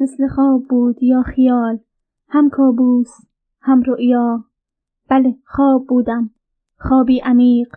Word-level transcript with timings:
مثل 0.00 0.28
خواب 0.28 0.64
بود 0.68 1.02
یا 1.02 1.22
خیال 1.22 1.78
هم 2.28 2.50
کابوس 2.50 3.10
هم 3.60 3.82
رؤیا. 3.82 4.44
بله 5.08 5.36
خواب 5.44 5.86
بودم. 5.86 6.30
خوابی 6.78 7.18
عمیق. 7.18 7.76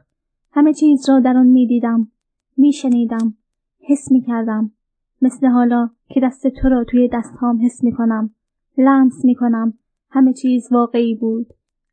همه 0.51 0.73
چیز 0.73 1.09
را 1.09 1.19
در 1.19 1.37
آن 1.37 1.47
می‌دیدم 1.47 2.11
میشنیدم 2.57 3.33
حس 3.79 4.11
می‌کردم. 4.11 4.71
مثل 5.21 5.47
حالا 5.47 5.89
که 6.09 6.19
دست 6.23 6.47
تو 6.47 6.69
را 6.69 6.83
توی 6.83 7.09
دستهام 7.13 7.65
حس 7.65 7.83
می‌کنم 7.83 8.29
لمس 8.77 9.25
می‌کنم. 9.25 9.73
همه 10.09 10.33
چیز 10.33 10.71
واقعی 10.71 11.15
بود. 11.15 11.47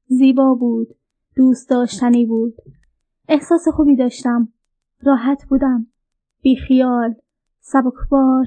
زیبا 0.06 0.54
بود. 0.54 0.88
دوست 1.36 1.70
داشتنی 1.70 2.26
بود. 2.26 2.54
احساس 3.28 3.68
خوبی 3.68 3.96
داشتم. 3.96 4.48
راحت 5.02 5.46
بودم. 5.48 5.86
بیخیال. 6.42 7.14
سبکبار. 7.60 8.46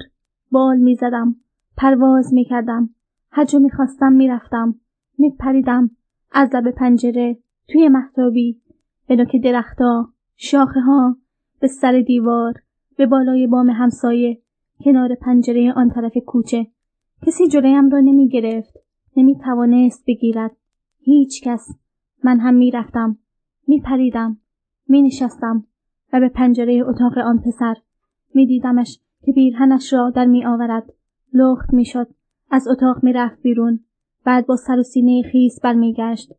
بال 0.52 0.78
می‌زدم. 0.78 1.36
پرواز 1.78 2.34
می‌کردم. 2.34 2.90
هر 3.32 3.46
جا 3.46 3.60
می‌خواستم 3.60 4.12
می‌رفتم. 4.14 4.76
میپریدم. 5.18 5.90
از 6.32 6.50
لب 6.56 6.72
پنجره 6.72 7.38
توی 7.68 7.88
محتابی. 7.88 8.62
به 9.08 9.16
نوک 9.16 9.36
درختها 9.36 10.14
شاخه 10.36 10.80
ها 10.80 11.18
به 11.60 11.68
سر 11.68 12.04
دیوار 12.08 12.54
به 12.98 13.06
بالای 13.06 13.48
بام 13.48 13.70
همسایه 13.70 14.42
کنار 14.86 15.16
پنجره 15.16 15.74
آن 15.76 15.90
طرف 15.90 16.18
کوچه. 16.26 16.68
کسی 17.26 17.48
جلویم 17.48 17.90
را 17.90 18.00
نمی 18.00 18.30
گرفت 18.30 18.74
نمی 19.18 19.36
توانست 19.36 20.04
بگیرد. 20.08 20.52
هیچ 21.00 21.44
کس. 21.44 21.68
من 22.24 22.40
هم 22.40 22.54
می 22.54 22.72
رفتم 22.72 23.18
می 23.68 23.80
پریدم 23.80 24.38
می 24.88 25.02
نشستم 25.02 25.66
و 26.14 26.20
به 26.20 26.30
پنجره 26.30 26.84
اتاق 26.88 27.18
آن 27.18 27.40
پسر. 27.40 27.76
می 28.34 28.46
دیدمش 28.46 29.00
که 29.26 29.32
پیرهنش 29.32 29.94
را 29.94 30.10
در 30.10 30.26
می 30.26 30.46
آورد 30.46 30.94
لخت 31.34 31.74
می 31.74 31.86
شد 31.86 32.08
از 32.52 32.68
اتاق 32.68 33.04
می 33.04 33.14
رفت 33.14 33.42
بیرون. 33.42 33.80
بعد 34.26 34.46
با 34.48 34.56
سر 34.56 34.80
و 34.80 34.84
سینه 34.84 35.22
خیس 35.32 35.60
برمیگشت. 35.62 36.34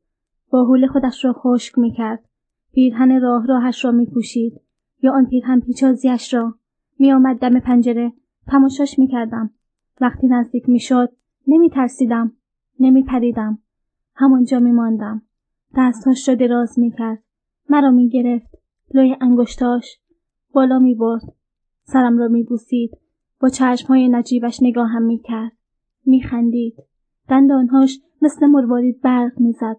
با 0.51 0.64
حول 0.64 0.86
خودش 0.86 1.25
را 1.25 1.33
خشک 1.33 1.78
می 1.78 1.92
کرد 1.92 2.25
پیرهن 2.73 3.20
راه 3.20 3.47
راهش 3.47 3.84
را 3.84 3.91
می 3.91 4.06
پوشید 4.06 4.61
یا 5.03 5.12
آن 5.12 5.27
پیرهن 5.27 5.61
پیچازیش 5.61 6.34
را. 6.34 6.55
می 6.98 7.12
آمد 7.12 7.39
دم 7.39 7.61
پنجره. 7.61 8.12
تماشاش 8.47 8.98
می 8.98 9.09
کردم 9.09 9.51
وقتی 10.01 10.27
نزدیک 10.27 10.69
می 10.69 10.81
شد 10.81 11.12
نمی 11.47 11.70
ترسیدم 11.70 12.33
نمی 12.81 13.03
پریدم 13.03 13.58
همانجا 14.14 14.61
می 14.61 14.73
ماندم 14.73 15.23
دستهاش 15.77 16.29
را 16.29 16.34
دراز 16.34 16.79
می 16.79 16.91
کرد 16.91 17.23
مرا 17.69 17.91
می 17.91 18.08
گرفت 18.08 18.58
لای 18.95 19.17
انگشتاش. 19.20 19.98
بالا 20.53 20.79
می 20.79 20.95
برد 20.95 21.23
سرم 21.83 22.19
را 22.19 22.29
می 22.29 22.42
بوسید 22.42 23.04
با 23.45 23.50
چشمهای 23.50 24.09
نجیبش 24.09 24.62
نگاهم 24.62 25.03
می 25.03 25.19
کرد 25.19 25.53
می 26.06 26.23
خندید 26.23 26.75
دندانهاش 27.28 28.01
مثل 28.23 28.47
مروارید 28.47 29.01
برق 29.01 29.41
می‌زد 29.41 29.77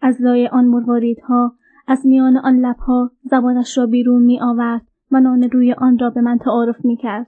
از 0.00 0.22
لای 0.22 0.48
آن 0.48 0.64
مرواریدها 0.64 1.52
از 1.86 2.06
میان 2.06 2.36
آن 2.36 2.56
لبها 2.58 3.10
زبانش 3.22 3.78
را 3.78 3.86
بیرون 3.86 4.22
می 4.22 4.40
آورد 4.40 4.86
و 5.10 5.20
نان 5.20 5.42
روی 5.42 5.72
آن 5.72 5.98
را 5.98 6.10
به 6.10 6.20
من 6.20 6.38
تعارف 6.38 6.84
می 6.84 6.96
کرد. 6.96 7.26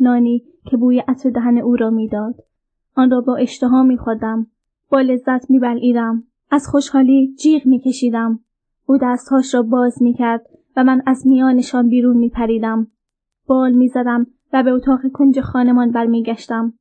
نانی 0.00 0.44
که 0.70 0.76
بوی 0.76 0.98
عطر 0.98 1.30
دهن 1.30 1.58
او 1.58 1.76
را 1.76 1.90
می‌داد. 1.90 2.34
آن 2.96 3.10
را 3.10 3.20
با 3.20 3.36
اشتها 3.36 3.82
می 3.82 3.98
خودم. 3.98 4.46
با 4.90 5.00
لذت 5.00 5.50
می 5.50 5.58
بلعیدم. 5.58 6.24
از 6.50 6.68
خوشحالی 6.68 7.34
جیغ 7.34 7.66
می 7.66 7.80
کشیدم. 7.80 8.40
او 8.86 8.98
دستهاش 9.02 9.54
را 9.54 9.62
باز 9.62 10.02
می 10.02 10.14
کرد 10.14 10.46
و 10.76 10.84
من 10.84 11.02
از 11.06 11.26
میانشان 11.26 11.88
بیرون 11.88 12.16
می 12.16 12.28
پریدم. 12.28 12.86
بال 13.46 13.72
می 13.72 13.88
زدم 13.88 14.26
و 14.52 14.62
به 14.62 14.70
اتاق 14.70 15.00
کنج 15.12 15.40
خانمان 15.40 15.90
برمیگشتم. 15.90 16.72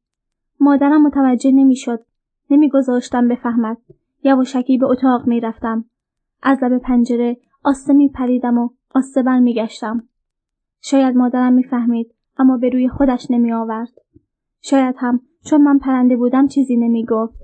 مادرم 0.60 1.04
متوجه 1.04 1.52
نمی‌شد. 1.52 2.06
نمیگذاشتم 2.50 3.28
بفهمد. 3.28 3.78
یواشکی 4.24 4.78
به 4.78 4.86
اتاق 4.86 5.28
می 5.28 5.40
رفتم. 5.40 5.86
از 6.44 6.64
لب 6.64 6.78
پنجره 6.78 7.38
آسته 7.64 7.94
می 7.94 8.10
پریدم 8.10 8.58
و 8.58 8.70
آسته 8.96 9.24
برمیگشتم. 9.24 10.04
شاید 10.82 11.16
مادرم 11.16 11.54
می‌فهمید 11.54 12.14
اما 12.38 12.58
به 12.58 12.70
روی 12.70 12.90
خودش 12.90 13.32
نمی 13.32 13.54
آورد. 13.54 13.94
شاید 14.62 14.96
هم 15.00 15.22
چون 15.46 15.62
من 15.62 15.78
پرنده 15.78 16.18
بودم 16.18 16.48
چیزی 16.48 16.78
نمی 16.78 17.06
گفت. 17.06 17.42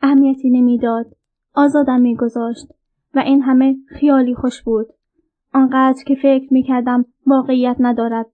اهمیتی 0.00 0.50
نمی‌داد. 0.50 1.06
آزادم 1.54 2.00
میگذاشت 2.00 2.66
و 3.14 3.18
این 3.18 3.42
همه 3.42 3.76
خیالی 3.88 4.34
خوش 4.34 4.62
بود. 4.62 4.86
آنقدر 5.54 6.04
که 6.06 6.14
فکر 6.14 6.52
می 6.52 6.62
کردم 6.62 7.04
واقعیت 7.26 7.76
ندارد. 7.80 8.26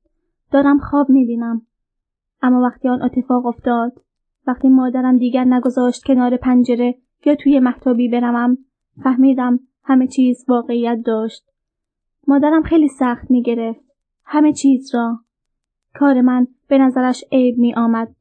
دارم 0.50 0.78
خواب 0.78 1.10
می 1.10 1.25
بینم. 1.25 1.62
اما 2.42 2.62
وقتی 2.62 2.88
آن 2.88 3.03
اتفاق 3.03 3.47
افتاد 3.47 3.92
وقتی 4.47 4.69
مادرم 4.69 5.19
دیگر 5.19 5.44
نگذاشت 5.44 6.04
کنار 6.04 6.36
پنجره 6.36 6.94
یا 7.26 7.34
توی 7.34 7.60
محتابی 7.60 8.09
بروم 8.09 8.58
فهمیدم 9.03 9.60
همه 9.84 10.06
چیز 10.06 10.44
واقعیت 10.48 10.98
داشت. 11.04 11.44
مادرم 12.26 12.62
خیلی 12.62 12.88
سخت 12.88 13.31
می 13.31 13.42
گرفت. 13.42 13.81
همه 14.25 14.53
چیز 14.53 14.94
را. 14.94 15.19
کار 15.94 16.20
من 16.20 16.47
به 16.69 16.78
نظرش 16.78 17.25
عیب 17.32 17.58
می 17.58 17.75
آمد. 17.75 18.14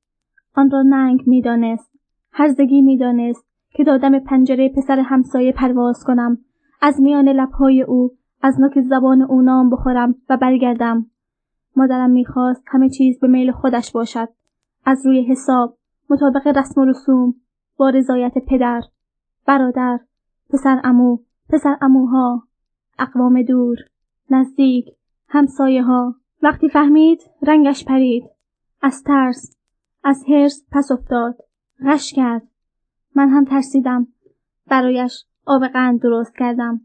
آن 0.56 0.72
را 0.72 0.82
ننگ 0.82 1.24
می 1.28 1.42
دانست. 1.42 1.92
هرزگی 2.32 2.82
می 2.82 2.98
دانست 2.98 3.48
که 3.74 3.84
دادم 3.84 4.20
پنجره 4.20 4.70
پسر 4.70 5.00
همسایه 5.00 5.52
پرواز 5.52 6.04
کنم. 6.04 6.38
از 6.82 7.02
میان 7.02 7.30
لبهای 7.30 7.82
او 7.82 8.12
از 8.42 8.60
نوک 8.60 8.82
زبان 8.82 9.22
او 9.22 9.42
نام 9.42 9.70
بخورم 9.70 10.16
و 10.30 10.38
برگردم. 10.38 11.06
مادرم 11.78 12.10
می‌خواست 12.10 12.64
همه 12.68 12.90
چیز 12.90 13.20
به 13.20 13.28
میل 13.28 13.52
خودش 13.52 13.92
باشد. 13.92 14.30
از 14.86 15.06
روی 15.06 15.24
حساب، 15.24 15.78
مطابق 16.10 16.48
رسم 16.48 16.82
و 16.82 16.86
رسوم، 16.86 17.36
با 17.78 17.90
رضایت 17.90 18.34
پدر، 18.48 18.82
برادر، 19.46 20.00
پسر 20.50 20.82
امو، 20.84 21.20
پسر 21.50 21.78
اموها، 21.82 22.44
اقوام 23.00 23.42
دور، 23.42 23.78
نزدیک، 24.30 24.86
همسایه 25.28 25.84
ها. 25.84 26.16
وقتی 26.42 26.70
فهمید 26.70 27.20
رنگش 27.42 27.86
پرید. 27.86 28.24
از 28.82 29.04
ترس، 29.04 29.58
از 30.04 30.24
حرس 30.30 30.66
پس 30.72 30.92
افتاد. 30.92 31.38
غش 31.86 32.14
کرد. 32.14 32.48
من 33.16 33.30
هم 33.30 33.46
ترسیدم. 33.46 34.08
برایش 34.68 35.26
آب 35.46 35.68
قند 35.68 36.02
درست 36.02 36.38
کردم. 36.38 36.82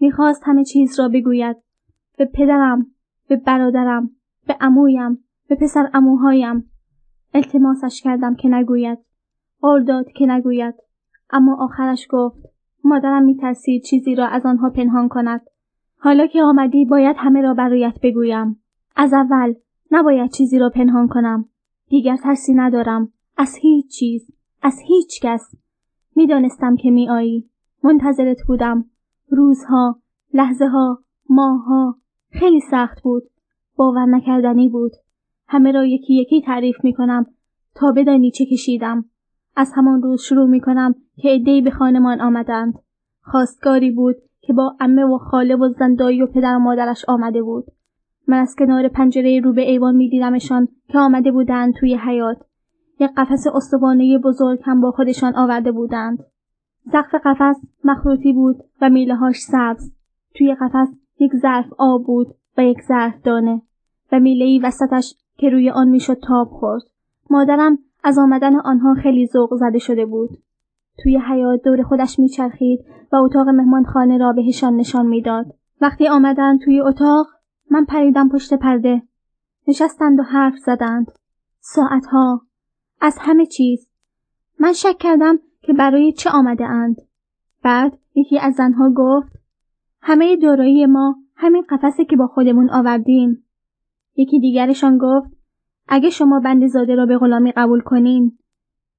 می‌خواست 0.00 0.42
همه 0.44 0.64
چیز 0.64 1.00
را 1.00 1.08
بگوید. 1.08 1.56
به 2.16 2.24
پدرم، 2.24 2.86
به 3.28 3.36
برادرم، 3.36 4.10
به 4.46 4.56
امویم، 4.60 5.24
به 5.48 5.54
پسر 5.54 5.90
اموهایم. 5.94 6.70
التماسش 7.34 8.02
کردم 8.02 8.34
که 8.34 8.48
نگوید. 8.48 8.98
قول 9.60 9.84
داد 9.84 10.06
که 10.12 10.26
نگوید. 10.26 10.74
اما 11.30 11.64
آخرش 11.64 12.06
گفت 12.10 12.38
مادرم 12.84 13.24
میترسید 13.24 13.82
چیزی 13.82 14.14
را 14.14 14.26
از 14.26 14.46
آنها 14.46 14.70
پنهان 14.70 15.08
کند. 15.08 15.40
حالا 15.98 16.26
که 16.26 16.42
آمدی 16.42 16.84
باید 16.84 17.16
همه 17.18 17.40
را 17.40 17.54
برایت 17.54 17.94
بگویم. 18.02 18.62
از 18.96 19.12
اول 19.12 19.54
نباید 19.90 20.30
چیزی 20.30 20.58
را 20.58 20.70
پنهان 20.70 21.08
کنم. 21.08 21.48
دیگر 21.88 22.16
ترسی 22.16 22.54
ندارم. 22.54 23.12
از 23.36 23.56
هیچ 23.60 23.90
چیز. 23.90 24.30
از 24.62 24.80
هیچ 24.86 25.20
کس. 25.22 25.54
می‌دانستم 26.16 26.76
که 26.76 26.90
میآیی. 26.90 27.50
منتظرت 27.82 28.38
بودم. 28.46 28.84
روزها، 29.28 30.00
لحظه 30.34 30.66
ها، 30.66 30.98
ماهها. 31.30 31.96
خیلی 32.30 32.60
سخت 32.60 33.02
بود. 33.02 33.22
باور 33.76 34.06
نکردنی 34.06 34.68
بود. 34.68 34.92
همه 35.48 35.72
را 35.72 35.84
یکی 35.84 36.14
یکی 36.14 36.42
تعریف 36.42 36.76
می 36.84 36.92
کنم 36.92 37.26
تا 37.74 37.92
بدانی 37.92 38.30
چه 38.30 38.46
کشیدم. 38.46 39.04
از 39.56 39.72
همان 39.74 40.02
روز 40.02 40.22
شروع 40.22 40.48
می 40.48 40.60
کنم 40.60 40.94
که 41.16 41.28
عدهای 41.28 41.60
به 41.60 41.70
خانمان 41.70 42.20
آمدند. 42.20 42.74
خواستگاری 43.22 43.90
بود 43.90 44.16
که 44.40 44.52
با 44.52 44.76
امه 44.80 45.04
و 45.04 45.18
خاله 45.18 45.56
و 45.56 45.68
زندایی 45.78 46.22
و 46.22 46.26
پدر 46.26 46.56
و 46.56 46.58
مادرش 46.58 47.04
آمده 47.08 47.42
بود. 47.42 47.64
من 48.28 48.38
از 48.38 48.54
کنار 48.58 48.88
پنجره 48.88 49.40
رو 49.40 49.52
به 49.52 49.62
ایوان 49.62 49.96
میدیدمشان 49.96 50.68
که 50.88 50.98
آمده 50.98 51.32
بودند 51.32 51.74
توی 51.74 51.94
حیات. 51.94 52.36
یک 53.00 53.10
قفس 53.16 53.46
استوانه 53.54 54.18
بزرگ 54.18 54.60
هم 54.64 54.80
با 54.80 54.90
خودشان 54.90 55.36
آورده 55.36 55.72
بودند. 55.72 56.18
سقف 56.92 57.14
قفس 57.24 57.60
مخروطی 57.84 58.32
بود 58.32 58.56
و 58.80 58.90
میلههاش 58.90 59.36
سبز. 59.36 59.92
توی 60.34 60.54
قفس 60.54 60.88
یک 61.18 61.32
ظرف 61.42 61.66
آب 61.78 62.06
بود 62.06 62.26
و 62.58 62.64
یک 62.64 62.82
ظرف 62.82 63.22
دانه 63.22 63.62
و 64.12 64.20
میلهای 64.20 64.58
وسطش 64.58 65.14
که 65.36 65.50
روی 65.50 65.70
آن 65.70 65.88
می‌شد 65.88 66.18
تاب 66.22 66.48
خورد. 66.48 66.82
مادرم 67.30 67.78
از 68.04 68.18
آمدن 68.18 68.56
آنها 68.56 68.94
خیلی 68.94 69.26
ذوق 69.26 69.54
زده 69.54 69.78
شده 69.78 70.06
بود. 70.06 70.30
توی 71.02 71.18
حیات 71.18 71.62
دور 71.62 71.82
خودش 71.82 72.18
میچرخید 72.18 72.84
و 73.12 73.16
اتاق 73.16 73.48
مهمانخانه 73.48 74.18
را 74.18 74.32
بهشان 74.32 74.76
نشان 74.76 75.06
می‌داد. 75.06 75.54
وقتی 75.80 76.08
آمدند 76.08 76.60
توی 76.60 76.80
اتاق 76.80 77.26
من 77.70 77.84
پریدم 77.84 78.28
پشت 78.28 78.54
پرده. 78.54 79.02
نشستند 79.68 80.18
و 80.18 80.22
حرف 80.22 80.58
زدند. 80.58 81.12
ساعتها. 81.60 82.42
از 83.00 83.18
همه 83.20 83.46
چیز. 83.46 83.88
من 84.60 84.72
شک 84.72 84.98
کردم 84.98 85.38
که 85.62 85.72
برای 85.72 86.12
چه 86.12 86.30
آمده 86.30 86.64
اند. 86.64 86.96
بعد 87.62 87.98
یکی 88.14 88.38
از 88.38 88.54
زنها 88.54 88.90
گفت 88.96 89.32
همه 90.00 90.36
دارایی 90.36 90.86
ما 90.86 91.16
همین 91.36 91.64
قفسه 91.70 92.04
که 92.04 92.16
با 92.16 92.26
خودمون 92.26 92.70
آوردیم. 92.70 93.45
یکی 94.16 94.40
دیگرشان 94.40 94.98
گفت 94.98 95.30
اگه 95.88 96.10
شما 96.10 96.40
بند 96.40 96.66
زاده 96.66 96.94
را 96.94 97.06
به 97.06 97.18
غلامی 97.18 97.52
قبول 97.52 97.80
کنین 97.80 98.38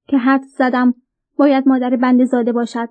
که 0.06 0.18
حد 0.18 0.42
زدم 0.42 0.94
باید 1.36 1.68
مادر 1.68 1.96
بند 1.96 2.24
زاده 2.24 2.52
باشد. 2.52 2.88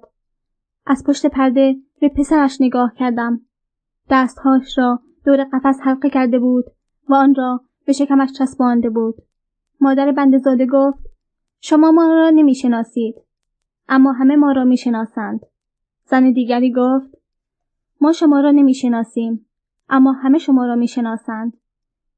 از 0.85 1.03
پشت 1.07 1.25
پرده 1.25 1.75
به 1.99 2.09
پسرش 2.09 2.61
نگاه 2.61 2.93
کردم. 2.95 3.41
دستهاش 4.09 4.77
را 4.77 4.99
دور 5.25 5.43
قفس 5.43 5.79
حلقه 5.81 6.09
کرده 6.09 6.39
بود 6.39 6.65
و 7.09 7.13
آن 7.13 7.35
را 7.35 7.61
به 7.85 7.93
شکمش 7.93 8.31
چسبانده 8.31 8.89
بود. 8.89 9.15
مادر 9.81 10.11
بند 10.11 10.37
زاده 10.37 10.65
گفت 10.65 10.99
شما 11.59 11.91
ما 11.91 12.13
را 12.13 12.29
نمی‌شناسید 12.29 13.15
اما 13.89 14.11
همه 14.11 14.35
ما 14.35 14.51
را 14.51 14.63
می‌شناسند. 14.63 15.39
زن 16.05 16.31
دیگری 16.31 16.73
گفت 16.73 17.17
ما 18.01 18.11
شما 18.11 18.39
را 18.39 18.51
نمی‌شناسیم 18.51 19.45
اما 19.89 20.11
همه 20.11 20.37
شما 20.37 20.65
را 20.65 20.75
می‌شناسند. 20.75 21.57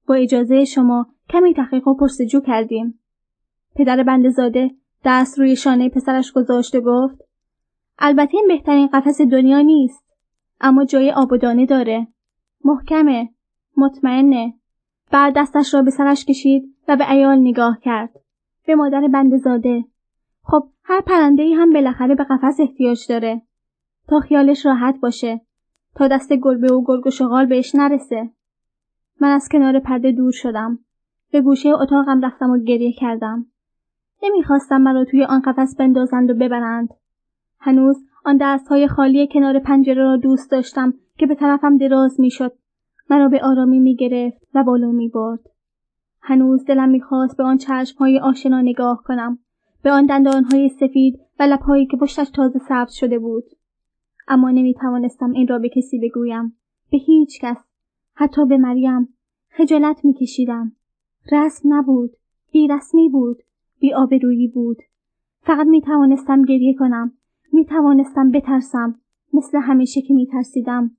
با 0.09 0.15
اجازه 0.15 0.65
شما 0.65 1.07
کمی 1.29 1.53
تحقیق 1.53 1.87
و 1.87 1.93
پرسجو 1.93 2.39
کردیم. 2.39 2.99
پدر 3.75 4.03
بندزاده 4.03 4.71
دست 5.05 5.39
روی 5.39 5.55
شانه 5.55 5.89
پسرش 5.89 6.31
گذاشت 6.31 6.75
و 6.75 6.81
گفت 6.81 7.21
البته 7.99 8.37
این 8.37 8.47
بهترین 8.47 8.87
قفس 8.87 9.21
دنیا 9.21 9.61
نیست 9.61 10.03
اما 10.61 10.85
جای 10.85 11.11
آبادانه 11.11 11.65
داره. 11.65 12.07
محکمه 12.65 13.29
مطمئنه. 13.77 14.53
بعد 15.11 15.33
دستش 15.35 15.73
را 15.73 15.81
به 15.81 15.91
سرش 15.91 16.25
کشید 16.25 16.75
و 16.87 16.95
به 16.95 17.11
ایال 17.11 17.39
نگاه 17.39 17.79
کرد. 17.81 18.09
به 18.67 18.75
مادر 18.75 19.07
بندزاده 19.07 19.85
خب 20.43 20.69
هر 20.83 21.01
پرنده 21.01 21.43
ای 21.43 21.53
هم 21.53 21.73
بالاخره 21.73 22.15
به 22.15 22.23
قفس 22.23 22.59
احتیاج 22.59 23.07
داره. 23.09 23.41
تا 24.07 24.19
خیالش 24.19 24.65
راحت 24.65 24.99
باشه 25.01 25.41
تا 25.95 26.07
دست 26.07 26.33
گربه 26.33 26.73
و 26.73 26.83
گرگ 26.85 27.07
و 27.07 27.09
شغال 27.09 27.45
بهش 27.45 27.75
نرسه. 27.75 28.29
من 29.21 29.29
از 29.29 29.49
کنار 29.51 29.79
پرده 29.79 30.11
دور 30.11 30.31
شدم. 30.31 30.79
به 31.31 31.41
گوشه 31.41 31.69
اتاقم 31.69 32.21
رفتم 32.25 32.49
و 32.49 32.57
گریه 32.57 32.93
کردم. 32.93 33.45
نمی‌خواستم 34.23 34.81
مرا 34.81 35.05
توی 35.05 35.23
آن 35.23 35.41
قفس 35.41 35.75
بندازند 35.75 36.29
و 36.29 36.33
ببرند. 36.33 36.89
هنوز 37.59 37.97
آن 38.25 38.37
دستهای 38.41 38.87
خالی 38.87 39.27
کنار 39.27 39.59
پنجره 39.59 40.03
را 40.03 40.17
دوست 40.17 40.51
داشتم 40.51 40.93
که 41.17 41.25
به 41.25 41.35
طرفم 41.35 41.77
دراز 41.77 42.19
می‌شد. 42.19 42.51
مرا 43.09 43.29
به 43.29 43.39
آرامی 43.43 43.79
می‌گرفت 43.79 44.41
و 44.53 44.63
بالا 44.63 44.91
می‌برد. 44.91 45.39
هنوز 46.21 46.65
دلم 46.65 46.89
می‌خواست 46.89 47.37
به 47.37 47.43
آن 47.43 47.57
چشمهای 47.57 48.19
آشنا 48.19 48.61
نگاه 48.61 49.03
کنم. 49.05 49.39
به 49.83 49.91
آن 49.91 50.05
دندانهای 50.05 50.69
سفید 50.69 51.19
و 51.39 51.43
لبهایی 51.43 51.85
که 51.85 51.97
پشتش 51.97 52.29
تازه 52.29 52.59
سبز 52.59 52.93
شده 52.93 53.19
بود. 53.19 53.43
اما 54.27 54.51
نمی 54.51 54.73
توانستم 54.73 55.31
این 55.31 55.47
را 55.47 55.59
به 55.59 55.69
کسی 55.69 55.99
بگویم. 55.99 56.57
به 56.91 56.97
هیچ 56.97 57.41
کس. 57.41 57.68
حتی 58.21 58.45
به 58.45 58.57
مریم. 58.57 59.13
خجالت 59.49 60.05
می 60.05 60.13
کشیدم 60.13 60.71
رسم 61.31 61.73
نبود. 61.73 62.11
بی 62.51 62.67
رسمی 62.67 63.09
بود. 63.09 63.43
بی 63.79 63.93
آبرویی 63.93 64.47
بود. 64.47 64.77
فقط 65.41 65.67
می 65.67 65.81
توانستم 65.81 66.45
گریه 66.45 66.73
کنم. 66.73 67.13
می 67.53 67.65
توانستم 67.65 68.31
بترسم. 68.31 68.99
مثل 69.33 69.57
همیشه 69.57 70.01
که 70.01 70.13
می 70.13 70.27
ترسیدم 70.27 70.91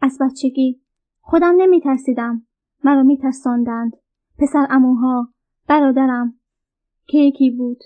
از 0.00 0.18
بچگی. 0.20 0.80
خودم 1.20 1.54
نمی 1.58 1.80
ترسیدم 1.80 2.42
مرا 2.84 3.02
می 3.02 3.18
ترساندند 3.18 3.96
پسر 4.38 4.66
اموها. 4.70 5.28
برادرم. 5.68 6.34
که 7.06 7.18
یکی 7.18 7.50
بود. 7.50 7.78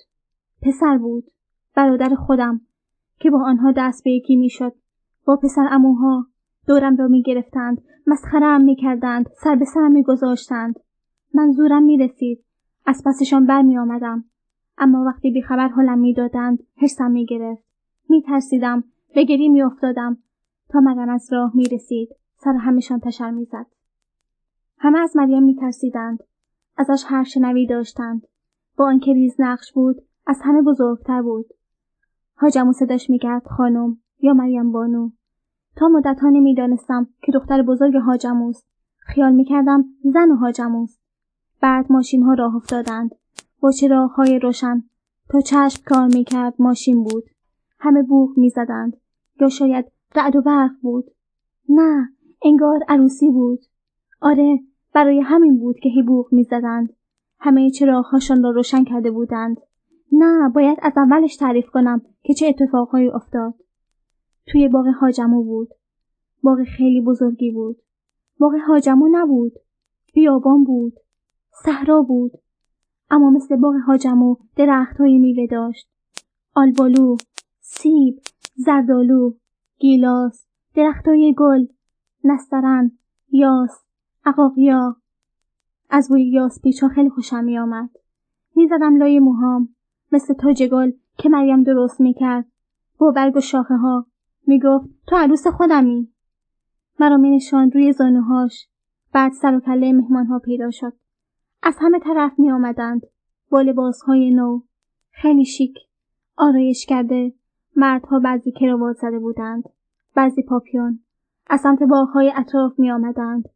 پسر 0.62 0.98
بود. 0.98 1.24
برادر 1.74 2.14
خودم. 2.14 2.60
که 3.18 3.30
با 3.30 3.42
آنها 3.44 3.72
دست 3.76 4.04
به 4.04 4.10
یکی 4.10 4.36
می‌شد. 4.36 4.74
با 5.24 5.36
پسر 5.36 5.68
اموها. 5.70 6.29
دورم 6.66 6.96
را 6.96 7.08
می 7.08 7.22
گرفتند 7.22 7.82
مسخرم 8.06 8.60
می 8.60 8.76
سر 9.36 9.54
به 9.54 9.64
سرم 9.64 9.92
می 9.92 10.02
گذاشتند 10.02 10.80
من 11.34 11.52
زورم 11.52 11.82
می 11.82 11.98
رسید 11.98 12.44
از 12.86 13.02
پسشان 13.06 13.46
بر 13.46 13.62
می 13.62 13.78
اما 14.78 15.04
وقتی 15.06 15.30
بیخبر 15.30 15.68
حالم 15.68 15.98
می 15.98 16.14
دادند 16.14 16.58
حرسم 16.76 17.10
می 17.10 17.26
گرفت 17.26 17.64
می 18.08 18.22
ترسیدم 18.22 18.84
به 19.14 19.24
گری 19.24 19.48
می 19.48 19.62
تا 20.68 20.80
مرم 20.80 21.08
از 21.08 21.32
راه 21.32 21.56
می 21.56 21.64
رسید 21.64 22.08
سر 22.36 22.52
همشان 22.52 23.00
تشر 23.00 23.30
می 23.30 23.44
زد. 23.44 23.66
همه 24.78 24.98
از 24.98 25.16
مریم 25.16 25.42
می 25.42 25.54
ترسیدند 25.54 26.18
ازش 26.76 27.04
هر 27.06 27.24
شنوی 27.24 27.66
داشتند. 27.66 28.26
با 28.76 28.86
آنکه 28.86 29.12
ریز 29.12 29.36
نقش 29.38 29.72
بود 29.72 30.02
از 30.26 30.40
همه 30.44 30.62
بزرگتر 30.62 31.22
بود. 31.22 31.46
حاجمو 32.34 32.72
صداش 32.72 33.10
می‌کرد 33.10 33.46
خانم 33.46 33.96
یا 34.20 34.34
مریم 34.34 34.72
بانو. 34.72 35.10
تا 35.76 35.88
مدتها 35.88 36.28
نمی‌دانستم 36.28 37.08
که 37.22 37.32
دختر 37.32 37.62
بزرگ 37.62 37.96
حاجموست 37.96 38.66
خیال 38.98 39.32
می‌کردم 39.32 39.84
زن 40.04 40.30
حاجموست 40.30 41.00
بعد 41.60 41.92
ماشین 41.92 42.22
ها 42.22 42.34
راه 42.34 42.56
افتادند. 42.56 43.10
با 43.60 43.70
چراغ 43.70 44.10
های 44.10 44.38
روشن. 44.38 44.82
تا 45.28 45.40
چشم 45.40 45.82
کار 45.86 46.06
می‌کرد 46.06 46.54
ماشین 46.58 47.04
بود. 47.04 47.24
همه 47.78 48.02
بوغ 48.02 48.38
می‌زدند. 48.38 48.96
یا 49.40 49.48
شاید 49.48 49.86
رعد 50.14 50.36
و 50.36 50.42
برق 50.42 50.70
بود. 50.82 51.04
نه 51.68 52.08
انگار 52.44 52.80
عروسی 52.88 53.30
بود. 53.30 53.60
آره 54.20 54.58
برای 54.94 55.20
همین 55.20 55.58
بود 55.58 55.76
که 55.82 55.88
هیبوغ 55.88 56.32
می‌زدند. 56.32 56.92
همه 57.40 57.70
چراغهاشان 57.70 58.42
را 58.42 58.50
روشن 58.50 58.84
کرده 58.84 59.10
بودند. 59.10 59.56
نه 60.12 60.48
باید 60.48 60.78
از 60.82 60.92
اولش 60.96 61.36
تعریف 61.36 61.66
کنم 61.70 62.02
که 62.22 62.34
چه 62.34 62.46
اتفاقهایی 62.46 63.08
افتاد. 63.08 63.54
توی 64.46 64.68
باغ 64.68 64.86
هاجمو 65.00 65.44
بود. 65.44 65.68
باغ 66.42 66.64
خیلی 66.64 67.00
بزرگی 67.00 67.50
بود. 67.50 67.82
باغ 68.38 68.52
هاجمو 68.68 69.08
نبود. 69.12 69.52
بیابان 70.14 70.64
بود. 70.64 70.94
صحرا 71.64 72.02
بود. 72.02 72.32
اما 73.10 73.30
مثل 73.30 73.56
باغ 73.56 73.74
هاجمو 73.86 74.36
درختهایی 74.56 75.18
میوه 75.18 75.46
داشت. 75.46 75.88
آلبالو 76.54 77.16
سیب 77.60 78.20
زردالو 78.54 79.34
گیلاس 79.78 80.46
درختهای 80.74 81.34
گل 81.38 81.66
نسترن 82.24 82.92
یاس 83.30 83.84
عقاقیا. 84.24 84.96
از 85.90 86.08
بوی 86.08 86.30
یاس 86.30 86.60
پیچا 86.62 86.88
خیلی 86.88 87.10
خوشم 87.10 87.44
میآمد. 87.44 87.90
می‌زدم 88.56 88.96
لای 88.96 89.18
موهام 89.18 89.74
مثل 90.12 90.34
تاج 90.34 90.62
گل 90.62 90.92
که 91.18 91.28
مریم 91.28 91.62
درست 91.62 92.00
می‌کرد. 92.00 92.46
با 92.98 93.10
برگ 93.10 93.36
و 93.36 93.40
شاخه 93.40 93.76
ها 93.76 94.06
می‌گفت 94.50 94.86
تو 95.06 95.16
عروس 95.16 95.46
خودمی. 95.46 96.12
مرا 97.00 97.16
مینشاند 97.16 97.74
روی 97.74 97.92
زانوهاش. 97.92 98.68
بعد 99.12 99.32
سر 99.32 99.56
و 99.56 99.60
کله 99.60 99.92
مهمانها 99.92 100.38
پیدا 100.38 100.70
شد. 100.70 100.92
از 101.62 101.76
همه 101.80 101.98
طرف 101.98 102.38
می 102.38 102.50
آمدند 102.50 103.00
با 103.50 103.60
لباسهای 103.60 104.30
نو. 104.30 104.62
خیلی 105.10 105.44
شیک. 105.44 105.74
آرایش 106.36 106.86
کرده. 106.86 107.32
مردها 107.76 108.18
بعضی 108.18 108.52
کراوات 108.52 108.96
زده 108.96 109.18
بودند. 109.18 109.62
بعضی 110.14 110.42
پاپیون. 110.42 111.00
از 111.46 111.60
سمت 111.60 111.82
باغهای 111.82 112.32
اطراف 112.36 112.78
می 112.78 112.90
آمدند 112.90 113.48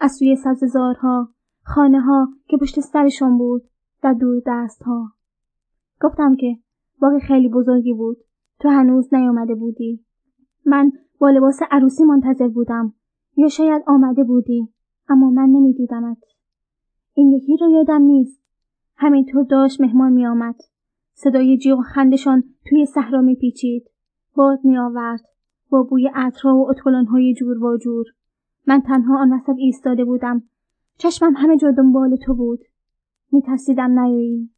از 0.00 0.12
سوی 0.12 0.36
سبززارها 0.36 1.28
خانه 1.62 2.00
ها 2.00 2.28
که 2.46 2.56
پشت 2.56 2.80
سرشان 2.80 3.38
بود 3.38 3.62
در 4.02 4.12
دور 4.12 4.42
دست 4.46 4.82
ها 4.82 5.12
گفتم 6.00 6.36
که 6.36 6.58
باغ 7.00 7.18
خیلی 7.18 7.48
بزرگی 7.48 7.92
بود. 7.92 8.16
تو 8.60 8.68
هنوز 8.68 9.14
نیامده 9.14 9.54
بودی. 9.54 10.07
من 10.68 10.92
با 11.18 11.30
لباس 11.30 11.60
عروسی 11.70 12.04
منتظر 12.04 12.48
بودم. 12.48 12.94
یا 13.36 13.48
شاید 13.48 13.82
آمده 13.86 14.24
بودی 14.24 14.68
اما 15.08 15.30
من 15.30 15.48
نمیدیدمت. 15.48 16.18
این 17.14 17.32
یکی 17.32 17.56
رو 17.56 17.70
یادم 17.70 18.02
نیست. 18.02 18.42
همینطور 18.96 19.44
داشت 19.44 19.80
مهمان 19.80 20.12
می 20.12 20.26
آمد. 20.26 20.54
صدای 21.14 21.58
جیغ 21.58 21.78
و 21.78 21.82
خندشان 21.82 22.44
توی 22.66 22.86
صحرا 22.86 23.20
میپیچید. 23.20 23.90
باد 24.34 24.60
می 24.64 24.78
آورد 24.78 25.24
با 25.70 25.82
بوی 25.82 26.10
عطرها 26.14 26.56
و 26.56 26.72
های 27.10 27.34
جور 27.34 27.64
و 27.64 27.78
جور. 27.78 28.06
من 28.66 28.80
تنها 28.80 29.18
آن 29.18 29.32
وسط 29.32 29.54
ایستاده 29.58 30.04
بودم. 30.04 30.42
چشمم 30.96 31.34
همه 31.36 31.56
جا 31.56 31.70
دنبال 31.70 32.16
تو 32.16 32.34
بود. 32.34 32.60
میترسیدم 33.32 34.00
نیایی. 34.00 34.50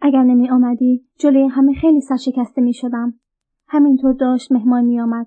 اگر 0.00 0.22
نمی 0.22 0.50
آمدی 0.50 1.04
جلوی 1.18 1.46
همه 1.48 1.74
خیلی 1.74 2.00
سرشکسته 2.00 2.62
می 2.62 2.74
شدم. 2.74 3.14
همینطور 3.74 4.12
داشت 4.12 4.52
مهمان 4.52 4.84
می 4.84 5.00
آمد. 5.00 5.26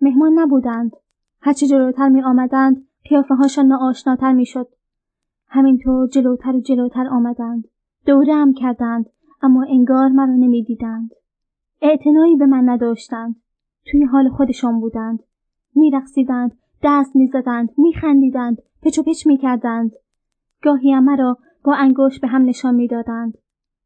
مهمان 0.00 0.38
نبودند. 0.38 0.92
هرچه 1.40 1.66
جلوتر 1.66 2.08
می 2.08 2.22
آمدند 2.22 2.86
قیافه 3.04 3.34
هاشان 3.34 3.66
ناآشناتر 3.66 4.32
می 4.32 4.46
شد. 4.46 4.68
همینطور 5.48 6.08
جلوتر 6.08 6.56
و 6.56 6.60
جلوتر 6.60 7.08
آمدند. 7.08 7.64
دوره 8.06 8.34
هم 8.34 8.54
کردند 8.54 9.06
اما 9.42 9.64
انگار 9.68 10.08
مرا 10.08 10.36
نمی 10.36 10.64
دیدند. 10.64 11.10
اعتنایی 11.82 12.36
به 12.36 12.46
من 12.46 12.68
نداشتند. 12.68 13.36
توی 13.86 14.04
حال 14.04 14.28
خودشان 14.28 14.80
بودند. 14.80 15.22
میرقصیدند 15.74 16.58
دست 16.82 17.16
می‌زدند 17.16 17.68
میخندیدند 17.78 18.62
پچ 18.82 18.98
و 18.98 19.02
پچ 19.02 19.26
می‌کردند 19.26 19.92
گاهی 20.62 20.98
مرا 20.98 21.38
با 21.64 21.74
انگشت 21.74 22.20
به 22.20 22.28
هم 22.28 22.42
نشان 22.42 22.74
می‌دادند 22.74 23.38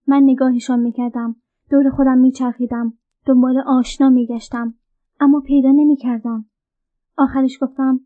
من 0.07 0.23
نگاهشان 0.23 0.81
می‌کردم 0.81 1.37
دور 1.71 1.91
خودم 1.91 2.19
میچرخیدم 2.19 2.93
دنبال 3.27 3.59
آشنا 3.67 4.09
میگشتم 4.09 4.75
اما 5.21 5.41
پیدا 5.41 5.71
نمی‌کردم. 5.71 6.47
آخرش 7.17 7.59
گفتم 7.61 8.01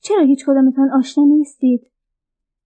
چرا 0.00 0.22
هیچ 0.22 0.44
کدامتان 0.46 0.90
آشنا 0.90 1.24
نیستید؟ 1.24 1.90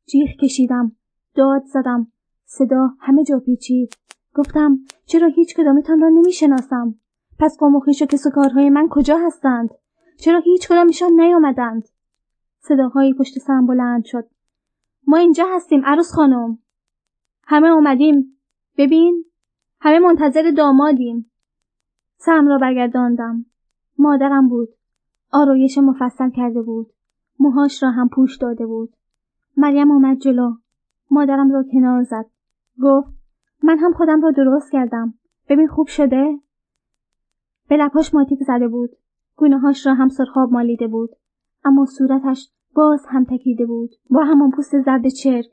جیغ 0.06 0.28
کشیدم 0.40 0.92
داد 1.34 1.64
زدم 1.64 2.12
صدا 2.44 2.90
همه 3.00 3.24
جا 3.24 3.38
پیچید. 3.38 3.94
گفتم 4.34 4.78
چرا 5.06 5.28
هیچ 5.28 5.56
کدامتان 5.56 6.00
را 6.00 6.08
نمی‌شناسم؟ 6.08 6.94
پس 7.38 7.58
قوم 7.58 7.76
و 7.76 7.80
خویش 7.80 8.02
و 8.02 8.06
کس 8.06 8.26
کارهای 8.26 8.70
من 8.70 8.88
کجا 8.90 9.18
هستند؟ 9.26 9.70
چرا 10.18 10.40
هیچ 10.40 10.68
کدامشان 10.68 11.12
نیامدند؟ 11.12 11.88
صداهایی 12.58 13.14
پشت 13.14 13.38
سرم 13.38 13.66
بلند 13.66 14.04
شد. 14.04 14.28
ما 15.06 15.16
اینجا 15.16 15.46
هستیم 15.54 15.84
عروس 15.84 16.12
خانم. 16.12 16.58
همه 17.44 17.68
آمدیم 17.68 18.40
ببین 18.78 19.24
همه 19.80 19.98
منتظر 19.98 20.50
دامادیم. 20.56 21.29
سرم 22.22 22.48
را 22.48 22.58
برگرداندم. 22.58 23.44
مادرم 23.98 24.48
بود. 24.48 24.68
آرایش 25.32 25.78
مفصل 25.78 26.30
کرده 26.30 26.62
بود. 26.62 26.92
موهاش 27.38 27.82
را 27.82 27.90
هم 27.90 28.08
پوش 28.08 28.36
داده 28.36 28.66
بود. 28.66 28.92
مریم 29.56 29.90
آمد 29.90 30.18
جلو. 30.18 30.54
مادرم 31.10 31.52
را 31.52 31.64
کنار 31.72 32.02
زد. 32.02 32.26
گفت 32.82 33.08
من 33.62 33.78
هم 33.78 33.92
خودم 33.92 34.20
را 34.22 34.30
درست 34.30 34.72
کردم. 34.72 35.14
ببین 35.48 35.68
خوب 35.68 35.86
شده؟ 35.86 36.38
به 37.68 37.76
لبهاش 37.76 38.14
ماتیک 38.14 38.42
زده 38.42 38.68
بود. 38.68 38.90
گونههاش 39.36 39.86
را 39.86 39.94
هم 39.94 40.08
سرخاب 40.08 40.52
مالیده 40.52 40.86
بود. 40.86 41.10
اما 41.64 41.84
صورتش 41.84 42.50
باز 42.74 43.06
هم 43.08 43.24
تکیده 43.24 43.66
بود. 43.66 43.90
با 44.10 44.24
همان 44.24 44.50
پوست 44.50 44.80
زرد 44.80 45.08
چرک 45.08 45.50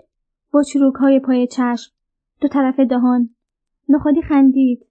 با 0.51 0.63
چروک 0.63 0.95
های 0.95 1.19
پای 1.19 1.47
چشم. 1.47 1.93
دو 2.41 2.47
طرف 2.47 2.79
دهان. 2.79 3.29
نخودی 3.89 4.21
خندید. 4.21 4.86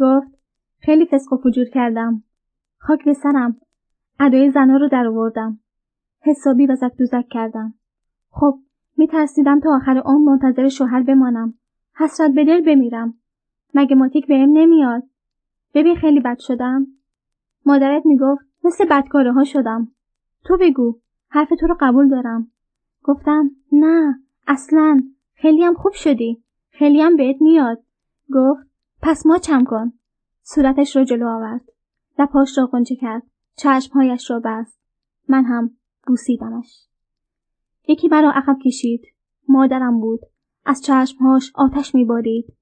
گفت 0.00 0.37
خیلی 0.80 1.06
فسق 1.06 1.32
و 1.32 1.36
فجور 1.36 1.64
کردم. 1.64 2.22
خاک 2.78 3.04
به 3.04 3.14
سرم. 3.14 3.56
ادای 4.20 4.50
زنا 4.50 4.76
رو 4.76 4.88
در 4.88 5.06
آوردم. 5.06 5.60
حسابی 6.20 6.66
وزک 6.66 6.96
دوزک 6.98 7.28
کردم. 7.30 7.74
خب 8.30 8.58
میترسیدم 8.96 9.60
تا 9.60 9.76
آخر 9.76 9.98
عمر 10.04 10.32
منتظر 10.32 10.68
شوهر 10.68 11.02
بمانم. 11.02 11.54
حسرت 11.96 12.34
به 12.34 12.44
دل 12.44 12.60
بمیرم. 12.60 13.14
مگه 13.74 13.96
ماتیک 13.96 14.26
بهم 14.26 14.48
نمیاد؟ 14.52 15.02
ببین 15.74 15.96
خیلی 15.96 16.20
بد 16.20 16.38
شدم. 16.38 16.86
مادرت 17.66 18.06
می‌گفت 18.06 18.44
مثل 18.64 18.84
بدکاره 18.90 19.32
ها 19.32 19.44
شدم. 19.44 19.88
تو 20.44 20.56
بگو. 20.60 20.98
حرف 21.28 21.48
تو 21.60 21.66
رو 21.66 21.76
قبول 21.80 22.08
دارم. 22.08 22.50
گفتم 23.02 23.50
نه 23.72 24.14
اصلا. 24.46 25.02
خیلی 25.34 25.64
هم 25.64 25.74
خوب 25.74 25.92
شدی. 25.92 26.42
خیلی 26.70 27.00
هم 27.00 27.16
بهت 27.16 27.42
میاد. 27.42 27.82
گفت 28.34 28.68
پس 29.02 29.26
ما 29.26 29.38
چم 29.38 29.64
کن؟ 29.64 29.92
صورتش 30.54 30.96
رو 30.96 31.04
جلو 31.04 31.28
آورد 31.28 31.68
لپاش 32.18 32.58
را 32.58 32.66
قنچه 32.66 32.96
کرد 32.96 33.22
چشمهایش 33.56 34.30
را 34.30 34.40
بست 34.44 34.80
من 35.28 35.44
هم 35.44 35.70
بوسیدمش 36.06 36.86
یکی 37.88 38.08
مرا 38.08 38.32
عقب 38.32 38.58
کشید 38.64 39.02
مادرم 39.48 40.00
بود 40.00 40.20
از 40.64 40.82
چشمهاش 40.82 41.52
آتش 41.54 41.94
میبارید 41.94 42.56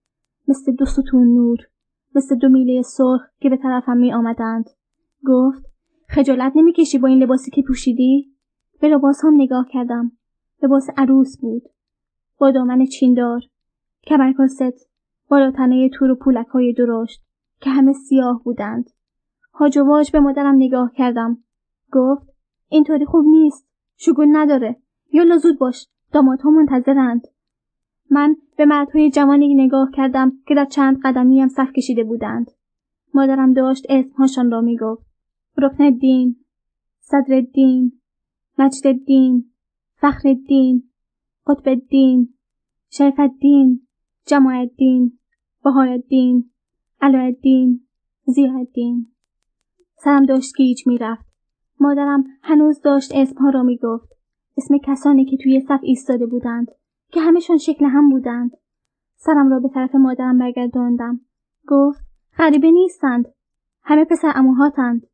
مثل 0.48 0.72
دو 0.72 0.84
ستون 0.84 1.34
نور 1.34 1.58
مثل 2.14 2.36
دو 2.36 2.48
میله 2.48 2.82
سرخ 2.82 3.20
که 3.40 3.50
به 3.50 3.56
طرفم 3.56 3.96
می 3.96 4.12
آمدند. 4.12 4.64
گفت 5.26 5.64
خجالت 6.08 6.52
نمی‌کشی 6.54 6.98
با 6.98 7.08
این 7.08 7.22
لباسی 7.22 7.50
که 7.50 7.62
پوشیدی؟ 7.62 8.34
به 8.80 8.88
لباس 8.88 9.24
هم 9.24 9.34
نگاه 9.34 9.66
کردم. 9.72 10.12
لباس 10.62 10.86
عروس 10.96 11.40
بود. 11.40 11.62
با 12.38 12.50
دامن 12.50 12.86
چیندار. 12.86 13.40
کمرکاست. 14.02 14.88
بالا 15.28 15.50
تنه 15.50 15.88
تور 15.88 16.10
و 16.10 16.14
پولک 16.14 16.46
های 16.46 16.72
درشت 16.72 17.25
که 17.60 17.70
همه 17.70 17.92
سیاه 17.92 18.42
بودند. 18.44 18.90
هاج 19.52 19.78
به 20.12 20.20
مادرم 20.20 20.54
نگاه 20.56 20.92
کردم. 20.92 21.38
گفت 21.92 22.26
اینطوری 22.68 23.04
خوب 23.04 23.26
نیست. 23.26 23.68
شگون 23.96 24.36
نداره. 24.36 24.76
یا 25.12 25.38
زود 25.38 25.58
باش. 25.58 25.88
دامادها 26.12 26.50
منتظرند. 26.50 27.22
من 28.10 28.36
به 28.56 28.64
مردهای 28.64 29.10
جوانی 29.10 29.54
نگاه 29.54 29.90
کردم 29.94 30.32
که 30.46 30.54
در 30.54 30.64
چند 30.64 31.00
قدمی 31.04 31.40
هم 31.40 31.48
صف 31.48 31.72
کشیده 31.72 32.04
بودند. 32.04 32.50
مادرم 33.14 33.52
داشت 33.52 33.86
اسمهاشان 33.88 34.50
را 34.50 34.60
می‌گفت. 34.60 35.06
رکن 35.58 35.84
الدین، 35.84 36.36
صدر 37.00 37.34
الدین، 37.34 38.00
مجد 38.58 38.86
الدین، 38.86 39.50
فخر 39.94 40.28
الدین، 40.28 40.90
قطب 41.46 41.68
الدین، 41.68 42.34
شریف 42.90 43.20
الدین، 43.20 43.86
جماع 44.26 44.58
الدین، 44.58 45.18
بهای 45.64 45.92
الدین، 45.92 46.50
علا 47.00 47.18
الدین، 47.18 47.86
زیع 48.24 48.56
الدین. 48.56 49.06
سرم 49.98 50.24
داشت 50.24 50.56
گیج 50.56 50.86
می‌رفت. 50.86 51.26
مادرم 51.80 52.24
هنوز 52.42 52.80
داشت 52.80 53.12
اسمها 53.14 53.50
را 53.50 53.62
می‌گفت. 53.62 54.08
اسم 54.56 54.78
کسانی 54.78 55.24
که 55.24 55.36
توی 55.36 55.60
صف 55.60 55.80
ایستاده 55.82 56.26
بودند. 56.26 56.66
که 57.12 57.20
همهشان 57.20 57.56
شکل 57.56 57.84
هم 57.84 58.10
بودند. 58.10 58.50
سرم 59.16 59.48
را 59.48 59.60
به 59.60 59.68
طرف 59.68 59.94
مادرم 59.94 60.38
برگرداندم. 60.38 61.20
گفت 61.68 62.00
غریبه 62.38 62.70
نیستند. 62.70 63.28
همه 63.82 64.04
پسر 64.04 64.32
اموهاتند. 64.34 65.06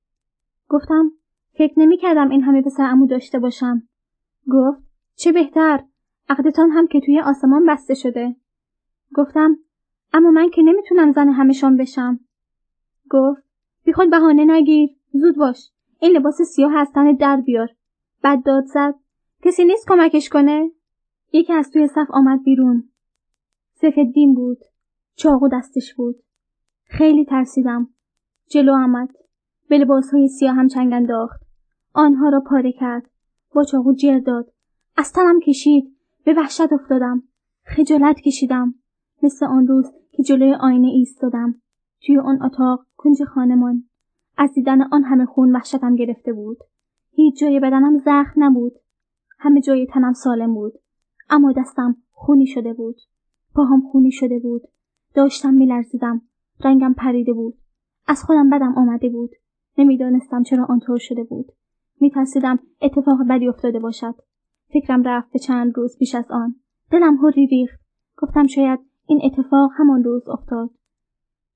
گفتم 0.69 1.11
فکر 1.53 1.81
نمی 1.81 1.97
کردم 1.97 2.31
این 2.31 2.43
همه 2.43 2.62
پسر 2.62 2.85
امو 2.85 3.07
داشته 3.07 3.39
باشم. 3.39 3.83
گفت 4.51 4.83
چه 5.15 5.33
بهتر. 5.33 5.85
عقدتان 6.29 6.71
هم 6.71 6.87
که 6.87 7.01
توی 7.01 7.21
آسمان 7.21 7.67
بسته 7.67 7.95
شده. 7.95 8.37
گفتم 9.15 9.57
اما 10.12 10.31
من 10.31 10.50
که 10.50 10.62
نمی‌تونم 10.62 11.12
زن 11.12 11.28
همشان 11.28 11.76
بشم. 11.76 12.21
گفت 13.11 13.42
بی 13.85 13.92
خود 13.92 14.11
بهانه 14.11 14.45
نگیر. 14.45 14.90
زود 15.12 15.37
باش. 15.37 15.71
این 16.00 16.12
لباس 16.12 16.42
سیاه 16.42 16.76
از 16.76 16.92
تن 16.95 17.12
در 17.12 17.37
بیار. 17.37 17.69
بعد 18.23 18.45
داد 18.45 18.64
زد. 18.64 18.95
کسی 19.45 19.64
نیست 19.64 19.88
کمکش 19.88 20.28
کنه؟ 20.28 20.71
یکی 21.33 21.52
از 21.52 21.71
توی 21.71 21.87
صف 21.87 22.11
آمد 22.11 22.42
بیرون. 22.42 22.88
سفدین 23.75 24.35
بود. 24.35 24.59
چاقو 25.14 25.49
دستش 25.49 25.95
بود. 25.95 26.16
خیلی 26.85 27.25
ترسیدم. 27.25 27.88
جلو 28.50 28.73
آمد. 28.73 29.09
به 29.69 29.78
لباسهای 29.78 30.28
سیاه 30.28 30.54
هم 30.54 30.69
چنگ 30.69 30.92
انداخت. 30.92 31.40
آنها 31.92 32.28
را 32.28 32.40
پاره 32.40 32.73
کرد. 32.73 33.11
با 33.54 33.64
چاقو 33.64 33.95
جر 33.95 34.19
داد. 34.19 34.52
از 34.97 35.12
تنم 35.12 35.40
کشید. 35.40 35.97
به 36.25 36.35
وحشت 36.35 36.73
افتادم. 36.73 37.23
خجالت 37.64 38.21
کشیدم. 38.21 38.75
مثل 39.23 39.47
آن 39.47 39.66
روز 39.66 40.01
که 40.12 40.23
جلوی 40.23 40.54
آینه 40.54 40.88
ایستادم. 40.88 41.54
توی 42.07 42.19
آن 42.19 42.42
اتاق 42.42 42.87
کنج 42.97 43.25
خانمان. 43.25 43.85
از 44.38 44.52
دیدن 44.54 44.83
آن 44.83 45.04
همه 45.04 45.26
خون 45.26 45.57
وحشتم 45.57 45.97
گرفته 45.97 46.33
بود. 46.33 46.59
هیچ 47.12 47.40
جای 47.40 47.61
بدنم 47.61 47.99
زخم 47.99 48.45
نبود. 48.45 48.73
همه 49.38 49.61
جای 49.61 49.87
تنم 49.87 50.12
سالم 50.12 50.54
بود. 50.54 50.73
اما 51.31 51.52
دستم 51.52 51.97
خونی 52.11 52.47
شده 52.47 52.73
بود. 52.73 52.97
پاهم 53.54 53.81
خونی 53.81 54.11
شده 54.11 54.38
بود. 54.38 54.62
داشتم 55.14 55.54
میلرزیدم. 55.54 56.23
رنگم 56.64 56.95
پریده 56.95 57.33
بود. 57.33 57.54
از 58.07 58.23
خودم 58.23 58.50
بدم 58.50 58.75
آمده 58.76 59.09
بود. 59.09 59.31
نمی‌دانستم 59.78 60.42
چرا 60.42 60.64
آنطور 60.64 60.99
شده 60.99 61.25
بود. 61.25 61.52
میترسیدم 62.00 62.59
اتفاق 62.83 63.19
بدی 63.31 63.49
افتاده 63.49 63.78
باشد. 63.78 64.14
فکرم 64.73 65.02
رفت 65.02 65.33
به 65.33 65.38
چند 65.38 65.76
روز 65.76 65.99
پیش 65.99 66.14
از 66.14 66.31
آن. 66.31 66.54
دلم 66.90 67.16
هری 67.16 67.47
ریخت. 67.47 67.81
گفتم 68.16 68.47
شاید 68.47 68.81
این 69.06 69.21
اتفاق 69.25 69.71
همان 69.76 70.04
روز 70.04 70.28
افتاد. 70.28 70.71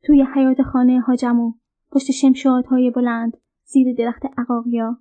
توی 0.02 0.26
حیات 0.34 0.62
خانه 0.62 1.00
هاجمو 1.00 1.52
پشت 1.92 2.10
شمشادهای 2.10 2.90
بلند 2.90 3.36
زیر 3.64 3.94
درخت 3.94 4.22
عقاقیا 4.38 4.98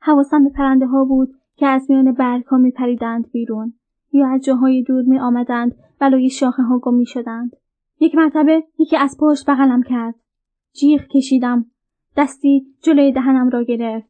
حواسم 0.00 0.44
به 0.44 0.50
پرنده 0.50 0.86
ها 0.86 1.04
بود 1.04 1.34
که 1.56 1.66
از 1.66 1.90
میان 1.90 2.12
برگ 2.12 2.44
ها 2.44 2.56
می 2.56 2.70
پریدند 2.70 3.30
بیرون 3.30 3.74
یا 4.12 4.28
از 4.28 4.44
جاهای 4.44 4.82
دور 4.82 5.02
می 5.02 5.18
آمدند 5.18 5.74
و 6.00 6.28
شاخه 6.28 6.62
ها 6.62 6.78
گم 6.78 6.94
می 6.94 7.06
شدند. 7.06 7.56
یک 8.00 8.14
مرتبه 8.14 8.64
یکی 8.78 8.96
از 8.96 9.16
پشت 9.20 9.50
بغلم 9.50 9.82
کرد. 9.82 10.14
جیغ 10.72 11.00
کشیدم. 11.06 11.66
دستی 12.16 12.66
جلوی 12.82 13.12
دهنم 13.12 13.48
را 13.48 13.62
گرفت. 13.62 14.08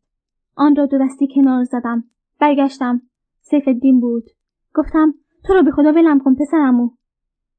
آن 0.55 0.77
را 0.77 0.87
دو 0.87 0.99
دستی 0.99 1.29
کنار 1.35 1.65
زدم. 1.65 2.05
برگشتم. 2.41 3.03
سیف 3.41 3.69
دین 3.69 4.01
بود. 4.01 4.25
گفتم 4.75 5.15
تو 5.45 5.55
را 5.55 5.63
به 5.63 5.71
خدا 5.71 5.93
ولم 5.93 6.19
کن 6.19 6.35
پسرمو. 6.35 6.91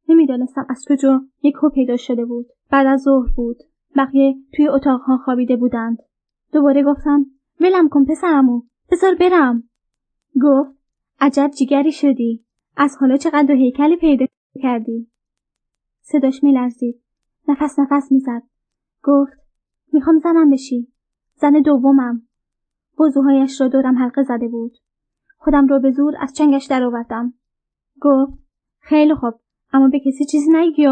نمی‌دانستم 0.10 0.66
از 0.70 0.86
کجا 0.90 1.22
یک 1.44 1.56
هو 1.64 1.70
پیدا 1.70 1.98
شده 1.98 2.26
بود. 2.26 2.46
بعد 2.72 2.88
از 2.88 3.02
ظهر 3.02 3.32
بود. 3.36 3.58
بقیه 3.96 4.36
توی 4.54 4.68
اتاقها 4.68 5.18
خوابیده 5.18 5.56
بودند. 5.56 5.98
دوباره 6.54 6.84
گفتم 6.84 7.26
ولم 7.60 7.90
کن 7.90 8.06
پسرمو. 8.06 8.62
بذار 8.92 9.16
برم. 9.16 9.64
گفت 10.42 10.78
عجب 11.20 11.52
جیگری 11.58 11.92
شدی 11.92 12.46
از 12.78 12.98
حالا 13.00 13.18
چقدر 13.18 13.56
هیکلی 13.56 13.98
پیدا 13.98 14.26
کردی 14.62 15.12
صداش 16.02 16.44
میلرزید 16.44 17.02
نفس 17.48 17.80
نفس 17.80 18.12
می‌زد 18.12 18.44
گفت 19.04 19.34
می‌خوام 19.94 20.20
زنم 20.20 20.50
بشی 20.50 20.88
زن 21.36 21.62
دومم 21.62 22.22
بازوهایش 22.98 23.62
را 23.62 23.68
دورم 23.68 23.98
حلقه 23.98 24.24
زده 24.24 24.48
بود 24.48 24.78
خودم 25.38 25.68
را 25.68 25.80
به 25.80 25.92
زور 25.92 26.14
از 26.20 26.34
چنگش 26.34 26.66
درآوردم 26.66 27.34
گفت 28.02 28.34
خیلی 28.80 29.16
خوب 29.16 29.34
اما 29.74 29.88
به 29.88 30.00
کسی 30.00 30.25
چیزی 30.25 30.51
نگی 30.51 30.88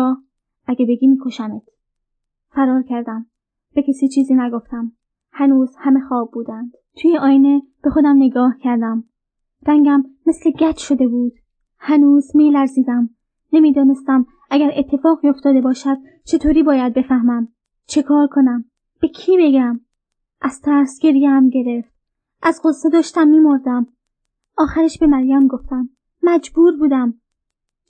اگه 0.67 0.85
بگی 0.85 1.07
میکشمت. 1.07 1.61
فرار 2.49 2.83
کردم. 2.83 3.25
به 3.73 3.83
کسی 3.83 4.07
چیزی 4.07 4.33
نگفتم. 4.33 4.91
هنوز 5.31 5.75
همه 5.79 5.99
خواب 5.99 6.31
بودند. 6.31 6.71
توی 6.97 7.17
آینه 7.17 7.61
به 7.83 7.89
خودم 7.89 8.15
نگاه 8.17 8.57
کردم. 8.59 9.03
رنگم 9.67 10.03
مثل 10.25 10.51
گچ 10.51 10.77
شده 10.77 11.07
بود. 11.07 11.33
هنوز 11.77 12.35
می 12.35 12.51
لرزیدم. 12.51 13.09
نمی‌دانستم 13.53 14.25
اگر 14.49 14.71
اتفاقی 14.75 15.27
افتاده 15.27 15.61
باشد 15.61 15.97
چطوری 16.23 16.63
باید 16.63 16.93
بفهمم. 16.93 17.47
چه 17.87 18.03
کار 18.03 18.27
کنم؟ 18.27 18.65
به 19.01 19.07
کی 19.07 19.37
بگم؟ 19.37 19.79
از 20.41 20.61
ترس 20.61 20.99
گریم 21.01 21.49
گرفت. 21.49 21.91
از 22.41 22.61
قصه 22.63 22.89
داشتم 22.89 23.27
میمردم. 23.27 23.87
آخرش 24.57 24.99
به 24.99 25.07
مریم 25.07 25.47
گفتم. 25.47 25.89
مجبور 26.23 26.77
بودم. 26.77 27.13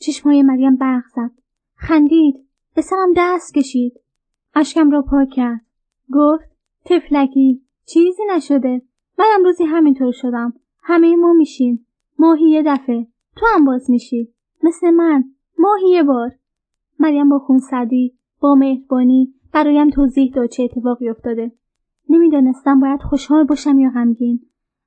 چشمهای 0.05 0.43
مریم 0.43 0.75
برق 0.75 1.03
زد. 1.15 1.31
خندید. 1.75 2.35
به 2.75 2.81
سرم 2.81 3.13
دست 3.17 3.53
کشید. 3.53 3.93
اشکم 4.55 4.91
را 4.91 5.01
پاک 5.01 5.29
کرد. 5.29 5.61
گفت 6.13 6.45
تفلکی 6.85 7.61
چیزی 7.85 8.23
نشده. 8.35 8.81
منم 9.19 9.43
روزی 9.45 9.63
همینطور 9.63 10.11
شدم. 10.11 10.53
همه 10.83 11.15
ما 11.15 11.33
میشیم. 11.33 11.87
ماهی 12.19 12.49
یه 12.49 12.63
دفعه. 12.65 13.07
تو 13.35 13.45
هم 13.55 13.65
باز 13.65 13.89
میشی. 13.89 14.33
مثل 14.63 14.89
من. 14.89 15.23
ماهی 15.59 15.89
یه 15.89 16.03
بار. 16.03 16.31
مریم 16.99 17.29
با 17.29 17.39
خونسردی 17.39 18.17
با 18.39 18.55
مهربانی 18.55 19.33
برایم 19.53 19.89
توضیح 19.89 20.31
داد 20.35 20.49
چه 20.49 20.63
اتفاقی 20.63 21.09
افتاده. 21.09 21.51
نمی‌دانستم 22.09 22.79
باید 22.79 23.01
خوشحال 23.01 23.43
باشم 23.43 23.79
یا 23.79 23.89
غمگین. 23.89 24.39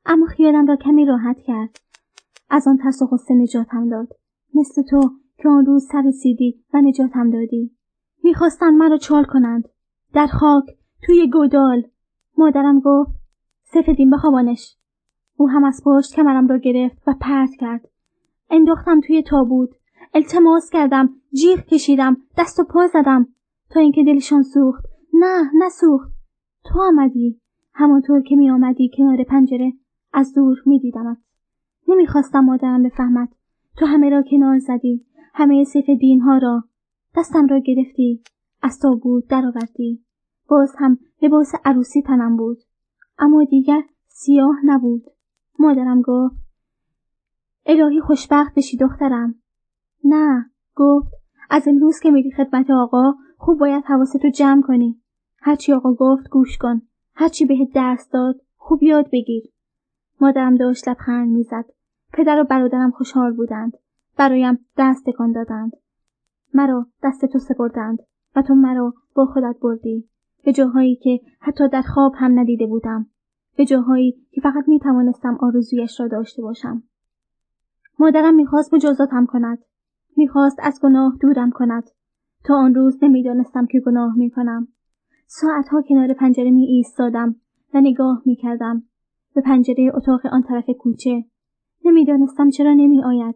اما 0.06 0.26
خیالم 0.26 0.66
را 0.66 0.76
کمی 0.76 1.06
راحت 1.06 1.40
کرد. 1.40 1.76
از 2.50 2.68
آن 2.68 2.78
ترس 2.78 3.02
و 3.02 3.34
نجاتم 3.34 3.88
داد. 3.88 4.08
مثل 4.54 4.82
تو 4.82 5.00
که 5.36 5.48
آن 5.48 5.66
روز 5.66 5.86
سر 5.92 6.02
رسیدی 6.02 6.64
و 6.74 6.80
نجاتم 6.80 7.30
دادی. 7.30 7.70
می‌خواستند 8.24 8.74
مرا 8.74 8.96
چال 8.98 9.24
کنند. 9.24 9.68
در 10.12 10.26
خاک 10.26 10.64
توی 11.02 11.30
گودال. 11.30 11.82
مادرم 12.38 12.80
گفت 12.80 13.10
سفدین 13.62 14.10
بخوابانش 14.10 14.76
او 15.36 15.48
هم 15.48 15.64
از 15.64 15.82
پشت 15.84 16.14
کمرم 16.14 16.48
را 16.48 16.58
گرفت 16.58 17.02
و 17.06 17.14
پرت 17.20 17.50
کرد. 17.60 17.88
انداختم 18.50 19.00
توی 19.00 19.22
تابوت. 19.22 19.70
التماس 20.14 20.70
کردم 20.70 21.10
جیغ 21.32 21.60
کشیدم 21.60 22.16
دست 22.38 22.60
و 22.60 22.64
پا 22.64 22.86
زدم. 22.86 23.26
تا 23.70 23.80
اینکه 23.80 24.04
دلشان 24.04 24.42
سوخت. 24.42 24.84
نه 25.12 25.50
نسوخت. 25.66 26.12
تو 26.64 26.82
آمدی. 26.82 27.40
همانطور 27.74 28.22
که 28.22 28.36
می 28.36 28.50
آمدی 28.50 28.90
کنار 28.96 29.24
پنجره 29.24 29.72
از 30.12 30.34
دور 30.34 30.56
می 30.66 30.80
دیدمت 30.80 31.18
نمی‌خواستم 31.88 32.40
مادرم 32.40 32.82
بفهمد. 32.82 33.28
تو 33.78 33.86
همه 33.86 34.10
را 34.10 34.22
کنار 34.30 34.58
زدی 34.58 35.06
همه 35.34 35.64
سیف 35.64 35.90
دین 35.90 36.20
ها 36.20 36.38
را. 36.38 36.64
دستم 37.16 37.46
را 37.46 37.58
گرفتی 37.58 38.22
از 38.62 38.78
تابوت 38.78 39.26
درآوردی. 39.28 40.04
باز 40.48 40.74
هم 40.78 40.98
لباس 41.22 41.52
عروسی 41.64 42.02
تنم 42.02 42.36
بود 42.36 42.58
اما 43.18 43.44
دیگر 43.44 43.82
سیاه 44.08 44.56
نبود. 44.64 45.04
مادرم 45.58 46.02
گفت 46.02 46.36
الهی 47.66 48.00
خوشبخت 48.00 48.54
بشی 48.54 48.76
دخترم. 48.76 49.34
نه 50.04 50.50
گفت 50.74 51.12
از 51.50 51.68
امروز 51.68 52.00
که 52.00 52.10
میری 52.10 52.30
خدمت 52.30 52.70
آقا 52.70 53.14
خوب 53.36 53.58
باید 53.58 53.84
حواستو 53.84 54.30
جمع 54.30 54.62
کنی. 54.62 55.00
هرچی 55.40 55.72
آقا 55.72 55.94
گفت 55.94 56.28
گوش 56.28 56.58
کن. 56.58 56.82
هرچی 57.14 57.46
بهت 57.46 57.72
درس 57.72 58.08
داد 58.10 58.40
خوب 58.56 58.82
یاد 58.82 59.10
بگیر. 59.12 59.44
مادرم 60.20 60.54
داشت 60.54 60.88
لبخند 60.88 61.28
می‌زد. 61.28 61.77
پدر 62.12 62.40
و 62.40 62.44
برادرم 62.44 62.90
خوشحال 62.90 63.32
بودند. 63.32 63.72
برایم 64.16 64.58
دست 64.78 65.06
تکان 65.06 65.32
دادند. 65.32 65.72
مرا 66.54 66.86
دست 67.02 67.24
تو 67.24 67.38
سپردند 67.38 67.98
و 68.36 68.42
تو 68.42 68.54
مرا 68.54 68.94
با 69.14 69.26
خودت 69.26 69.56
بردی. 69.62 70.08
به 70.44 70.52
جاهایی 70.52 70.96
که 70.96 71.20
حتی 71.40 71.68
در 71.68 71.82
خواب 71.82 72.12
هم 72.16 72.38
ندیده 72.38 72.66
بودم. 72.66 73.06
به 73.56 73.64
جاهایی 73.64 74.26
که 74.30 74.40
فقط 74.40 74.68
می 74.68 74.80
توانستم 74.80 75.38
آرزویش 75.40 76.00
را 76.00 76.08
داشته 76.08 76.42
باشم. 76.42 76.82
مادرم 77.98 78.34
می‌خواست 78.34 78.74
مجازاتم 78.74 79.26
کند. 79.26 79.58
می‌خواست 80.16 80.58
از 80.62 80.80
گناه 80.82 81.16
دورم 81.20 81.50
کند. 81.50 81.84
تا 82.44 82.54
آن 82.54 82.74
روز 82.74 82.98
نمی‌دانستم 83.02 83.66
که 83.66 83.80
گناه 83.80 84.16
می‌کنم. 84.16 84.68
ساعتها 85.26 85.82
کنار 85.82 86.12
پنجره 86.12 86.50
می 86.50 86.66
ایستادم 86.66 87.36
و 87.74 87.80
نگاه 87.80 88.22
می 88.26 88.36
کردم 88.36 88.82
به 89.34 89.40
پنجره 89.40 89.90
اتاق 89.94 90.26
آن 90.26 90.42
طرف 90.42 90.70
کوچه. 90.78 91.24
نمی‌دانستم 91.84 92.50
چرا 92.50 92.72
نمی 92.74 93.04
آید 93.04 93.34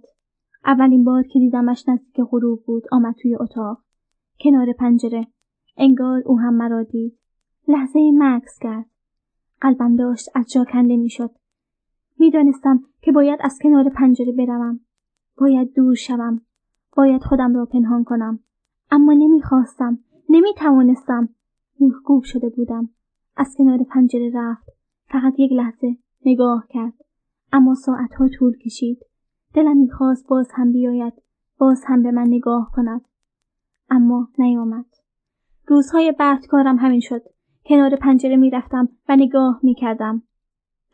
اولین 0.65 1.05
بار 1.05 1.23
که 1.23 1.39
دیدمش 1.39 1.89
نزدیک 1.89 2.21
غروب 2.31 2.65
بود 2.65 2.85
آمد 2.93 3.15
توی 3.23 3.35
اتاق. 3.35 3.83
کنار 4.41 4.73
پنجره. 4.73 5.27
انگار 5.77 6.23
او 6.27 6.41
هم 6.41 6.55
مرا 6.55 6.83
دید. 6.83 7.19
لحظه 7.69 8.11
مکس 8.15 8.59
کرد. 8.61 8.87
قلبم 9.61 9.97
داشت 9.97 10.29
از 10.35 10.53
جا 10.53 10.65
کنده 10.65 10.97
می‌شد. 10.97 11.31
می‌دانستم 12.19 12.81
که 13.01 13.13
باید 13.13 13.39
از 13.43 13.59
کنار 13.63 13.89
پنجره 13.89 14.33
بروم. 14.33 14.81
باید 15.39 15.75
دور 15.75 15.95
شوم. 15.95 16.41
باید 16.97 17.23
خودم 17.23 17.55
را 17.55 17.67
پنهان 17.67 18.05
کنم. 18.05 18.39
اما 18.91 19.13
نمی‌خواستم. 19.13 19.99
نمی‌توانستم. 20.29 21.29
میخکوب 21.81 22.23
شده 22.23 22.49
بودم. 22.49 22.89
از 23.37 23.55
کنار 23.59 23.79
پنجره 23.85 24.31
رفت. 24.35 24.69
فقط 25.09 25.35
یک 25.39 25.53
لحظه 25.53 25.97
نگاه 26.27 26.67
کرد. 26.69 26.93
اما 27.53 27.75
ساعتها 27.75 28.29
طول 28.29 28.59
کشید 28.59 28.99
دلم 29.55 29.77
می‌خواست 29.77 30.29
باز 30.29 30.49
هم 30.55 30.73
بیاید 30.73 31.13
باز 31.59 31.85
هم 31.87 32.03
به 32.03 32.11
من 32.11 32.27
نگاه 32.27 32.71
کند 32.75 33.05
اما 33.91 34.29
نیامد 34.39 34.87
روزهای 35.67 36.15
کارم 36.51 36.79
همین 36.79 37.01
شد 37.01 37.23
کنار 37.65 37.97
پنجره 37.97 38.37
می‌رفتم 38.37 38.89
و 39.09 39.17
نگاه 39.17 39.61
می‌کردم 39.63 40.23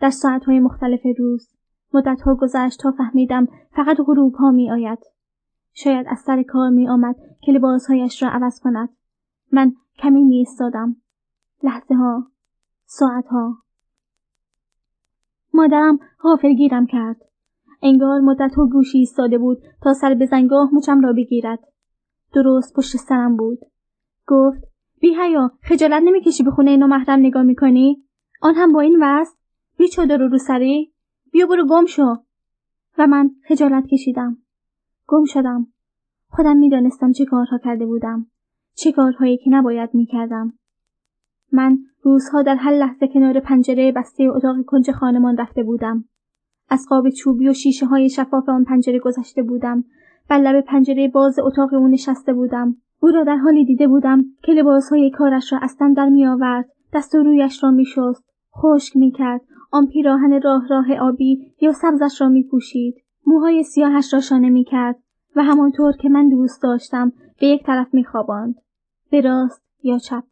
در 0.00 0.10
ساعتهای 0.10 0.60
مختلف 0.60 1.00
روز 1.18 1.48
مدتها 1.94 2.34
گذشت 2.34 2.80
تا 2.80 2.90
فهمیدم 2.90 3.48
فقط 3.70 3.96
غروب 4.06 4.34
ها 4.34 4.50
می 4.50 4.70
آید. 4.70 4.98
شاید 5.72 6.06
از 6.08 6.18
سر 6.18 6.42
کار 6.42 6.70
می 6.70 6.88
آمد 6.88 7.16
که 7.40 7.52
لباسهایش 7.52 8.22
را 8.22 8.28
عوض 8.28 8.60
کند. 8.60 8.88
من 9.52 9.72
کمی 9.98 10.24
می 10.24 10.42
استادم. 10.42 10.96
لحظه 11.62 11.94
ها. 11.94 12.26
ساعت 12.86 13.26
ها. 13.26 13.56
مادرم 15.58 15.98
غافل 16.22 16.52
گیرم 16.54 16.86
کرد. 16.86 17.16
انگار 17.82 18.20
مدت 18.20 18.54
ها 18.54 18.66
گوشی 18.66 18.98
ایستاده 18.98 19.38
بود 19.38 19.58
تا 19.82 19.94
سر 19.94 20.14
به 20.14 20.26
زنگاه 20.26 20.70
مچم 20.74 21.00
را 21.00 21.12
بگیرد. 21.12 21.58
درست 22.34 22.76
پشت 22.76 22.96
سرم 22.96 23.36
بود. 23.36 23.58
گفت 24.26 24.64
بی 25.00 25.14
هیا 25.14 25.50
خجالت 25.62 26.02
نمی‌کشی 26.02 26.42
به 26.42 26.50
خونه 26.50 26.76
محرم 26.76 27.18
نگاه 27.18 27.42
می‌کنی؟ 27.42 28.04
آن 28.42 28.54
هم 28.54 28.72
با 28.72 28.80
این 28.80 28.98
وست؟ 29.02 29.38
بی 29.78 29.88
چادر 29.88 30.16
رو 30.16 30.28
رو 30.28 30.38
سری؟ 30.38 30.92
بیا 31.32 31.46
برو 31.46 31.66
گم 31.66 31.86
شو 31.86 32.14
و 32.98 33.06
من 33.06 33.30
خجالت 33.48 33.86
کشیدم 33.86 34.38
گم 35.06 35.24
شدم 35.24 35.66
خودم 36.28 36.56
می‌دانستم 36.56 37.12
چه 37.12 37.24
کارها 37.24 37.58
کرده 37.58 37.86
بودم 37.86 38.26
چه 38.74 38.92
کارهایی 38.92 39.36
که 39.36 39.50
نباید 39.50 39.90
می‌کردم 39.94 40.52
من 41.52 41.78
روزها 42.02 42.42
در 42.42 42.54
هر 42.54 42.72
لحظه 42.72 43.08
کنار 43.08 43.40
پنجره 43.40 43.92
بسته 43.92 44.24
اتاق 44.24 44.56
کنج 44.66 44.90
خانمان 44.90 45.36
رفته 45.36 45.62
بودم. 45.62 46.04
از 46.70 46.86
قاب 46.88 47.08
چوبی 47.10 47.48
و 47.48 47.52
شیشه 47.52 47.86
های 47.86 48.08
شفاف 48.08 48.48
آن 48.48 48.64
پنجره 48.64 48.98
گذشته 48.98 49.42
بودم. 49.42 49.84
بر 50.28 50.38
لب 50.38 50.64
پنجره 50.64 51.08
باز 51.08 51.38
اتاق 51.38 51.74
او 51.74 51.88
نشسته 51.88 52.32
بودم. 52.32 52.76
او 53.00 53.08
را 53.08 53.24
در 53.24 53.36
حالی 53.36 53.64
دیده 53.64 53.88
بودم 53.88 54.24
که 54.42 54.52
لباسهای 54.52 55.10
کارش 55.10 55.52
را 55.52 55.58
از 55.58 55.76
تن 55.76 55.92
در 55.92 56.08
میآورد 56.08 56.68
دست 56.92 57.14
و 57.14 57.18
رویش 57.18 57.64
را 57.64 57.70
میشست. 57.70 58.24
خشک 58.56 58.96
می‌کرد. 58.96 59.40
آن 59.70 59.86
پیراهن 59.86 60.40
راه 60.42 60.68
راه 60.68 60.96
آبی 61.00 61.52
یا 61.60 61.72
سبزش 61.72 62.20
را 62.20 62.28
میپوشید. 62.28 62.94
موهای 63.26 63.62
سیاهش 63.62 64.14
را 64.14 64.20
شانه 64.20 64.50
می‌کرد 64.50 64.96
و 65.36 65.42
همانطور 65.42 65.92
که 65.92 66.08
من 66.08 66.28
دوست 66.28 66.62
داشتم 66.62 67.12
به 67.40 67.46
یک 67.46 67.66
طرف 67.66 67.94
میخواباند. 67.94 68.54
به 69.10 69.20
راست 69.20 69.62
یا 69.82 69.98
چپ. 69.98 70.24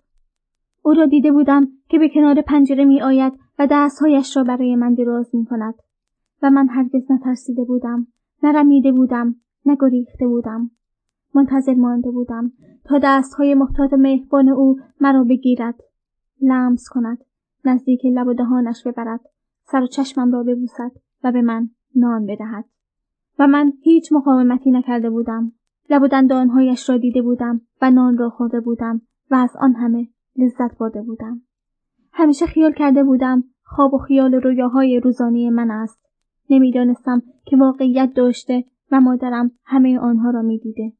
او 0.86 0.94
را 0.94 1.06
دیده 1.06 1.32
بودم 1.32 1.68
که 1.88 1.98
به 1.98 2.08
کنار 2.08 2.40
پنجره 2.40 2.84
می 2.84 3.02
آید 3.02 3.32
و 3.58 3.66
دستهایش 3.70 4.36
را 4.36 4.44
برای 4.44 4.76
من 4.76 4.94
دراز 4.94 5.34
می 5.34 5.44
کند 5.44 5.74
و 6.42 6.50
من 6.50 6.68
هرگز 6.68 7.10
نترسیده 7.10 7.64
بودم 7.64 8.06
نرمیده 8.42 8.92
بودم 8.92 9.36
نگریخته 9.64 10.26
بودم. 10.26 10.70
منتظر 11.34 11.74
مانده 11.74 12.10
بودم 12.10 12.52
تا 12.84 12.98
دستهای 13.02 13.54
محتاط 13.54 13.92
مهربان 13.92 14.48
او 14.48 14.78
مرا 15.00 15.24
بگیرد 15.24 15.74
لمس 16.42 16.88
کند 16.88 17.18
نزدیک 17.64 18.00
لب 18.04 18.26
و 18.26 18.34
دهانش 18.34 18.86
ببرد 18.86 19.20
سر 19.64 19.82
و 19.82 19.86
چشمم 19.86 20.32
را 20.32 20.42
ببوسد 20.42 20.92
و 21.24 21.32
به 21.32 21.42
من 21.42 21.68
نان 21.94 22.26
بدهد. 22.26 22.64
و 23.38 23.46
من 23.46 23.72
هیچ 23.82 24.12
مقاومتی 24.12 24.70
نکرده 24.70 25.10
بودم. 25.10 25.52
لب 25.90 26.02
و 26.02 26.08
دندانهایش 26.08 26.90
را 26.90 26.96
دیده 26.96 27.22
بودم 27.22 27.60
و 27.82 27.90
نان 27.90 28.18
را 28.18 28.30
خورده 28.30 28.60
بودم 28.60 29.00
و 29.30 29.34
از 29.34 29.56
آن 29.60 29.74
همه 29.74 30.08
لذت 30.38 30.78
برده 30.78 31.02
بودم. 31.02 31.42
همیشه 32.12 32.46
خیال 32.46 32.72
کرده 32.72 33.04
بودم 33.04 33.44
خواب 33.64 33.94
و 33.94 33.98
خیال 33.98 34.34
و 34.34 34.40
رویاهای 34.40 35.00
روزانه 35.00 35.50
من 35.50 35.70
است. 35.70 36.00
نمی‌دانستم 36.50 37.22
که 37.44 37.56
واقعیت 37.56 38.12
داشته 38.14 38.64
و 38.92 39.00
مادرم 39.00 39.50
همه 39.64 39.98
آنها 39.98 40.30
را 40.30 40.42
می‌دیده. 40.42 40.92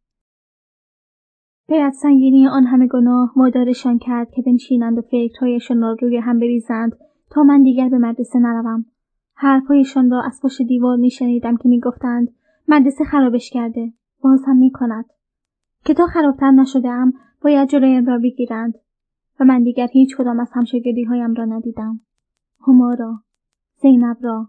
از 1.69 1.97
سنگینی 1.97 2.47
آن 2.47 2.65
همه 2.67 2.87
گناه 2.87 3.33
وادارشان 3.37 3.99
کرد 3.99 4.31
که 4.31 4.43
بنشینند 4.43 4.99
و 4.99 5.03
فکرهایشان 5.03 5.81
را 5.81 5.97
روی 6.03 6.17
هم 6.17 6.39
بریزند 6.39 6.93
تا 7.31 7.43
من 7.43 7.63
دیگر 7.63 7.89
به 7.89 7.99
مدرسه 7.99 8.39
نروم. 8.39 8.85
حرفهایشان 9.35 10.11
را 10.11 10.23
از 10.23 10.41
پشت 10.43 10.63
دیوار 10.63 10.97
میشنیدم 10.97 11.57
که 11.57 11.69
می‌گفتند 11.69 12.29
مدرسه 12.69 13.05
خرابش 13.05 13.51
کرده 13.51 13.93
باز 14.23 14.45
هم 14.47 14.57
می 14.57 14.71
کند 14.71 15.05
که 15.85 15.95
تا 15.95 16.07
خرابتر 16.07 16.51
نشده 16.51 16.89
ام 16.89 17.13
باید 17.43 17.69
جلویم 17.69 18.07
را 18.07 18.19
بگیرند. 18.19 18.75
و 19.41 19.45
من 19.45 19.63
دیگر 19.63 19.89
هیچ 19.93 20.17
کدام 20.17 20.41
از 20.41 20.51
همشاگردی 20.53 21.05
هایم 21.05 21.35
را 21.35 21.45
ندیدم. 21.45 22.01
هما 22.67 22.95
را 22.95 23.21
زینب 23.83 24.17
را 24.21 24.49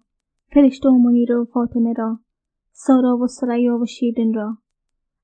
فرشته 0.54 0.90
و 0.90 0.98
منیر 0.98 1.36
و 1.36 1.46
فاطمه 1.46 1.94
را 1.94 2.20
سارا 2.72 3.18
و 3.18 3.28
سریا 3.28 3.78
و 3.78 3.86
شیرین 3.86 4.34
را. 4.34 4.58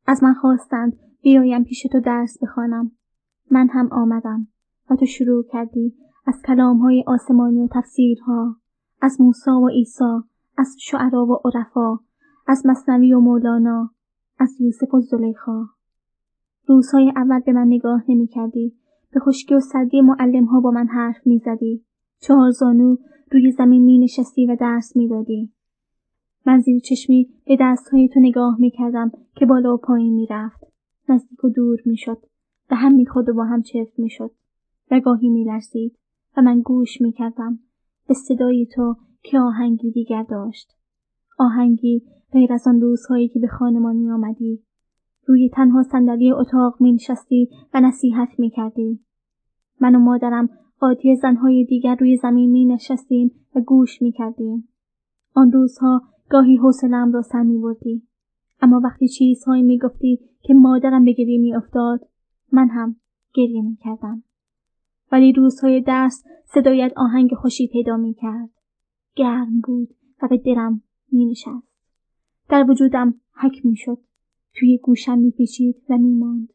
از 0.08 0.24
من 0.24 0.34
خواستند 0.34 1.00
بیایم 1.22 1.64
پیش 1.64 1.84
تو 1.92 2.00
درس 2.00 2.44
بخوانم. 2.44 2.92
من 3.52 3.68
هم 3.70 3.90
آمدم 3.92 4.48
و 4.90 4.96
تو 4.96 5.06
شروع 5.06 5.44
کردی 5.52 5.96
از 6.26 6.42
های 6.82 7.04
آسمانی 7.08 7.62
و 7.62 7.68
تفسیرها 7.72 8.56
از 9.02 9.22
موسی 9.22 9.50
و 9.50 9.68
عیسی 9.68 10.20
از 10.58 10.76
شعرا 10.80 11.26
و 11.26 11.40
عرفا 11.46 12.00
از 12.48 12.66
مصنوی 12.66 13.14
و 13.14 13.20
مولانا 13.20 13.90
از 14.40 14.62
یوسف 14.62 14.94
و 14.94 15.02
زلیخا. 15.02 15.66
روزهای 16.68 17.14
اول 17.16 17.40
به 17.40 17.54
من 17.54 17.68
نگاه 17.68 18.04
نمی 18.10 18.28
کردی 18.28 18.76
به 19.14 19.20
خشکی 19.20 19.56
و 19.56 19.60
سردی 19.60 20.02
معلم 20.02 20.46
ها 20.46 20.60
با 20.60 20.72
من 20.72 20.88
حرف 20.88 21.28
می 21.28 21.38
زدی 21.38 21.86
چهار 22.20 22.52
زانو 22.52 22.98
روی 23.32 23.52
زمین 23.52 23.84
می 23.84 24.00
نشستی 24.00 24.46
و 24.46 24.56
درس 24.60 24.96
می 24.96 25.08
دادی. 25.08 25.52
من 26.46 26.60
زیر 26.60 26.80
چشمی 26.80 27.30
به 27.46 27.58
دستهای 27.60 28.08
تو 28.08 28.20
نگاه 28.20 28.60
می 28.60 28.72
کردم 28.72 29.12
که 29.36 29.46
بالا 29.46 29.74
و 29.74 29.78
پایین 29.78 30.14
می 30.14 30.28
رفت. 30.30 30.64
نزدیک 31.10 31.44
و 31.44 31.50
دور 31.50 31.80
می 31.86 31.98
شد 31.98 32.18
و 32.72 32.76
هم 32.76 32.96
می 32.96 33.06
خود 33.06 33.30
و 33.30 33.34
با 33.34 33.46
هم 33.46 33.62
چفت 33.62 34.00
می 34.00 34.10
شد 34.10 34.32
و 34.92 35.00
گاهی 35.00 35.30
می 35.30 35.44
لرزید 35.44 35.98
و 36.38 36.42
من 36.42 36.62
گوش 36.62 37.02
می 37.02 37.12
کردم 37.12 37.60
به 38.08 38.14
صدای 38.14 38.68
تو 38.76 38.96
که 39.24 39.40
آهنگی 39.40 39.92
دیگر 39.92 40.24
داشت. 40.24 40.76
آهنگی 41.40 42.04
غیر 42.32 42.54
از 42.54 42.68
آن 42.68 42.82
روزهایی 42.82 43.28
که 43.28 43.40
به 43.40 43.48
خانمان 43.48 43.96
می 43.96 44.12
آمدی. 44.12 44.64
روی 45.26 45.50
تنها 45.50 45.84
صندلی 45.84 46.32
اتاق 46.32 46.76
می 46.80 46.92
نشستی 46.94 47.50
و 47.74 47.82
نصیحت 47.82 48.30
می 48.38 48.50
کردی. 48.50 49.00
من 49.80 49.96
و 49.96 50.00
مادرم 50.00 50.50
قاطی 50.80 51.16
زنهای 51.16 51.66
دیگر 51.66 51.96
روی 51.96 52.18
زمین 52.18 52.52
می 52.52 52.66
نشستیم 52.66 53.32
و 53.56 53.62
گوش 53.62 54.02
می 54.02 54.12
کردیم. 54.12 54.68
آن 55.34 55.52
روزها 55.52 56.02
گاهی 56.30 56.58
حوصلهام 56.58 57.12
را 57.12 57.22
سر 57.22 57.44
می 57.44 57.58
بردی. 57.58 58.04
اما 58.62 58.82
وقتی 58.84 59.08
چیزهایی 59.08 59.64
می 59.64 59.80
گفتی 59.80 60.20
که 60.42 60.54
مادرم 60.54 61.06
به 61.06 61.12
گریه 61.14 61.40
می 61.40 61.56
افتاد 61.56 62.08
من 62.52 62.70
هم 62.70 62.96
گریه 63.34 63.62
می 63.62 63.76
کردم. 63.76 64.24
ولی 65.12 65.34
روزهای 65.34 65.82
درس 65.82 66.24
صدایت 66.46 66.94
آهنگ 66.96 67.34
خوشی 67.34 67.68
پیدا 67.68 67.98
می 67.98 68.14
کرد. 68.14 68.50
گرم 69.16 69.62
بود 69.64 69.90
و 70.22 70.28
به 70.28 70.38
درم 70.38 70.82
می 71.12 71.26
نشست. 71.26 71.68
در 72.50 72.66
وجودم 72.70 73.14
حک 73.34 73.66
می 73.66 73.76
شد. 73.76 73.98
توی 74.56 74.78
گوشم 74.78 75.18
می 75.18 75.32
پیچید 75.32 75.76
و 75.90 75.98
می 75.98 76.14
ماند. 76.14 76.50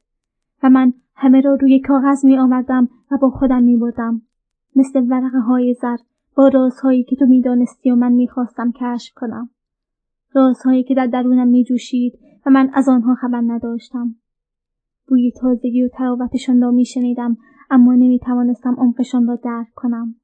و 0.63 0.71
من 0.71 0.93
همه 1.15 1.41
را 1.41 1.55
روی 1.55 1.81
کاغذ 1.81 2.25
می 2.25 2.39
آوردم 2.39 2.89
و 3.11 3.19
با 3.23 3.31
خودم 3.31 3.63
می 3.63 3.77
بردم. 3.77 4.23
مثل 4.77 5.01
ورقه 5.01 5.39
های 5.39 5.75
زر 5.75 5.97
با 6.37 6.49
رازهایی 6.49 7.05
که 7.05 7.17
تو 7.17 7.27
می‌دانستی 7.27 7.91
و 7.91 7.95
من 7.95 8.13
می‌خواستم 8.13 8.73
کشف 8.73 9.15
کنم. 9.15 9.51
رازهایی 10.35 10.83
که 10.83 10.95
در 10.95 11.07
درونم 11.07 11.49
می 11.49 11.65
جوشید 11.65 12.19
و 12.47 12.51
من 12.51 12.71
از 12.75 12.89
آنها 12.89 13.15
خبر 13.15 13.43
نداشتم. 13.47 14.15
بوی 15.09 15.33
تازگی 15.41 15.83
و 15.83 15.89
تراوتشان 15.89 16.61
را 16.61 16.71
می 16.71 16.85
شنیدم 16.85 17.37
اما 17.71 17.95
نمی 17.95 18.19
توانستم 18.19 18.75
عمقشان 18.79 19.27
را 19.27 19.37
درک 19.37 19.69
کنم. 19.75 20.15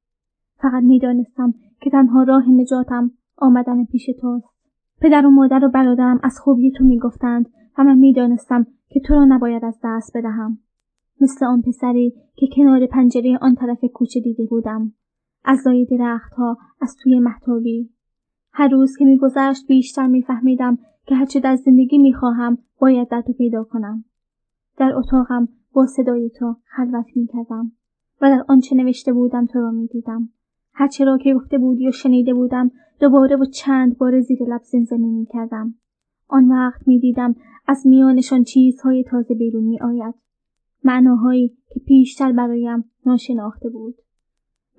فقط 0.57 0.83
می 0.83 0.99
دانستم 0.99 1.53
که 1.81 1.89
تنها 1.89 2.23
راه 2.23 2.49
نجاتم 2.49 3.11
آمدن 3.37 3.85
پیش 3.85 4.05
توست. 4.21 4.55
پدر 5.01 5.25
و 5.25 5.29
مادر 5.29 5.65
و 5.65 5.69
برادرم 5.69 6.19
از 6.23 6.39
خوبی 6.39 6.71
تو 6.71 6.83
می 6.83 6.99
گفتند 6.99 7.49
و 7.77 7.83
من 7.83 7.97
می 7.97 8.13
دانستم 8.13 8.67
که 8.89 8.99
تو 8.99 9.13
را 9.13 9.25
نباید 9.25 9.65
از 9.65 9.79
دست 9.83 10.17
بدهم. 10.17 10.57
مثل 11.21 11.45
آن 11.45 11.61
پسری 11.61 12.13
که 12.35 12.47
کنار 12.55 12.85
پنجره 12.85 13.37
آن 13.41 13.55
طرف 13.55 13.85
کوچه 13.93 14.19
دیده 14.19 14.45
بودم. 14.45 14.93
از 15.43 15.67
لای 15.67 15.85
درختها 15.85 16.57
از 16.81 16.95
توی 17.03 17.19
محتابی. 17.19 17.89
هر 18.51 18.67
روز 18.67 18.97
که 18.97 19.05
میگذشت 19.05 19.67
بیشتر 19.67 20.07
میفهمیدم 20.07 20.77
که 21.05 21.15
هرچه 21.15 21.39
در 21.39 21.55
زندگی 21.55 21.97
می‌خواهم 21.97 22.57
باید 22.79 23.07
در 23.07 23.21
تو 23.21 23.33
پیدا 23.33 23.63
کنم. 23.63 24.05
در 24.77 24.93
اتاقم 24.95 25.47
با 25.73 25.85
صدای 25.85 26.29
تو 26.29 26.55
خلوت 26.65 27.05
می‌کردم 27.15 27.71
و 28.21 28.29
در 28.29 28.45
آنچه 28.47 28.75
نوشته 28.75 29.13
بودم 29.13 29.45
تو 29.45 29.59
را 29.59 29.71
می‌دیدم. 29.71 30.29
هرچه 30.73 31.05
را 31.05 31.17
که 31.17 31.33
گفته 31.33 31.57
بودی 31.57 31.87
و 31.87 31.91
شنیده 31.91 32.33
بودم 32.33 32.71
دوباره 32.99 33.35
و 33.35 33.45
چند 33.45 33.97
بار 33.97 34.21
زیر 34.21 34.43
لب 34.43 34.61
زمزمه 34.63 35.07
می‌کردم. 35.07 35.75
آن 36.27 36.51
وقت 36.51 36.87
می‌دیدم 36.87 37.35
از 37.67 37.87
میانشان 37.87 38.43
چیزهای 38.43 39.03
تازه 39.03 39.35
بیرون 39.35 39.63
میآید. 39.63 40.15
معناهایی 40.83 41.57
که 41.69 41.79
پیشتر 41.79 42.31
برایم 42.31 42.85
ناشناخته 43.05 43.69
بود. 43.69 43.95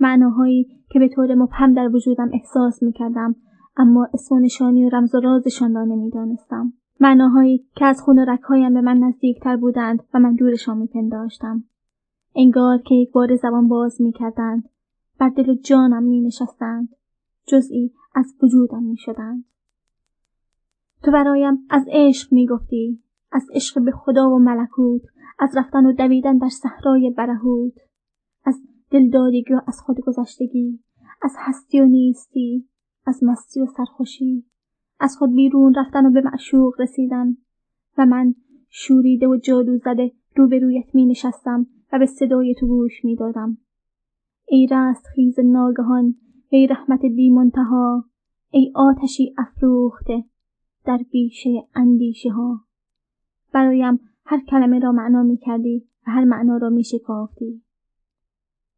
معناهایی 0.01 0.83
که 0.91 0.99
به 0.99 1.09
طور 1.09 1.35
مبهم 1.35 1.75
در 1.75 1.89
وجودم 1.95 2.31
احساس 2.33 2.83
می‌کردم 2.83 3.37
اما 3.77 4.09
اسم 4.15 4.35
و 4.35 4.41
نشانی 4.41 4.85
و 4.85 4.89
رمز 4.89 5.15
و 5.15 5.21
رازشان 5.21 5.75
را 5.75 5.85
نمی‌دانستم. 5.85 6.73
معناهایی 7.01 7.67
که 7.75 7.85
از 7.85 8.01
خون 8.01 8.19
و 8.19 8.25
رکهایم 8.25 8.75
به 8.75 8.81
من 8.81 8.99
نزدیکتر 8.99 9.57
بودند 9.57 10.03
و 10.15 10.19
من 10.19 10.35
دورشان 10.35 10.79
میپنداشتم. 10.79 11.65
انگار 12.37 12.79
که 12.79 12.95
یک 12.95 13.13
بار 13.13 13.37
زبان 13.37 13.69
باز 13.69 14.03
می‌کردند 14.03 14.69
بر 15.19 15.29
دل 15.29 15.55
جانم 15.55 16.03
می 16.03 16.21
نشستند. 16.21 16.89
جزئی 17.47 17.93
از 18.15 18.35
وجودم 18.43 18.83
می 18.83 18.97
شدند. 18.97 19.45
تو 21.07 21.13
برایم 21.13 21.59
از 21.71 21.85
عشق 21.89 22.33
می 22.33 22.47
گفتی. 22.47 23.03
از 23.33 23.47
عشق 23.55 23.85
به 23.85 23.91
خدا 23.91 24.31
و 24.31 24.39
ملکوت. 24.39 25.03
از 25.39 25.57
رفتن 25.57 25.87
و 25.87 25.93
دویدن 25.93 26.39
در 26.39 26.49
صحرای 26.49 27.15
برهود. 27.17 27.73
از 28.45 28.61
دلدادگی 28.91 29.55
و 29.55 29.61
از 29.67 29.81
خودگذشتگی. 29.81 30.81
از 31.23 31.35
هستی 31.39 31.81
و 31.81 31.85
نیستی. 31.85 32.69
از 33.07 33.25
مستی 33.25 33.61
و 33.61 33.67
سرخوشی. 33.67 34.45
از 35.01 35.17
خود 35.19 35.35
بیرون 35.35 35.75
رفتن 35.75 36.07
و 36.07 36.11
به 36.11 36.21
معشوق 36.21 36.81
رسیدن. 36.81 37.37
و 37.99 38.07
من 38.07 38.35
شوریده 38.69 39.27
و 39.27 39.37
جادو 39.37 39.77
زده 39.77 40.13
روبرویت 40.37 40.95
می 40.95 41.07
نشستم 41.07 41.67
و 41.93 41.99
به 41.99 42.07
صدای 42.07 42.55
تو 42.61 42.67
گوش 42.67 43.05
می 43.05 43.17
دادم. 43.17 43.59
ای 44.49 44.69
خیز 45.15 45.41
ناگهان 45.41 46.15
ای 46.49 46.67
رحمت 46.67 47.01
بی 47.01 47.31
منتها 47.31 48.05
ای 48.51 48.73
آتشی 48.75 49.35
افروخته 49.39 50.25
در 50.87 51.01
بیشه 51.11 51.69
اندیشه 51.75 52.31
ها 52.31 52.61
برایم 53.53 54.01
هر 54.25 54.41
کلمه 54.41 54.79
را 54.79 54.93
معنا 54.93 55.23
می 55.23 55.37
کردی 55.37 55.89
و 56.07 56.11
هر 56.11 56.25
معنا 56.25 56.57
را 56.57 56.69
می 56.69 56.85
شکافتی 56.85 57.63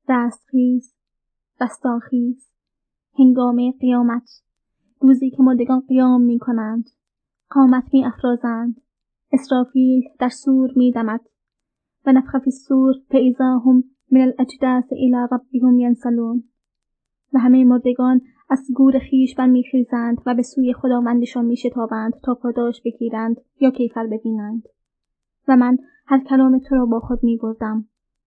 رستخیز 0.09 0.95
رستاخیز 1.61 2.51
هنگامه 3.19 3.73
قیامت 3.81 4.43
روزی 5.01 5.31
که 5.31 5.43
مردگان 5.43 5.81
قیام 5.81 6.23
می 6.23 6.39
کنند 6.39 6.85
قامت 7.51 7.85
می 7.93 8.05
افرازند 8.05 8.81
اسرافیل 9.33 10.03
در 10.19 10.29
سور 10.29 10.71
می 10.77 10.93
دمد 10.93 11.21
و 12.07 12.13
نفخ 12.13 12.39
فی 12.39 12.51
السور 12.51 12.95
فاذا 13.11 13.59
هم 13.59 13.85
من 14.11 14.21
الاجداث 14.21 14.93
الى 14.93 15.27
ربهم 15.33 15.79
ینسلون 15.79 16.45
و 17.33 17.39
همه 17.39 17.65
مردگان 17.65 18.21
از 18.51 18.67
گور 18.75 18.99
خیش 18.99 19.35
برمیخیزند 19.35 20.23
و 20.27 20.35
به 20.35 20.43
سوی 20.43 20.73
خداوندشان 20.73 21.45
میشتابند 21.45 22.13
تا 22.25 22.35
پاداش 22.35 22.83
بگیرند 22.85 23.37
یا 23.61 23.71
کیفر 23.71 24.07
ببینند 24.07 24.63
و 25.49 25.57
من 25.57 25.79
هر 26.07 26.25
کلام 26.25 26.59
تو 26.59 26.75
را 26.75 26.87
با 26.87 27.01
خود 27.01 27.25
می 27.25 27.37
بردم. 27.37 27.85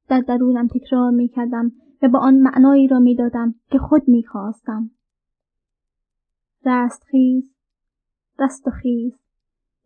در 0.09 0.21
درونم 0.21 0.67
تکرار 0.67 1.11
می 1.11 1.27
کردم 1.27 1.71
و 2.01 2.09
با 2.09 2.19
آن 2.19 2.35
معنایی 2.35 2.87
را 2.87 2.99
می 2.99 3.15
دادم 3.15 3.55
که 3.71 3.77
خود 3.77 4.07
می 4.07 4.23
خواستم. 4.23 4.91
رست 6.65 7.03
خیز، 7.03 7.43
رست 8.39 8.67
و 8.67 8.71
خیز، 8.71 9.13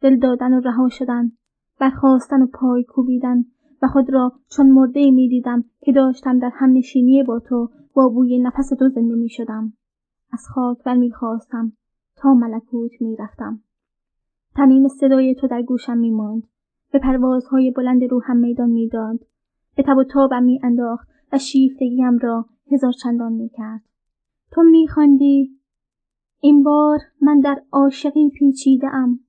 دل 0.01 0.19
دادن 0.19 0.53
و 0.53 0.59
رها 0.59 0.89
شدن، 0.89 1.31
برخواستن 1.79 2.41
و 2.41 2.47
پای 2.53 2.83
کوبیدن 2.83 3.45
و 3.81 3.87
خود 3.87 4.13
را 4.13 4.31
چون 4.49 4.69
مرده 4.69 5.11
می 5.11 5.29
دیدم 5.29 5.63
که 5.81 5.91
داشتم 5.91 6.39
در 6.39 6.51
هم 6.53 6.73
نشینی 6.73 7.23
با 7.23 7.39
تو 7.39 7.69
با 7.93 8.09
بوی 8.09 8.39
نفس 8.39 8.69
تو 8.69 8.89
زنده 8.89 9.15
می 9.15 9.29
شدم. 9.29 9.73
از 10.31 10.47
خاک 10.47 10.83
بر 10.83 10.95
می 10.95 11.11
خواستم 11.11 11.73
تا 12.15 12.33
ملکوت 12.33 13.01
می 13.01 13.15
رفتم. 13.15 13.61
تنین 14.55 14.87
صدای 14.87 15.35
تو 15.35 15.47
در 15.47 15.61
گوشم 15.61 15.97
می 15.97 16.11
ماند. 16.11 16.47
به 16.91 16.99
پروازهای 16.99 17.71
بلند 17.71 18.03
روحم 18.03 18.37
میدان 18.37 18.69
می‌داد. 18.69 19.19
به 19.75 19.83
تب 19.83 19.97
و 19.97 20.03
تابم 20.03 20.43
می 20.43 20.59
انداخت 20.63 21.07
و 21.31 21.37
شیفتگیم 21.37 22.17
را 22.17 22.45
هزار 22.71 22.91
چندان 22.91 23.33
می 23.33 23.49
کرد. 23.49 23.81
تو 24.51 24.63
می 24.63 24.87
خواندی 24.87 25.59
این 26.39 26.63
بار 26.63 26.99
من 27.21 27.39
در 27.39 27.63
عاشقی 27.71 28.29
پیچیده 28.29 28.87
ام. 28.87 29.19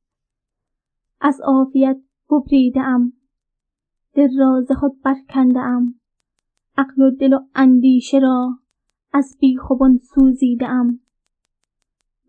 از 1.21 1.41
عافیت 1.41 1.97
ببریده 2.31 2.81
ام. 2.81 3.13
دل 4.15 4.39
را 4.39 4.65
خود 4.79 5.03
برکنده 5.03 5.61
ام. 5.61 5.95
عقل 6.79 7.03
و 7.03 7.11
دل 7.11 7.33
و 7.33 7.39
اندیشه 7.55 8.19
را 8.19 8.59
از 9.17 9.37
بیخوبان 9.41 9.99
سوزیده 9.99 10.69
ام. 10.69 11.01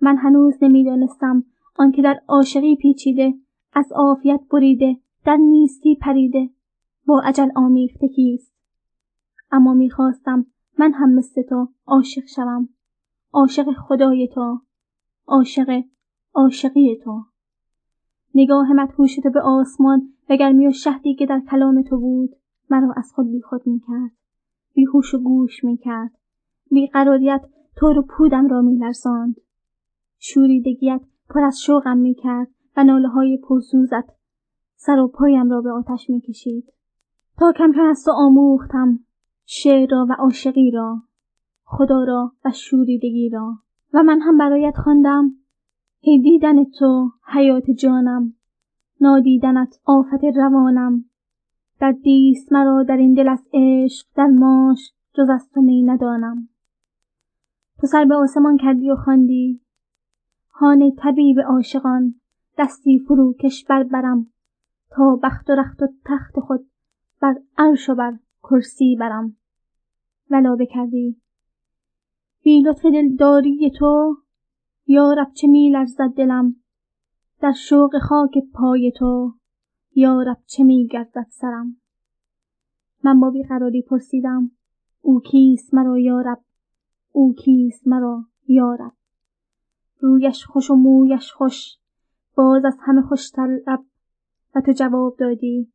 من 0.02 0.18
هنوز 0.18 0.54
نمی‌دانستم 0.62 1.44
آنکه 1.76 2.02
در 2.02 2.22
عاشقی 2.28 2.76
پیچیده 2.76 3.34
از 3.74 3.92
عافیت 3.92 4.42
بریده 4.52 4.98
در 5.26 5.38
نیستی 5.38 5.96
پریده 5.96 6.50
با 7.06 7.22
عجل 7.22 7.50
آمیخته 7.56 8.08
کیست. 8.08 8.54
اما 9.52 9.74
می‌خواستم 9.74 10.46
من 10.80 10.94
هم 10.94 11.14
مثل 11.14 11.42
تو 11.42 11.68
عاشق 11.86 12.26
شوم. 12.26 12.70
عاشق 13.34 13.72
خدای 13.72 14.28
تو. 14.34 14.62
عاشق 15.26 15.84
عاشقی 16.34 16.96
تو. 17.04 17.24
نگاه 18.36 18.74
مدهوش 18.74 19.16
تو 19.16 19.30
به 19.30 19.42
آسمان 19.42 20.14
و 20.30 20.36
گرمی 20.36 20.68
و 20.68 20.72
شهدی 20.72 21.16
که 21.16 21.26
در 21.26 21.42
کلام 21.52 21.82
تو 21.82 22.00
بود 22.00 22.36
مرا 22.70 22.94
از 22.98 23.12
خود 23.14 23.32
بیخود 23.32 23.68
می‌کرد. 23.68 24.12
بیهوش 24.74 25.14
و 25.14 25.20
گوش 25.20 25.64
می‌کرد. 25.64 26.17
بیقراریت 26.72 27.42
تور 27.76 28.00
و 28.00 28.02
پودم 28.10 28.48
را 28.48 28.62
میلرزاند. 28.62 29.36
شوریدگیت 30.20 31.02
پر 31.30 31.44
از 31.44 31.60
شوقم 31.62 31.98
می‌کرد 31.98 32.48
و 32.78 32.84
ناله 32.84 33.08
های 33.08 33.38
پرسوزت 33.38 34.18
سر 34.76 35.00
و 35.00 35.08
پایم 35.08 35.50
را 35.50 35.62
به 35.62 35.72
آتش 35.72 36.10
می‌کشید. 36.10 36.74
تا 37.38 37.54
کم 37.58 37.72
کم 37.72 37.86
از 37.90 38.04
تو 38.06 38.12
آموختم 38.12 39.00
شعر 39.46 39.90
را 39.92 40.06
و 40.10 40.14
عاشقی 40.14 40.72
را 40.72 41.02
خدا 41.64 42.04
را 42.04 42.32
و 42.46 42.52
شوریدگی 42.52 43.30
را. 43.30 43.54
و 43.94 44.04
من 44.04 44.22
هم 44.22 44.38
برایت 44.38 44.78
خواندم. 44.78 45.32
ای 46.00 46.20
دیدن 46.20 46.64
تو 46.64 47.12
حیات 47.34 47.72
جانم 47.72 48.34
نادیدنت 49.02 49.80
آفت 49.86 50.24
روانم. 50.36 51.06
در 51.80 51.92
دیست 51.92 52.54
مرا 52.54 52.84
در 52.84 52.98
این 52.98 53.14
دل 53.14 53.30
از 53.30 53.48
عشق 53.54 54.08
در 54.16 54.28
ماش 54.28 54.92
جز 55.14 55.30
از 55.30 55.50
تو 55.54 55.62
می 55.62 55.84
ندانم. 55.84 56.50
تو 57.80 57.88
سر 57.88 58.06
به 58.06 58.16
آسمان 58.16 58.58
کردی 58.58 58.92
و 58.92 58.96
خواندی. 58.96 59.62
هان 60.52 60.92
طبیب 60.98 61.40
عاشقان 61.40 62.16
دستی 62.58 63.00
فروکش 63.00 63.66
بربرم 63.66 64.28
تا 64.90 65.20
بخت 65.24 65.50
و 65.50 65.54
رخت 65.54 65.82
و 65.82 65.88
تخت 66.06 66.40
خود 66.40 66.70
بر 67.22 67.36
عرش 67.58 67.90
و 67.90 67.96
بر 67.96 68.14
کرسی 68.44 68.96
برم. 69.00 69.38
ولا 70.30 70.56
بکردی. 70.56 71.22
بی 72.44 72.62
لطف 72.62 72.86
دلداری 72.86 73.72
تو 73.80 74.18
یارب 74.88 75.34
چه 75.34 75.48
می 75.48 75.70
لرزد 75.70 76.10
دلم؟ 76.16 76.56
در 77.42 77.52
شوق 77.52 77.92
خاک 78.02 78.32
پای 78.54 78.92
تو 78.98 79.34
یارب 79.96 80.38
چه 80.46 80.64
می 80.64 80.88
گردد 80.88 81.28
سرم؟ 81.30 81.78
من 83.04 83.20
با 83.20 83.30
بیقراری 83.30 83.82
پرسیدم 83.82 84.52
او 85.02 85.22
کیست 85.22 85.74
مرا 85.74 86.00
یارب 86.00 86.40
او 87.12 87.34
کیست 87.34 87.88
مرا 87.88 88.26
یارب؟ 88.48 88.94
رویش 90.00 90.46
خوش 90.46 90.72
و 90.72 90.76
مویش 90.76 91.32
خوش 91.32 91.78
باز 92.36 92.66
از 92.66 92.78
همه 92.80 93.02
خوشتر 93.02 93.60
لب. 93.68 93.80
و 94.56 94.62
تو 94.62 94.72
جواب 94.72 95.16
دادی 95.20 95.72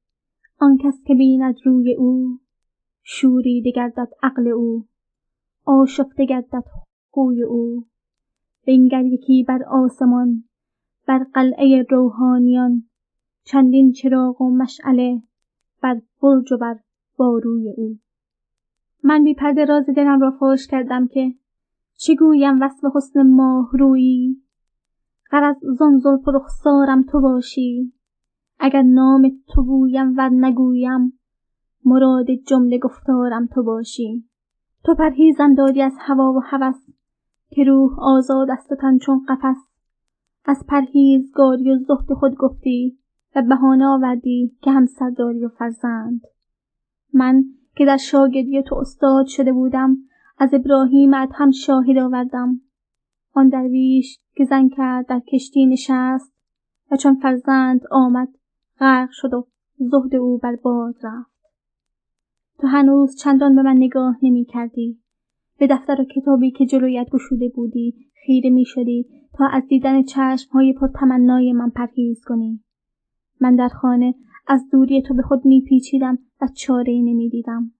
آن 0.58 0.78
کس 0.84 1.02
که 1.06 1.14
بیند 1.14 1.54
روی 1.64 1.94
او 1.94 2.38
شوریده 3.02 3.70
گردد 3.70 4.08
عقل 4.22 4.48
او 4.48 4.86
آشفته 5.64 6.24
گردد 6.26 6.64
خوی 7.10 7.42
او. 7.42 7.86
بنگر 8.66 9.04
یکی 9.04 9.44
بر 9.48 9.62
آسمان 9.62 10.44
بر 11.06 11.26
قلعه 11.34 11.86
روحانیان 11.90 12.84
چندین 13.44 13.92
چراغ 13.92 14.40
و 14.40 14.56
مشعله 14.56 15.22
بر 15.82 16.00
برج 16.22 16.52
و 16.52 16.56
بر 16.56 16.80
باروی 17.16 17.74
او. 17.76 17.98
من 19.02 19.24
بی 19.24 19.34
پرده 19.34 19.64
راز 19.64 19.86
دلم 19.86 20.20
را 20.20 20.30
فاش 20.30 20.66
کردم 20.66 21.06
که 21.06 21.34
چه 21.94 22.14
گویم 22.14 22.62
وصف 22.62 22.84
حسن 22.96 23.22
ماه 23.22 23.70
رویی 23.72 24.42
غرض 25.30 25.56
زان 25.78 25.98
زلف 25.98 26.28
رخسارم 26.28 27.02
تو 27.02 27.20
باشی. 27.20 27.92
اگر 28.58 28.82
نام 28.82 29.30
تو 29.48 29.62
گویم 29.62 30.16
ور 30.16 30.28
نگویم 30.28 31.12
مراد 31.84 32.26
جمله 32.30 32.78
گفتارم 32.78 33.46
تو 33.46 33.62
باشی. 33.62 34.24
تو 34.84 34.94
پرهیزم 34.94 35.54
دادی 35.54 35.82
از 35.82 35.96
هوا 36.00 36.32
و 36.32 36.40
هوس 36.44 36.86
که 37.50 37.64
روح 37.64 38.00
آزاد 38.00 38.50
است 38.50 38.72
و 38.72 38.76
تن 38.76 38.98
چون 38.98 39.26
قفس. 39.28 39.56
از 40.44 40.64
پرهیزگاری 40.68 41.70
و 41.70 41.78
زهد 41.78 42.12
خود 42.12 42.36
گفتی 42.36 42.98
و 43.36 43.42
بهانه 43.42 43.86
آوردی 43.86 44.56
که 44.62 44.70
همسر 44.70 45.10
داری 45.10 45.44
و 45.44 45.48
فرزند. 45.48 46.20
من 47.14 47.44
که 47.76 47.84
در 47.84 47.96
شاگردی 47.96 48.62
تو 48.62 48.74
استاد 48.74 49.26
شده 49.26 49.52
بودم. 49.52 49.96
از 50.38 50.54
ابراهیم 50.54 51.14
هم 51.14 51.50
شاهد 51.50 51.98
آوردم. 51.98 52.60
آن 53.32 53.48
درویش 53.48 54.18
که 54.34 54.44
زن 54.44 54.68
کرد 54.68 55.06
در 55.06 55.20
کشتی 55.20 55.66
نشست 55.66 56.34
و 56.90 56.96
چون 56.96 57.14
فرزند 57.14 57.80
آمد 57.90 58.28
غرق 58.80 59.08
شد 59.12 59.34
و 59.34 59.46
زهد 59.76 60.14
او 60.14 60.38
بر 60.38 60.56
باد 60.56 60.94
رفت. 61.02 61.32
تو 62.60 62.66
هنوز 62.66 63.16
چندان 63.16 63.54
به 63.54 63.62
من 63.62 63.76
نگاه 63.76 64.16
نمی 64.22 64.44
کردی. 64.44 64.98
به 65.58 65.66
دفتر 65.66 66.00
و 66.00 66.04
کتابی 66.04 66.50
که 66.50 66.66
جلویت 66.66 67.10
گشوده 67.10 67.48
بودی 67.48 67.94
خیره 68.26 68.50
می 68.50 68.64
شدی 68.64 69.06
تا 69.38 69.46
از 69.46 69.62
دیدن 69.68 70.02
چشم 70.02 70.50
های 70.52 70.72
پرتمنای 70.72 71.52
من 71.52 71.70
پرهیز 71.70 72.24
کنی. 72.24 72.60
من 73.40 73.56
در 73.56 73.68
خانه 73.68 74.14
از 74.46 74.68
دوری 74.72 75.02
تو 75.02 75.14
به 75.14 75.22
خود 75.22 75.44
می 75.46 75.60
پیچیدم 75.60 76.18
و 76.40 76.48
چاره 76.54 76.92
نمی 76.92 77.28
دیدم. 77.28 77.72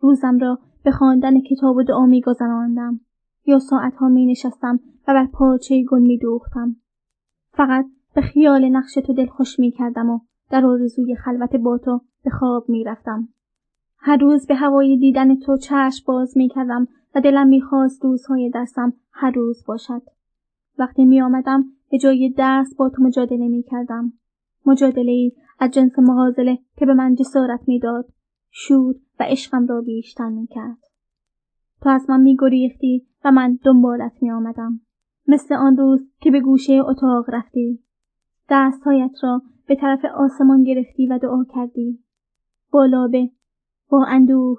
روزم 0.00 0.38
را 0.38 0.58
به 0.84 0.90
خواندن 0.90 1.40
کتاب 1.40 1.76
و 1.76 1.82
دعا 1.82 2.06
می 2.06 2.20
گذراندم 2.20 3.00
یا 3.46 3.58
ساعتها 3.58 4.08
می 4.08 4.26
نشستم 4.26 4.80
و 5.08 5.14
بر 5.14 5.26
پارچه 5.26 5.84
گل 5.84 6.00
می 6.00 6.18
دوختم. 6.18 6.76
فقط 7.52 7.86
به 8.14 8.20
خیال 8.20 8.68
نقش 8.68 8.94
تو 8.94 9.12
دل 9.12 9.26
خوش 9.26 9.58
می 9.58 9.70
کردم 9.70 10.10
و 10.10 10.18
در 10.50 10.66
آرزوی 10.66 11.16
خلوت 11.16 11.56
با 11.56 11.78
تو 11.78 12.00
به 12.24 12.30
خواب 12.30 12.68
می 12.68 12.84
رفتم. 12.84 13.28
هر 13.98 14.16
روز 14.16 14.46
به 14.46 14.54
هوای 14.54 14.96
دیدن 14.96 15.36
تو 15.36 15.56
چشم 15.56 16.04
باز 16.06 16.36
می 16.36 16.48
کردم 16.48 16.88
و 17.14 17.20
دلم 17.20 17.46
می 17.46 17.60
خواست 17.60 18.04
روزهای 18.04 18.50
درسم 18.50 18.92
هر 19.12 19.30
روز 19.30 19.64
باشد. 19.66 20.02
وقتی 20.78 21.04
می 21.04 21.20
آمدم 21.20 21.64
به 21.90 21.98
جای 21.98 22.30
درس 22.36 22.74
با 22.74 22.88
تو 22.88 23.02
مجادله 23.02 23.48
می 23.48 23.62
کردم. 23.62 24.12
مجادله 24.66 25.12
ای 25.12 25.32
از 25.58 25.70
جنس 25.70 25.98
مغازله 25.98 26.58
که 26.76 26.86
به 26.86 26.94
من 26.94 27.14
جسارت 27.14 27.60
می‌داد 27.66 28.08
شور 28.50 28.94
و 29.20 29.24
عشقم 29.28 29.66
را 29.66 29.80
بیشتر 29.80 30.28
می 30.28 30.46
کرد. 30.46 30.78
تو 31.82 31.88
از 31.88 32.10
من 32.10 32.20
می 32.20 32.36
گریختی 32.36 33.06
و 33.24 33.30
من 33.30 33.58
دنبالت 33.64 34.12
می 34.22 34.30
آمدم. 34.30 34.80
مثل 35.28 35.54
آن 35.54 35.76
روز 35.76 36.00
که 36.20 36.30
به 36.30 36.40
گوشه 36.40 36.72
اتاق 36.72 37.24
رفتی. 37.28 37.78
دستهایت 38.50 39.12
را 39.22 39.42
به 39.66 39.76
طرف 39.76 40.04
آسمان 40.04 40.62
گرفتی 40.62 41.06
و 41.06 41.18
دعا 41.18 41.44
کردی. 41.54 41.98
با 42.70 42.86
لابه، 42.86 43.30
با 43.88 44.04
اندوه، 44.08 44.58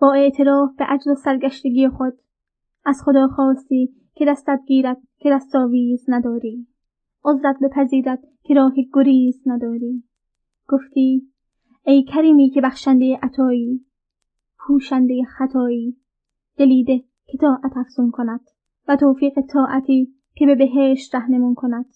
با 0.00 0.12
اعتراف 0.12 0.76
به 0.76 0.84
عجز 0.84 1.08
و 1.08 1.14
سرگشتگی 1.14 1.88
خود 1.88 2.12
از 2.84 3.02
خدا 3.04 3.28
خواستی 3.28 3.94
که 4.14 4.24
دستت 4.24 4.60
گیرد 4.66 4.98
که 5.18 5.30
دستاویز 5.30 6.04
نداری. 6.08 6.66
عذرت 7.24 7.56
بپذیرد 7.62 8.22
که 8.42 8.54
راه 8.54 8.74
گریز 8.92 9.42
نداری. 9.46 10.04
گفتی 10.70 11.32
ای 11.84 12.02
کریمی 12.02 12.50
که 12.50 12.60
بخشنده 12.60 13.18
عطایی 13.22 13.86
پوشنده 14.58 15.24
خطایی 15.24 15.96
دلیده 16.56 17.04
که 17.26 17.38
طاعت 17.38 17.76
افزون 17.76 18.10
کند 18.10 18.40
و 18.88 18.96
توفیق 18.96 19.40
طاعتی 19.52 20.14
که 20.34 20.46
به 20.46 20.54
بهشت 20.54 21.14
رهنمون 21.14 21.54
کند. 21.54 21.86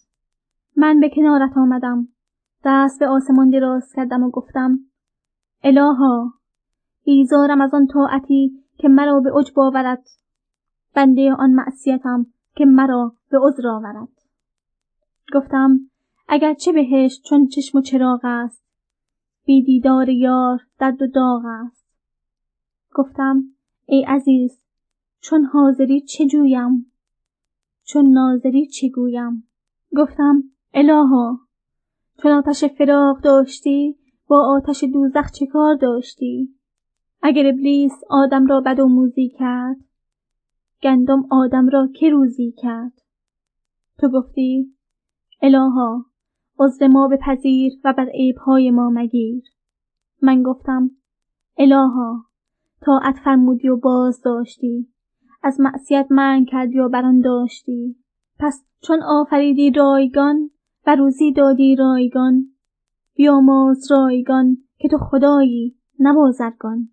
من 0.77 1.01
به 1.01 1.09
کنارت 1.09 1.57
آمدم 1.57 2.09
دست 2.65 3.01
به 3.01 3.09
آسمان 3.09 3.51
دراز 3.51 3.93
کردم 3.97 4.23
و 4.23 4.31
گفتم 4.31 4.79
الها 5.63 6.33
بیزارم 7.05 7.61
از 7.61 7.75
آن 7.75 7.87
طاعتی 7.87 8.65
که 8.79 8.89
مرا 8.89 9.21
به 9.21 9.31
عجب 9.35 9.61
آورد. 9.61 10.07
بنده 10.95 11.35
آن 11.39 11.51
معصیتم 11.51 12.27
که 12.57 12.65
مرا 12.65 13.13
به 13.31 13.39
عذر 13.43 13.69
آورد. 13.69 14.09
گفتم 15.35 15.81
اگر 16.29 16.55
چه 16.55 16.73
بهشت 16.73 17.23
چون 17.25 17.47
چشم 17.47 17.79
و 17.79 17.81
چراغ 17.81 18.21
است 18.23 18.64
بی 19.45 19.63
دیدار 19.63 20.09
یار 20.09 20.61
درد 20.79 21.03
و 21.03 21.07
داغ 21.07 21.43
است. 21.45 21.87
گفتم 22.95 23.45
ای 23.87 24.05
عزیز 24.09 24.65
چون 25.21 25.45
حاضری 25.45 26.01
چه 26.01 26.27
جویم؟ 26.27 26.93
چون 27.85 28.13
ناظری 28.13 28.67
چه 28.67 28.89
گویم؟ 28.89 29.49
گفتم 29.97 30.43
الها 30.75 31.41
چون 32.23 32.33
آتش 32.33 32.65
فراق 32.65 33.21
داشتی 33.21 33.97
با 34.27 34.57
آتش 34.57 34.85
دوزخ 34.85 35.31
چه 35.31 35.47
کار 35.47 35.75
داشتی؟ 35.75 36.55
اگر 37.23 37.47
ابلیس 37.47 37.93
آدم 38.11 38.47
را 38.47 38.61
بد 38.61 38.81
موزی 38.81 39.29
کرد 39.29 39.77
گندم 40.83 41.27
آدم 41.31 41.69
را 41.69 41.89
که 41.95 42.11
روزی 42.11 42.53
کرد؟ 42.53 42.93
تو 43.99 44.09
گفتی 44.09 44.75
الها 45.43 46.07
عذر 46.59 46.89
ما 46.89 47.09
بپذیر 47.09 47.73
و 47.85 47.93
بر 47.93 48.09
عیبهای 48.09 48.71
ما 48.71 48.91
مگیر. 48.91 49.43
من 50.23 50.43
گفتم 50.43 50.91
الها 51.59 52.25
طاعت 52.87 53.17
فرمودی 53.25 53.69
و 53.69 53.77
باز 53.77 54.23
داشتی. 54.23 54.89
از 55.43 55.61
معصیت 55.61 56.07
من 56.11 56.45
کردی 56.45 56.79
و 56.79 56.89
بران 56.89 57.21
داشتی. 57.21 57.97
پس 58.39 58.65
چون 58.81 59.03
آفریدی 59.03 59.71
رایگان 59.71 60.51
و 60.87 60.97
روزی 60.97 61.33
دادی 61.33 61.77
رایگان 61.77 62.47
بیامرز 63.15 63.91
رایگان 63.91 64.57
که 64.79 64.89
تو 64.89 64.99
خدایی 64.99 65.77
نبازرگان 66.01 66.89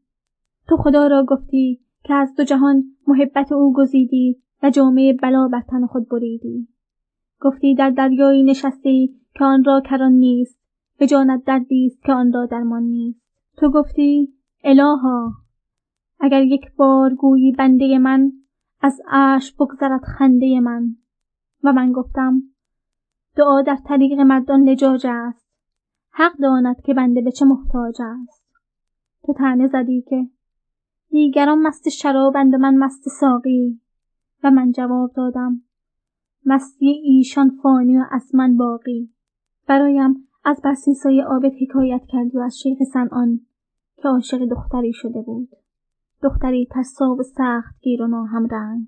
تو 0.67 0.77
خدا 0.77 1.07
را 1.07 1.25
گفتی 1.29 1.81
که 2.03 2.13
از 2.13 2.35
دو 2.35 2.43
جهان 2.43 2.83
محبت 3.07 3.51
او 3.51 3.73
گزیدی 3.73 4.41
و 4.63 4.69
جامعه 4.69 5.13
بلا 5.13 5.47
بر 5.47 5.61
تن 5.61 5.85
خود 5.85 6.09
بریدی. 6.09 6.67
گفتی 7.39 7.75
در 7.75 7.89
دریایی 7.89 8.43
نشستی 8.43 9.20
که 9.35 9.43
آن 9.43 9.63
را 9.63 9.81
کران 9.81 10.11
نیست 10.11 10.59
به 10.97 11.07
جانت 11.07 11.43
دردی 11.45 11.85
است 11.85 12.03
که 12.03 12.13
آن 12.13 12.33
را 12.33 12.45
درمان 12.45 12.83
نیست. 12.83 13.21
تو 13.57 13.71
گفتی 13.71 14.33
الها 14.63 15.33
اگر 16.19 16.41
یک 16.41 16.75
بار 16.75 17.15
گویی 17.15 17.51
بنده 17.51 17.97
من 17.97 18.31
از 18.81 19.01
عرش 19.07 19.55
بگذرد 19.55 20.01
خنده 20.03 20.59
من. 20.59 20.95
و 21.63 21.73
من 21.73 21.91
گفتم 21.91 22.43
دعا 23.35 23.61
در 23.61 23.77
طریق 23.85 24.19
مردان 24.19 24.69
لجاج 24.69 25.07
است. 25.09 25.47
حق 26.11 26.37
داند 26.37 26.81
که 26.81 26.93
بنده 26.93 27.21
به 27.21 27.31
چه 27.31 27.45
محتاج 27.45 28.01
است. 28.01 28.45
تو 29.23 29.33
تنه 29.33 29.67
زدی 29.67 30.01
که 30.01 30.27
دیگران 31.09 31.61
مست 31.61 31.89
شرابند 31.89 32.53
و 32.53 32.57
من 32.57 32.75
مست 32.75 33.09
ساقی. 33.09 33.81
و 34.43 34.51
من 34.51 34.71
جواب 34.71 35.11
دادم 35.15 35.61
مستی 36.45 36.89
ایشان 36.89 37.59
فانی 37.63 37.97
و 37.97 38.05
از 38.11 38.35
من 38.35 38.57
باقی. 38.57 39.09
برایم 39.67 40.27
از 40.43 40.61
برسیسای 40.63 41.21
آبت 41.21 41.53
حکایت 41.61 42.01
کردی 42.07 42.37
و 42.37 42.41
از 42.41 42.59
شیخ 42.59 42.77
سنان 42.93 43.39
که 43.97 44.07
عاشق 44.07 44.45
دختری 44.45 44.93
شده 44.93 45.21
بود. 45.21 45.49
دختری 46.23 46.65
ترسا 46.71 47.15
و 47.15 47.23
سخت 47.23 47.81
گیر 47.81 48.01
و 48.01 48.07
ناهم 48.07 48.47
رنگ. 48.47 48.87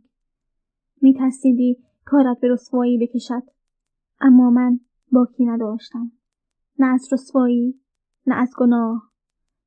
می 1.02 1.14
ترسیدی 1.14 1.84
کارت 2.06 2.40
به 2.40 2.48
رسوایی 2.48 2.98
بکشد 2.98 3.44
اما 4.22 4.50
من 4.50 4.80
باکی 5.12 5.46
نداشتم. 5.46 6.12
نه 6.80 6.86
از 6.86 7.14
رسوایی 7.14 7.80
نه 8.28 8.36
از 8.36 8.54
گناه. 8.58 9.12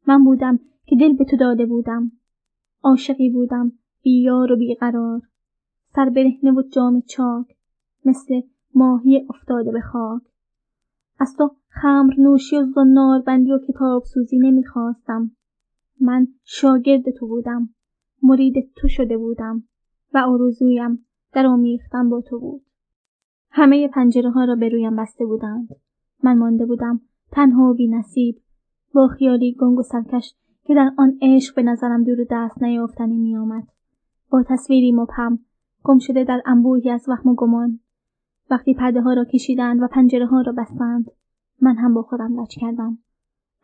من 0.06 0.24
بودم 0.24 0.60
که 0.86 0.96
دل 0.96 1.12
به 1.12 1.24
تو 1.24 1.36
داده 1.36 1.66
بودم. 1.66 2.12
عاشقی 2.82 3.30
بودم 3.30 3.72
بیار 4.02 4.52
و 4.52 4.56
بیقرار. 4.56 5.20
سر 5.94 6.10
برهنه 6.10 6.52
و 6.52 6.62
جام 6.62 7.00
چاک 7.00 7.56
مثل 8.04 8.40
ماهی 8.74 9.26
افتاده 9.30 9.72
به 9.72 9.80
خاک. 9.80 10.22
از 11.18 11.34
تو 11.38 11.50
خمر 11.68 12.14
نوشی 12.18 12.56
و 12.56 12.66
زنار 12.74 13.22
بندی 13.22 13.52
و 13.52 13.58
کتاب 13.58 14.02
سوزی 14.04 14.38
نمی‌خواستم. 14.38 15.30
من 16.00 16.28
شاگرد 16.44 17.10
تو 17.10 17.26
بودم. 17.26 17.68
مرید 18.22 18.70
تو 18.76 18.88
شده 18.88 19.18
بودم 19.18 19.62
و 20.14 20.18
آرزویم 20.18 21.06
در 21.32 21.46
آمیختن 21.46 22.08
با 22.08 22.20
تو 22.20 22.40
بود. 22.40 22.62
همه 23.50 23.88
پنجره 23.88 24.30
ها 24.30 24.44
را 24.44 24.54
به 24.54 24.68
رویم 24.68 24.96
بسته 24.96 25.26
بودند. 25.26 25.68
من 26.22 26.38
مانده 26.38 26.66
بودم 26.66 27.00
تنها 27.32 27.70
و 27.70 27.74
بی 27.74 27.88
نصیب 27.88 28.36
با 28.94 29.08
خیالی 29.08 29.56
گنگ 29.60 29.78
و 29.78 29.82
سرکش 29.82 30.34
که 30.64 30.74
در 30.74 30.90
آن 30.98 31.18
عشق 31.22 31.54
به 31.54 31.62
نظرم 31.62 32.04
دور 32.04 32.26
دست 32.30 32.62
نیافتنی 32.62 33.18
میآمد. 33.18 33.68
با 34.30 34.42
تصویری 34.48 34.92
مبهم 34.92 35.38
گم 35.82 35.98
شده 35.98 36.24
در 36.24 36.42
انبوهی 36.46 36.90
از 36.90 37.08
وهم 37.08 37.30
و 37.30 37.34
گمان. 37.34 37.80
وقتی 38.50 38.74
پرده 38.74 39.00
ها 39.00 39.12
را 39.12 39.24
کشیدند 39.24 39.82
و 39.82 39.86
پنجره 39.86 40.26
ها 40.26 40.40
را 40.40 40.52
بستند 40.52 41.10
من 41.60 41.76
هم 41.76 41.94
با 41.94 42.02
خودم 42.02 42.40
لج 42.40 42.58
کردم. 42.60 42.98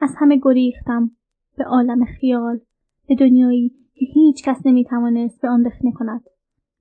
از 0.00 0.14
همه 0.18 0.40
گریختم. 0.42 1.10
به 1.56 1.64
عالم 1.64 2.04
خیال. 2.04 2.60
به 3.08 3.14
دنیایی 3.14 3.68
که 3.94 4.04
هیچ 4.04 4.44
کس 4.44 4.66
نمی‌توانست 4.66 5.42
به 5.42 5.48
آن 5.48 5.64
رخنه 5.64 5.92
کند. 5.92 6.24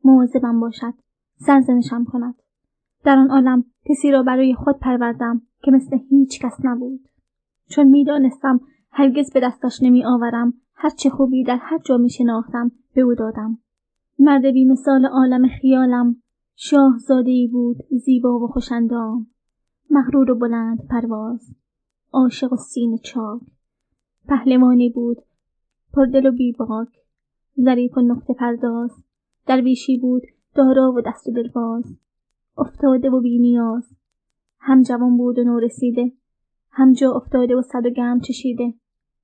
مواظبم 0.03 0.59
باشد. 0.59 0.93
سرزنشم 1.35 2.05
کند. 2.05 2.35
در 3.03 3.17
آن 3.17 3.31
عالم 3.31 3.65
کسی 3.85 4.11
را 4.11 4.23
برای 4.23 4.55
خود 4.55 4.79
پروردم 4.79 5.41
که 5.63 5.71
مثل 5.71 5.97
هیچ 6.09 6.41
کس 6.41 6.57
نبود. 6.63 7.07
چون 7.69 7.87
می‌دانستم 7.87 8.61
هرگز 8.91 9.33
به 9.33 9.39
دستش 9.39 9.83
نمی 9.83 10.05
آورم 10.05 10.53
هرچه 10.75 11.09
خوبی 11.09 11.43
در 11.43 11.57
هر 11.61 11.77
جا 11.77 11.97
می 11.97 12.09
شناختم 12.09 12.71
به 12.95 13.01
او 13.01 13.15
دادم. 13.15 13.57
مرد 14.19 14.45
بی 14.45 14.65
مثال 14.65 15.05
عالم 15.05 15.47
خیالم. 15.47 16.15
شاهزاده 16.63 17.31
ای 17.31 17.47
بود 17.47 17.77
زیبا 18.05 18.39
و 18.39 18.47
خوشندام 18.47 19.27
مغرور 19.89 20.31
و 20.31 20.35
بلند 20.35 20.87
پرواز. 20.89 21.55
عاشق 22.13 22.53
و 22.53 22.55
سین 22.55 22.97
چاک. 22.97 23.41
پهلوانی 24.27 24.89
بود 24.89 25.17
پردل 25.93 26.25
و 26.25 26.31
بیباک. 26.31 26.87
ظریف 27.61 27.97
و 27.97 28.01
نقطه 28.01 28.33
پرداز. 28.33 28.91
درویشی 29.47 29.97
بود 29.97 30.21
دارا 30.55 30.91
و 30.91 31.01
دست 31.01 31.27
و 31.27 31.31
دلباز. 31.31 31.97
افتاده 32.57 33.09
و 33.09 33.21
بینیاز 33.21 33.89
هم 34.59 34.81
جوان 34.81 35.17
بود 35.17 35.39
و 35.39 35.43
نورسیده. 35.43 36.11
هم 36.71 36.93
جا 36.93 37.11
افتاده 37.11 37.55
و 37.55 37.61
صد 37.61 37.85
و 37.85 37.89
گرم 37.89 38.19
چشیده. 38.19 38.73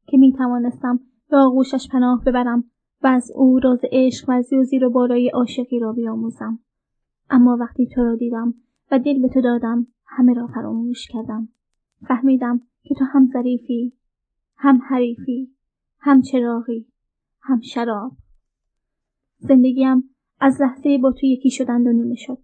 که 0.08 0.18
می 0.18 0.34
توانستم 0.34 1.00
به 1.30 1.38
آغوشش 1.38 1.88
پناه 1.92 2.24
ببرم 2.24 2.64
و 3.04 3.08
از 3.08 3.32
او 3.36 3.60
راز 3.60 3.80
عشق 3.92 4.30
و 4.30 4.42
زیر 4.64 4.86
و 4.86 4.90
بالای 4.90 5.30
عاشقی 5.30 5.80
را 5.80 5.94
بیاموزم. 5.94 6.60
اما 7.30 7.58
وقتی 7.60 7.88
تو 7.88 8.04
را 8.04 8.16
دیدم 8.16 8.54
و 8.92 9.00
دل 9.00 9.22
به 9.22 9.28
تو 9.28 9.42
دادم 9.42 9.88
همه 10.06 10.34
را 10.34 10.48
فراموش 10.48 11.08
کردم. 11.08 11.50
فهمیدم 12.08 12.62
که 12.84 12.96
تو 12.96 13.06
هم 13.06 13.30
ظریفی 13.34 13.94
هم 14.56 14.82
حریفی 14.90 15.52
هم 16.00 16.22
چراغی 16.22 16.86
هم 17.42 17.62
شراب. 17.62 18.12
زندگیم 19.38 20.04
از 20.40 20.62
لحظه 20.62 20.98
با 20.98 21.12
تو 21.12 21.26
یکی 21.26 21.50
شدند 21.50 21.88
و 21.88 21.92
نیمه 21.92 22.16
شد. 22.16 22.38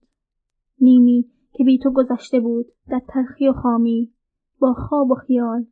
نیمی 0.82 1.26
که 1.52 1.64
بی 1.64 1.78
تو 1.78 1.92
گذشته 1.92 2.40
بود 2.40 2.66
در 2.88 3.02
تلخی 3.08 3.50
و 3.50 3.54
خامی 3.54 4.12
با 4.60 4.74
خواب 4.74 5.12
و 5.12 5.16
خیال. 5.16 5.66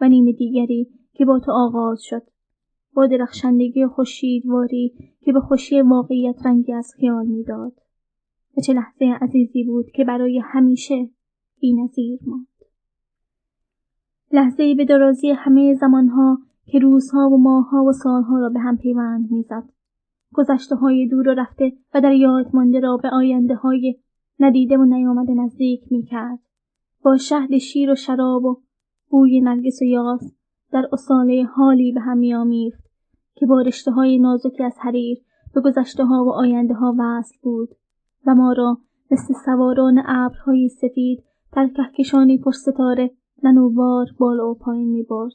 و 0.00 0.08
نیم 0.08 0.24
دیگری 0.24 0.90
که 1.12 1.24
با 1.24 1.38
تو 1.38 1.52
آغاز 1.52 2.02
شد. 2.02 2.22
با 2.94 3.06
درخشندگی 3.06 3.84
و 3.84 3.90
واری 4.44 5.16
که 5.20 5.32
به 5.32 5.40
خوشی 5.40 5.82
واقعیت 5.82 6.46
رنگی 6.46 6.72
از 6.72 6.92
خیال 6.96 7.26
می‌داد. 7.26 7.72
و 8.56 8.60
چه 8.60 8.72
لحظه 8.72 9.04
عزیزی 9.20 9.64
بود 9.64 9.90
که 9.90 10.04
برای 10.04 10.42
همیشه 10.44 11.10
بینظیر 11.60 12.18
ماند. 12.26 12.46
لحظه 14.32 14.74
به 14.74 14.84
درازی 14.84 15.30
همه 15.30 15.74
زمانها 15.74 16.38
که 16.66 16.78
روزها 16.78 17.28
و 17.28 17.36
ماهها 17.42 17.84
و 17.84 17.92
سالها 17.92 18.38
را 18.38 18.48
به 18.48 18.60
هم 18.60 18.76
پیوند 18.76 19.30
می‌زد. 19.30 19.68
گذشته 20.34 20.76
های 20.76 21.08
دور 21.08 21.28
و 21.28 21.34
رفته 21.34 21.72
و 21.94 22.00
در 22.00 22.12
یاد 22.12 22.50
مانده 22.54 22.80
را 22.80 22.96
به 22.96 23.08
آینده 23.08 23.54
های 23.54 23.96
ندیده 24.40 24.78
و 24.78 24.84
نیامده 24.84 25.34
نزدیک 25.34 25.80
می‌کرد. 25.90 26.38
با 27.02 27.16
شهد 27.16 27.58
شیر 27.58 27.90
و 27.90 27.94
شراب 27.94 28.44
و 28.44 28.62
بوی 29.10 29.40
نرگس 29.40 29.82
و 29.82 29.84
یاس 29.84 30.36
در 30.72 30.88
اصاله 30.92 31.44
حالی 31.44 31.92
به 31.92 32.00
هم 32.00 32.18
میآمیخت 32.18 32.84
که 33.34 33.46
با 33.46 33.64
های 33.96 34.18
نازکی 34.18 34.62
از 34.62 34.76
حریر 34.78 35.18
به 35.54 35.60
گذشته 35.60 36.04
ها 36.04 36.24
و 36.24 36.28
آینده 36.28 36.74
ها 36.74 36.94
وصل 36.98 37.36
بود. 37.42 37.68
و 38.26 38.34
ما 38.34 38.52
را 38.52 38.78
مثل 39.10 39.34
سواران 39.44 40.02
ابرهای 40.06 40.68
سفید 40.68 41.24
در 41.52 41.68
کهکشانی 41.76 42.38
پر 42.38 42.52
ستاره 42.52 43.10
ننوبار 43.42 44.06
بالا 44.18 44.50
و 44.50 44.54
پایین 44.54 44.88
می 44.88 45.02
برد. 45.02 45.32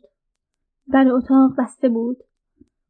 در 0.94 1.08
اتاق 1.12 1.52
بسته 1.58 1.90
بود. 1.90 2.18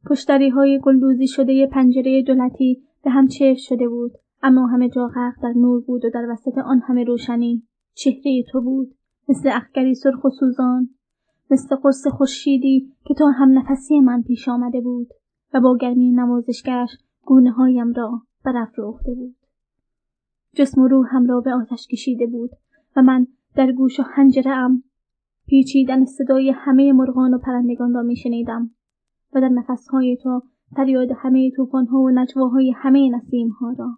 پشتری 0.09 0.49
های 0.49 0.79
گلدوزی 0.83 1.27
شده 1.27 1.67
پنجره 1.67 2.23
دولتی 2.23 2.83
به 3.03 3.09
هم 3.09 3.27
چفت 3.27 3.59
شده 3.59 3.89
بود 3.89 4.11
اما 4.43 4.67
همه 4.67 4.89
جا 4.89 5.07
غرق 5.07 5.33
در 5.43 5.53
نور 5.55 5.81
بود 5.81 6.05
و 6.05 6.09
در 6.09 6.25
وسط 6.29 6.57
آن 6.57 6.81
همه 6.87 7.03
روشنی 7.03 7.63
چهره 7.93 8.43
تو 8.51 8.61
بود 8.61 8.95
مثل 9.29 9.49
اخگری 9.53 9.95
سرخ 9.95 10.23
و 10.23 10.29
سوزان 10.29 10.89
مثل 11.51 11.75
قرص 11.75 12.07
خورشیدی 12.07 12.93
که 13.05 13.13
تا 13.13 13.29
هم 13.29 13.57
نفسی 13.57 13.99
من 13.99 14.21
پیش 14.21 14.49
آمده 14.49 14.81
بود 14.81 15.07
و 15.53 15.61
با 15.61 15.77
گرمی 15.77 16.11
نوازشگرش 16.11 16.89
گونه 17.25 17.51
هایم 17.51 17.93
را 17.93 18.21
برافروخته 18.45 19.13
بود 19.13 19.35
جسم 20.55 20.81
و 20.81 20.87
روحم 20.87 21.27
را 21.27 21.41
به 21.41 21.53
آتش 21.53 21.87
کشیده 21.87 22.27
بود 22.27 22.49
و 22.95 23.01
من 23.01 23.27
در 23.55 23.71
گوش 23.71 23.99
و 23.99 24.03
حنجره 24.03 24.51
ام 24.51 24.83
پیچیدن 25.47 26.05
صدای 26.05 26.53
همه 26.55 26.93
مرغان 26.93 27.33
و 27.33 27.37
پرندگان 27.37 27.93
را 27.93 28.01
میشنیدم 28.01 28.71
و 29.33 29.41
در 29.41 29.49
نفسهای 29.49 30.17
تو 30.23 30.41
فریاد 30.75 31.09
همه 31.17 31.51
توفانها 31.51 31.99
و 31.99 32.09
نجواهای 32.09 32.73
همه 32.75 33.09
نسیمها 33.09 33.75
را. 33.79 33.89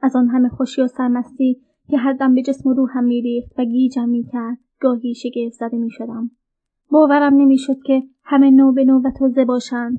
از 0.00 0.16
آن 0.16 0.28
همه 0.28 0.48
خوشی 0.48 0.82
و 0.82 0.86
سرمستی 0.86 1.60
که 1.88 1.98
هر 1.98 2.12
دم 2.12 2.34
به 2.34 2.42
جسم 2.42 2.70
و 2.70 2.74
روحم 2.74 3.04
میریخت 3.04 3.52
و 3.58 3.64
گیجم 3.64 4.08
می‌کرد 4.08 4.58
گاهی 4.80 5.14
شگفت 5.14 5.54
زده 5.58 5.76
می‌شدم. 5.76 6.30
باورم 6.90 7.34
نمی‌شد 7.34 7.82
که 7.86 8.02
همه 8.24 8.50
نو 8.50 8.72
به 8.72 8.84
نو 8.84 9.00
و 9.04 9.10
تازه 9.18 9.44
باشند. 9.44 9.98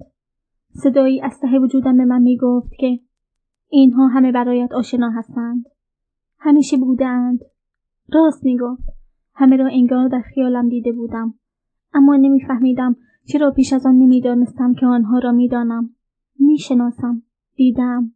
صدایی 0.70 1.22
از 1.22 1.40
ته 1.40 1.60
وجودم 1.60 1.98
به 1.98 2.06
من 2.06 2.22
می‌گفت 2.22 2.74
که 2.80 3.00
اینها 3.74 4.08
همه 4.08 4.32
برایت 4.32 4.72
آشنا 4.72 5.10
هستند. 5.10 5.66
همیشه 6.40 6.78
بودند. 6.78 7.40
راست 8.14 8.44
می‌گفت. 8.46 8.84
همه 9.36 9.58
را 9.58 9.68
انگار 9.68 10.08
در 10.08 10.22
خیالم 10.22 10.70
دیده 10.70 10.92
بودم. 10.92 11.34
اما 11.94 12.16
نمیفهمیدم 12.16 12.96
چرا 13.26 13.52
پیش 13.52 13.74
از 13.74 13.86
آن 13.86 13.96
نمی‌دانستم 13.96 14.74
که 14.74 14.86
آنها 14.86 15.20
را 15.20 15.32
می‌دانم. 15.32 15.90
می‌شناسم. 16.40 17.22
دیدم. 17.56 18.12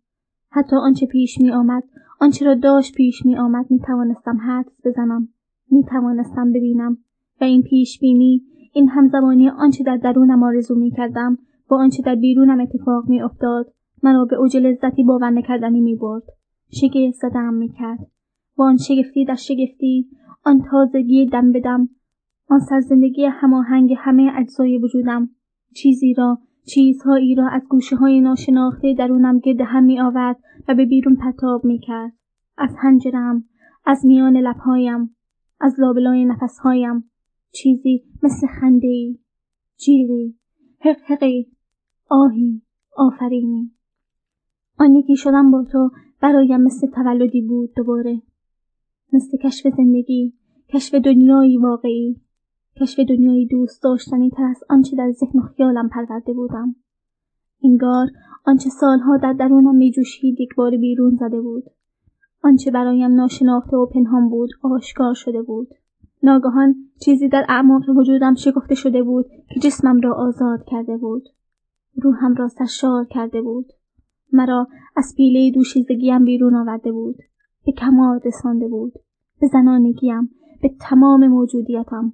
حتی 0.50 0.76
آنچه 0.76 1.06
پیش 1.06 1.42
می 1.42 1.52
آمد 1.52 1.84
آنچه 2.20 2.46
را 2.46 2.56
داشت 2.56 2.96
پیش 2.96 3.26
می 3.26 3.38
آمد 3.38 3.72
می 3.72 3.80
توانستم 3.80 4.38
حدس 4.38 4.86
بزنم. 4.86 5.30
می 5.72 5.84
توانستم 5.84 6.52
ببینم. 6.52 6.98
و 7.42 7.44
این 7.44 7.62
پیش 7.62 8.00
بینی 8.00 8.42
این 8.74 8.90
همزبانی 8.90 9.50
آنچه 9.50 9.84
در 9.84 9.98
درونم 9.98 10.44
آرزو 10.44 10.76
می 10.76 10.92
کردم 10.92 11.38
با 11.70 11.78
آنچه 11.78 12.04
در 12.04 12.16
بیرونم 12.16 12.60
اتفاق 12.60 13.10
می 13.10 13.22
افتاد 13.22 13.74
مرا 14.04 14.26
به 14.26 14.36
اوج 14.36 14.58
لذتی 14.58 15.04
باور 15.04 15.30
نکردنی 15.30 15.82
می 15.82 15.96
برد. 15.96 16.24
شگفت 16.72 17.16
زدم 17.22 17.54
می 17.54 17.70
کرد. 17.70 18.00
با 18.56 18.66
آن 18.66 18.78
شگفتی 18.78 19.26
در 19.26 19.36
شگفتی 19.36 20.10
آن 20.44 20.62
تازگی 20.72 21.26
دم 21.26 21.52
بدم 21.52 21.90
آن 22.50 22.60
سرزندگی 22.60 23.26
هماهنگ 23.26 23.94
همه 23.98 24.32
اجزای 24.36 24.78
وجودم 24.78 25.30
چیزی 25.76 26.14
را 26.14 26.38
چیزهایی 26.66 27.36
را 27.36 27.50
از 27.50 27.62
گوشه 27.70 27.96
های 27.96 28.22
ناشناخته 28.22 28.94
درونم 28.94 29.40
گرد 29.40 29.62
هم 29.62 29.84
می 29.84 30.00
آورد 30.00 30.38
و 30.68 30.76
به 30.76 30.86
بیرون 30.86 31.16
پتاب 31.16 31.66
می 31.66 31.80
کرد. 31.80 32.14
از 32.58 32.76
هنجرم، 32.80 33.44
از 33.86 34.06
میان 34.06 34.38
لبهایم، 34.38 35.16
از 35.60 35.76
لابلای 35.80 36.26
نفسهایم، 36.26 37.12
چیزی 37.52 38.04
مثل 38.24 38.48
خندهی، 38.48 39.20
جیغی، 39.78 40.36
حقحقی، 40.80 41.52
آهی، 42.10 42.62
آفرینی. 42.98 43.72
آن 44.80 44.96
یکی 44.96 45.16
شدم 45.16 45.52
با 45.52 45.64
تو 45.64 45.90
برایم 46.22 46.62
مثل 46.62 46.88
تولدی 46.88 47.42
بود 47.42 47.74
دوباره. 47.76 48.22
مثل 49.14 49.38
کشف 49.38 49.68
زندگی، 49.78 50.34
کشف 50.70 50.96
دنیایی 50.96 51.58
واقعی، 51.58 52.22
کشف 52.82 53.00
دنیای 53.00 53.46
دوست 53.46 53.84
داشتنی 53.84 54.30
تر 54.30 54.44
از 54.44 54.64
آنچه 54.70 54.96
در 54.98 55.12
ذهن 55.12 55.40
و 55.40 55.42
خیالم 55.42 55.90
پرورده 55.90 56.34
بودم. 56.34 56.76
انگار 57.64 58.08
آنچه 58.46 58.70
سالها 58.70 59.18
در 59.18 59.34
درونم 59.34 59.76
میجوشید 59.76 60.42
یک 60.42 60.56
بار 60.56 60.78
بیرون 60.78 61.16
زده 61.16 61.42
بود. 61.42 61.64
آنچه 62.44 62.72
برایم 62.72 63.16
ناشناخته 63.16 63.78
و 63.78 63.86
پنهان 63.86 64.30
بود 64.30 64.50
آشکار 64.62 65.14
شده 65.14 65.42
بود. 65.42 65.68
ناگهان 66.24 66.76
چیزی 67.00 67.28
در 67.28 67.46
اعماق 67.50 67.90
وجودم 67.90 68.36
شکفته 68.36 68.76
شده 68.76 69.04
بود 69.04 69.26
که 69.54 69.60
جسمم 69.60 70.00
را 70.02 70.14
آزاد 70.14 70.64
کرده 70.68 70.98
بود. 70.98 71.24
روحم 71.96 72.36
را 72.36 72.48
سرشار 72.48 73.06
کرده 73.06 73.42
بود. 73.42 73.74
مرا 74.34 74.68
از 74.96 75.14
پیله 75.18 75.52
دوشیزگیم 75.52 76.26
بیرون 76.26 76.56
آورده 76.56 76.92
بود. 76.92 77.16
به 77.66 77.72
کمال 77.72 78.20
رسانده 78.26 78.68
بود. 78.68 78.94
به 79.42 79.48
زنانگیم. 79.48 80.30
به 80.62 80.72
تمام 80.80 81.28
موجودیتم. 81.28 82.14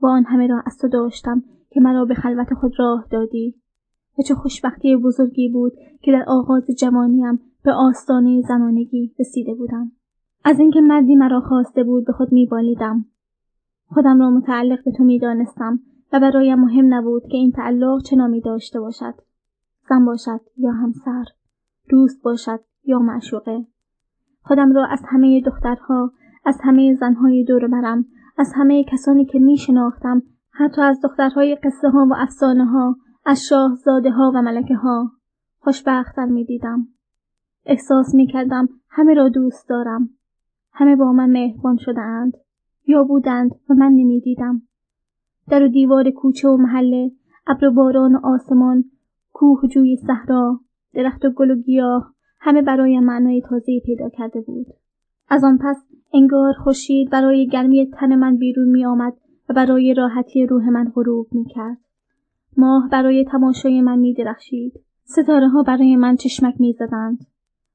با 0.00 0.10
آن 0.10 0.24
همه 0.24 0.46
را 0.46 0.62
از 0.66 0.78
تو 0.78 0.88
داشتم 0.88 1.42
که 1.70 1.80
مرا 1.80 2.04
به 2.04 2.14
خلوت 2.14 2.54
خود 2.54 2.72
راه 2.78 3.06
دادی. 3.10 3.54
و 4.18 4.22
چه 4.22 4.34
خوشبختی 4.34 4.96
بزرگی 4.96 5.48
بود 5.48 5.72
که 6.02 6.12
در 6.12 6.24
آغاز 6.26 6.66
جوانیم 6.78 7.40
به 7.64 7.72
آستانه 7.72 8.42
زنانگی 8.48 9.14
رسیده 9.18 9.54
بودم. 9.54 9.92
از 10.44 10.60
اینکه 10.60 10.80
مردی 10.80 11.16
مرا 11.16 11.40
خواسته 11.40 11.84
بود 11.84 12.06
به 12.06 12.12
خود 12.12 12.32
میبالیدم. 12.32 13.04
خودم 13.86 14.20
را 14.20 14.30
متعلق 14.30 14.84
به 14.84 14.92
تو 14.92 15.04
می‌دانستم 15.04 15.80
و 16.12 16.20
برایم 16.20 16.58
مهم 16.58 16.94
نبود 16.94 17.22
که 17.22 17.36
این 17.36 17.52
تعلق 17.52 18.02
چه 18.02 18.16
نامی 18.16 18.40
داشته 18.40 18.80
باشد. 18.80 19.14
زن 19.90 20.04
باشد 20.04 20.40
یا 20.56 20.72
همسر 20.72 21.24
دوست 21.88 22.22
باشد 22.22 22.60
یا 22.84 22.98
معشوقه 22.98 23.66
خودم 24.42 24.72
را 24.72 24.86
از 24.86 25.02
همه 25.08 25.40
دخترها 25.40 26.12
از 26.44 26.58
همه 26.64 26.94
زنهای 26.94 27.44
دور 27.44 27.68
برم 27.68 28.04
از 28.38 28.52
همه 28.56 28.84
کسانی 28.84 29.24
که 29.24 29.38
می 29.38 29.56
شناختم 29.56 30.22
حتی 30.50 30.82
از 30.82 31.00
دخترهای 31.04 31.54
قصه 31.54 31.88
ها 31.88 32.06
و 32.10 32.14
افسانه 32.16 32.64
ها 32.64 32.96
از 33.24 33.44
شاهزاده 33.44 34.10
ها 34.10 34.32
و 34.34 34.42
ملکه 34.42 34.74
ها 34.74 35.12
خوشبختتر 35.58 36.26
می 36.26 36.44
دیدم. 36.44 36.88
احساس 37.66 38.14
می 38.14 38.26
کردم 38.26 38.68
همه 38.88 39.14
را 39.14 39.28
دوست 39.28 39.68
دارم. 39.68 40.10
همه 40.72 40.96
با 40.96 41.12
من 41.12 41.30
مهربان 41.30 41.76
شده 41.76 42.00
اند. 42.00 42.32
یا 42.86 43.04
بودند 43.04 43.50
و 43.70 43.74
من 43.74 43.92
نمی 43.92 44.20
دیدم. 44.20 44.62
در 45.48 45.62
و 45.62 45.68
دیوار 45.68 46.10
کوچه 46.10 46.48
و 46.48 46.56
محله 46.56 47.10
ابر 47.46 47.66
و 47.66 47.72
باران 47.72 48.14
و 48.14 48.20
آسمان 48.26 48.84
کوه 49.40 49.60
و 49.64 49.66
جوی 49.66 49.96
صحرا 49.96 50.60
درخت 50.94 51.24
و 51.24 51.30
گل 51.30 51.50
و 51.50 51.54
گیاه 51.54 52.14
همه 52.40 52.62
برای 52.62 53.00
معنای 53.00 53.42
تازه 53.48 53.80
پیدا 53.84 54.08
کرده 54.08 54.40
بود 54.40 54.66
از 55.28 55.44
آن 55.44 55.58
پس 55.58 55.76
انگار 56.14 56.52
خورشید 56.52 57.10
برای 57.10 57.46
گرمی 57.46 57.90
تن 57.90 58.14
من 58.14 58.36
بیرون 58.36 58.68
می 58.68 58.84
آمد 58.84 59.12
و 59.48 59.54
برای 59.54 59.94
راحتی 59.94 60.46
روح 60.46 60.68
من 60.68 60.92
غروب 60.94 61.26
می 61.32 61.44
کرد. 61.44 61.76
ماه 62.56 62.88
برای 62.88 63.24
تماشای 63.24 63.80
من 63.80 63.98
می 63.98 64.14
درخشید. 64.14 64.72
ستاره 65.04 65.48
ها 65.48 65.62
برای 65.62 65.96
من 65.96 66.16
چشمک 66.16 66.54
می 66.58 66.72
زدند. 66.72 67.26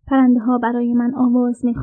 پرنده 0.07 0.39
ها 0.39 0.57
برای 0.57 0.93
من 0.93 1.16
آواز 1.16 1.66
می. 1.66 1.76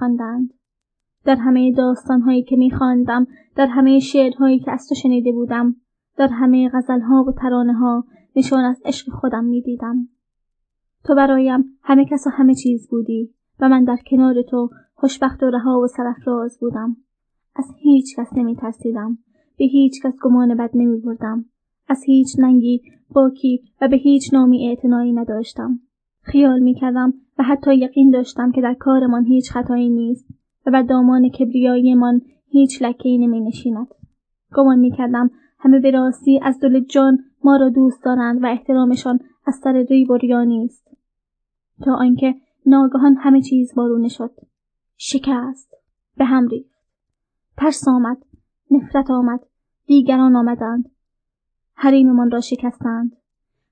در 1.25 1.37
همه 1.37 1.73
داستان 1.73 2.21
هایی 2.21 2.43
که 2.43 2.57
می 2.57 2.71
خواندم، 2.71 3.27
در 3.57 3.67
همه 3.67 3.99
شعرهایی 3.99 4.59
که 4.59 4.71
از 4.71 4.89
تو 4.89 4.95
شنیده 4.95 5.33
بودم، 5.33 5.77
در 6.17 6.29
همه 6.29 6.71
غزل 6.75 7.01
ها 7.01 7.25
و 7.29 7.33
ترانه 7.33 7.73
ها 7.73 8.05
نشان 8.37 8.65
از 8.65 8.83
عشق 8.85 9.11
خودم 9.11 9.45
می 9.45 9.63
دیدم. 9.63 10.09
تو 11.05 11.15
برایم 11.15 11.65
همه 11.83 12.05
کس 12.05 12.27
و 12.27 12.31
همه 12.31 12.55
چیز 12.55 12.89
بودی 12.89 13.35
و 13.61 13.69
من 13.69 13.85
در 13.85 13.99
کنار 14.07 14.43
تو 14.43 14.71
خوشبخت 14.95 15.43
و 15.43 15.51
رها 15.51 15.81
و 15.81 15.87
سرفراز 15.87 16.59
بودم 16.61 16.97
از 17.57 17.65
هیچ 17.77 18.17
کس 18.17 18.33
نمی 18.37 18.57
ترسیدم 18.57 19.19
به 19.59 19.65
هیچ 19.65 20.03
کس 20.03 20.15
گمان 20.23 20.57
بد 20.57 20.71
نمی 20.75 21.01
بردم 21.01 21.45
از 21.89 22.03
هیچ 22.05 22.29
ننگی 22.39 22.83
باکی 23.11 23.63
و 23.81 23.89
به 23.89 23.97
هیچ 23.97 24.35
نامی 24.35 24.69
اعتنایی 24.69 25.13
نداشتم 25.13 25.81
خیال 26.23 26.61
می 26.61 26.75
کردم 26.75 27.15
و 27.39 27.43
حتی 27.43 27.77
یقین 27.77 28.11
داشتم 28.11 28.53
که 28.53 28.61
در 28.61 28.75
کارمان 28.75 29.25
هیچ 29.25 29.51
خطایی 29.51 29.91
نیست 29.91 30.27
و 30.67 30.71
بر 30.71 30.83
دامان 30.83 31.29
کبریاییمان 31.29 32.21
هیچ 32.47 32.83
لکهای 32.83 33.19
نمی 33.19 33.41
نشیند. 33.41 33.87
گمان 34.55 34.79
می 34.79 34.91
کردم 34.91 35.31
همه 35.59 35.81
به 35.81 35.91
راستی 35.91 36.41
از 36.43 36.61
دل 36.61 36.81
جان 36.81 37.19
ما 37.45 37.57
را 37.57 37.69
دوست 37.69 38.05
دارند 38.05 38.43
و 38.43 38.47
احترامشان 38.47 39.19
از 39.47 39.55
سر 39.55 39.73
ریب 39.73 40.11
و 40.11 40.17
ریا 40.17 40.45
نیست. 40.45 40.97
تا 41.85 41.95
آنکه 41.95 42.35
ناگهان 42.67 43.17
همه 43.21 43.43
چیز 43.43 43.75
بارونه 43.75 44.09
شد. 44.09 44.31
شکست. 44.97 45.75
به 46.17 46.25
هم 46.25 46.49
ریخت. 46.49 46.83
ترس 47.57 47.89
آمد. 47.89 48.17
نفرت 48.71 49.11
آمد. 49.11 49.41
دیگران 49.87 50.37
آمدند. 50.37 50.91
حریممان 51.75 52.31
را 52.31 52.41
شکستند. 52.41 53.17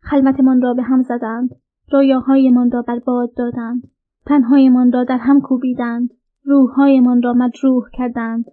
خلمتمان 0.00 0.62
را 0.62 0.74
به 0.74 0.82
هم 0.82 1.02
زدند. 1.02 1.50
رویاهایمان 1.92 2.70
را 2.70 2.82
برباد 2.82 3.34
دادند. 3.34 3.90
تنهایمان 4.26 4.92
را 4.92 5.04
در 5.04 5.18
هم 5.18 5.40
کوبیدند. 5.40 6.10
روحهایمان 6.44 7.22
را 7.22 7.32
مجروح 7.32 7.84
کردند. 7.92 8.44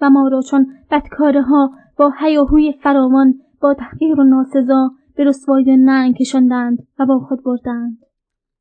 و 0.00 0.10
ما 0.10 0.28
را 0.28 0.40
چون 0.40 0.66
بدکاره 0.90 1.42
ها 1.42 1.70
با 1.96 2.12
هیاهوی 2.20 2.72
فراوان 2.82 3.34
با 3.62 3.74
تحقیر 3.74 4.20
و 4.20 4.24
ناسزا 4.24 4.90
به 5.16 5.24
رسوای 5.24 5.76
ننگ 5.76 6.16
کشاندند 6.16 6.86
و 6.98 7.06
با 7.06 7.18
خود 7.18 7.42
بردند. 7.42 7.98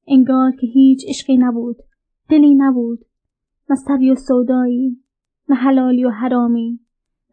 انگار 0.08 0.52
که 0.52 0.68
هیچ 0.68 1.06
عشقی 1.08 1.38
نبود 1.38 1.78
دلی 2.30 2.56
نبود 2.56 3.06
نه 3.70 3.76
سری 3.76 4.12
و 4.12 4.16
سودایی 4.16 4.98
نه 5.50 5.56
حلالی 5.56 6.06
و 6.06 6.10
حرامی 6.10 6.80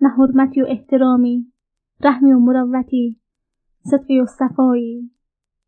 نه 0.00 0.08
حرمتی 0.08 0.62
و 0.62 0.66
احترامی 0.68 1.52
رحمی 2.00 2.32
و 2.32 2.38
مروتی 2.38 3.16
صدقی 3.82 4.20
و 4.20 4.26
صفایی. 4.26 5.10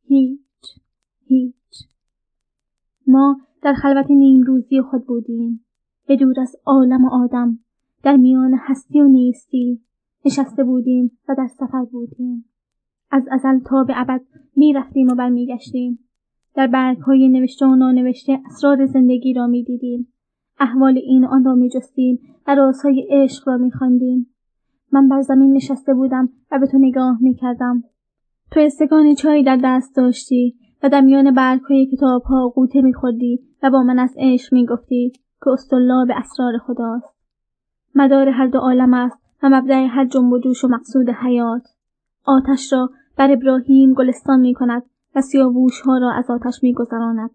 هیچ 0.04 0.40
هیچ. 1.24 1.54
ما 3.06 3.40
در 3.62 3.72
خلوت 3.72 4.10
نیم 4.10 4.42
روزی 4.42 4.82
خود 4.82 5.06
بودیم. 5.06 5.64
به 6.06 6.16
دور 6.16 6.40
از 6.40 6.56
عالم 6.66 7.04
و 7.04 7.08
آدم 7.12 7.58
در 8.02 8.16
میان 8.16 8.54
هستی 8.58 9.00
و 9.00 9.08
نیستی 9.08 9.80
نشسته 10.24 10.64
بودیم 10.64 11.18
و 11.28 11.34
در 11.38 11.46
سفر 11.46 11.84
بودیم 11.84 12.44
از 13.10 13.22
ازل 13.30 13.58
تا 13.58 13.84
به 13.84 13.92
ابد 13.96 14.20
می 14.56 14.72
رفتیم 14.72 15.08
و 15.08 15.14
برمیگشتیم 15.14 15.98
در 16.54 16.66
برگ 16.66 16.98
های 16.98 17.28
نوشته 17.28 17.66
و 17.66 17.74
نانوشته 17.74 18.40
اسرار 18.46 18.86
زندگی 18.86 19.34
را 19.34 19.46
می 19.46 19.64
دیدیم 19.64 20.12
احوال 20.60 20.98
این 20.98 21.24
آن 21.24 21.44
را 21.44 21.54
می 21.54 21.68
جستیم 21.68 22.18
و 22.46 22.54
رازهای 22.54 23.06
عشق 23.10 23.48
را 23.48 23.56
می 23.56 23.72
خواندیم. 23.72 24.26
من 24.92 25.08
بر 25.08 25.20
زمین 25.20 25.52
نشسته 25.52 25.94
بودم 25.94 26.28
و 26.50 26.58
به 26.58 26.66
تو 26.66 26.78
نگاه 26.78 27.18
می 27.20 27.34
کردم. 27.34 27.84
تو 28.50 28.60
استکان 28.60 29.14
چای 29.14 29.42
در 29.42 29.58
دست 29.64 29.96
داشتی 29.96 30.56
و 30.82 30.88
در 30.88 31.00
میان 31.00 31.34
برگ 31.34 31.60
های 31.60 31.86
کتاب 31.86 32.22
ها 32.22 32.48
قوطه 32.48 32.80
می 32.80 32.94
خوردی 32.94 33.40
و 33.62 33.70
با 33.70 33.82
من 33.82 33.98
از 33.98 34.14
عشق 34.18 34.52
می 34.52 34.66
گفتی 34.66 35.12
که 35.44 35.50
به 36.08 36.14
اسرار 36.16 36.58
خداست. 36.66 37.16
مدار 37.94 38.28
هر 38.28 38.46
دو 38.46 38.58
عالم 38.58 38.94
است 38.94 39.19
و 39.42 39.48
مبدع 39.48 39.86
هر 39.86 40.04
جنب 40.04 40.32
و 40.32 40.38
جوش 40.38 40.64
و 40.64 40.68
مقصود 40.68 41.10
حیات. 41.10 41.62
آتش 42.24 42.72
را 42.72 42.90
بر 43.16 43.32
ابراهیم 43.32 43.94
گلستان 43.94 44.40
می 44.40 44.54
کند 44.54 44.82
و 45.14 45.20
سیاووش 45.20 45.80
ها 45.80 45.98
را 45.98 46.12
از 46.12 46.30
آتش 46.30 46.62
می 46.62 46.74
گذراند. 46.74 47.30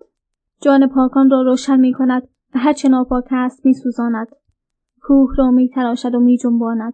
جان 0.62 0.88
پاکان 0.88 1.30
را 1.30 1.41
روشن 1.41 1.80
می 1.80 1.93
کند 1.93 2.24
و 2.56 2.60
هرچه 2.60 2.89
ناپاک 2.89 3.28
است 3.32 3.66
می 3.66 3.74
سوزاند. 3.74 4.28
کوه 5.01 5.36
را 5.38 5.51
می 5.51 5.70
تراشد 5.70 6.16
و 6.16 6.20
می 6.20 6.38
جنباند. 6.38 6.93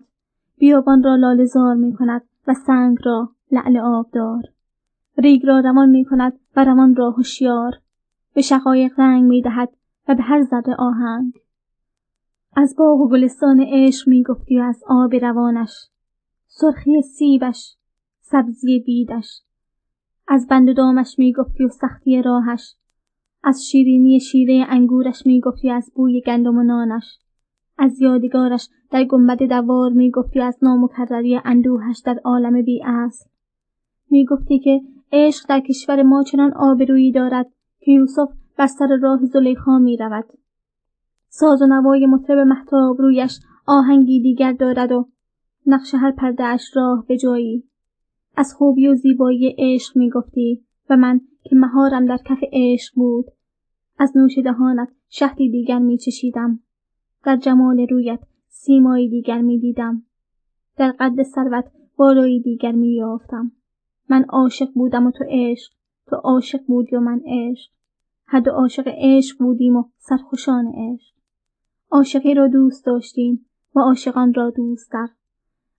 بیابان 0.57 1.03
را 1.03 1.15
لالزار 1.15 1.75
می 1.75 1.93
کند 1.93 2.21
و 2.47 2.53
سنگ 2.53 2.97
را 3.03 3.29
لعل 3.51 3.77
آبدار. 3.77 4.43
ریگ 5.17 5.45
را 5.45 5.59
روان 5.59 5.89
می 5.89 6.05
کند 6.05 6.39
و 6.55 6.65
روان 6.65 6.95
را 6.95 7.11
هوشیار. 7.11 7.71
به 8.33 8.41
شقایق 8.41 8.99
رنگ 8.99 9.23
می‌دهد 9.23 9.69
و 10.07 10.15
به 10.15 10.23
هر 10.23 10.41
ذره 10.41 10.75
آهنگ 10.79 11.33
از 12.55 12.75
باغ 12.77 13.01
و 13.01 13.09
گلستان 13.09 13.65
عشق 13.69 14.07
می‌گفتی 14.07 14.59
و 14.59 14.61
از 14.61 14.83
آب 14.87 15.15
روانش 15.15 15.71
سرخی 16.47 17.01
سیبش 17.01 17.75
سبزی 18.21 18.79
بیدش. 18.79 19.41
از 20.27 20.47
بند 20.47 20.75
دامش 20.77 21.15
می‌گفتی 21.19 21.63
و 21.63 21.69
سختی 21.69 22.21
راهش 22.21 22.75
از 23.43 23.65
شیرینی 23.65 24.19
شیره 24.19 24.65
انگورش 24.69 25.25
می‌گفتی 25.25 25.69
از 25.69 25.91
بوی 25.95 26.21
گندم 26.21 26.57
و 26.57 26.63
نانش. 26.63 27.17
از 27.77 28.01
یادگارش 28.01 28.69
در 28.91 29.03
گنبد 29.03 29.43
دوار 29.43 29.91
می‌گفتی 29.91 30.39
از 30.39 30.57
نامکرری 30.61 31.39
اندوهش 31.45 31.99
در 32.05 32.19
عالم 32.25 32.61
بی 32.61 32.83
اصل. 32.85 33.29
می‌گفتی 34.09 34.59
که 34.59 34.81
عشق 35.11 35.49
در 35.49 35.59
کشور 35.59 36.03
ما 36.03 36.23
چنان 36.23 36.53
آبرویی 36.53 37.11
دارد 37.11 37.51
که 37.79 37.91
یوسف 37.91 38.29
بر 38.57 38.67
سر 38.67 38.99
راه 39.01 39.25
زلیخا 39.25 39.79
می 39.79 39.97
رود. 39.97 40.25
ساز 41.33 41.61
و 41.61 41.67
نوای 41.67 42.05
مطرب 42.05 42.37
محتاب 42.37 43.01
رویش 43.01 43.39
آهنگی 43.67 44.21
دیگر 44.21 44.53
دارد 44.53 44.91
و 44.91 45.07
نقش 45.65 45.93
هر 45.93 46.11
پرده 46.11 46.43
اش 46.43 46.61
راه 46.75 47.05
به 47.07 47.17
جایی. 47.17 47.63
از 48.35 48.53
خوبی 48.53 48.87
و 48.87 48.95
زیبایی 48.95 49.55
عشق 49.57 49.97
می 49.97 50.09
گفتی 50.09 50.65
و 50.89 50.97
من 50.97 51.21
که 51.43 51.55
مهارم 51.55 52.05
در 52.05 52.17
کف 52.17 52.39
عشق 52.51 52.93
بود 52.95 53.25
از 53.99 54.17
نوش 54.17 54.37
دهانت 54.37 54.87
شهدی 55.09 55.49
دیگر 55.49 55.79
می 55.79 55.97
چشیدم. 55.97 56.59
در 57.23 57.37
جمال 57.37 57.87
رویت 57.89 58.19
سیمایی 58.47 59.09
دیگر 59.09 59.41
می 59.41 59.59
دیدم. 59.59 60.03
در 60.77 60.91
قد 60.99 61.23
ثروت 61.23 61.65
بالایی 61.97 62.41
دیگر 62.41 62.71
می 62.71 62.95
یافتم. 62.95 63.51
من 64.09 64.23
عاشق 64.23 64.73
بودم 64.73 65.07
و 65.07 65.11
تو 65.11 65.23
عشق 65.29 65.73
تو 66.07 66.15
عاشق 66.15 66.59
بودی 66.67 66.95
و 66.95 66.99
من 66.99 67.21
عشق 67.25 67.71
هر 68.27 68.39
دو 68.39 68.51
عاشق 68.51 68.87
عشق 68.87 69.37
بودیم 69.39 69.75
و 69.75 69.83
سرخوشان 69.97 70.67
عشق 70.67 71.20
عاشقی 71.91 72.33
را 72.33 72.47
دوست 72.47 72.85
داشتیم 72.85 73.45
و 73.75 73.79
عاشقان 73.79 74.33
را 74.33 74.49
دوستتر 74.49 75.07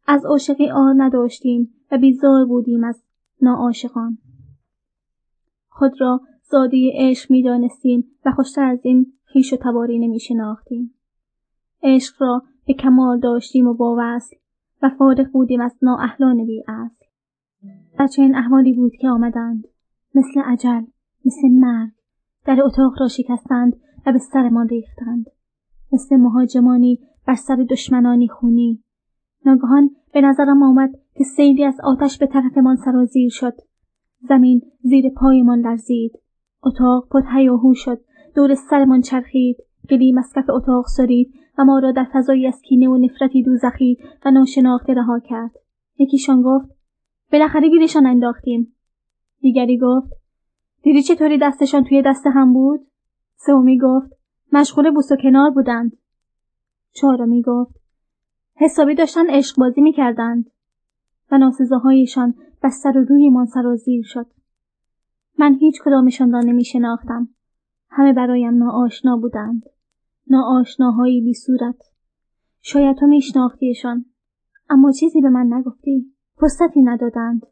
از 0.07 0.27
عاشقی 0.27 0.71
آر 0.71 0.95
نداشتیم 0.97 1.75
و 1.93 1.99
بیزار 1.99 2.45
بودیم 2.47 2.85
از 2.85 3.03
ناعاشقان 3.43 4.19
خود 5.69 6.01
را 6.01 6.21
زاده 6.43 6.91
عشق 6.95 7.31
می‌دانستیم 7.31 8.05
و 8.25 8.31
خوشتر 8.31 8.65
از 8.65 8.81
این 8.83 9.13
خویش 9.33 9.53
و 9.53 9.57
تباری 9.57 9.99
نمی 9.99 10.21
شناختیم. 10.21 10.95
عشق 11.83 12.23
را 12.23 12.43
به 12.67 12.75
کمال 12.75 13.21
داشتیم 13.21 13.67
و 13.67 13.75
با 13.75 13.97
وصل 13.99 14.37
و 14.83 14.91
فارغ 14.99 15.27
بودیم 15.33 15.61
از 15.61 15.77
نااهلان 15.83 16.47
بی 16.47 16.65
اصل. 16.69 17.05
چنین 18.17 18.35
احوالی 18.35 18.73
بود 18.73 18.93
که 19.01 19.09
آمدند 19.09 19.69
مثل 20.15 20.41
عجل 20.41 20.83
مثل 21.25 21.49
مرگ 21.49 21.93
در 22.45 22.63
اتاق 22.65 23.01
را 23.01 23.09
شکستند 23.09 23.77
و 24.07 24.13
به 24.13 24.19
سرمان 24.19 24.69
ریختند 24.69 25.27
مثل 25.93 26.17
مهاجمانی 26.17 26.99
بر 27.27 27.35
سر 27.35 27.57
دشمنانی 27.57 28.29
خونی. 28.29 28.83
ناگهان 29.47 29.91
به 30.13 30.21
نظرم 30.21 30.63
آمد 30.63 30.91
که 31.15 31.25
سیلی 31.25 31.65
از 31.65 31.81
آتش 31.85 32.19
به 32.19 32.27
طرفمان 32.27 32.77
سرازیر 32.77 33.31
شد. 33.31 33.55
زمین 34.29 34.61
زیر 34.81 35.11
پایمان 35.11 35.61
لرزید. 35.61 36.13
اتاق 36.63 37.09
پر 37.11 37.23
هیاهو 37.35 37.75
شد. 37.75 38.01
دور 38.35 38.55
سرمان 38.55 39.01
چرخید. 39.01 39.57
گلیم 39.91 40.19
از 40.19 40.33
کف 40.37 40.51
اتاق 40.51 40.87
سرید 40.87 41.35
و 41.59 41.65
ما 41.65 41.79
را 41.79 41.93
در 41.93 42.07
فضایی 42.13 42.47
از 42.47 42.61
کینه 42.63 42.89
و 42.89 42.97
نفرتی 42.97 43.43
دوزخی 43.43 43.99
و 44.25 44.31
ناشناخته 44.31 44.95
رها 44.95 45.21
کرد. 45.21 45.51
یکیشان 45.99 46.43
گفت 46.43 46.69
بالاخره 47.33 47.69
گیرشان 47.69 48.07
انداختیم. 48.07 48.75
دیگری 49.41 49.79
گفت 49.79 50.13
دیدی 50.83 51.03
چطوری 51.03 51.39
دستشان 51.39 51.85
توی 51.85 52.03
دست 52.03 52.27
هم 52.27 52.53
بود؟ 52.53 52.81
سومی 53.37 53.79
گفت 53.79 54.22
مشغول 54.53 54.91
بوس 54.91 55.13
و 55.13 55.17
کنار 55.17 55.51
بودند 55.51 55.97
چهارمی 56.93 57.43
گفت 57.43 57.81
حسابی 58.55 58.95
داشتن 58.95 59.31
عشق 59.31 59.57
بازی 59.57 59.81
می‌کردند 59.81 60.51
و 61.31 61.39
ناسزاهایشان 61.39 62.35
بستر 62.63 62.99
و 62.99 63.05
رویمان 63.05 63.47
سرازیر 63.47 64.03
شد 64.05 64.27
من 65.39 65.55
هیچ 65.55 65.83
کدامشان 65.85 66.33
را 66.33 66.41
نمی 66.41 66.65
شناختم. 66.65 67.29
همه 67.91 68.13
برایم 68.13 68.55
ناآشنا 68.55 69.17
بودند. 69.17 69.63
ناآشناهایی 70.31 71.21
بی 71.21 71.35
صورت. 71.35 71.83
شاید 72.61 72.97
تو 72.97 73.07
میشناختیشان. 73.07 74.05
اما 74.71 74.93
چیزی 74.93 75.21
به 75.21 75.29
من 75.29 75.53
نگفتی. 75.53 76.13
فرصتی 76.37 76.83
ندادند. 76.83 77.47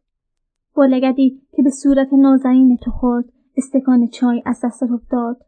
با 0.74 0.86
لگدی 0.86 1.42
که 1.52 1.62
به 1.62 1.70
صورت 1.70 2.12
نازنین 2.12 2.76
تو 2.76 2.90
خورد 2.90 3.24
استکان 3.56 4.06
چای 4.06 4.42
از 4.46 4.60
دست 4.64 4.82
افتاد. 4.82 5.44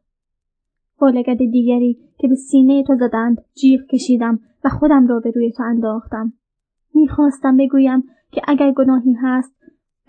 با 1.02 1.10
دیگری 1.10 1.98
که 2.18 2.28
به 2.28 2.34
سینه 2.34 2.82
تو 2.82 2.94
زدند 2.96 3.44
جیغ 3.54 3.86
کشیدم 3.86 4.40
و 4.64 4.68
خودم 4.68 5.06
را 5.06 5.20
به 5.20 5.30
روی 5.30 5.52
تو 5.52 5.62
انداختم. 5.62 6.32
می‌خواستم 6.94 7.56
بگویم 7.56 8.04
که 8.30 8.40
اگر 8.48 8.72
گناهی 8.72 9.12
هست 9.12 9.54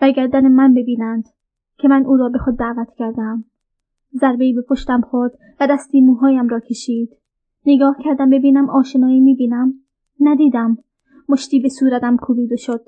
برگردن 0.02 0.48
من 0.48 0.74
ببینند 0.74 1.30
که 1.78 1.88
من 1.88 2.06
او 2.06 2.18
را 2.18 2.30
به 2.30 2.38
خود 2.38 2.58
دعوت 2.58 2.88
کردم. 2.98 3.46
ضربهای 4.16 4.54
به 4.54 4.62
پشتم 4.62 5.02
خورد 5.02 5.32
و 5.60 5.68
دستی 5.68 6.02
موهایم 6.02 6.48
را 6.48 6.60
کشید. 6.60 7.10
نگاه 7.66 7.96
کردم 8.04 8.30
ببینم 8.30 8.70
آشنایی 8.70 9.20
می‌بینم. 9.20 9.74
ندیدم. 10.20 10.78
مشتی 11.30 11.60
به 11.60 11.70
صورتم 11.70 12.18
کوبیده 12.18 12.56
شد. 12.56 12.82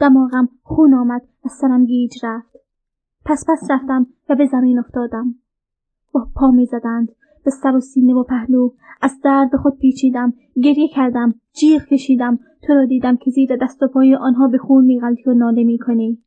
دماغم 0.00 0.48
خون 0.62 0.94
آمد 0.94 1.22
و 1.44 1.48
سرم 1.48 1.84
گیج 1.84 2.12
رفت. 2.22 2.56
پس 3.24 3.44
پس 3.48 3.70
رفتم 3.70 4.06
و 4.28 4.34
به 4.34 4.46
زمین 4.46 4.78
افتادم. 4.78 5.34
با 6.12 6.26
پا 6.34 6.50
می 6.50 6.66
زدند. 6.66 7.08
به 7.44 7.50
سر 7.50 7.76
و 7.76 7.80
سینه 7.80 8.14
و 8.14 8.22
پهلو. 8.22 8.70
از 9.02 9.20
درد 9.24 9.56
خود 9.56 9.78
پیچیدم. 9.78 10.32
گریه 10.62 10.88
کردم. 10.88 11.34
جیغ 11.52 11.84
کشیدم. 11.84 12.38
تو 12.62 12.74
را 12.74 12.86
دیدم 12.86 13.16
که 13.16 13.30
زیر 13.30 13.56
دست 13.56 13.82
و 13.82 13.88
پای 13.88 14.14
آنها 14.14 14.48
به 14.48 14.58
خون 14.58 14.84
میغلطی 14.84 15.30
و 15.30 15.34
ناله 15.34 15.64
می‌کنی 15.64 16.22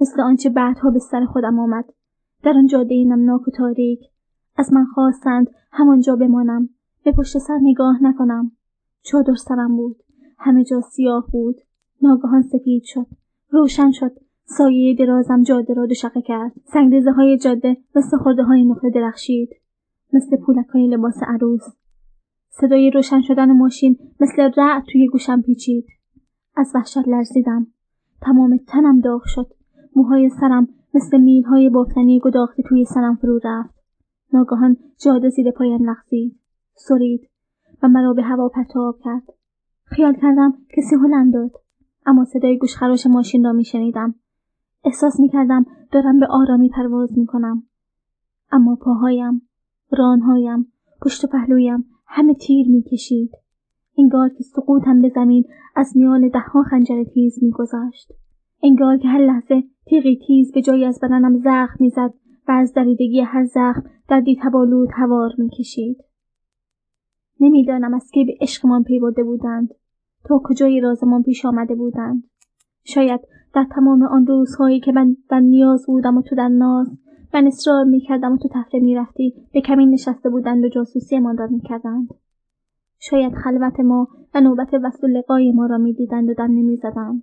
مثل 0.00 0.20
آنچه 0.20 0.50
بعدها 0.50 0.90
به 0.90 0.98
سر 0.98 1.24
خودم 1.24 1.58
آمد. 1.58 1.84
در 2.42 2.52
آن 2.52 2.66
جاده 2.66 3.04
نمناک 3.04 3.48
و 3.48 3.50
تاریک. 3.50 4.00
از 4.56 4.72
من 4.72 4.84
خواستند 4.84 5.50
همانجا 5.72 6.16
بمانم. 6.16 6.68
به 7.04 7.12
پشت 7.12 7.38
سر 7.38 7.58
نگاه 7.62 8.02
نکنم. 8.02 8.52
چادر 9.02 9.34
سرم 9.34 9.76
بود. 9.76 9.96
همه 10.38 10.64
جا 10.64 10.80
سیاه 10.80 11.26
بود. 11.32 11.56
ناگهان 12.02 12.42
سفید 12.42 12.82
شد. 12.84 13.06
روشن 13.50 13.90
شد. 13.90 14.25
سایه 14.48 14.94
درازم 14.94 15.42
جاده 15.42 15.74
را 15.74 15.86
دوشقه 15.86 16.22
کرد. 16.22 16.52
سنگریزه 16.64 17.10
های 17.10 17.38
جاده 17.38 17.76
مثل 17.96 18.16
خورده 18.16 18.42
های 18.42 18.64
نقره 18.64 18.90
درخشید. 18.90 19.50
مثل 20.12 20.36
پولک 20.36 20.66
های 20.66 20.86
لباس 20.86 21.22
عروس. 21.26 21.62
صدای 22.48 22.90
روشن 22.90 23.20
شدن 23.20 23.52
ماشین 23.52 23.98
مثل 24.20 24.50
رعد 24.56 24.82
توی 24.92 25.08
گوشم 25.08 25.42
پیچید. 25.42 25.86
از 26.56 26.72
وحشت 26.74 27.08
لرزیدم. 27.08 27.66
تمام 28.22 28.56
تنم 28.68 29.00
داغ 29.00 29.22
شد. 29.24 29.46
موهای 29.96 30.28
سرم 30.28 30.68
مثل 30.94 31.18
میلهای 31.18 31.68
بافتنی 31.68 32.20
گداخته 32.24 32.62
توی 32.68 32.84
سرم 32.84 33.16
فرو 33.16 33.40
رفت. 33.44 33.74
ناگهان 34.32 34.76
جاده 35.04 35.28
زیر 35.28 35.50
پایم 35.50 35.90
لغزید. 35.90 36.40
سرید 36.74 37.28
و 37.82 37.88
مرا 37.88 38.12
به 38.12 38.22
هوا 38.22 38.48
پرتاب 38.48 38.98
کرد. 39.04 39.22
خیال 39.84 40.14
کردم 40.14 40.54
کسی 40.76 40.96
هلند 40.96 41.34
داد. 41.34 41.50
اما 42.06 42.24
صدای 42.24 42.58
گوشخراش 42.58 43.06
ماشین 43.06 43.44
را 43.44 43.52
میشنیدم. 43.52 44.14
احساس 44.84 45.20
می‌کردم 45.20 45.66
دارم 45.92 46.18
به 46.18 46.26
آرامی 46.26 46.68
پرواز 46.68 47.18
می‌کنم. 47.18 47.62
اما 48.52 48.76
پاهایم 48.76 49.42
رانهایم 49.90 50.72
پشت 51.02 51.24
و 51.24 51.26
پهلویم 51.26 51.84
همه 52.06 52.34
تیر 52.34 52.68
می‌کشید. 52.68 53.30
انگار 53.98 54.28
که 54.28 54.42
سقوطم 54.42 55.02
به 55.02 55.08
زمین 55.08 55.44
از 55.76 55.96
میان 55.96 56.28
دهها 56.28 56.62
خنجر 56.62 57.04
تیز 57.04 57.38
میگذشت 57.42 58.12
انگار 58.62 58.96
که 58.96 59.08
هر 59.08 59.20
لحظه 59.20 59.62
تیغی 59.86 60.18
تیز 60.26 60.52
به 60.52 60.62
جایی 60.62 60.84
از 60.84 61.00
بدنم 61.02 61.38
زخم 61.38 61.76
می‌زد 61.80 62.14
و 62.48 62.52
از 62.52 62.72
دریدگی 62.72 63.20
هر 63.20 63.44
زخم 63.44 63.82
دردی 64.08 64.38
تبالود 64.42 64.88
هوار 64.92 65.30
می‌کشید. 65.38 66.04
نمی‌دانم 67.40 67.94
از 67.94 68.10
کی 68.10 68.24
به 68.24 68.34
عشقمان 68.40 68.84
پی 68.84 69.00
برده 69.00 69.24
بودند 69.24 69.74
تا 70.24 70.40
کجای 70.44 70.80
رازمان 70.80 71.22
پیش 71.22 71.44
آمده 71.44 71.74
بودند. 71.74 72.24
شاید 72.88 73.20
در 73.54 73.66
تمام 73.70 74.02
آن 74.02 74.26
روزهایی 74.26 74.80
که 74.80 74.92
من 74.92 75.16
در 75.28 75.40
نیاز 75.40 75.86
بودم 75.86 76.16
و 76.16 76.22
تو 76.22 76.36
در 76.36 76.48
ناز 76.48 76.98
من 77.34 77.46
اصرار 77.46 77.84
می‌کردم 77.84 78.32
و 78.32 78.36
تو 78.36 78.48
تفره 78.48 78.80
می‌رفتی 78.80 79.34
به 79.52 79.60
کمین 79.60 79.90
نشسته 79.90 80.28
بودند 80.30 80.64
و 80.64 80.68
جاسوسیمان 80.68 81.36
را 81.36 81.46
می‌کردند. 81.46 82.08
شاید 82.98 83.34
خلوت 83.34 83.80
ما 83.80 84.08
و 84.34 84.40
نوبت 84.40 84.74
وصل 84.82 85.10
لقای 85.10 85.52
ما 85.52 85.66
را 85.66 85.78
می‌دیدند 85.78 86.28
و 86.28 86.34
دم 86.34 86.44
نمی‌زدند. 86.44 87.22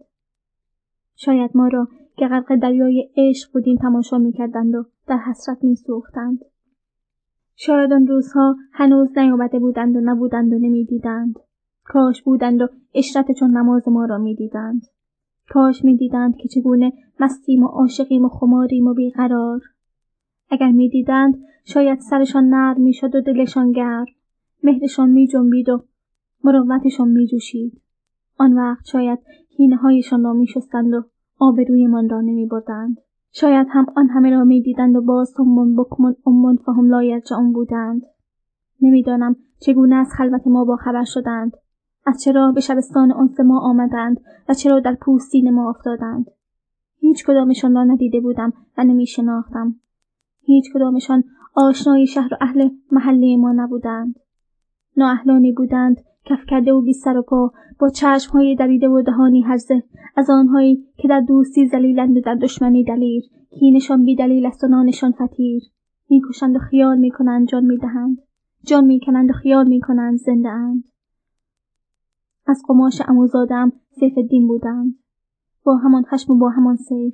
شاید 1.16 1.52
ما 1.56 1.68
را 1.68 1.88
که 2.18 2.28
غرق 2.28 2.56
دریای 2.56 3.10
عشق 3.18 3.54
بودیم 3.54 3.78
تماشا 3.78 4.18
می‌کردند 4.18 4.76
و 4.76 4.86
در 5.08 5.18
حسرت 5.18 5.64
میسوختند. 5.64 6.40
شاید 7.56 7.94
آن 7.94 8.08
روزها 8.08 8.56
هنوز 8.72 9.18
نیامده 9.18 9.60
بودند 9.60 9.96
و 9.96 10.02
نبودند 10.02 10.54
و 10.54 10.60
نمی‌دیدند. 10.60 11.40
کاش 11.84 12.22
بودند 12.22 12.62
و 12.62 12.68
اشرت 12.94 13.32
چون 13.32 13.58
نماز 13.58 13.90
ما 13.90 14.06
را 14.06 14.18
می‌دیدند. 14.18 14.82
کاش 15.50 15.86
می‌دیدند 15.86 16.36
که 16.36 16.48
چگونه 16.48 16.94
مستیم 17.20 17.64
و 17.64 17.68
عاشقیم 17.68 18.26
و 18.26 18.30
خماریم 18.30 18.88
و 18.88 18.94
بیقرار 18.94 19.62
اگر 20.50 20.72
می‌دیدند 20.72 21.44
شاید 21.66 22.00
سرشان 22.00 22.50
نرم 22.50 22.82
می‌شد 22.82 23.16
و 23.16 23.22
دلشان 23.22 23.72
گرم 23.72 24.06
مهرشان 24.64 25.10
می 25.10 25.28
جنبید 25.28 25.70
و 25.70 25.84
مروتشان 26.44 27.08
می 27.08 27.28
جوشید. 27.28 27.82
آن 28.38 28.54
وقت 28.54 28.86
شاید 28.86 29.20
هینه 29.50 29.76
هایشان 29.76 30.24
را 30.24 30.34
می 30.34 30.48
شستند 30.48 30.94
و 30.94 31.04
آبرویمان 31.40 32.10
را 32.10 32.22
نمی 32.22 32.46
بردند. 32.46 32.98
شاید 33.32 33.68
هم 33.70 33.86
آن 33.96 34.10
همه 34.10 34.30
را 34.30 34.44
می 34.44 34.62
دیدند 34.62 34.96
و 34.96 35.02
باز 35.02 35.34
همون 35.40 35.76
بکمون 35.76 36.16
امون 36.26 36.56
فهم 36.56 36.90
لایرجعون 36.90 37.54
بودند. 37.54 38.02
نمی‌دانم 38.82 39.36
چگونه 39.60 39.96
از 39.96 40.08
خلوت 40.18 40.48
ما 40.48 40.66
با 40.66 40.76
خبر 40.76 41.04
شدند. 41.04 41.52
از 42.06 42.22
چرا 42.22 42.52
به 42.52 42.62
شبستان 42.62 43.12
انس 43.12 43.40
ما 43.40 43.60
آمدند 43.60 44.22
و 44.50 44.54
چرا 44.54 44.80
در 44.80 44.98
پوستین 45.02 45.50
ما 45.50 45.70
افتادند. 45.70 46.32
هیچ 47.00 47.26
کدامشان 47.26 47.76
را 47.76 47.84
ندیده 47.84 48.20
بودم 48.20 48.54
و 48.78 48.84
نمی 48.84 49.06
شناختم. 49.06 49.76
هیچ 50.42 50.66
کدامشان 50.74 51.24
آشنای 51.56 52.08
شهر 52.08 52.34
و 52.34 52.38
اهل 52.42 52.70
محله 52.92 53.38
ما 53.38 53.52
نبودند. 53.52 54.16
نااهلانی 54.98 55.52
بودند 55.52 55.98
کف 56.26 56.46
کرده 56.48 56.74
و 56.74 56.82
بی 56.82 56.94
سر 56.94 57.18
و 57.18 57.22
پا 57.22 57.52
با 57.80 57.90
چشمهای 57.90 58.56
دریده 58.56 58.90
و 58.90 59.02
دهانی 59.02 59.42
هرزه 59.42 59.84
از 60.16 60.30
آنهایی 60.30 60.88
که 60.98 61.08
در 61.08 61.20
دوستی 61.20 61.68
زلیلند 61.68 62.18
و 62.18 62.22
در 62.22 62.36
دشمنی 62.36 62.84
دلیر 62.84 63.24
کینشان 63.60 64.06
بی 64.06 64.16
دلیل 64.16 64.46
است 64.46 64.64
و 64.64 64.68
نانشان 64.68 65.12
فتیر 65.12 65.64
می‌کشند 66.10 66.56
و 66.56 66.60
خیال 66.60 66.98
می‌کنند 66.98 67.48
جان 67.48 67.66
می‌دهند 67.66 68.18
جان 68.66 68.86
می‌کنند 68.86 69.30
و 69.30 69.34
خیال 69.34 69.68
می‌کنند 69.68 70.18
زنده 70.18 70.50
اند 70.50 70.84
از 72.46 72.64
قماش 72.68 73.02
اموزادم 73.08 73.72
سیف 74.00 74.18
الدین 74.18 74.48
بودند 74.48 74.96
با 75.64 75.76
همان 75.76 76.04
خشم 76.04 76.34
و 76.34 76.38
با 76.38 76.50
همان 76.50 76.76
سیف 76.76 77.14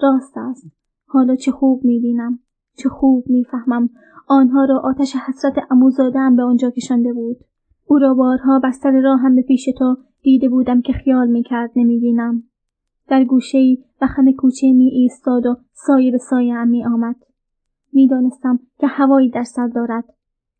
راست 0.00 0.38
است 0.38 0.66
حالا 1.06 1.36
چه 1.36 1.52
خوب 1.52 1.84
می‌بینم 1.84 2.38
چه 2.76 2.88
خوب 2.88 3.24
می‌فهمم 3.26 3.90
آنها 4.26 4.64
را 4.64 4.80
آتش 4.80 5.16
حسرت 5.16 5.54
اموزادم 5.70 6.36
به 6.36 6.42
آنجا 6.42 6.70
کشانده 6.70 7.12
بود 7.12 7.36
او 7.86 7.98
را 7.98 8.14
بارها 8.14 8.58
بر 8.58 8.70
سر 8.70 9.00
راه 9.00 9.20
هم 9.20 9.34
به 9.34 9.42
پیش 9.42 9.68
تو 9.78 9.96
دیده 10.22 10.48
بودم 10.48 10.80
که 10.80 10.92
خیال 10.92 11.28
می‌کرد 11.28 11.70
نمی‌بینم 11.76 12.42
در 13.08 13.24
گوشه 13.24 13.58
و 14.00 14.06
خم 14.06 14.32
کوچه 14.32 14.72
می 14.72 14.88
ایستاد 14.88 15.46
و 15.46 15.56
سایه 15.72 16.12
به 16.12 16.18
سایه 16.18 16.64
می 16.64 16.84
آمد. 16.84 17.16
می‌دانستم 17.92 18.58
که 18.78 18.86
هوایی 18.86 19.30
در 19.30 19.42
سر 19.42 19.66
دارد. 19.66 20.04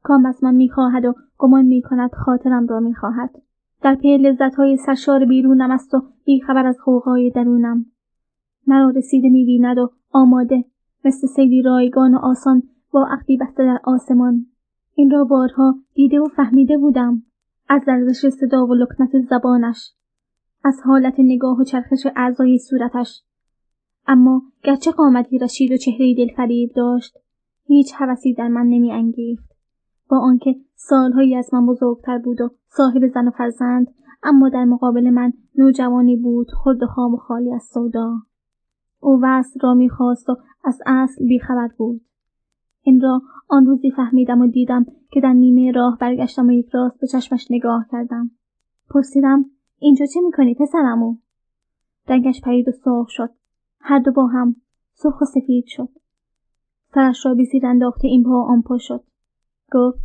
کام 0.03 0.27
از 0.27 0.45
من 0.45 0.55
می‌خواهد 0.55 1.05
و 1.05 1.15
گمان 1.39 1.65
می‌کند 1.65 2.11
خاطرم 2.13 2.67
را 2.67 2.81
می‌خواهد. 2.81 3.43
در 3.83 3.95
پی 3.95 4.19
لذتهای 4.19 4.77
سرشار 4.77 5.25
بیرونم 5.25 5.71
است 5.71 5.95
و 5.95 6.03
بیخبر 6.25 6.67
از 6.67 6.81
خوغای 6.81 7.31
درونم. 7.31 7.87
مرا 8.67 8.91
رسیده 8.91 9.29
می‌بیند 9.29 9.79
و 9.79 9.91
آماده 10.11 10.65
مثل 11.05 11.27
سیلی 11.27 11.63
رایگان 11.63 12.15
و 12.15 12.19
آسان 12.19 12.63
با 12.93 13.07
عقدی 13.11 13.37
بسته 13.37 13.65
در 13.65 13.79
آسمان. 13.85 14.47
این 14.95 15.11
را 15.11 15.25
بارها 15.25 15.75
دیده 15.95 16.21
و 16.21 16.29
فهمیده 16.37 16.79
بودم 16.79 17.23
از 17.69 17.83
لرزش 17.89 18.29
صدا 18.29 18.67
و 18.67 18.75
لکنت 18.75 19.21
زبانش 19.31 19.93
از 20.65 20.81
حالت 20.85 21.15
نگاه 21.19 21.61
و 21.61 21.65
چرخش 21.65 22.07
اعضای 22.17 22.59
صورتش. 22.59 23.23
اما 24.07 24.43
گرچه 24.65 24.91
قامتی 24.91 25.39
رشید 25.39 25.73
و 25.73 25.77
چهره 25.77 26.15
دلفریب 26.15 26.71
داشت 26.77 27.19
هیچ 27.65 27.93
حوثی 27.93 28.35
در 28.35 28.49
من 28.49 28.67
نمی 28.67 28.93
انگیخت 28.93 29.50
با 30.11 30.19
آنکه 30.19 30.57
سالهایی 30.75 31.37
از 31.37 31.55
من 31.55 31.67
بزرگتر 31.67 32.19
بود 32.19 32.41
و 32.41 32.51
صاحب 32.67 33.07
زن 33.07 33.29
و 33.29 33.31
فرزند 33.31 33.95
اما 34.23 34.49
در 34.49 34.65
مقابل 34.65 35.11
من 35.11 35.33
نوجوانی 35.59 36.17
بود 36.17 36.47
خرد 36.65 36.85
خام 36.85 37.15
و 37.15 37.17
خالی 37.17 37.55
از 37.55 37.63
سودا. 37.63 38.17
او 39.01 39.21
وصل 39.23 39.61
را 39.63 39.75
می‌خواست 39.75 40.29
و 40.29 40.37
از 40.65 40.79
اصل 40.87 41.27
بیخبر 41.27 41.69
بود. 41.77 42.01
این 42.83 43.01
را 43.01 43.23
آن 43.49 43.67
روزی 43.67 43.91
فهمیدم 43.91 44.41
و 44.41 44.47
دیدم 44.47 44.87
که 45.11 45.21
در 45.21 45.33
نیمه 45.33 45.73
راه 45.73 45.99
برگشتم 46.01 46.47
و 46.47 46.53
یک 46.53 46.69
راست 46.69 47.01
به 47.01 47.07
چشمش 47.07 47.47
نگاه 47.51 47.87
کردم. 47.91 48.31
پرسیدم 48.91 49.45
اینجا 49.79 50.07
چه 50.07 50.21
می‌کنی 50.21 50.55
پسرمو؟ 50.55 51.17
رنگش 52.09 52.41
پرید 52.41 52.69
و 52.69 52.73
سرخ 52.73 53.09
شد. 53.09 53.31
هر 53.81 53.99
دو 53.99 54.13
با 54.13 54.27
هم 54.27 54.57
سرخ 54.93 55.21
و 55.21 55.25
سفید 55.25 55.65
شد. 55.67 55.89
سرش 56.95 57.27
را 57.27 57.35
بی 57.35 57.45
زیر 57.45 57.67
انداخته 57.67 58.09
این 58.09 58.25
پا 58.25 58.43
آن 58.43 58.63
پا 58.63 58.79
شد. 58.79 59.05
گفت 59.73 59.99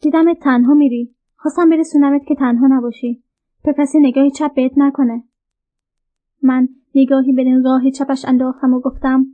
دیدمت 0.00 0.38
تنها 0.40 0.74
میری. 0.74 1.14
خواستم 1.36 1.70
برسونمت 1.70 2.26
که 2.26 2.34
تنها 2.34 2.66
نباشی. 2.66 3.22
به 3.64 3.74
کسی 3.78 3.98
نگاهی 4.00 4.30
چپ 4.30 4.54
بهت 4.54 4.72
نکنه. 4.76 5.24
من 6.42 6.68
نگاهی 6.94 7.32
به 7.32 7.44
نگاه 7.44 7.90
چپش 7.90 8.24
انداختم 8.24 8.74
و 8.74 8.80
گفتم 8.80 9.26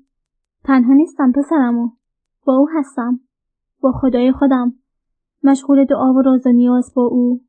تنها 0.64 0.94
نیستم 0.94 1.32
پسرمو 1.32 1.90
با 2.44 2.56
او 2.56 2.68
هستم. 2.74 3.20
با 3.80 3.92
خدای 3.92 4.32
خودم. 4.32 4.74
مشغول 5.42 5.84
دعا 5.84 6.12
و 6.12 6.22
راز 6.22 6.46
و 6.46 6.52
نیاز 6.52 6.92
با 6.94 7.02
او. 7.02 7.40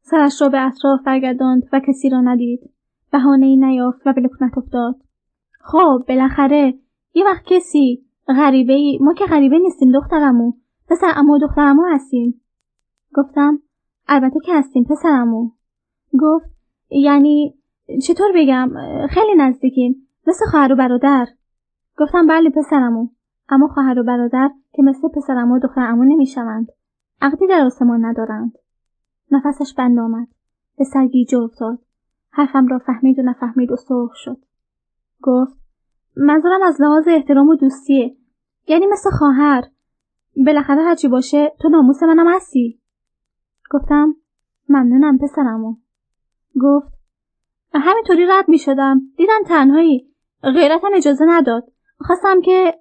سرش 0.00 0.42
را 0.42 0.48
به 0.48 0.66
اطراف 0.66 1.00
برگرداند 1.06 1.62
و 1.72 1.80
کسی 1.88 2.08
را 2.08 2.20
ندید. 2.20 2.70
بهانه 3.12 3.46
ای 3.46 3.56
نیافت 3.56 4.06
و 4.06 4.12
به 4.12 4.20
لکنت 4.20 4.58
افتاد. 4.58 4.96
خب 5.60 6.04
بالاخره 6.08 6.74
یه 7.14 7.24
وقت 7.24 7.44
کسی 7.46 8.04
غریبه 8.28 8.72
ای 8.72 8.98
ما 9.00 9.14
که 9.14 9.24
غریبه 9.24 9.58
نیستیم 9.58 9.92
دخترمو. 9.92 10.52
پسر 10.88 11.12
امو 11.16 11.38
دخترمو 11.38 11.84
هستیم. 11.94 12.40
گفتم 13.14 13.58
البته 14.08 14.40
که 14.44 14.54
هستیم 14.54 14.84
پسرمو 14.84 15.50
گفت 16.20 16.46
یعنی 16.90 17.58
چطور 18.06 18.32
بگم 18.34 18.70
خیلی 19.10 19.34
نزدیکیم 19.36 20.08
مثل 20.26 20.46
خواهر 20.46 20.72
و 20.72 20.76
برادر. 20.76 21.26
گفتم 21.98 22.26
بله 22.26 22.50
پسرمو 22.50 23.08
اما 23.48 23.68
خواهر 23.68 23.98
و 23.98 24.04
برادر 24.04 24.50
که 24.72 24.82
مثل 24.82 25.08
پسرمو 25.08 25.56
و 25.56 25.58
دخترمو 25.58 26.04
نمی‌شوند. 26.04 26.66
عقدی 27.20 27.46
در 27.46 27.60
آسمان 27.60 28.04
ندارند. 28.04 28.52
نفسش 29.30 29.74
بند 29.74 29.98
آمد. 29.98 30.28
به 30.78 30.84
سرگیجه 30.84 31.38
افتاد. 31.38 31.78
حرفم 32.30 32.66
را 32.66 32.78
فهمید 32.78 33.18
و 33.18 33.22
نفهمید 33.22 33.70
و 33.70 33.76
سرخ 33.76 34.14
شد. 34.14 34.38
گفت 35.22 35.58
منظورم 36.16 36.62
از 36.62 36.80
لحاظ 36.80 37.08
احترام 37.08 37.48
و 37.48 37.56
دوستیه. 37.56 38.16
یعنی 38.68 38.86
مثل 38.86 39.10
خواهر. 39.10 39.64
بالاخره 40.46 40.82
هرچی 40.82 41.08
باشه 41.08 41.52
تو 41.60 41.68
ناموس 41.68 42.02
منم 42.02 42.34
هستی. 42.34 42.80
گفتم 43.70 44.14
ممنونم 44.68 45.18
پسرمو. 45.18 45.76
گفت 46.60 46.92
همینطوری 47.74 48.26
رد 48.26 48.48
می 48.48 48.58
شدم 48.58 49.00
دیدم 49.16 49.42
تنهایی. 49.46 50.14
غیرتم 50.42 50.90
اجازه 50.94 51.24
نداد. 51.28 51.72
خواستم 52.00 52.40
که 52.40 52.74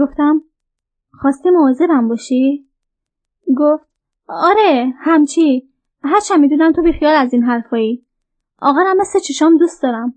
گفتم 0.00 0.42
خواستی 1.20 1.50
مواظبم 1.50 2.08
باشی؟ 2.08 2.68
گفت 3.56 3.84
آره 4.28 4.94
همچی. 4.96 5.68
هرچند 6.04 6.40
می‌دونم 6.40 6.72
تو 6.72 6.82
بیخیال 6.82 7.14
از 7.14 7.32
این 7.32 7.42
حرفایی. 7.42 8.06
آقا 8.58 8.94
مثل 8.98 9.18
چشام 9.18 9.56
دوست 9.56 9.82
دارم. 9.82 10.14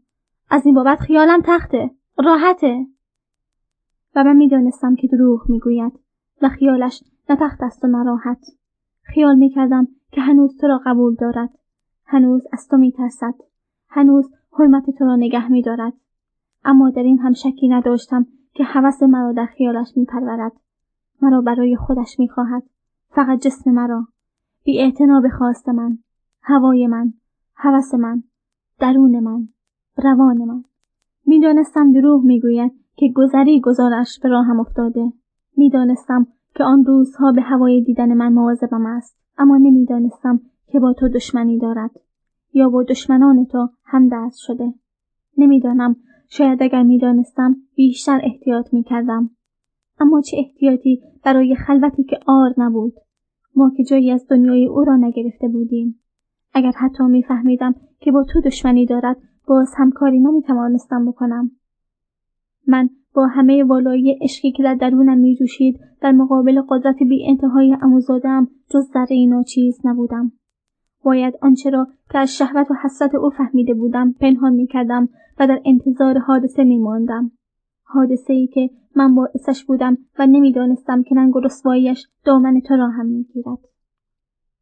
از 0.49 0.65
این 0.65 0.75
بابت 0.75 0.99
خیالم 0.99 1.41
تخته. 1.45 1.91
راحته. 2.17 2.85
و 4.15 4.23
من 4.23 4.35
می‌دانستم 4.35 4.95
که 4.95 5.07
دروغ 5.07 5.49
می‌گوید. 5.49 6.06
و 6.41 6.49
خیالش 6.49 7.03
نه 7.29 7.35
تخت 7.35 7.63
است 7.63 7.83
و 7.83 7.87
نراحت 7.87 8.45
خیال 9.01 9.35
می‌کردم 9.35 9.87
که 10.11 10.21
هنوز 10.21 10.57
تو 10.57 10.67
را 10.67 10.81
قبول 10.85 11.15
دارد. 11.15 11.49
هنوز 12.05 12.47
از 12.53 12.67
تو 12.67 12.77
میترسد. 12.77 13.33
هنوز 13.89 14.31
حرمت 14.59 14.89
تو 14.89 15.05
را 15.05 15.15
نگه 15.15 15.51
میدارد. 15.51 15.93
اما 16.65 16.89
در 16.89 17.03
این 17.03 17.19
هم 17.19 17.33
شکی 17.33 17.67
نداشتم 17.67 18.25
که 18.53 18.63
هوس 18.63 19.03
مرا 19.03 19.31
در 19.31 19.45
خیالش 19.45 19.87
میپرورد. 19.95 20.51
مرا 21.21 21.41
برای 21.41 21.75
خودش 21.75 22.19
می‌خواهد. 22.19 22.63
فقط 23.09 23.39
جسم 23.39 23.71
مرا. 23.71 24.07
بی 24.63 24.93
به 25.23 25.29
خواست 25.29 25.69
من. 25.69 25.97
هوای 26.41 26.87
من. 26.87 27.13
هوس 27.55 27.93
من. 27.93 28.23
درون 28.79 29.19
من. 29.19 29.47
روان 29.97 30.37
من. 30.37 30.63
می‌دانستم 31.25 31.91
دروغ 31.91 32.23
می‌گوید 32.23 32.71
که 32.95 33.13
گذری 33.15 33.61
گذارش 33.61 34.19
به 34.23 34.29
راهم 34.29 34.59
افتاده. 34.59 35.13
می‌دانستم 35.57 36.27
که 36.55 36.63
آن 36.63 36.85
روزها 36.85 37.31
به 37.31 37.41
هوای 37.41 37.81
دیدن 37.81 38.13
من 38.13 38.33
مواظبم 38.33 38.85
است 38.85 39.17
اما 39.37 39.57
نمی‌دانستم 39.57 40.41
که 40.67 40.79
با 40.79 40.93
تو 40.93 41.09
دشمنی 41.09 41.59
دارد 41.59 41.91
یا 42.53 42.69
با 42.69 42.83
دشمنان 42.83 43.45
تو 43.45 43.69
هم 43.83 44.09
دست 44.11 44.37
شده. 44.39 44.73
نمی‌دانم 45.37 45.95
شاید 46.29 46.63
اگر 46.63 46.83
می‌دانستم 46.83 47.55
بیشتر 47.75 48.19
احتیاط 48.23 48.73
می‌کردم. 48.73 49.29
اما 49.99 50.21
چه 50.21 50.37
احتیاطی 50.37 51.01
برای 51.23 51.55
خلوتی 51.55 52.03
که 52.03 52.19
آر 52.27 52.53
نبود. 52.57 52.93
ما 53.55 53.71
که 53.77 53.83
جایی 53.83 54.11
از 54.11 54.27
دنیای 54.29 54.67
او 54.67 54.83
را 54.83 54.95
نگرفته 54.95 55.47
بودیم. 55.47 55.99
اگر 56.53 56.71
حتی 56.77 57.03
میفهمیدم 57.03 57.75
که 57.99 58.11
با 58.11 58.23
تو 58.23 58.41
دشمنی 58.41 58.85
دارد 58.85 59.17
باز 59.47 59.73
همکاری 59.77 60.19
نمی‌توانستم 60.19 61.05
بکنم. 61.05 61.51
من 62.67 62.89
با 63.17 63.27
همه 63.27 63.63
والایی 63.63 64.19
عشقی 64.21 64.51
که 64.51 64.63
در 64.63 64.75
درونم 64.75 65.17
میجوشید 65.17 65.79
در 66.01 66.11
مقابل 66.11 66.61
قدرت 66.69 67.03
بی 67.03 67.27
انتهای 67.29 67.77
اموزادم 67.81 68.47
جز 68.69 68.83
ذره 68.93 69.25
ناچیز 69.25 69.79
نبودم. 69.83 70.31
باید 71.03 71.33
آنچه 71.41 71.69
را 71.69 71.87
که 72.11 72.17
از 72.17 72.37
شهوت 72.37 72.71
و 72.71 72.73
حسرت 72.83 73.15
او 73.15 73.29
فهمیده 73.29 73.73
بودم 73.73 74.11
پنهان 74.11 74.53
می‌کردم 74.53 75.09
و 75.39 75.47
در 75.47 75.61
انتظار 75.65 76.17
حادثه 76.17 76.63
میماندم. 76.63 77.31
حادثه 77.83 78.33
ای 78.33 78.47
که 78.47 78.69
من 78.95 79.15
باعثش 79.15 79.65
بودم 79.65 79.97
و 80.19 80.27
نمی‌دانستم 80.27 81.03
که 81.03 81.15
ننگ 81.15 81.35
و 81.35 81.39
رسواییش 81.39 82.07
دامن 82.25 82.59
تو 82.59 82.75
را 82.75 82.89
هم 82.89 83.05
می‌گیرد. 83.05 83.59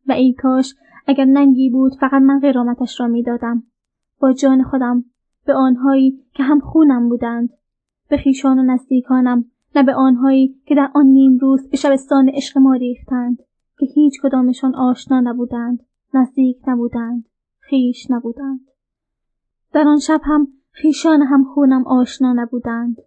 و 0.08 0.12
ای 0.12 0.34
کاش 0.34 0.76
اگر 1.08 1.26
ننگی 1.26 1.70
بود 1.70 1.96
فقط 1.96 2.22
من 2.22 2.40
قرامتش 2.40 3.00
را 3.00 3.08
می‌دادم. 3.08 3.64
با 4.20 4.34
جان 4.34 4.64
خودم 4.64 5.06
به 5.46 5.54
آنهایی 5.54 6.20
که 6.34 6.44
هم 6.44 6.60
خونم 6.60 7.10
بودند. 7.10 7.50
به 8.10 8.18
خیشان 8.18 8.60
و 8.60 8.64
نزدیکانم 8.64 9.46
نه 9.76 9.84
به 9.84 9.94
آنهایی 9.94 10.56
که 10.66 10.76
در 10.76 10.92
آن 10.96 11.06
نیم 11.06 11.38
روز 11.38 11.70
به 11.70 11.78
شبستان 11.78 12.30
عشق 12.30 12.58
ما 12.58 12.74
ریختند 12.74 13.38
که 13.80 13.86
هیچ 13.86 14.22
کدامشان 14.24 14.76
آشنا 14.76 15.20
نبودند 15.20 15.80
نزدیک 16.14 16.58
نبودند 16.68 17.26
خیش 17.60 18.12
نبودند. 18.12 18.60
در 19.74 19.88
آن 19.88 20.00
شب 20.00 20.22
هم 20.24 20.48
خیشان 20.72 21.22
هم 21.22 21.44
خونم 21.44 21.88
آشنا 21.88 22.34
نبودند 22.34 22.98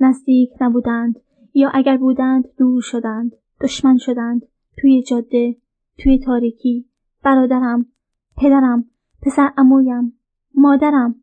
نزدیک 0.00 0.50
نبودند 0.60 1.20
یا 1.54 1.70
اگر 1.74 1.96
بودند 1.96 2.44
دور 2.58 2.80
شدند 2.82 3.32
دشمن 3.60 3.96
شدند 3.96 4.42
توی 4.78 5.02
جاده 5.02 5.56
توی 5.98 6.18
تاریکی 6.18 6.86
برادرم 7.22 7.86
پدرم 8.36 8.84
پسر 9.22 9.52
امویم 9.56 10.18
مادرم. 10.54 11.14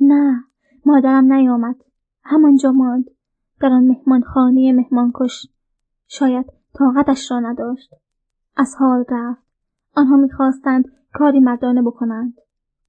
نه 0.00 0.44
مادرم 0.86 1.32
نیامد. 1.32 1.76
همانجا 2.28 2.72
ماند. 2.72 3.04
در 3.60 3.68
آن 3.68 3.84
مهمانخانه 3.84 4.72
مهمانکش 4.72 5.46
شاید 6.08 6.46
طاقتش 6.78 7.30
را 7.30 7.40
نداشت. 7.40 7.94
از 8.56 8.74
حال 8.78 9.04
رفت. 9.08 9.42
آنها 9.96 10.16
می‌خواستند 10.16 10.84
کاری 11.12 11.40
مردانه 11.40 11.82
بکنند. 11.82 12.34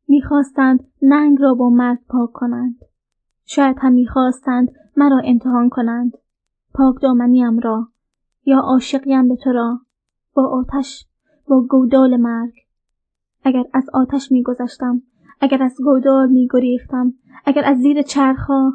می‌خواستند 0.07 0.88
ننگ 1.01 1.41
را 1.41 1.53
با 1.53 1.69
مرگ 1.69 1.99
پاک 2.09 2.31
کنند. 2.31 2.75
شاید 3.45 3.77
هم 3.79 3.93
می‌خواستند 3.93 4.71
مرا 4.97 5.21
امتحان 5.25 5.69
کنند. 5.69 6.17
پاک 6.73 7.01
دامنیم 7.01 7.59
را 7.59 7.88
یا 8.45 8.59
عاشقیم 8.59 9.27
به 9.27 9.35
تو 9.35 9.51
را. 9.51 9.79
با 10.33 10.47
آتش 10.47 11.07
با 11.47 11.61
گودال 11.61 12.17
مرگ. 12.17 12.53
اگر 13.43 13.63
از 13.73 13.89
آتش 13.93 14.31
میگذشتم 14.31 15.01
اگر 15.41 15.63
از 15.63 15.75
گودال 15.83 16.29
میگریختم 16.29 17.13
اگر 17.45 17.65
از 17.65 17.77
زیر 17.77 18.01
چرخها 18.01 18.73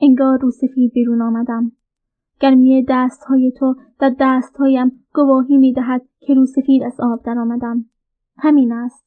انگار 0.00 0.38
رو 0.38 0.50
سفید 0.50 0.92
بیرون 0.92 1.22
آمدم. 1.22 1.72
گرمی 2.40 2.86
دستهای 2.88 3.52
تو 3.56 3.76
در 3.98 4.14
دستهایم 4.20 5.04
گواهی 5.14 5.58
می‌دهد 5.58 6.02
که 6.20 6.34
رو 6.34 6.46
سفید 6.46 6.82
از 6.82 7.00
آب 7.00 7.22
درآمدم 7.22 7.84
همین 8.38 8.72
است. 8.72 9.04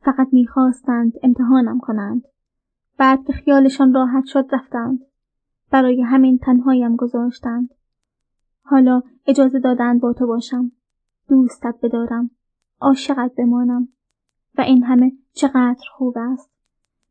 فقط 0.00 0.28
می‌خواستند 0.32 1.12
امتحانم 1.22 1.78
کنند. 1.78 2.22
بعد 2.98 3.24
که 3.24 3.32
خیالشان 3.32 3.94
راحت 3.94 4.24
شد 4.24 4.46
رفتند. 4.52 5.00
برای 5.70 6.02
همین 6.02 6.38
تنهایم 6.38 6.96
گذاشتند. 6.96 7.70
حالا 8.62 9.02
اجازه 9.26 9.58
دادند 9.58 10.00
با 10.00 10.12
تو 10.12 10.26
باشم. 10.26 10.72
دوستت 11.28 11.74
بدارم. 11.82 12.30
عاشقت 12.80 13.34
بمانم. 13.34 13.88
و 14.58 14.60
این 14.60 14.84
همه 14.84 15.12
چقدر 15.32 15.84
خوب 15.96 16.14
است. 16.16 16.50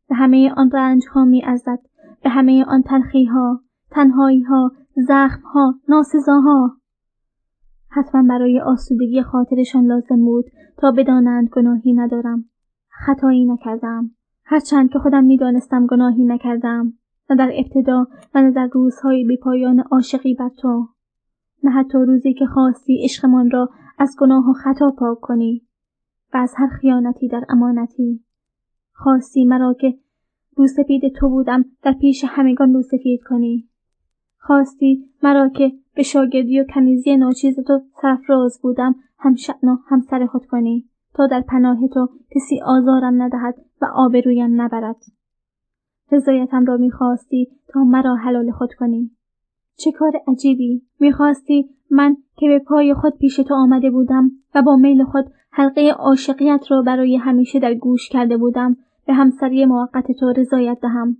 به 0.08 0.14
همه 0.14 0.52
آن 0.56 0.70
رنج 0.70 1.06
ها 1.12 1.24
می 1.24 1.42
ازد 1.44 1.78
به 2.22 2.30
همه 2.30 2.64
آن 2.64 2.82
تلخی 2.82 3.24
ها 3.24 3.60
تنهایی 3.90 4.42
ها 4.42 4.72
زخم 4.96 5.42
ها 5.42 5.74
ناسزاها. 5.88 6.76
حتما 7.88 8.22
برای 8.28 8.60
آسودگی 8.60 9.22
خاطرشان 9.22 9.86
لازم 9.86 10.24
بود 10.24 10.44
تا 10.76 10.90
بدانند 10.90 11.48
گناهی 11.48 11.92
ندارم. 11.92 12.44
خطایی 12.88 13.44
نکردم. 13.44 14.10
هرچند 14.44 14.90
که 14.90 14.98
خودم 14.98 15.24
می‌دانستم 15.24 15.86
گناهی 15.86 16.24
نکردم. 16.24 16.92
نه 17.30 17.36
در 17.36 17.50
ابتدا 17.54 18.06
و 18.34 18.42
نه 18.42 18.50
در 18.50 18.68
روزهای 18.72 19.24
بیپایان 19.24 19.80
عاشقی 19.80 20.34
بر 20.34 20.48
تو. 20.48 20.88
نه 21.62 21.70
حتی 21.70 21.98
روزی 21.98 22.34
که 22.34 22.46
خواستی 22.46 23.04
عشقمان 23.04 23.50
را 23.50 23.68
از 23.98 24.16
گناه 24.18 24.50
و 24.50 24.52
خطا 24.52 24.90
پاک 24.98 25.20
کنی. 25.20 25.66
و 26.34 26.36
از 26.36 26.54
هر 26.56 26.68
خیانتی 26.68 27.28
در 27.28 27.44
امانتی. 27.48 28.24
خواستی 28.92 29.44
مرا 29.44 29.74
که 29.80 29.98
روسپید 30.56 31.14
تو 31.14 31.28
بودم 31.28 31.64
در 31.82 31.92
پیش 31.92 32.24
همگان 32.28 32.74
روسفید 32.74 33.22
کنی. 33.22 33.68
خواستی 34.38 35.04
مرا 35.22 35.48
که 35.48 35.72
به 35.94 36.02
شاگردی 36.02 36.60
و 36.60 36.64
کنیزی 36.74 37.16
ناچیز 37.16 37.60
تو 37.60 37.80
سرفراز 38.02 38.60
بودم 38.62 38.94
هم 39.18 39.34
شعن 39.34 39.68
و 39.68 39.76
هم 39.88 40.00
سر 40.00 40.26
خود 40.26 40.46
کنی. 40.46 40.88
تا 41.14 41.26
در 41.26 41.40
پناه 41.40 41.88
تو 41.88 42.08
کسی 42.30 42.60
آزارم 42.60 43.22
ندهد 43.22 43.54
و 43.80 43.86
آبرویم 43.94 44.62
نبرد. 44.62 44.96
رضایتم 46.12 46.64
را 46.64 46.76
می‌خواستی 46.76 47.48
تا 47.68 47.84
مرا 47.84 48.14
حلال 48.14 48.50
خود 48.50 48.72
کنی. 48.72 49.10
چه 49.76 49.92
کار 49.92 50.12
عجیبی! 50.26 50.82
می‌خواستی 51.00 51.68
من 51.90 52.16
که 52.36 52.48
به 52.48 52.58
پای 52.58 52.94
خود 52.94 53.18
پیش 53.18 53.36
تو 53.36 53.54
آمده 53.54 53.90
بودم 53.90 54.30
و 54.54 54.62
با 54.62 54.76
میل 54.76 55.04
خود 55.04 55.24
حلقه 55.50 55.90
عاشقیت 55.90 56.64
را 56.70 56.82
برای 56.82 57.16
همیشه 57.16 57.58
در 57.58 57.74
گوش 57.74 58.08
کرده 58.08 58.36
بودم. 58.36 58.76
به 59.06 59.12
همسری 59.12 59.66
موقت 59.66 60.12
تو 60.12 60.32
رضایت 60.36 60.78
دهم. 60.82 61.16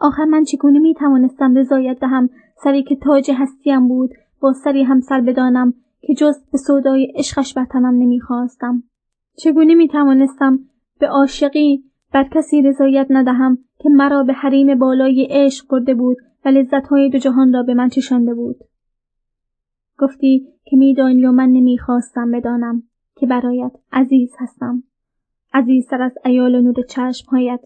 آخر 0.00 0.24
من 0.24 0.44
چگونه 0.44 0.78
می 0.78 0.94
توانستم 0.94 1.54
رضایت 1.54 2.00
دهم؟ 2.00 2.30
سری 2.64 2.82
که 2.82 2.96
تاج 2.96 3.30
هستیم 3.34 3.88
بود 3.88 4.10
با 4.40 4.52
سری 4.52 4.82
همسر 4.82 5.20
بدانم 5.20 5.74
که 6.00 6.14
جز 6.14 6.34
به 6.52 6.58
سودای 6.58 7.12
عشقش 7.16 7.54
بر 7.54 7.64
تنم 7.64 7.94
نمی‌خواستم. 7.94 8.82
چگونه 9.36 9.74
می 9.74 9.88
توانستم 9.88 10.58
به 10.98 11.08
عاشقی 11.08 11.84
بر 12.12 12.24
کسی 12.24 12.62
رضایت 12.62 13.06
ندهم 13.10 13.58
که 13.78 13.88
مرا 13.88 14.22
به 14.22 14.32
حریم 14.32 14.78
بالای 14.78 15.28
عشق 15.30 15.68
برده 15.68 15.94
بود 15.94 16.16
و 16.44 16.48
لذتهای 16.48 17.10
دو 17.10 17.18
جهان 17.18 17.52
را 17.52 17.62
به 17.62 17.74
من 17.74 17.88
چشانده 17.88 18.34
بود؟ 18.34 18.56
گفتی 19.98 20.46
که 20.64 20.76
میدانی 20.76 21.26
و 21.26 21.32
من 21.32 21.48
نمی‌خواستم 21.48 22.30
بدانم 22.30 22.82
که 23.16 23.26
برایت 23.26 23.72
عزیز 23.92 24.30
هستم. 24.38 24.82
عزیزتر 25.56 26.02
از 26.02 26.12
ایال 26.24 26.60
نور 26.60 26.74
چشمهایت. 26.88 27.60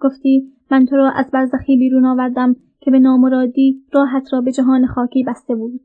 گفتی 0.00 0.52
من 0.70 0.86
تو 0.86 0.96
را 0.96 1.10
از 1.10 1.30
برزخی 1.30 1.76
بیرون 1.76 2.04
آوردم 2.04 2.56
که 2.80 2.90
به 2.90 2.98
نامرادی 2.98 3.82
راحت 3.92 4.32
را 4.32 4.40
به 4.40 4.52
جهان 4.52 4.86
خاکی 4.86 5.24
بسته 5.24 5.54
بود. 5.54 5.80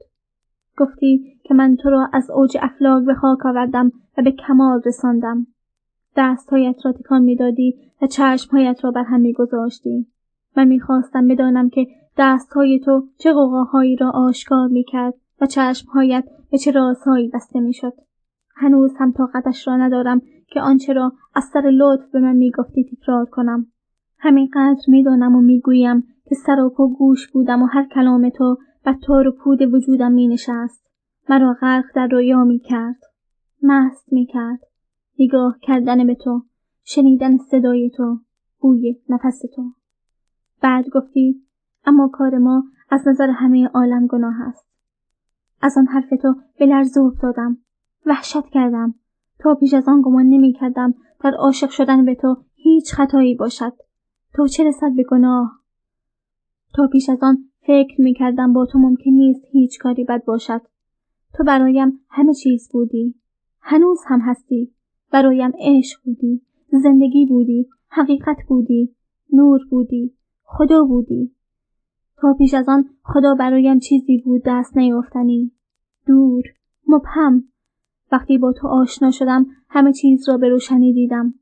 گفتی 0.77 1.39
که 1.43 1.53
من 1.53 1.75
تو 1.75 1.89
را 1.89 2.09
از 2.13 2.31
اوج 2.31 2.57
افلاک 2.61 3.05
به 3.05 3.13
خاک 3.13 3.45
آوردم 3.45 3.91
و 4.17 4.21
به 4.23 4.31
کمال 4.31 4.81
رساندم. 4.85 5.47
دستهایت 6.17 6.85
را 6.85 6.91
تکان 6.91 7.21
می‌دادی 7.21 7.75
و 8.01 8.07
چشمهایت 8.07 8.83
را 8.83 8.91
بر 8.91 9.03
هم 9.03 9.21
میگذاشتی. 9.21 10.07
من 10.57 10.67
می‌خواستم 10.67 11.27
بدانم 11.27 11.69
که 11.69 11.87
دستهای 12.17 12.79
تو 12.79 13.07
چه 13.17 13.33
قوقاهایی 13.33 13.95
را 13.95 14.09
آشکار 14.09 14.67
می‌کرد 14.67 15.13
و 15.41 15.45
چشمهایت 15.45 16.23
به 16.51 16.57
چه 16.57 16.71
رازهایی 16.71 17.27
بسته 17.27 17.59
می‌شد. 17.59 17.93
هنوز 18.55 18.95
هم 18.99 19.11
طاقتش 19.11 19.67
را 19.67 19.77
ندارم 19.77 20.21
که 20.53 20.61
آنچه 20.61 20.93
را 20.93 21.13
از 21.35 21.43
سر 21.43 21.61
لطف 21.61 22.11
به 22.11 22.19
من 22.19 22.35
می‌گفتی 22.35 22.83
تکرار 22.83 23.25
کنم 23.25 23.67
همینقدر 24.17 24.81
می‌دانم 24.87 25.35
و 25.35 25.41
می‌گویم 25.41 26.03
که 26.25 26.35
سر 26.35 26.59
و 26.59 26.69
پا 26.69 26.87
گوش 26.87 27.31
بودم 27.31 27.61
و 27.61 27.65
هر 27.65 27.87
کلام 27.87 28.29
تو 28.29 28.57
و 28.85 28.93
تار 29.03 29.27
و 29.27 29.31
پود 29.31 29.61
وجودم 29.61 30.11
می 30.11 30.27
نشست. 30.27 30.87
مرا 31.29 31.53
غرق 31.61 31.85
در 31.95 32.07
رویا 32.07 32.43
می 32.43 32.59
کرد. 32.59 32.99
مست 33.63 34.13
می 34.13 34.25
کرد. 34.25 34.59
نگاه 35.19 35.57
کردن 35.61 36.07
به 36.07 36.15
تو. 36.15 36.43
شنیدن 36.83 37.37
صدای 37.37 37.89
تو. 37.89 38.19
بوی 38.59 38.95
نفس 39.09 39.41
تو. 39.55 39.71
بعد 40.61 40.89
گفتی 40.89 41.41
اما 41.85 42.07
کار 42.07 42.37
ما 42.37 42.63
از 42.89 43.07
نظر 43.07 43.29
همه 43.29 43.67
عالم 43.67 44.07
گناه 44.07 44.41
است. 44.41 44.67
از 45.61 45.77
آن 45.77 45.85
حرف 45.87 46.09
تو 46.21 46.35
به 46.59 46.65
لرزه 46.65 47.01
افتادم. 47.01 47.57
وحشت 48.05 48.45
کردم. 48.45 48.95
تا 49.43 49.55
پیش 49.55 49.73
از 49.73 49.87
آن 49.87 50.01
گمان 50.01 50.25
نمی 50.25 50.53
کردم 50.53 50.93
در 51.23 51.33
عاشق 51.33 51.69
شدن 51.69 52.05
به 52.05 52.15
تو 52.15 52.35
هیچ 52.55 52.93
خطایی 52.93 53.35
باشد. 53.35 53.73
تو 54.33 54.47
چه 54.47 54.63
رسد 54.63 54.91
به 54.95 55.03
گناه؟ 55.03 55.59
تا 56.75 56.87
پیش 56.87 57.09
از 57.09 57.19
آن 57.21 57.37
فکر 57.61 58.01
می 58.01 58.13
کردم 58.13 58.53
با 58.53 58.65
تو 58.65 58.79
ممکن 58.79 59.11
نیست 59.11 59.41
هیچ 59.51 59.79
کاری 59.79 60.03
بد 60.03 60.25
باشد. 60.25 60.61
تو 61.33 61.43
برایم 61.43 61.99
همه 62.09 62.33
چیز 62.33 62.69
بودی. 62.71 63.15
هنوز 63.61 63.99
هم 64.07 64.19
هستی. 64.19 64.73
برایم 65.11 65.51
عشق 65.59 65.99
بودی. 66.05 66.41
زندگی 66.83 67.25
بودی. 67.25 67.69
حقیقت 67.89 68.37
بودی. 68.47 68.95
نور 69.33 69.59
بودی. 69.69 70.13
خدا 70.43 70.83
بودی. 70.83 71.31
تا 72.17 72.33
پیش 72.33 72.53
از 72.53 72.69
آن 72.69 72.89
خدا 73.03 73.35
برایم 73.35 73.79
چیزی 73.79 74.17
بود 74.25 74.41
دست 74.45 74.77
نیافتنی. 74.77 75.51
دور. 76.07 76.43
مبهم. 76.87 77.52
وقتی 78.13 78.37
با 78.37 78.53
تو 78.53 78.67
آشنا 78.67 79.11
شدم 79.11 79.45
همه 79.69 79.93
چیز 79.93 80.29
را 80.29 80.37
به 80.37 80.49
روشنی 80.49 80.93
دیدم. 80.93 81.33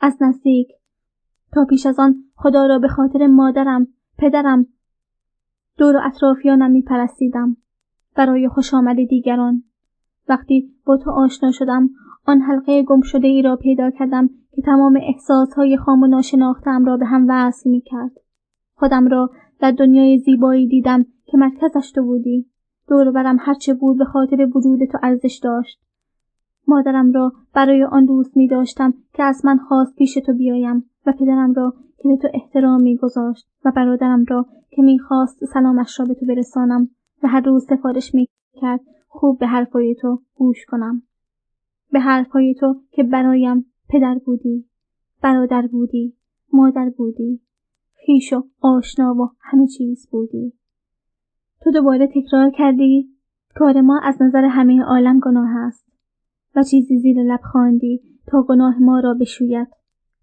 از 0.00 0.16
نزدیک. 0.20 0.68
تا 1.52 1.64
پیش 1.64 1.86
از 1.86 1.98
آن 1.98 2.24
خدا 2.34 2.66
را 2.66 2.78
به 2.78 2.88
خاطر 2.88 3.26
مادرم، 3.26 3.86
پدرم، 4.18 4.66
دور 5.78 5.96
و 5.96 6.00
اطرافیانم 6.04 6.70
می 6.70 6.82
پرستیدم. 6.82 7.56
برای 8.16 8.48
خوش 8.48 8.74
آمد 8.74 8.96
دیگران. 9.08 9.62
وقتی 10.28 10.74
با 10.86 10.96
تو 10.96 11.10
آشنا 11.10 11.50
شدم 11.52 11.90
آن 12.26 12.40
حلقه 12.40 12.82
گم 12.82 13.00
شده 13.00 13.28
ای 13.28 13.42
را 13.42 13.56
پیدا 13.56 13.90
کردم 13.90 14.30
که 14.52 14.62
تمام 14.62 14.98
احساسهای 15.02 15.76
خام 15.76 16.02
و 16.02 16.06
ناشناختم 16.06 16.84
را 16.84 16.96
به 16.96 17.06
هم 17.06 17.26
وصل 17.28 17.70
می 17.70 17.80
کرد. 17.80 18.12
خودم 18.74 19.08
را 19.08 19.30
در 19.60 19.70
دنیای 19.70 20.18
زیبایی 20.18 20.68
دیدم 20.68 21.04
که 21.26 21.36
مرکزش 21.36 21.92
تو 21.92 22.04
بودی 22.04 22.46
دور 22.88 23.10
برم 23.10 23.36
هرچه 23.40 23.74
بود 23.74 23.98
به 23.98 24.04
خاطر 24.04 24.48
وجود 24.54 24.84
تو 24.84 24.98
ارزش 25.02 25.40
داشت 25.42 25.80
مادرم 26.68 27.12
را 27.12 27.32
برای 27.54 27.84
آن 27.84 28.04
دوست 28.04 28.36
می 28.36 28.48
داشتم 28.48 28.94
که 29.14 29.22
از 29.22 29.44
من 29.44 29.58
خواست 29.58 29.96
پیش 29.96 30.14
تو 30.14 30.32
بیایم 30.32 30.90
و 31.06 31.12
پدرم 31.12 31.52
را 31.52 31.74
که 31.98 32.08
به 32.08 32.16
تو 32.16 32.28
احترام 32.34 32.82
می 32.82 32.96
گذاشت 32.96 33.48
و 33.64 33.72
برادرم 33.76 34.24
را 34.28 34.46
که 34.70 34.82
می‌خواست 34.82 35.44
سلامش 35.44 36.00
را 36.00 36.06
به 36.06 36.14
تو 36.14 36.26
برسانم 36.26 36.88
و 37.22 37.28
هر 37.28 37.40
روز 37.40 37.66
سفارش 37.66 38.14
می 38.14 38.28
کرد 38.54 38.80
خوب 39.08 39.38
به 39.38 39.46
حرفای 39.46 39.94
تو 39.94 40.22
گوش 40.34 40.64
کنم. 40.68 41.02
به 41.92 42.00
حرفهای 42.00 42.54
تو 42.54 42.80
که 42.90 43.02
برایم 43.02 43.66
پدر 43.88 44.18
بودی، 44.26 44.64
برادر 45.22 45.66
بودی، 45.66 46.16
مادر 46.52 46.90
بودی، 46.96 47.40
خیش 48.06 48.32
و 48.32 48.42
آشنا 48.60 49.14
و 49.14 49.30
همه 49.40 49.66
چیز 49.66 50.08
بودی. 50.10 50.52
تو 51.60 51.70
دوباره 51.70 52.06
تکرار 52.06 52.50
کردی 52.50 53.08
کار 53.54 53.80
ما 53.80 54.00
از 54.02 54.22
نظر 54.22 54.44
همه 54.44 54.82
عالم 54.82 55.20
گناه 55.20 55.56
است 55.56 55.89
و 56.56 56.62
چیزی 56.62 56.98
زیر 56.98 57.22
لب 57.22 57.40
خواندی 57.52 58.02
تا 58.26 58.42
گناه 58.42 58.78
ما 58.78 59.00
را 59.00 59.14
بشوید 59.14 59.68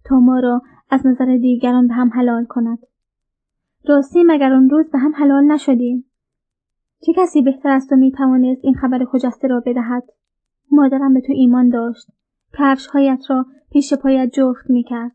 تا 0.05 0.19
ما 0.19 0.39
را 0.39 0.61
از 0.89 1.07
نظر 1.07 1.37
دیگران 1.37 1.87
به 1.87 1.93
هم 1.93 2.09
حلال 2.13 2.45
کند. 2.45 2.79
راستی 3.85 4.23
مگر 4.23 4.53
آن 4.53 4.69
روز 4.69 4.91
به 4.91 4.99
هم 4.99 5.11
حلال 5.15 5.43
نشدیم؟ 5.43 6.05
چه 7.01 7.13
کسی 7.15 7.41
بهتر 7.41 7.69
از 7.69 7.87
تو 7.87 7.95
می 7.95 8.11
توانست 8.11 8.61
این 8.63 8.73
خبر 8.73 9.05
خجسته 9.05 9.47
را 9.47 9.63
بدهد؟ 9.65 10.03
مادرم 10.71 11.13
به 11.13 11.21
تو 11.21 11.33
ایمان 11.33 11.69
داشت. 11.69 12.07
کفشهایت 12.53 13.23
را 13.29 13.45
پیش 13.71 13.93
پایت 13.93 14.29
جفت 14.33 14.69
می 14.69 14.83
کرد. 14.83 15.11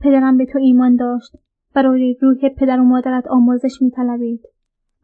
پدرم 0.00 0.36
به 0.36 0.46
تو 0.46 0.58
ایمان 0.58 0.96
داشت. 0.96 1.36
برای 1.74 2.16
روح 2.22 2.48
پدر 2.48 2.80
و 2.80 2.84
مادرت 2.84 3.26
آموزش 3.26 3.82
می 3.82 3.90
طلبید. 3.90 4.40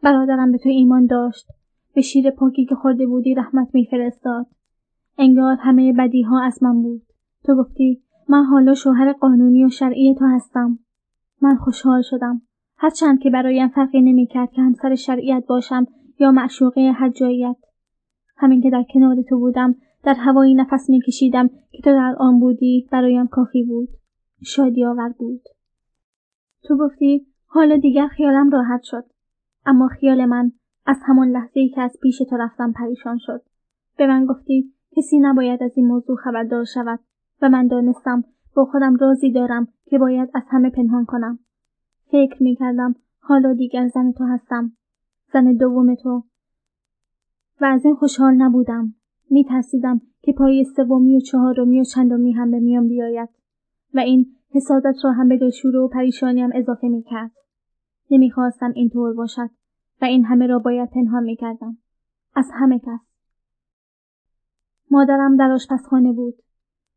برادرم 0.02 0.52
به 0.52 0.58
تو 0.58 0.68
ایمان 0.68 1.06
داشت. 1.06 1.46
به 1.94 2.00
شیر 2.00 2.30
پاکی 2.30 2.64
که 2.64 2.74
خورده 2.74 3.06
بودی 3.06 3.34
رحمت 3.34 3.68
میفرستاد 3.74 4.46
انگار 5.18 5.56
همه 5.60 5.92
بدی 5.92 6.22
ها 6.22 6.42
از 6.42 6.62
من 6.62 6.82
بود. 6.82 7.02
تو 7.44 7.54
گفتی 7.54 8.02
من 8.28 8.44
حالا 8.44 8.74
شوهر 8.74 9.12
قانونی 9.12 9.64
و 9.64 9.68
شرعی 9.68 10.14
تو 10.14 10.24
هستم. 10.26 10.78
من 11.42 11.56
خوشحال 11.56 12.02
شدم. 12.02 12.42
هرچند 12.78 13.20
که 13.20 13.30
برایم 13.30 13.68
فرقی 13.68 14.02
نمی‌کرد 14.02 14.50
که 14.50 14.62
همسر 14.62 14.94
شرعیت 14.94 15.44
باشم 15.48 15.86
یا 16.18 16.32
معشوقه 16.32 16.80
حجاییت. 16.80 17.56
همین 18.36 18.60
که 18.60 18.70
در 18.70 18.84
کنار 18.94 19.16
تو 19.28 19.38
بودم 19.38 19.74
در 20.04 20.14
هوایی 20.14 20.54
نفس 20.54 20.90
میکشیدم 20.90 21.48
که 21.48 21.82
تو 21.84 21.90
در 21.90 22.16
آن 22.18 22.40
بودی 22.40 22.88
برایم 22.92 23.26
کافی 23.26 23.64
بود. 23.64 23.88
شادی 24.42 24.84
آور 24.84 25.14
بود. 25.18 25.42
تو 26.64 26.76
گفتی 26.76 27.26
حالا 27.46 27.76
دیگر 27.76 28.06
خیالم 28.06 28.50
راحت 28.50 28.82
شد. 28.82 29.04
اما 29.66 29.88
خیال 29.88 30.24
من 30.24 30.52
از 30.86 31.00
همان 31.04 31.28
لحظه 31.28 31.60
ای 31.60 31.68
که 31.68 31.80
از 31.80 31.96
پیش 32.02 32.18
تو 32.18 32.36
رفتم 32.36 32.72
پریشان 32.72 33.18
شد. 33.18 33.42
به 33.96 34.06
من 34.06 34.26
گفتی 34.26 34.72
کسی 34.96 35.18
نباید 35.18 35.62
از 35.62 35.72
این 35.76 35.86
موضوع 35.86 36.16
خبردار 36.16 36.64
شود 36.64 37.00
و 37.42 37.48
من 37.48 37.66
دانستم 37.66 38.24
با 38.54 38.64
خودم 38.64 38.96
رازی 38.96 39.32
دارم 39.32 39.68
که 39.84 39.98
باید 39.98 40.30
از 40.34 40.42
همه 40.48 40.70
پنهان 40.70 41.04
کنم 41.04 41.38
فکر 42.10 42.42
می 42.42 42.56
کردم 42.56 42.94
حالا 43.20 43.54
دیگر 43.54 43.88
زن 43.88 44.12
تو 44.12 44.24
هستم 44.24 44.72
زن 45.32 45.52
دوم 45.52 45.94
تو 45.94 46.22
و 47.60 47.64
از 47.64 47.84
این 47.84 47.94
خوشحال 47.94 48.34
نبودم 48.34 48.94
می 49.30 49.44
ترسیدم 49.44 50.00
که 50.22 50.32
پای 50.32 50.64
سومی 50.64 51.16
و 51.16 51.20
چهارمی 51.20 51.80
و 51.80 51.84
چندمی 51.84 52.32
هم 52.32 52.50
به 52.50 52.60
میان 52.60 52.88
بیاید 52.88 53.28
و 53.94 53.98
این 53.98 54.26
حسادت 54.50 54.94
را 55.04 55.12
هم 55.12 55.28
به 55.28 55.36
دلشوره 55.36 55.78
و 55.78 55.88
پریشانیم 55.88 56.50
اضافه 56.54 56.88
می 56.88 57.02
کرد. 57.02 57.30
نمی‌خواستم 58.10 58.72
اینطور 58.74 59.14
باشد 59.14 59.50
و 60.02 60.04
این 60.04 60.24
همه 60.24 60.46
را 60.46 60.58
باید 60.58 60.90
پنهان 60.90 61.22
می 61.22 61.36
کردم. 61.36 61.78
از 62.34 62.50
همه 62.52 62.78
کس. 62.78 63.15
مادرم 64.90 65.36
در 65.36 65.50
آشپزخانه 65.50 66.12
بود. 66.12 66.34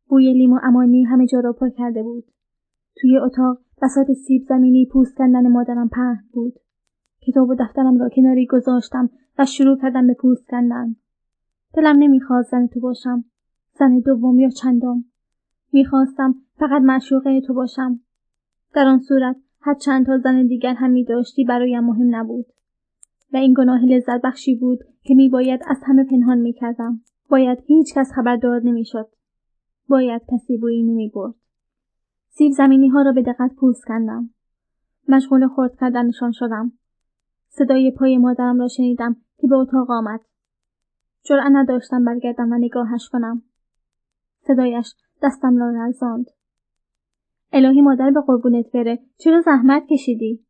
بوی 0.08 0.32
لیم 0.32 0.52
و 0.52 0.58
امانی 0.62 1.04
همه 1.04 1.26
جا 1.26 1.40
را 1.40 1.52
پر 1.52 1.68
کرده 1.68 2.02
بود. 2.02 2.24
توی 2.96 3.18
اتاق 3.18 3.58
بسات 3.82 4.12
سیب 4.12 4.42
زمینی 4.42 4.86
پوست 4.86 5.16
کندن 5.16 5.48
مادرم 5.48 5.88
پهن 5.88 6.24
بود. 6.32 6.54
کتاب 7.20 7.48
و 7.48 7.54
دفترم 7.54 7.98
را 7.98 8.08
کناری 8.08 8.46
گذاشتم 8.46 9.10
و 9.38 9.44
شروع 9.44 9.78
کردم 9.82 10.06
به 10.06 10.14
پوست 10.14 10.46
کندن. 10.48 10.96
دلم 11.74 11.96
نمی‌خواست 11.98 12.50
زن 12.50 12.66
تو 12.66 12.80
باشم. 12.80 13.24
زن 13.78 13.98
دوم 13.98 14.38
یا 14.38 14.48
چندم. 14.48 15.04
می‌خواستم 15.72 16.34
فقط 16.58 16.82
معشوقه 16.82 17.40
تو 17.40 17.54
باشم. 17.54 18.00
در 18.74 18.86
آن 18.86 18.98
صورت 18.98 19.36
هر 19.60 19.74
چند 19.74 20.06
تا 20.06 20.18
زن 20.18 20.46
دیگر 20.46 20.74
هم 20.74 20.90
می 20.90 21.04
داشتی 21.04 21.44
برایم 21.44 21.84
مهم 21.84 22.16
نبود. 22.16 22.46
و 23.32 23.36
این 23.36 23.54
گناه 23.56 23.84
لذت 23.84 24.20
بخشی 24.24 24.54
بود 24.54 24.78
که 25.02 25.14
می 25.14 25.28
باید 25.28 25.60
از 25.66 25.76
همه 25.86 26.04
پنهان 26.04 26.38
می 26.38 26.52
کردم. 26.52 27.00
باید 27.30 27.58
هیچ 27.66 27.94
کس 27.94 28.12
خبردار 28.14 28.60
نمی 28.64 28.84
شد. 28.84 29.08
باید 29.88 30.22
کسی 30.32 30.58
بویی 30.58 30.82
نمی 30.82 31.08
برد. 31.14 31.34
سیب 32.28 32.52
زمینی 32.52 32.88
ها 32.88 33.02
را 33.02 33.12
به 33.12 33.22
دقت 33.22 33.54
پوست 33.54 33.84
کندم. 33.84 34.30
مشغول 35.08 35.46
خورد 35.46 35.76
کردنشان 35.80 36.32
شدم. 36.32 36.72
صدای 37.48 37.90
پای 37.90 38.18
مادرم 38.18 38.60
را 38.60 38.68
شنیدم 38.68 39.16
که 39.38 39.48
به 39.48 39.56
اتاق 39.56 39.90
آمد. 39.90 40.20
جرأت 41.22 41.52
نداشتم 41.52 42.04
برگردم 42.04 42.52
و 42.52 42.54
نگاهش 42.54 43.08
کنم. 43.12 43.42
صدایش 44.46 44.94
دستم 45.22 45.56
را 45.56 45.70
لرزاند. 45.70 46.26
الهی 47.52 47.80
مادر 47.80 48.10
به 48.10 48.20
قربونت 48.20 48.72
بره 48.72 48.98
چرا 49.16 49.40
زحمت 49.40 49.86
کشیدی 49.90 50.44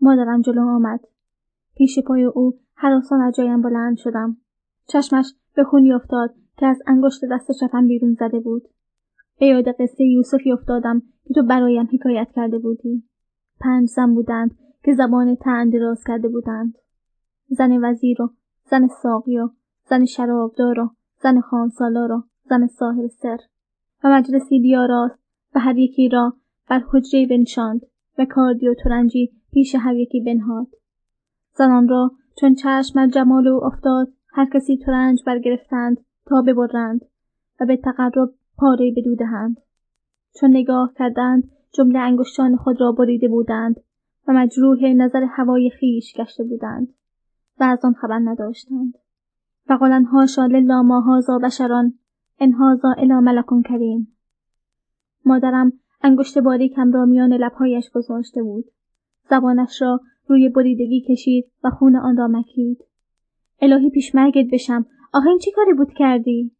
مادرم 0.00 0.40
جلو 0.40 0.68
آمد 0.68 1.00
پیش 1.76 1.98
پای 2.06 2.24
او 2.24 2.58
حراسان 2.74 3.20
از 3.20 3.34
جایم 3.34 3.62
بلند 3.62 3.96
شدم 3.96 4.36
چشمش 4.86 5.34
به 5.54 5.64
خونی 5.64 5.92
افتاد 5.92 6.34
که 6.56 6.66
از 6.66 6.82
انگشت 6.86 7.20
دست 7.30 7.50
چپم 7.60 7.86
بیرون 7.86 8.14
زده 8.14 8.40
بود. 8.40 8.68
به 9.38 9.46
یاد 9.46 9.68
قصه 9.68 10.04
یوسفی 10.04 10.52
افتادم 10.52 11.02
که 11.24 11.34
تو 11.34 11.42
برایم 11.42 11.88
حکایت 11.92 12.28
کرده 12.36 12.58
بودی. 12.58 13.02
پنج 13.60 13.88
زن 13.88 14.14
بودند 14.14 14.58
که 14.84 14.94
زبان 14.94 15.36
تن 15.36 15.68
دراز 15.68 16.04
کرده 16.06 16.28
بودند. 16.28 16.74
زن 17.48 17.84
وزیر 17.84 18.22
و 18.22 18.30
زن 18.70 18.88
ساقی 19.02 19.38
و 19.38 19.48
زن 19.88 20.04
شرابدار 20.04 20.80
و 20.80 20.90
زن 21.22 21.40
خانسالار 21.40 22.12
و 22.12 22.22
زن 22.44 22.66
صاحب 22.66 23.06
سر. 23.06 23.38
و 24.04 24.08
مجلسی 24.10 24.60
بیاراست 24.60 25.18
و 25.54 25.60
هر 25.60 25.78
یکی 25.78 26.08
را 26.08 26.36
بر 26.68 26.82
حجره 26.92 27.26
بنشاند 27.26 27.80
و 28.18 28.24
کاردی 28.24 28.68
و 28.68 28.74
ترنجی 28.74 29.32
پیش 29.52 29.74
هر 29.74 29.96
یکی 29.96 30.20
بنهاد. 30.20 30.66
زنان 31.54 31.88
را 31.88 32.10
چون 32.40 32.54
چشم 32.54 33.06
جمال 33.06 33.48
او 33.48 33.64
افتاد 33.64 34.12
هر 34.32 34.48
کسی 34.54 34.76
ترنج 34.76 35.22
برگرفتند 35.26 36.04
تا 36.26 36.42
ببرند 36.42 37.04
و 37.60 37.66
به 37.66 37.76
تقرب 37.76 38.34
پاره 38.56 38.92
بدودهند. 38.96 39.56
چون 40.40 40.50
نگاه 40.50 40.92
کردند 40.98 41.50
جمله 41.72 41.98
انگشتان 41.98 42.56
خود 42.56 42.80
را 42.80 42.92
بریده 42.92 43.28
بودند 43.28 43.80
و 44.28 44.32
مجروح 44.32 44.84
نظر 44.84 45.24
هوای 45.24 45.70
خیش 45.70 46.14
گشته 46.16 46.44
بودند 46.44 46.88
و 47.60 47.64
از 47.64 47.84
آن 47.84 47.92
خبر 47.92 48.18
نداشتند. 48.18 48.94
و 49.68 49.78
هاشا 50.12 50.46
لله 50.46 50.82
ما 50.82 51.00
هازا 51.00 51.38
بشران 51.38 51.94
ان 52.40 52.52
هازا 52.52 52.94
الی 52.98 53.14
ملکون 53.14 53.62
کریم. 53.62 54.16
مادرم 55.24 55.72
انگشت 56.02 56.38
باریکم 56.38 56.92
را 56.92 57.04
میان 57.04 57.32
لبهایش 57.32 57.90
گذاشته 57.90 58.42
بود. 58.42 58.64
زبانش 59.30 59.82
را 59.82 60.00
روی 60.26 60.48
بریدگی 60.48 61.00
کشید 61.08 61.44
و 61.64 61.70
خون 61.70 61.96
آن 61.96 62.16
را 62.16 62.28
مکید. 62.28 62.84
الهی 63.60 63.90
پیشمرگت 63.90 64.46
بشم. 64.52 64.86
آخه 65.12 65.28
این 65.28 65.38
چه 65.38 65.50
کاری 65.50 65.72
بود 65.72 65.92
کردی؟ 65.92 66.52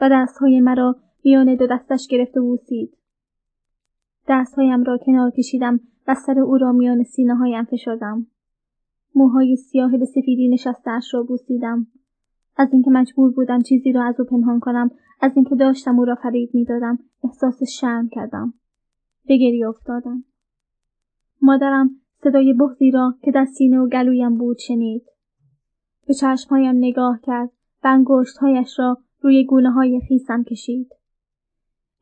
و 0.00 0.08
دستهای 0.12 0.60
مرا 0.60 0.96
میان 1.24 1.54
دو 1.54 1.66
دستش 1.66 2.06
گرفته 2.10 2.40
بوسید. 2.40 2.96
دستهایم 4.28 4.84
را 4.84 4.98
کنار 5.06 5.30
کشیدم 5.30 5.80
و 6.08 6.14
سر 6.14 6.38
او 6.38 6.58
را 6.58 6.72
میان 6.72 7.02
سینه 7.02 7.34
هایم 7.34 7.64
فشردم. 7.64 8.26
موهای 9.14 9.56
سیاه 9.56 9.96
به 9.96 10.04
سفیدی 10.04 10.48
نشستهاش 10.48 11.14
را 11.14 11.22
بوسیدم. 11.22 11.86
از 12.56 12.68
اینکه 12.72 12.90
مجبور 12.90 13.32
بودم 13.32 13.62
چیزی 13.62 13.92
را 13.92 14.04
از 14.04 14.20
او 14.20 14.26
پنهان 14.26 14.60
کنم 14.60 14.90
از 15.20 15.32
اینکه 15.34 15.54
داشتم 15.54 15.98
او 15.98 16.04
را 16.04 16.14
فریب 16.14 16.50
می‌دادم 16.54 16.98
احساس 17.24 17.62
شرم 17.62 18.08
کردم. 18.08 18.54
به 19.26 19.36
گریه 19.36 19.68
افتادم. 19.68 20.24
مادرم 21.42 21.90
صدای 22.22 22.52
بغزی 22.52 22.90
را 22.90 23.14
که 23.22 23.30
در 23.30 23.44
سینه 23.44 23.78
و 23.78 23.88
گلویم 23.88 24.38
بود 24.38 24.58
شنید. 24.58 25.02
به 26.06 26.14
چشمهایم 26.14 26.76
نگاه 26.76 27.20
کرد 27.22 27.50
و 27.84 27.88
انگشتهایش 27.88 28.78
را 28.78 28.98
روی 29.20 29.44
گونه 29.44 29.70
های 29.70 30.00
خیسم 30.08 30.42
کشید. 30.42 30.92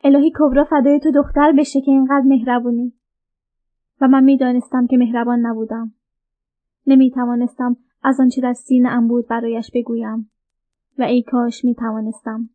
الهی 0.05 0.33
کبرا 0.39 0.65
فدای 0.65 1.01
تو 1.01 1.11
دختر 1.11 1.53
بشه 1.53 1.81
که 1.81 1.91
اینقدر 1.91 2.25
مهربونی. 2.27 2.93
و 4.01 4.09
من 4.09 4.25
می‌دانستم 4.25 4.87
که 4.87 4.97
مهربان 4.97 5.47
نبودم. 5.47 5.93
نمی 6.87 7.11
توانستم 7.11 7.77
از 8.03 8.21
آنچه 8.21 8.41
در 8.41 8.53
سینه 8.53 8.89
ام 8.89 9.09
بود 9.09 9.29
برایش 9.29 9.71
بگویم. 9.75 10.31
و 10.99 11.03
ای 11.03 11.23
کاش 11.23 11.65
می 11.65 11.75
توانستم. 11.75 12.49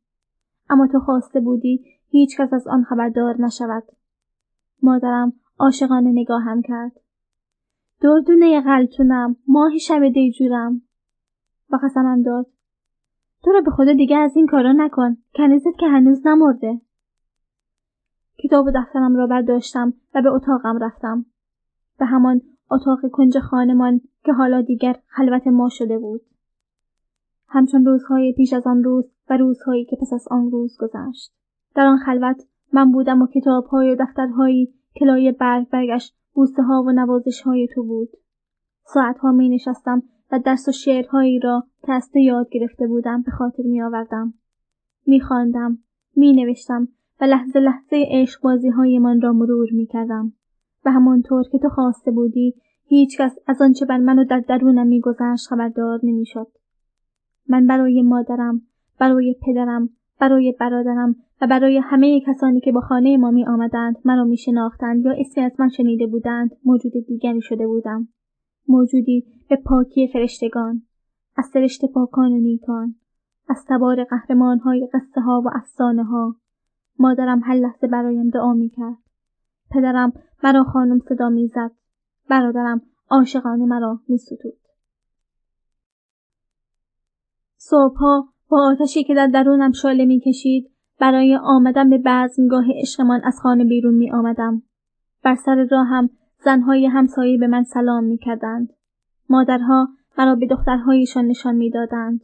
اما 0.69 0.87
تو 0.87 0.99
خواسته 0.99 1.39
بودی 1.39 1.85
هیچ 2.09 2.37
کس 2.37 2.53
از 2.53 2.67
آن 2.67 2.83
خبردار 2.83 3.41
نشود. 3.41 3.83
مادرم 4.81 5.33
عاشقانه 5.59 6.11
نگاهم 6.11 6.61
کرد. 6.61 6.91
دردونه 8.01 8.61
غلطونم 8.61 9.35
ماه 9.47 9.77
شب 9.77 10.09
دیجورم. 10.09 10.81
و 11.71 11.79
قسمم 11.83 12.23
داد. 12.23 12.45
تو 13.43 13.51
رو 13.51 13.61
به 13.61 13.71
خدا 13.71 13.93
دیگه 13.93 14.17
از 14.17 14.35
این 14.35 14.47
کارا 14.47 14.71
نکن. 14.71 15.17
کنیزت 15.35 15.77
که 15.79 15.87
هنوز 15.87 16.27
نمرده. 16.27 16.81
کتاب 18.37 18.65
و 18.65 18.71
دفترم 18.75 19.15
را 19.15 19.27
برداشتم 19.27 19.93
و 20.15 20.21
به 20.21 20.29
اتاقم 20.29 20.77
رفتم. 20.77 21.25
به 21.99 22.05
همان 22.05 22.41
اتاق 22.71 22.99
کنج 23.11 23.39
خانمان 23.39 24.01
که 24.23 24.33
حالا 24.33 24.61
دیگر 24.61 24.95
خلوت 25.07 25.47
ما 25.47 25.69
شده 25.69 25.99
بود. 25.99 26.21
همچون 27.47 27.85
روزهای 27.85 28.33
پیش 28.33 28.53
از 28.53 28.67
آن 28.67 28.83
روز 28.83 29.11
و 29.29 29.37
روزهایی 29.37 29.85
که 29.85 29.95
پس 30.01 30.13
از 30.13 30.27
آن 30.31 30.51
روز 30.51 30.77
گذشت. 30.79 31.33
در 31.75 31.85
آن 31.85 31.97
خلوت 31.97 32.43
من 32.73 32.91
بودم 32.91 33.21
و 33.21 33.27
کتابهای 33.27 33.91
و 33.91 33.95
دفترهایی 33.99 34.73
که 34.93 35.05
لای 35.05 35.31
برگ 35.31 35.69
برگشت 35.69 36.17
بوسه 36.33 36.63
ها 36.63 36.83
و 36.83 36.91
نوازش 36.91 37.41
های 37.41 37.67
تو 37.75 37.83
بود. 37.83 38.09
ساعتها 38.83 39.31
می 39.31 39.49
نشستم 39.49 40.03
و 40.31 40.39
درس 40.39 40.67
و 40.67 40.71
شعرهایی 40.71 41.39
را 41.39 41.63
که 41.85 41.93
از 41.93 42.09
یاد 42.15 42.49
گرفته 42.49 42.87
بودم 42.87 43.21
به 43.21 43.31
خاطر 43.31 43.63
می 43.63 43.81
آوردم 43.81 44.33
می 45.05 45.21
خواندم 45.21 45.77
می 46.15 46.33
نوشتم 46.33 46.87
و 47.21 47.25
لحظه 47.25 47.59
لحظه 47.59 48.05
عشق 48.07 48.41
بازی 48.41 48.99
من 48.99 49.21
را 49.21 49.33
مرور 49.33 49.67
می 49.71 49.85
کردم 49.85 50.33
و 50.85 50.91
همانطور 50.91 51.43
که 51.51 51.57
تو 51.57 51.69
خواسته 51.69 52.11
بودی 52.11 52.55
هیچکس 52.85 53.35
از 53.47 53.61
آنچه 53.61 53.85
بر 53.85 53.97
من 53.97 54.19
و 54.19 54.25
در 54.25 54.39
درونم 54.39 54.87
میگذشت 54.87 55.47
خبردار 55.47 55.99
نمی‌شد. 56.03 56.47
من 57.49 57.67
برای 57.67 58.01
مادرم 58.01 58.61
برای 58.99 59.35
پدرم 59.45 59.89
برای 60.19 60.55
برادرم 60.59 61.15
و 61.41 61.47
برای 61.47 61.77
همه 61.77 62.21
کسانی 62.21 62.59
که 62.59 62.71
با 62.71 62.81
خانه 62.81 63.17
ما 63.17 63.31
می 63.31 63.45
آمدند 63.45 63.95
مرا 64.05 64.23
می 64.23 64.37
شناختند 64.37 65.05
یا 65.05 65.11
اسمی 65.11 65.43
از 65.43 65.51
من 65.59 65.69
شنیده 65.69 66.07
بودند 66.07 66.51
موجود 66.65 66.93
دیگری 67.07 67.41
شده 67.41 67.67
بودم. 67.67 68.07
موجودی 68.67 69.25
به 69.49 69.55
پاکی 69.55 70.07
فرشتگان 70.13 70.81
از 71.35 71.45
سرشت 71.45 71.85
پاکان 71.85 72.31
و 72.31 72.39
نیکان 72.39 72.95
از 73.49 73.65
تبار 73.69 74.03
قهرمان 74.03 74.59
های 74.59 74.89
قصه 74.93 75.21
ها 75.21 75.41
و 75.45 75.49
افسانه 75.55 76.03
ها 76.03 76.35
مادرم 76.99 77.41
هر 77.43 77.55
لحظه 77.55 77.87
برایم 77.87 78.29
دعا 78.29 78.53
می 78.53 78.69
کرد 78.69 78.97
پدرم 79.71 80.13
مرا 80.43 80.63
خانم 80.63 80.99
صدا 80.99 81.29
می‌زد 81.29 81.71
برادرم 82.29 82.81
عاشقانه 83.09 83.65
مرا 83.65 83.99
میستود 84.07 84.39
صبحها 87.57 88.33
با 88.49 88.67
آتشی 88.71 89.03
که 89.03 89.15
در 89.15 89.27
درونم 89.27 89.71
شاله 89.71 90.05
می‌کشید 90.05 90.71
برای 90.99 91.39
آمدن 91.43 91.89
به 91.89 91.97
بزمگاه 92.05 92.65
عشقمان 92.81 93.21
از 93.23 93.39
خانه 93.39 93.63
بیرون 93.63 93.93
می 93.93 94.11
آمدم. 94.11 94.63
بر 95.23 95.35
سر 95.35 95.67
راهم 95.71 96.09
زنهای 96.43 96.85
همسایه 96.85 97.37
به 97.37 97.47
من 97.47 97.63
سلام 97.63 98.03
می 98.03 98.17
کردند. 98.17 98.73
مادرها 99.29 99.87
مرا 100.17 100.35
به 100.35 100.47
دخترهایشان 100.47 101.25
نشان 101.25 101.55
می 101.55 101.69
دادند. 101.69 102.21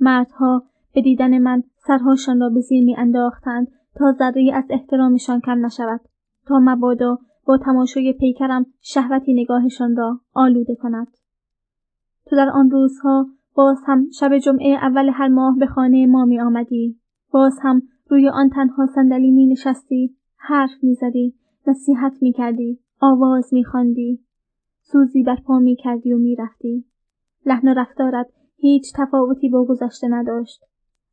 مردها 0.00 0.62
به 0.94 1.02
دیدن 1.02 1.38
من 1.38 1.62
سرهاشان 1.86 2.40
را 2.40 2.48
به 2.48 2.60
زیر 2.60 2.84
می 2.84 2.96
انداختند 2.96 3.68
تا 3.94 4.12
ذره 4.12 4.50
از 4.54 4.64
احترامشان 4.70 5.40
کم 5.40 5.66
نشود 5.66 6.00
تا 6.46 6.58
مبادا 6.58 7.18
با 7.46 7.58
تماشای 7.58 8.12
پیکرم 8.12 8.66
شهوتی 8.80 9.34
نگاهشان 9.34 9.96
را 9.96 10.20
آلوده 10.34 10.74
کند 10.74 11.08
تو 12.26 12.36
در 12.36 12.48
آن 12.48 12.70
روزها 12.70 13.26
باز 13.54 13.78
هم 13.86 14.10
شب 14.10 14.38
جمعه 14.38 14.74
اول 14.82 15.10
هر 15.12 15.28
ماه 15.28 15.58
به 15.58 15.66
خانه 15.66 16.06
ما 16.06 16.24
می 16.24 16.40
آمدی. 16.40 16.96
باز 17.32 17.58
هم 17.62 17.82
روی 18.08 18.28
آن 18.28 18.50
تنها 18.50 18.86
صندلی 18.86 19.30
می 19.30 19.46
نشستی. 19.46 20.16
حرف 20.36 20.70
می 20.82 20.94
زدی. 20.94 21.34
نصیحت 21.66 22.12
می 22.20 22.32
کردی. 22.32 22.78
آواز 23.00 23.54
می 23.54 23.64
خواندی. 23.64 24.20
سوزی 24.92 25.22
بر 25.22 25.36
پا 25.46 25.58
می 25.58 25.76
کردی 25.76 26.12
و 26.12 26.18
می 26.18 26.36
رفتی. 26.36 26.84
لحن 27.46 27.68
و 27.68 27.74
رفتارت 27.74 28.26
هیچ 28.56 28.92
تفاوتی 28.96 29.48
با 29.48 29.64
گذشته 29.64 30.08
نداشت. 30.08 30.64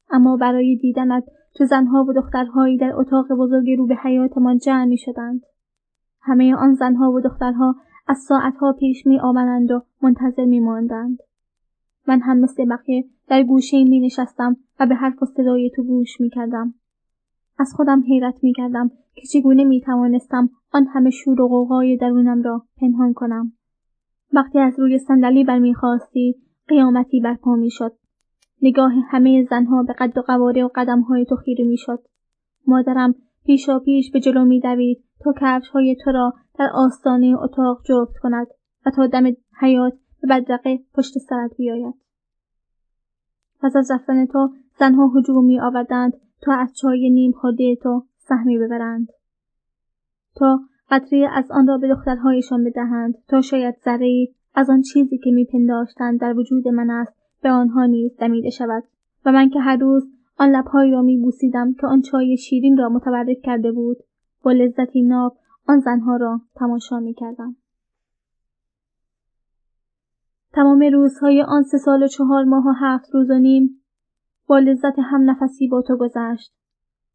اما 0.10 0.38
برای 0.38 0.76
دیدنت 0.76 1.24
تو 1.56 1.66
زنها 1.66 2.06
و 2.10 2.14
دخترهایی 2.14 2.78
در 2.78 2.92
اتاق 2.96 3.26
بزرگ 3.40 3.78
رو 3.78 3.88
به 3.88 3.96
حیاتمان 3.96 4.58
جمع 4.58 4.86
می 4.86 4.98
شدند. 4.98 5.42
همه 6.22 6.56
آن 6.56 6.74
زنها 6.74 7.12
و 7.12 7.22
دخترها 7.22 7.76
از 8.08 8.18
ساعتها 8.18 8.74
پیش 8.74 9.06
می 9.06 9.20
آمدند 9.20 9.72
و 9.72 9.82
منتظر 10.02 10.46
می 10.46 10.60
ماندند. 10.60 11.18
من 12.08 12.22
هم 12.22 12.40
مثل 12.40 12.66
بقیه 12.66 13.06
در 13.28 13.44
گوشه 13.44 13.84
می 13.84 14.00
نشستم 14.00 14.58
و 14.80 14.86
به 14.88 14.96
حرف 14.96 15.24
و 15.24 15.26
صدای 15.26 15.72
تو 15.76 15.84
گوش 15.84 16.22
می 16.22 16.30
کردم. 16.30 16.74
از 17.60 17.74
خودم 17.76 18.04
حیرت 18.08 18.44
می 18.44 18.54
کردم 18.54 18.92
که 19.16 19.28
چگونه 19.28 19.64
می 19.64 19.82
توانستم 19.82 20.50
آن 20.72 20.88
همه 20.88 21.10
شور 21.10 21.42
و 21.42 21.48
غوغای 21.48 21.98
درونم 21.98 22.42
را 22.42 22.66
پنهان 22.78 23.14
کنم. 23.14 23.54
وقتی 24.34 24.60
از 24.60 24.80
روی 24.80 24.98
صندلی 24.98 25.44
برمیخواستی 25.44 26.36
قیامتی 26.68 27.20
برپا 27.20 27.56
می‌شد. 27.56 27.92
نگاه 28.62 28.92
همه 29.10 29.48
زنها 29.50 29.84
به 29.84 29.94
قد 29.94 30.18
و 30.18 30.22
قواره 30.22 30.64
و 30.64 30.70
قدمهای 30.76 31.26
تو 31.26 31.36
خیره 31.36 31.66
می‌شد. 31.66 32.00
مادرم 32.68 33.16
پیشا 33.46 33.80
پیش 33.80 34.12
به 34.12 34.20
جلو 34.20 34.46
میدوید 34.46 35.04
تا 35.20 35.60
های 35.74 35.96
تو 36.04 36.12
را 36.12 36.34
در 36.60 36.70
آستانه 36.74 37.36
اتاق 37.42 37.82
جفت 37.86 38.18
کند 38.22 38.48
و 38.86 38.92
تا 38.92 39.08
دم 39.08 39.24
حیات 39.60 39.94
به 40.22 40.28
بدرقه 40.28 40.80
پشت 40.94 41.18
سرت 41.18 41.52
بیاید. 41.58 41.96
پس 43.62 43.76
از 43.76 43.92
رفتن 43.92 44.26
تو 44.26 44.50
زنها 44.80 45.08
هجوم 45.08 45.46
می 45.46 45.60
آوردند 45.60 46.14
تا 46.42 46.54
از 46.54 46.74
چای 46.76 47.10
نیم 47.10 47.32
خورده 47.32 47.76
تو 47.76 48.06
سهمی 48.18 48.58
ببرند. 48.58 49.08
تا 50.36 50.60
قطره 50.90 51.30
از 51.34 51.52
آن 51.52 51.68
را 51.68 51.78
به 51.78 51.88
دخترهایشان 51.88 52.64
بدهند 52.64 53.16
تا 53.28 53.42
شاید 53.42 53.76
ذره 53.86 54.28
از 54.56 54.70
آن 54.70 54.82
چیزی 54.82 55.18
که 55.18 55.32
میپنداشتند 55.32 56.20
در 56.20 56.34
وجود 56.34 56.68
من 56.68 56.90
است 56.90 57.14
به 57.42 57.52
آنها 57.52 57.86
نیز 57.86 58.18
دمیده 58.18 58.50
شود. 58.50 58.84
و 59.26 59.32
من 59.32 59.50
که 59.50 59.60
هر 59.60 59.78
روز 59.78 60.08
آن 60.38 60.50
لبهایی 60.50 60.92
را 60.92 61.02
میبوسیدم 61.02 61.74
که 61.74 61.88
آن 61.88 62.02
چای 62.02 62.38
شیرین 62.38 62.78
را 62.78 62.90
متبرک 62.90 63.38
کرده 63.44 63.72
بود 63.72 63.98
با 64.44 64.52
لذتی 64.52 65.02
ناب 65.02 65.38
آن 65.68 65.80
زنها 65.80 66.16
را 66.16 66.42
تماشا 66.56 67.00
می‌کردم. 67.00 67.56
تمام 70.54 70.84
روزهای 70.94 71.42
آن 71.42 71.64
سه 71.64 71.78
سال 71.78 72.04
و 72.04 72.08
چهار 72.08 72.44
ماه 72.44 72.68
و 72.68 72.72
هفت 72.72 73.10
روز 73.14 73.30
و 73.30 73.40
نیم 73.40 73.82
با 74.48 74.60
لذت 74.60 75.00
هم 75.00 75.30
نفسی 75.30 75.68
با 75.68 75.82
تو 75.82 75.98
گذشت. 75.98 76.54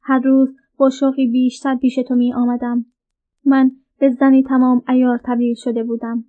هر 0.03 0.19
روز 0.19 0.57
با 0.77 0.91
شوقی 0.91 1.27
بیشتر 1.27 1.77
پیش 1.77 1.95
تو 2.09 2.15
می 2.15 2.35
آمدم 2.35 2.85
من 3.45 3.71
به 3.99 4.11
زنی 4.11 4.43
تمام 4.43 4.83
ایار 4.89 5.21
تبدیل 5.25 5.55
شده 5.55 5.85
بودم. 5.85 6.25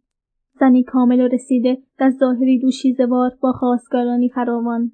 زنی 0.59 0.83
کامل 0.83 1.19
و 1.19 1.27
رسیده 1.27 1.77
در 1.97 2.09
ظاهری 2.09 2.59
دوشیزوار 2.59 3.31
با 3.41 3.51
خواستگارانی 3.51 4.29
فراوان 4.29 4.91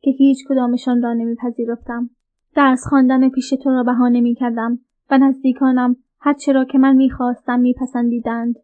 که 0.00 0.10
هیچ 0.10 0.38
کدامشان 0.48 1.02
را 1.02 1.14
نمیپذیرفتم. 1.14 2.10
درس 2.54 2.86
خواندن 2.88 3.28
پیش 3.28 3.50
تو 3.50 3.70
را 3.70 3.82
بهانه 3.82 4.20
می‌کردم 4.20 4.78
و 5.10 5.18
نزدیکانم 5.18 5.96
هرچه 6.20 6.52
را 6.52 6.64
که 6.64 6.78
من 6.78 6.96
می‌خواستم 6.96 7.60
میپسندیدند. 7.60 8.54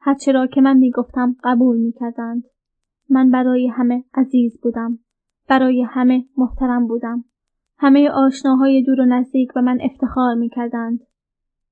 هرچه 0.00 0.32
را 0.32 0.46
که 0.46 0.60
من 0.60 0.76
می‌گفتم 0.76 1.36
قبول 1.44 1.76
می‌کردند. 1.76 2.44
من 3.10 3.30
برای 3.30 3.68
همه 3.68 4.04
عزیز 4.14 4.60
بودم. 4.62 4.98
برای 5.48 5.82
همه 5.82 6.24
محترم 6.36 6.86
بودم. 6.86 7.24
همه 7.78 8.10
آشناهای 8.10 8.82
دور 8.82 9.00
و 9.00 9.04
نزدیک 9.04 9.52
به 9.54 9.60
من 9.60 9.78
افتخار 9.80 10.34
می‌کردند. 10.34 11.00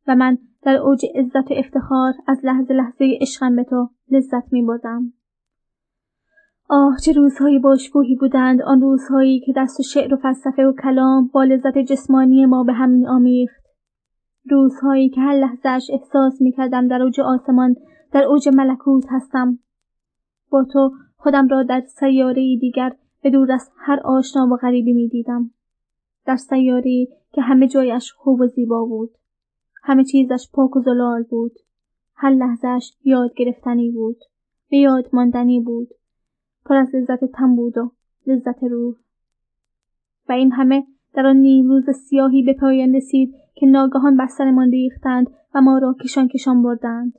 و 0.06 0.14
من 0.14 0.38
در 0.62 0.76
اوج 0.76 1.06
عزت 1.14 1.50
و 1.50 1.54
افتخار 1.56 2.12
از 2.26 2.40
لحظه 2.44 2.74
لحظه 2.74 3.18
عشقم 3.20 3.56
به 3.56 3.64
تو 3.64 3.88
لذت 4.10 4.52
می 4.52 4.62
بردم. 4.62 5.12
آه 6.68 6.96
چه 7.04 7.12
روزهایی 7.12 7.58
باشکوهی 7.58 8.16
بودند 8.16 8.62
آن 8.62 8.80
روزهایی 8.80 9.40
که 9.40 9.52
دست 9.56 9.80
و 9.80 9.82
شعر 9.82 10.14
و 10.14 10.16
فلسفه 10.16 10.66
و 10.66 10.72
کلام 10.82 11.30
با 11.32 11.44
لذت 11.44 11.78
جسمانی 11.78 12.46
ما 12.46 12.64
به 12.64 12.72
هم 12.72 12.90
می 12.90 13.06
آمیخت. 13.06 13.64
روزهایی 14.50 15.08
که 15.08 15.20
هر 15.20 15.34
لحظهش 15.34 15.90
احساس 15.92 16.40
می 16.40 16.52
کردم 16.52 16.88
در 16.88 17.02
اوج 17.02 17.20
آسمان 17.20 17.76
در 18.12 18.24
اوج 18.24 18.48
ملکوت 18.48 19.04
هستم. 19.10 19.58
با 20.50 20.64
تو 20.72 20.90
خودم 21.16 21.48
را 21.48 21.62
در 21.62 21.80
سیاره 21.80 22.58
دیگر 22.60 22.92
به 23.22 23.30
دور 23.30 23.52
از 23.52 23.70
هر 23.76 24.00
آشنا 24.04 24.46
و 24.46 24.56
غریبی 24.56 24.92
می 24.92 25.08
دیدم. 25.08 25.50
در 26.26 26.36
سیاره 26.36 27.06
که 27.32 27.42
همه 27.42 27.68
جایش 27.68 28.12
خوب 28.12 28.40
و 28.40 28.46
زیبا 28.46 28.84
بود. 28.84 29.10
همه 29.86 30.04
چیزش 30.04 30.50
پاک 30.52 30.76
و 30.76 30.80
زلال 30.80 31.22
بود. 31.22 31.52
هر 32.14 32.30
لحظهش 32.30 32.96
یاد 33.04 33.34
گرفتنی 33.34 33.90
بود. 33.90 34.16
به 34.70 34.76
یاد 34.76 35.08
ماندنی 35.12 35.60
بود. 35.60 35.88
پر 36.64 36.76
از 36.76 36.94
لذت 36.94 37.24
تن 37.24 37.56
بود 37.56 37.78
و 37.78 37.90
لذت 38.26 38.62
روح. 38.62 38.96
و 40.28 40.32
این 40.32 40.52
همه 40.52 40.86
در 41.14 41.26
آن 41.26 41.36
نیم 41.36 41.68
روز 41.68 41.90
سیاهی 41.90 42.42
به 42.42 42.52
پایان 42.52 42.94
رسید 42.94 43.34
که 43.54 43.66
ناگهان 43.66 44.16
بر 44.16 44.28
ریختند 44.70 45.26
و 45.54 45.60
ما 45.60 45.78
را 45.78 45.96
کشان 46.04 46.28
کشان 46.28 46.62
بردند. 46.62 47.12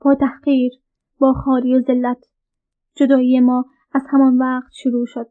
با 0.00 0.14
تحقیر، 0.14 0.72
با 1.18 1.32
خاری 1.32 1.74
و 1.74 1.82
ذلت. 1.82 2.24
جدایی 2.94 3.40
ما 3.40 3.64
از 3.92 4.02
همان 4.08 4.38
وقت 4.38 4.72
شروع 4.72 5.06
شد. 5.06 5.26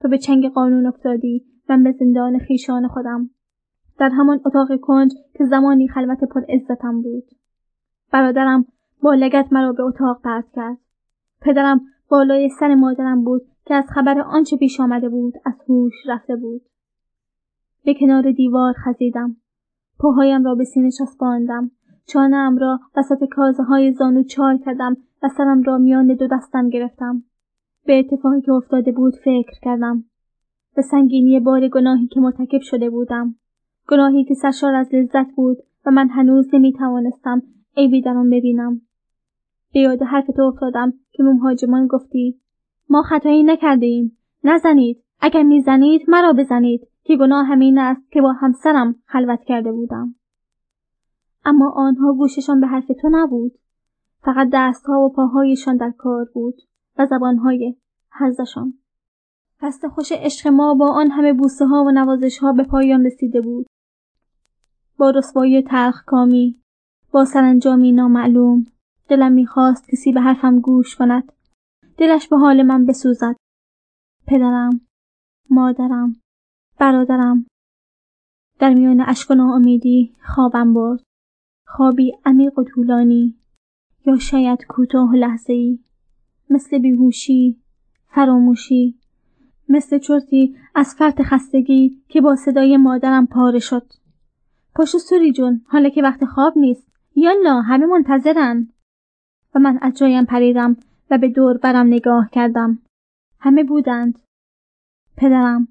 تو 0.00 0.08
به 0.08 0.18
چنگ 0.18 0.48
قانون 0.48 0.86
افتادی 0.86 1.44
من 1.68 1.82
به 1.82 1.92
زندان 1.92 2.38
خیشان 2.38 2.88
خودم. 2.88 3.30
در 3.98 4.08
همان 4.08 4.40
اتاق 4.44 4.80
کنج 4.80 5.12
که 5.34 5.44
زمانی 5.44 5.88
خلوت 5.88 6.24
پر 6.24 6.40
عزتم 6.48 7.02
بود. 7.02 7.24
برادرم 8.12 8.66
با 9.02 9.14
لگت 9.14 9.52
مرا 9.52 9.72
به 9.72 9.82
اتاق 9.82 10.22
پرت 10.22 10.44
کرد. 10.52 10.78
پدرم 11.40 11.80
بالای 12.08 12.48
سر 12.60 12.74
مادرم 12.74 13.24
بود 13.24 13.42
که 13.64 13.74
از 13.74 13.84
خبر 13.94 14.20
آنچه 14.20 14.56
پیش 14.56 14.80
آمده 14.80 15.08
بود 15.08 15.34
از 15.44 15.54
هوش 15.68 15.94
رفته 16.06 16.36
بود. 16.36 16.62
به 17.84 17.94
کنار 18.00 18.30
دیوار 18.32 18.74
خزیدم. 18.84 19.36
پاهایم 19.98 20.44
را 20.44 20.54
به 20.54 20.64
سینه 20.64 20.90
چسباندم. 20.90 21.70
چانهام 22.06 22.58
را 22.58 22.80
وسط 22.96 23.24
کازه 23.30 23.62
های 23.62 23.92
زانو 23.92 24.22
چال 24.22 24.58
کردم 24.58 24.96
و 25.22 25.28
سرم 25.28 25.62
را 25.62 25.78
میان 25.78 26.14
دو 26.14 26.26
دستم 26.26 26.68
گرفتم. 26.68 27.22
به 27.86 27.98
اتفاقی 27.98 28.40
که 28.40 28.52
افتاده 28.52 28.92
بود 28.92 29.14
فکر 29.24 29.60
کردم. 29.62 30.04
به 30.76 30.82
سنگینی 30.82 31.40
بار 31.40 31.68
گناهی 31.68 32.06
که 32.06 32.20
مرتکب 32.20 32.60
شده 32.60 32.90
بودم. 32.90 33.34
گناهی 33.88 34.24
که 34.24 34.34
سرشار 34.34 34.74
از 34.74 34.94
لذت 34.94 35.34
بود 35.34 35.58
و 35.86 35.90
من 35.90 36.08
هنوز 36.08 36.54
نمی 36.54 36.72
توانستم 36.72 37.42
عیبی 37.76 38.02
در 38.02 38.16
آن 38.16 38.30
ببینم. 38.30 38.80
به 39.72 39.80
یاد 39.80 40.02
حرف 40.02 40.26
تو 40.26 40.42
افتادم 40.42 40.92
که 41.12 41.22
مهاجمان 41.22 41.86
گفتی 41.86 42.40
ما 42.88 43.02
خطایی 43.02 43.42
نکرده 43.42 43.86
ایم 43.86 44.18
نزنید. 44.44 45.02
اگر 45.20 45.42
می‌زنید 45.42 46.02
مرا 46.08 46.32
بزنید 46.32 46.88
که 47.04 47.16
گناه 47.16 47.46
همین 47.46 47.78
است 47.78 48.10
که 48.10 48.20
با 48.20 48.32
همسرم 48.32 48.94
خلوت 49.06 49.40
کرده 49.46 49.72
بودم. 49.72 50.14
اما 51.44 51.70
آنها 51.76 52.12
گوششان 52.12 52.60
به 52.60 52.66
حرف 52.66 52.86
تو 53.00 53.08
نبود. 53.12 53.52
فقط 54.22 54.48
دستها 54.52 55.00
و 55.00 55.12
پاهایشان 55.12 55.76
در 55.76 55.90
کار 55.90 56.26
بود 56.34 56.54
و 56.98 57.06
زبانهای 57.06 57.76
هرزشان. 58.10 58.74
پس 59.60 59.84
خوش 59.84 60.12
عشق 60.12 60.48
ما 60.48 60.74
با 60.74 60.92
آن 60.92 61.10
همه 61.10 61.32
بوسه 61.32 61.66
ها 61.66 61.84
و 61.84 61.90
نوازش 61.90 62.38
ها 62.38 62.52
به 62.52 62.62
پایان 62.62 63.06
رسیده 63.06 63.40
بود. 63.40 63.66
با 64.98 65.10
رسوایی 65.10 65.62
تلخ 65.62 66.04
کامی 66.04 66.60
با 67.12 67.24
سرانجامی 67.24 67.92
نامعلوم. 67.92 68.66
دلم 69.08 69.32
می‌خواست 69.32 69.90
کسی 69.90 70.12
به 70.12 70.20
حرفم 70.20 70.60
گوش 70.60 70.96
کند. 70.96 71.32
دلش 71.98 72.28
به 72.28 72.38
حال 72.38 72.62
من 72.62 72.86
بسوزد. 72.86 73.36
پدرم 74.26 74.80
مادرم 75.50 76.16
برادرم. 76.78 77.46
در 78.58 78.74
میان 78.74 79.00
اشک 79.00 79.30
و 79.30 79.34
ناامیدی 79.34 80.14
خوابم 80.22 80.74
برد. 80.74 81.02
خوابی 81.66 82.12
عمیق 82.24 82.58
و 82.58 82.64
طولانی. 82.64 83.34
یا 84.06 84.18
شاید 84.18 84.66
کوتاه 84.68 85.10
و 85.10 85.36
ای 85.48 85.78
مثل 86.50 86.78
بیهوشی 86.78 87.62
فراموشی. 88.08 88.98
مثل 89.68 89.98
چرتی 89.98 90.56
از 90.74 90.94
فرط 90.94 91.22
خستگی 91.22 92.02
که 92.08 92.20
با 92.20 92.36
صدای 92.36 92.76
مادرم 92.76 93.26
پاره 93.26 93.58
شد. 93.58 93.92
پاشو 94.76 94.98
سوری 94.98 95.32
جون 95.32 95.60
حالا 95.68 95.88
که 95.88 96.02
وقت 96.02 96.24
خواب 96.24 96.58
نیست. 96.58 96.88
یالا 97.14 97.60
همه 97.60 97.86
منتظرن. 97.86 98.68
و 99.54 99.58
من 99.58 99.78
از 99.82 99.94
جایم 99.94 100.24
پریدم 100.24 100.76
و 101.10 101.18
به 101.18 101.28
دور 101.28 101.56
برم 101.58 101.86
نگاه 101.86 102.30
کردم. 102.32 102.78
همه 103.40 103.64
بودند. 103.64 104.18
پدرم 105.16 105.68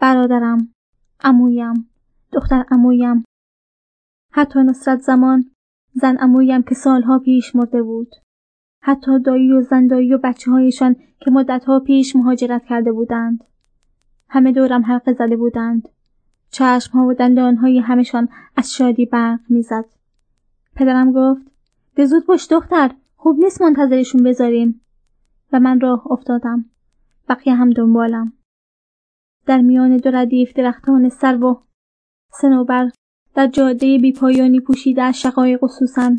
برادرم 0.00 0.74
امویم 1.20 1.90
دختر 2.32 2.64
امویم 2.70 3.24
حتی 4.32 4.58
نصرت 4.62 5.00
زمان 5.00 5.50
زن 5.94 6.16
امویم 6.20 6.62
که 6.62 6.74
سالها 6.74 7.18
پیش 7.18 7.56
مرده 7.56 7.82
بود. 7.82 8.14
حتی 8.82 9.18
دایی 9.18 9.52
و 9.52 9.62
زندایی 9.62 10.14
و 10.14 10.18
بچه 10.18 10.50
هایشان 10.50 10.96
که 11.20 11.30
مدتها 11.30 11.80
پیش 11.80 12.16
مهاجرت 12.16 12.64
کرده 12.64 12.92
بودند. 12.92 13.44
همه 14.28 14.52
دورم 14.52 14.84
حلقه 14.84 15.12
زده 15.12 15.36
بودند. 15.36 15.88
چشمها 16.50 17.06
و 17.06 17.14
دندانهای 17.14 17.78
همشان 17.78 18.28
از 18.56 18.72
شادی 18.72 19.06
برق 19.06 19.40
می‌زد. 19.48 19.84
پدرم 20.76 21.12
گفت 21.12 21.42
به 21.94 22.06
زود 22.06 22.26
باش 22.26 22.48
دختر 22.50 22.90
خوب 23.16 23.38
نیست 23.38 23.62
منتظرشون 23.62 24.22
بذاریم 24.22 24.80
و 25.52 25.60
من 25.60 25.80
راه 25.80 26.12
افتادم. 26.12 26.64
بقیه 27.28 27.54
هم 27.54 27.70
دنبالم. 27.70 28.32
در 29.46 29.60
میان 29.60 29.96
دو 29.96 30.10
ردیف 30.10 30.52
درختان 30.52 31.08
سر 31.08 31.44
و 31.44 31.62
سنوبر 32.32 32.90
در 33.34 33.46
جاده 33.46 33.98
بیپایانی 33.98 34.60
پوشیده 34.60 35.02
از 35.02 35.20
شقایق 35.20 35.64
و 35.64 35.68
سوسن 35.68 36.16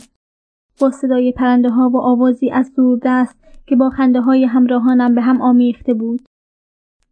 با 0.79 0.91
صدای 0.91 1.31
پرنده 1.31 1.69
ها 1.69 1.89
و 1.89 1.97
آوازی 1.97 2.51
از 2.51 2.73
دور 2.73 2.99
دست 3.03 3.35
که 3.65 3.75
با 3.75 3.89
خنده 3.89 4.21
های 4.21 4.45
همراهانم 4.45 5.15
به 5.15 5.21
هم 5.21 5.41
آمیخته 5.41 5.93
بود. 5.93 6.21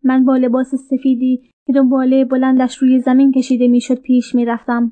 من 0.04 0.26
با 0.26 0.38
لباس 0.38 0.76
سفیدی 0.76 1.52
که 1.70 1.74
دنباله 1.74 2.26
بلندش 2.26 2.78
روی 2.78 3.00
زمین 3.00 3.32
کشیده 3.32 3.68
می‌شد 3.68 4.00
پیش 4.02 4.36
می‌رفتم 4.36 4.92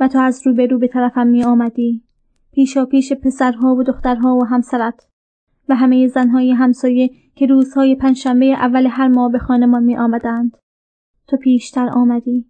و 0.00 0.08
تو 0.08 0.18
از 0.18 0.46
رو 0.46 0.54
به 0.54 0.66
رو 0.66 0.78
به 0.78 0.88
طرفم 0.88 1.26
می 1.26 1.44
آمدی. 1.44 2.04
پیشا 2.52 2.86
پیش 2.86 3.12
پسرها 3.12 3.74
و 3.74 3.82
دخترها 3.82 4.36
و 4.36 4.44
همسرت 4.44 5.06
و 5.68 5.74
همه 5.74 6.08
زنهای 6.08 6.52
همسایه 6.52 7.10
که 7.34 7.46
روزهای 7.46 7.94
پنجشنبه 7.94 8.46
اول 8.46 8.86
هر 8.90 9.08
ماه 9.08 9.32
به 9.32 9.38
خانمان 9.38 9.82
می 9.82 9.96
آمدند. 9.96 10.56
تو 11.28 11.36
پیشتر 11.36 11.88
آمدی. 11.88 12.46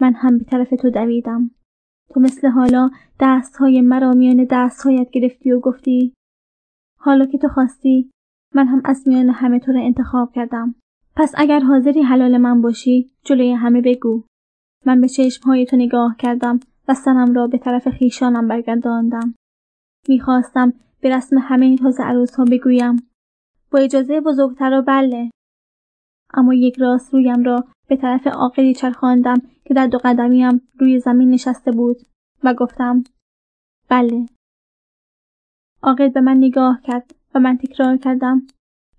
من 0.00 0.12
هم 0.12 0.38
به 0.38 0.44
طرف 0.44 0.70
تو 0.70 0.90
دویدم. 0.90 1.50
تو 2.14 2.20
مثل 2.20 2.48
حالا 2.48 2.90
دستهای 3.20 3.80
مرا 3.80 4.12
میان 4.12 4.46
دستهایت 4.50 5.10
گرفتی 5.10 5.52
و 5.52 5.60
گفتی 5.60 6.14
حالا 6.98 7.26
که 7.26 7.38
تو 7.38 7.48
خواستی 7.48 8.10
من 8.54 8.66
هم 8.66 8.82
از 8.84 9.08
میان 9.08 9.28
همه 9.28 9.58
تو 9.58 9.72
را 9.72 9.80
انتخاب 9.80 10.32
کردم. 10.32 10.74
پس 11.16 11.32
اگر 11.36 11.60
حاضری 11.60 12.02
حلال 12.02 12.36
من 12.36 12.62
باشی 12.62 13.10
جلوی 13.24 13.52
همه 13.52 13.80
بگو. 13.80 14.22
من 14.86 15.00
به 15.00 15.08
چشمهای 15.08 15.66
تو 15.66 15.76
نگاه 15.76 16.16
کردم 16.18 16.60
و 16.88 16.94
سرم 16.94 17.34
را 17.34 17.46
به 17.46 17.58
طرف 17.58 17.88
خیشانم 17.88 18.48
برگرداندم. 18.48 19.34
می‌خواستم 20.08 20.72
به 21.00 21.16
رسم 21.16 21.38
همه 21.38 21.76
تازه 21.76 22.02
عروس 22.02 22.34
ها 22.34 22.44
بگویم 22.44 22.96
با 23.70 23.78
اجازه 23.78 24.20
بزرگتر 24.20 24.78
و 24.78 24.82
بله 24.82 25.30
اما 26.34 26.54
یک 26.54 26.78
راست 26.78 27.14
رویم 27.14 27.44
را 27.44 27.64
به 27.88 27.96
طرف 27.96 28.26
عاقلی 28.26 28.74
چرخاندم 28.74 29.36
که 29.64 29.74
در 29.74 29.86
دو 29.86 29.98
قدمیم 30.04 30.68
روی 30.80 30.98
زمین 30.98 31.30
نشسته 31.30 31.72
بود 31.72 31.96
و 32.44 32.54
گفتم 32.54 33.04
بله 33.88 34.26
عاقل 35.82 36.08
به 36.08 36.20
من 36.20 36.36
نگاه 36.36 36.80
کرد 36.82 37.14
و 37.34 37.40
من 37.40 37.58
تکرار 37.58 37.96
کردم 37.96 38.46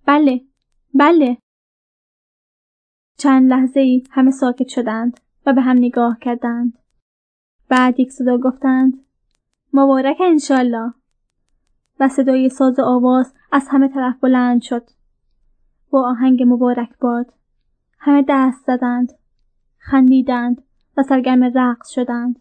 بله 0.05 0.41
بله 0.93 1.38
چند 3.18 3.49
لحظه 3.49 3.80
ای 3.80 4.03
همه 4.11 4.32
ساکت 4.32 4.68
شدند 4.68 5.20
و 5.45 5.53
به 5.53 5.61
هم 5.61 5.78
نگاه 5.78 6.18
کردند. 6.22 6.80
بعد 7.70 7.99
یک 7.99 8.11
صدا 8.11 8.38
گفتند 8.38 8.93
مبارک 9.74 10.18
انشالله. 10.22 10.93
و 11.99 12.07
صدای 12.07 12.49
ساز 12.49 12.79
آواز 12.79 13.33
از 13.51 13.67
همه 13.71 13.87
طرف 13.87 14.20
بلند 14.20 14.62
شد. 14.62 14.89
با 15.89 16.09
آهنگ 16.09 16.43
مبارک 16.43 16.89
باد 17.01 17.33
همه 18.00 18.25
دست 18.28 18.66
زدند 18.66 19.13
خندیدند 19.78 20.62
و 20.97 21.04
سرگرم 21.04 21.43
رقص 21.43 21.89
شدند. 21.89 22.39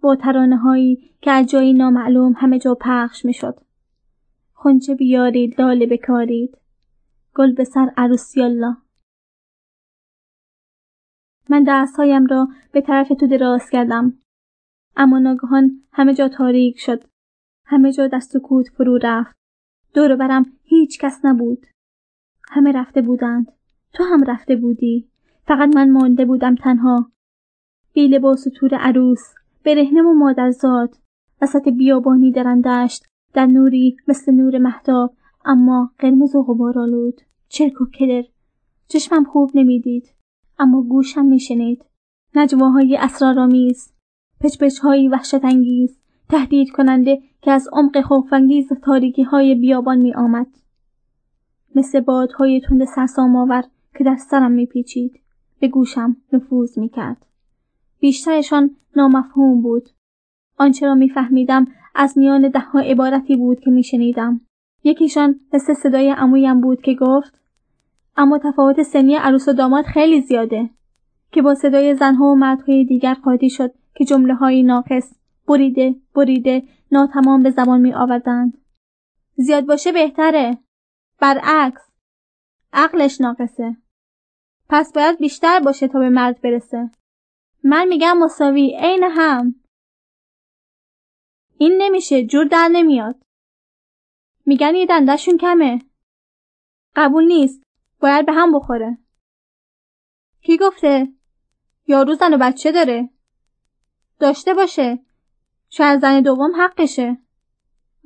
با 0.00 0.16
ترانه 0.16 0.56
هایی 0.56 1.10
که 1.20 1.30
از 1.30 1.46
جایی 1.46 1.72
نامعلوم 1.72 2.34
همه 2.36 2.58
جا 2.58 2.74
پخش 2.74 3.24
می 3.24 3.32
شد. 3.32 3.60
خونچه 4.52 4.94
بیارید 4.94 5.60
لاله 5.60 5.86
بکارید. 5.86 6.58
گل 7.34 7.52
به 7.52 7.64
سر 7.64 7.92
عروسی 7.96 8.42
الله. 8.42 8.76
من 11.48 11.64
دستهایم 11.68 12.26
را 12.26 12.48
به 12.72 12.80
طرف 12.80 13.08
تو 13.08 13.26
دراز 13.26 13.70
کردم. 13.70 14.18
اما 14.96 15.18
ناگهان 15.18 15.82
همه 15.92 16.14
جا 16.14 16.28
تاریک 16.28 16.78
شد. 16.78 17.04
همه 17.64 17.92
جا 17.92 18.06
در 18.06 18.20
سکوت 18.20 18.68
فرو 18.68 18.98
رفت. 19.02 19.36
دور 19.94 20.16
برم 20.16 20.46
هیچ 20.62 20.98
کس 20.98 21.24
نبود. 21.24 21.66
همه 22.48 22.72
رفته 22.72 23.02
بودند. 23.02 23.52
تو 23.92 24.04
هم 24.04 24.24
رفته 24.24 24.56
بودی. 24.56 25.08
فقط 25.46 25.76
من 25.76 25.90
مانده 25.90 26.24
بودم 26.24 26.54
تنها. 26.54 27.10
بی 27.92 28.08
لباس 28.08 28.46
و 28.46 28.50
تور 28.50 28.74
عروس 28.74 29.34
برهنم 29.64 30.06
و 30.06 30.14
مادرزاد. 30.14 30.96
وسط 31.42 31.68
بیابانی 31.68 32.32
درندشت 32.32 33.04
در 33.34 33.46
نوری 33.46 33.96
مثل 34.08 34.32
نور 34.32 34.58
محتاب 34.58 35.14
اما 35.44 35.90
قرمز 35.98 36.34
و 36.34 36.42
غبارآلود 36.42 37.20
چرک 37.48 37.80
و 37.80 37.84
کدر 37.84 38.24
چشمم 38.88 39.24
خوب 39.24 39.50
نمی‌دید. 39.54 40.17
اما 40.58 40.82
گوشم 40.82 41.24
میشنید. 41.24 41.84
نجواهای 42.34 42.96
اسرارآمیز 42.96 43.92
پچپچ 44.40 44.78
هایی 44.78 45.08
وحشت 45.08 45.44
انگیز 45.44 45.98
تهدید 46.28 46.70
کننده 46.70 47.22
که 47.42 47.50
از 47.50 47.68
عمق 47.72 48.00
خوفانگیز 48.00 48.72
تاریکی 48.82 49.22
های 49.22 49.54
بیابان 49.54 49.98
می 49.98 50.14
آمد. 50.14 50.46
مثل 51.74 52.00
بادهای 52.00 52.60
تند 52.60 52.84
سرسام 52.84 53.36
آور 53.36 53.64
که 53.98 54.04
در 54.04 54.16
سرم 54.16 54.52
میپیچید 54.52 55.20
به 55.60 55.68
گوشم 55.68 56.16
نفوذ 56.32 56.78
می‌کرد. 56.78 57.26
بیشترشان 58.00 58.76
نامفهوم 58.96 59.62
بود. 59.62 59.88
آنچه 60.58 60.86
را 60.86 60.94
میفهمیدم 60.94 61.66
از 61.94 62.18
میان 62.18 62.48
دهها 62.48 62.80
عبارتی 62.80 63.36
بود 63.36 63.60
که 63.60 63.70
میشنیدم. 63.70 64.40
یکیشان 64.84 65.40
مثل 65.52 65.74
صدای 65.74 66.10
عمویم 66.10 66.60
بود 66.60 66.80
که 66.80 66.94
گفت 66.94 67.40
اما 68.18 68.38
تفاوت 68.38 68.82
سنی 68.82 69.14
عروس 69.14 69.48
و 69.48 69.52
داماد 69.52 69.84
خیلی 69.84 70.20
زیاده 70.20 70.70
که 71.32 71.42
با 71.42 71.54
صدای 71.54 71.94
زنها 71.94 72.24
و 72.24 72.34
مردهای 72.34 72.84
دیگر 72.84 73.14
قاطی 73.14 73.50
شد 73.50 73.74
که 73.94 74.04
جمله 74.04 74.34
های 74.34 74.62
ناقص 74.62 75.14
بریده 75.46 75.94
بریده 76.14 76.62
ناتمام 76.92 77.42
به 77.42 77.50
زبان 77.50 77.80
می 77.80 77.94
آوردند 77.94 78.58
زیاد 79.40 79.66
باشه 79.66 79.92
بهتره. 79.92 80.58
برعکس 81.18 81.90
عقلش 82.72 83.20
ناقصه. 83.20 83.76
پس 84.68 84.92
باید 84.92 85.18
بیشتر 85.18 85.60
باشه 85.60 85.88
تا 85.88 85.98
به 85.98 86.08
مرد 86.08 86.40
برسه. 86.40 86.90
من 87.64 87.88
میگم 87.88 88.18
مساوی 88.18 88.76
عین 88.80 89.04
هم. 89.04 89.54
این 91.58 91.82
نمیشه 91.82 92.26
جور 92.26 92.44
در 92.44 92.68
نمیاد. 92.72 93.22
میگن 94.46 94.74
یه 94.74 94.86
دندشون 94.86 95.38
کمه. 95.38 95.78
قبول 96.96 97.24
نیست. 97.24 97.67
باید 98.00 98.26
به 98.26 98.32
هم 98.32 98.52
بخوره. 98.52 98.98
کی 100.42 100.58
گفته؟ 100.58 101.08
یارو 101.86 102.14
زن 102.14 102.34
و 102.34 102.38
بچه 102.38 102.72
داره. 102.72 103.10
داشته 104.20 104.54
باشه. 104.54 104.98
شاید 105.68 106.00
زن 106.00 106.20
دوم 106.20 106.50
حقشه. 106.60 107.18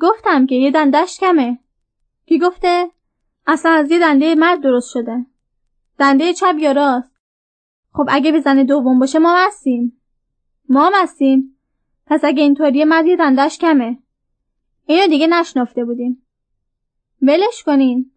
گفتم 0.01 0.47
که 0.47 0.55
یه 0.55 0.70
دندش 0.70 1.20
کمه. 1.20 1.59
کی 2.27 2.39
گفته؟ 2.39 2.90
اصلا 3.47 3.73
از 3.73 3.90
یه 3.90 3.98
دنده 3.98 4.35
مرد 4.35 4.60
درست 4.60 4.90
شده. 4.90 5.27
دنده 5.98 6.32
چپ 6.32 6.55
یا 6.59 6.73
راست؟ 6.73 7.12
خب 7.93 8.06
اگه 8.09 8.32
به 8.32 8.40
زن 8.40 8.62
دوم 8.62 8.98
باشه 8.98 9.19
ما 9.19 9.36
هستیم 9.47 10.02
ما 10.69 10.90
هستیم 10.94 11.59
پس 12.06 12.24
اگه 12.24 12.43
اینطوری 12.43 12.85
مرد 12.85 13.06
یه 13.06 13.16
دندش 13.16 13.59
کمه. 13.59 13.98
اینو 14.86 15.06
دیگه 15.06 15.27
نشنفته 15.27 15.85
بودیم. 15.85 16.27
ولش 17.23 17.62
کنین. 17.66 18.12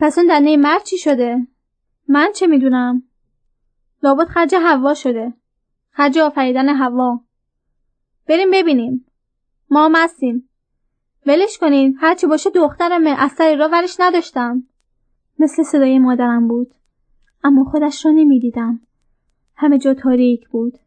پس 0.00 0.18
اون 0.18 0.26
دنده 0.26 0.56
مرد 0.56 0.84
چی 0.84 0.98
شده؟ 0.98 1.46
من 2.08 2.32
چه 2.34 2.46
می‌دونم؟ 2.46 3.02
لابد 4.02 4.26
خرج 4.26 4.54
هوا 4.54 4.94
شده. 4.94 5.32
خرج 5.90 6.18
آفریدن 6.18 6.68
هوا 6.68 7.20
بریم 8.28 8.50
ببینیم. 8.52 9.06
ما 9.70 9.84
هم 9.84 9.92
هستیم 9.96 10.48
ولش 11.26 11.58
کنین. 11.58 11.96
هرچی 12.00 12.26
باشه 12.26 12.50
دخترمه. 12.50 13.10
از 13.10 13.32
سر 13.32 13.56
را 13.56 13.68
ورش 13.68 13.96
نداشتم. 14.00 14.62
مثل 15.38 15.62
صدای 15.62 15.98
مادرم 15.98 16.48
بود. 16.48 16.74
اما 17.44 17.64
خودش 17.64 18.06
را 18.06 18.12
نمی‌دیدم. 18.12 18.80
همه 19.56 19.78
جا 19.78 19.94
تاریک 19.94 20.48
بود. 20.48 20.78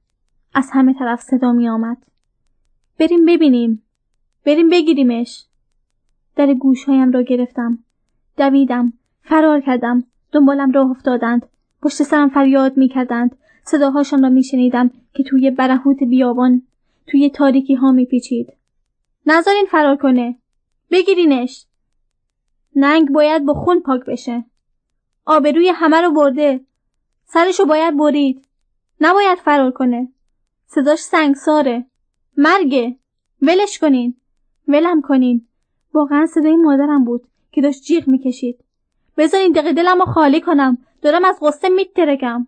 از 0.54 0.70
همه 0.74 0.94
طرف 0.94 1.22
صدا 1.22 1.52
می 1.52 1.70
آمد 1.70 1.98
بریم 3.00 3.26
ببینیم. 3.26 3.84
بریم 4.46 4.70
بگیریمش. 4.70 5.46
در 6.36 6.54
گوشهایم 6.54 7.12
را 7.12 7.22
گرفتم. 7.22 7.84
دویدم 8.38 8.94
فرار 9.24 9.62
کردم 9.62 10.04
دنبالم 10.32 10.72
راه 10.72 10.90
افتادند. 10.90 11.46
پشت 11.82 12.04
سرم 12.04 12.30
فریاد 12.30 12.78
می 12.78 12.88
کردند 12.88 13.38
صداهاشان 13.64 14.24
را 14.24 14.30
می 14.30 14.44
شنیدم 14.44 14.92
که 15.14 15.24
توی 15.24 15.52
برهوت 15.52 16.04
بیابان 16.04 16.62
توی 17.08 17.30
تاریکی 17.30 17.74
ها 17.74 17.92
می 17.92 18.06
پیچید 18.06 18.54
نذارین 19.26 19.66
فرار 19.72 19.96
کنه. 19.96 20.36
بگیرینش. 20.92 21.66
ننگ 22.76 23.12
باید 23.12 23.46
با 23.46 23.54
خون 23.54 23.80
پاک 23.80 24.06
بشه. 24.06 24.46
آبروی 25.26 25.70
همه 25.70 26.02
رو 26.02 26.12
برده. 26.12 26.62
سرشو 27.26 27.66
باید 27.66 27.98
برید. 27.98 28.48
نباید 29.02 29.38
فرار 29.38 29.72
کنه. 29.72 30.08
صداش 30.66 31.00
سنگساره. 31.00 31.86
مرگه. 32.38 32.96
ولش 33.42 33.80
کنین. 33.80 34.16
ولم 34.68 35.02
کنین. 35.02 35.48
واقعا 35.94 36.26
صدای 36.26 36.56
مادرم 36.56 37.06
بود. 37.06 37.28
که 37.58 37.62
داشت 37.62 37.84
جیغ 37.84 38.08
می‌کشید. 38.08 38.64
بذارین 39.18 39.52
دقیقه 39.52 39.74
دلم 39.74 40.00
رو 40.00 40.06
خالی 40.06 40.42
کنم. 40.42 40.78
دارم 41.02 41.26
از 41.26 41.38
غصه 41.42 41.70
میترکم. 41.70 42.48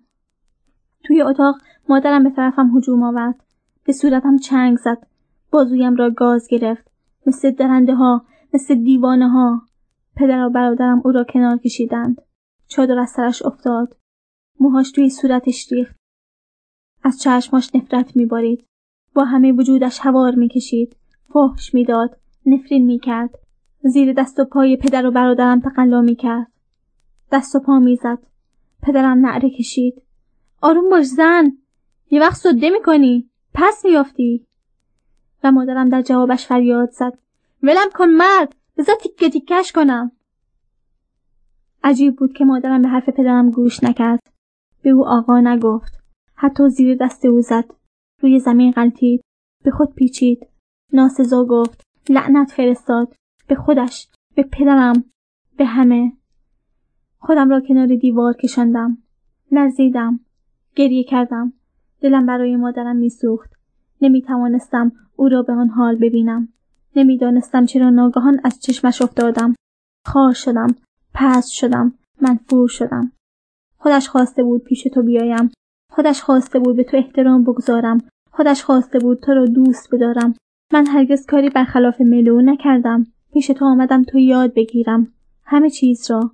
توی 1.04 1.22
اتاق 1.22 1.56
مادرم 1.90 2.24
به 2.24 2.30
طرفم 2.30 2.78
هجوم 2.78 3.04
آورد. 3.04 3.44
به 3.84 3.94
صورتم 3.94 4.38
چنگ 4.38 4.78
زد. 4.78 5.08
بازویم 5.52 5.96
را 5.96 6.10
گاز 6.10 6.48
گرفت. 6.48 6.92
مثل 7.26 7.52
درنده 7.52 7.96
ها 7.96 8.26
مثل 8.54 8.76
دیوانه 8.76 9.30
ها 9.30 9.62
پدر 10.16 10.46
و 10.46 10.50
برادرم 10.50 11.02
او 11.06 11.12
را 11.12 11.24
کنار 11.24 11.58
کشیدند. 11.58 12.22
چادر 12.68 13.00
از 13.00 13.10
سرش 13.10 13.42
افتاد. 13.42 13.98
موهاش 14.60 14.92
توی 14.92 15.10
صورتش 15.10 15.72
ریخت. 15.72 15.96
از 17.04 17.22
چشماش 17.22 17.76
نفرت 17.76 18.16
میبارید. 18.16 18.66
با 19.14 19.24
همه 19.24 19.52
وجودش 19.52 20.00
هوار 20.00 20.36
می‌کشید. 20.36 20.96
فحش 21.34 21.74
می‌داد. 21.74 22.20
نفرین 22.46 22.86
می‌کرد. 22.86 23.49
زیر 23.84 24.14
دست 24.14 24.40
و 24.40 24.46
پای 24.46 24.78
پدر 24.78 25.06
و 25.06 25.12
برادرم 25.12 25.60
تقلا 25.60 26.02
می‌کرد. 26.02 26.52
دست 27.32 27.56
و 27.56 27.60
پا 27.60 27.80
می‌زد. 27.80 28.20
پدرم 28.82 29.26
نعره 29.26 29.50
کشید. 29.50 30.02
آروم 30.62 30.90
باش 30.90 31.06
زن! 31.06 31.58
یه 32.12 32.22
وقت 32.22 32.36
سده 32.36 32.70
می‌کنی. 32.70 33.30
پس 33.54 33.86
میافتی. 33.86 34.46
و 35.44 35.52
مادرم 35.52 35.90
در 35.90 36.02
جوابش 36.02 36.46
فریاد 36.48 36.90
زد. 36.92 37.18
ولم 37.64 37.90
کن 37.94 38.10
مرد! 38.10 38.56
بذار 38.78 38.96
تیکه 38.96 39.30
تیکش 39.30 39.72
کنم. 39.72 40.12
عجیب 41.84 42.16
بود 42.16 42.34
که 42.34 42.46
مادرم 42.46 42.82
به 42.82 42.88
حرف 42.88 43.10
پدرم 43.10 43.52
گوش 43.52 43.84
نکرد. 43.84 44.20
به 44.82 44.90
او 44.90 45.08
آقا 45.08 45.40
نگفت. 45.40 46.00
حتی 46.36 46.70
زیر 46.70 46.98
دست 47.02 47.26
او 47.26 47.42
زد. 47.42 47.66
روی 48.22 48.40
زمین 48.40 48.72
غلطید 48.72 49.22
به 49.64 49.72
خود 49.72 49.94
پیچید. 49.94 50.48
ناسزا 50.94 51.46
گفت. 51.46 51.82
لعنت 52.10 52.52
فرستاد. 52.52 53.16
به 53.50 53.56
خودش 53.56 54.08
به 54.36 54.44
پدرم 54.44 55.04
به 55.58 55.66
همه. 55.66 56.14
خودم 57.20 57.50
را 57.50 57.62
کنار 57.62 57.96
دیوار 57.96 58.34
کشاندم 58.34 58.98
لرزیدم 59.52 60.20
گریه 60.76 61.04
کردم. 61.04 61.54
دلم 62.02 62.26
برای 62.26 62.56
مادرم 62.56 62.96
میسوخت. 62.96 63.50
نمی 64.02 64.22
توانستم 64.22 64.92
او 65.16 65.30
را 65.30 65.42
به 65.42 65.54
آن 65.54 65.70
حال 65.70 65.96
ببینم. 65.96 66.50
نمی‌دانستم 66.96 67.66
چرا 67.66 67.90
ناگهان 67.90 68.42
از 68.44 68.60
چشمش 68.60 69.02
افتادم. 69.02 69.56
خار 70.08 70.34
شدم 70.34 70.76
پس 71.14 71.50
شدم 71.50 71.94
منفور 72.22 72.68
شدم. 72.68 73.12
خودش 73.78 74.10
خواسته 74.10 74.44
بود 74.44 74.64
پیش 74.64 74.84
تو 74.84 75.04
بیایم. 75.04 75.52
خودش 75.92 76.22
خواسته 76.22 76.60
بود 76.60 76.76
به 76.76 76.84
تو 76.84 76.98
احترام 76.98 77.44
بگذارم. 77.44 77.98
خودش 78.32 78.64
خواسته 78.64 79.00
بود 79.00 79.20
تو 79.20 79.34
را 79.34 79.46
دوست 79.46 79.96
بدارم. 79.96 80.36
من 80.74 80.88
هرگز 80.88 81.26
کاری 81.26 81.50
برخلاف 81.50 82.02
ملو 82.02 82.42
نکردم. 82.42 83.06
پیش 83.34 83.48
تو 83.48 83.66
آمدم 83.66 84.04
تو 84.04 84.18
یاد 84.18 84.54
بگیرم 84.54 85.08
همه 85.44 85.70
چیز 85.70 86.12
را. 86.12 86.32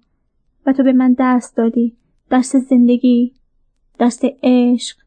و 0.65 0.73
تو 0.73 0.83
به 0.83 0.93
من 0.93 1.13
درس 1.13 1.53
دادی. 1.53 1.95
درس 2.29 2.55
زندگی 2.55 3.33
درس 3.99 4.21
عشق 4.43 4.97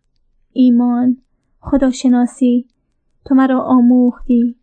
ایمان 0.53 1.17
خداشناسی. 1.61 2.67
تو 3.25 3.35
مرا 3.35 3.61
آموختی 3.61 4.57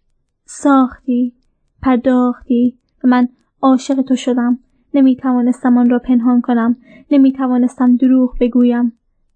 ساختی 0.45 1.33
پرداختی. 1.81 2.77
و 3.03 3.07
من 3.07 3.29
عاشق 3.61 4.01
تو 4.01 4.15
شدم. 4.15 4.59
نمی 4.93 5.15
توانستم 5.15 5.77
آن 5.77 5.89
را 5.89 5.99
پنهان 5.99 6.41
کنم. 6.41 6.75
نمی 7.11 7.31
توانستم 7.31 7.95
دروغ 7.95 8.37
بگویم. 8.39 8.93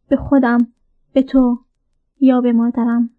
به 0.07 0.15
خودم 0.15 0.67
به 1.13 1.21
تو 1.21 1.59
یا 2.19 2.41
به 2.41 2.53
مادرم. 2.53 3.09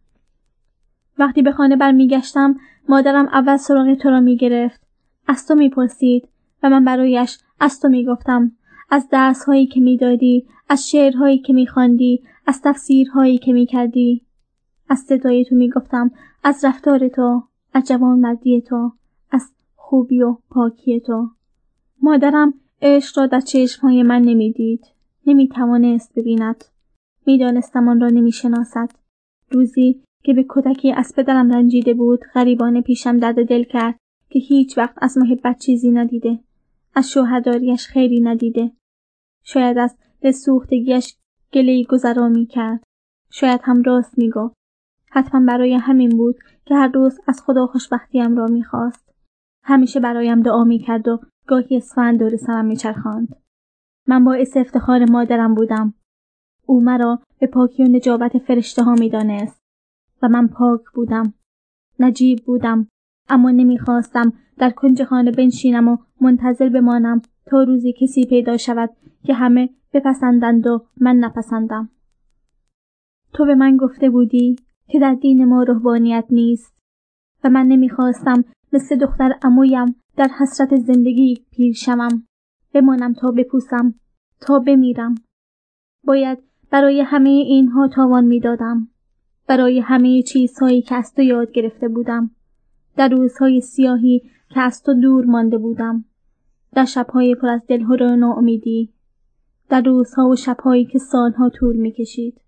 وقتی 1.21 1.43
به 1.43 1.53
خانه 1.53 1.77
برمیگشتم 1.77 2.57
مادرم 2.89 3.29
اول 3.29 3.57
سراغ 3.57 3.95
تو 3.95 4.11
را 4.11 4.21
می 4.21 4.37
گرفت 4.37 4.81
از 5.27 5.47
تو 5.47 5.55
می‌پرسید 5.55 6.29
و 6.63 6.71
من 6.71 6.85
برایش 6.85 7.39
از 7.61 7.81
تو 7.81 7.89
می‌گفتم. 7.89 8.53
از 8.91 9.09
درس 9.09 9.45
هایی 9.45 9.67
که 9.67 9.81
می‌دادی 9.81 10.47
از 10.69 10.91
شعرهایی 10.91 11.39
که 11.39 11.53
میخواندی 11.53 12.23
از 12.47 12.63
تفسیرهایی 12.63 13.39
که 13.39 13.53
می‌کردی. 13.53 14.23
از 14.89 14.99
صدای 14.99 15.45
تو 15.45 15.55
می‌گفتم 15.55 16.11
از 16.45 16.65
رفتار 16.65 17.09
تو 17.09 17.43
از 17.75 17.89
جوان 17.89 18.19
مردی 18.19 18.61
تو 18.61 18.93
از 19.31 19.53
خوبی 19.77 20.23
و 20.23 20.37
پاکی 20.51 21.01
تو. 21.01 21.29
مادرم 22.03 22.55
عشق 22.83 23.19
را 23.19 23.27
در 23.27 23.41
چشمهای 23.41 24.03
من 24.03 24.23
نمی‌دید. 24.23 24.87
نمی‌توانست 25.27 26.13
ببیند. 26.17 26.65
می‌دانستم 27.27 27.89
آن 27.89 28.01
را 28.01 28.09
نمی‌شناسد. 28.09 28.91
روزی 29.51 30.03
که 30.23 30.35
به 30.35 30.43
کودکی 30.45 30.93
از 30.93 31.13
پدرم 31.17 31.53
رنجیده 31.53 31.95
بود 31.95 32.21
غریبانه 32.35 32.81
پیشم 32.83 33.19
درد 33.19 33.49
دل 33.49 33.65
کرد 33.65 33.97
که 34.31 34.39
هیچ 34.39 34.79
وقت 34.79 34.95
از 35.03 35.19
محبت 35.19 35.59
چیزی 35.59 35.91
ندیده 35.91 36.39
از 36.95 37.11
شوهرداریش 37.11 37.87
خیری 37.87 38.21
ندیده. 38.21 38.73
شاید 39.45 39.79
از 39.79 39.97
سوختگیش 40.45 41.17
گلهای 41.53 41.85
گذرا 41.85 42.29
می 42.29 42.47
کرد. 42.47 42.83
شاید 43.31 43.61
هم 43.65 43.83
راست 43.83 44.19
می 44.19 44.31
گفت 44.31 44.55
حتما 45.11 45.47
برای 45.47 45.75
همین 45.75 46.11
بود 46.11 46.37
که 46.65 46.75
هر 46.75 46.89
روز 46.89 47.19
از 47.27 47.43
خدا 47.43 47.67
خوشبختیم 47.67 48.37
را 48.37 48.47
می‌خواست. 48.47 49.15
همیشه 49.65 50.01
برایم 50.01 50.43
دعا 50.43 50.65
می‌کرد 50.65 51.09
و 51.09 51.21
گاهی 51.47 51.77
اسفند 51.77 52.19
دور 52.19 52.37
سرم 52.37 52.65
میچرخاند. 52.65 53.37
من 54.07 54.25
باعث 54.25 54.57
افتخار 54.57 55.05
مادرم 55.11 55.55
بودم. 55.55 55.95
او 56.67 56.81
مرا 56.81 57.19
به 57.41 57.47
پاکی 57.47 57.85
و 57.85 57.89
نجابت 57.89 58.39
فرشته 58.39 58.83
ها 58.83 58.95
می‌دانست. 58.95 59.60
و 60.23 60.29
من 60.29 60.49
پاک 60.49 60.81
بودم. 60.95 61.35
نجیب 61.99 62.45
بودم 62.45 62.89
اما 63.29 63.51
نمی‌خواستم 63.51 64.33
در 64.59 64.71
کنج 64.71 65.05
خانه 65.05 65.31
بنشینم 65.31 65.89
و 65.89 65.97
منتظر 66.21 66.69
بمانم 66.69 67.23
تا 67.47 67.63
روزی 67.63 67.93
کسی 67.93 68.27
پیدا 68.27 68.57
شود 68.57 68.91
که 69.25 69.35
همه 69.35 69.71
بپسندند 69.93 70.67
و 70.67 70.87
من 71.01 71.17
نپسندم. 71.17 71.91
تو 73.33 73.45
به 73.45 73.55
من 73.55 73.77
گفته 73.77 74.11
بودی 74.11 74.57
که 74.89 74.99
در 74.99 75.15
دین 75.15 75.45
ما 75.45 75.63
روحانیت 75.63 76.25
نیست 76.31 76.75
و 77.45 77.51
من 77.51 77.67
نمی‌خواستم 77.67 78.45
مثل 78.73 78.97
دختر 78.97 79.33
امویم 79.43 79.95
در 80.17 80.29
حسرت 80.41 80.77
زندگی 80.77 81.45
پیر 81.51 81.73
شوم. 81.73 82.27
بمانم 82.75 83.13
تا 83.13 83.31
بپوسم 83.31 83.95
تا 84.41 84.59
بمیرم. 84.59 85.15
باید 86.05 86.39
برای 86.71 87.01
همه 87.01 87.29
اینها 87.29 87.89
تاوان 87.89 88.25
می‌دادم. 88.25 88.89
برای 89.51 89.81
همه 89.81 90.23
چیزهایی 90.23 90.83
که 90.83 90.95
از 90.95 91.15
تو 91.15 91.23
یاد 91.23 91.53
گرفته 91.53 91.89
بودم. 91.89 92.31
در 92.97 93.09
روزهای 93.09 93.61
سیاهی 93.61 94.23
که 94.49 94.61
از 94.61 94.83
تو 94.83 94.95
دور 94.95 95.25
مانده 95.25 95.59
بودم. 95.59 96.05
در 96.73 96.85
شبهای 96.85 97.35
پر 97.35 97.49
از 97.49 97.61
دلهور 97.69 98.03
و 98.03 98.17
ناامیدی. 98.17 98.93
در 99.69 99.81
روزها 99.81 100.29
و 100.29 100.37
شبهایی 100.37 100.85
که 100.85 100.99
سالها 100.99 101.49
طول 101.49 101.77
می‌کشید. 101.77 102.41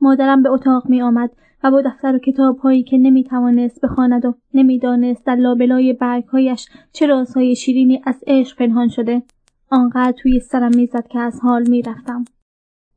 مادرم 0.00 0.42
به 0.42 0.48
اتاق 0.48 0.88
می 0.88 1.02
آمد 1.02 1.30
و 1.64 1.70
با 1.70 1.82
دفتر 1.82 2.14
و 2.14 2.18
کتابهایی 2.18 2.82
که 2.82 2.98
نمی 2.98 3.24
توانست 3.24 3.80
بخواند 3.80 4.24
و 4.24 4.34
نمی‌دانست 4.54 5.26
در 5.26 5.36
لابلای 5.36 5.92
برگهایش 5.92 6.68
چه 6.92 7.06
رازهای 7.06 7.56
شیرینی 7.56 8.02
از 8.04 8.24
عشق 8.26 8.58
پنهان 8.58 8.88
شده 8.88 9.22
آنقدر 9.70 10.14
توی 10.22 10.40
سرم 10.40 10.76
می‌زد 10.76 11.06
که 11.08 11.18
از 11.18 11.40
حال 11.40 11.68
می‌رفتم. 11.68 12.24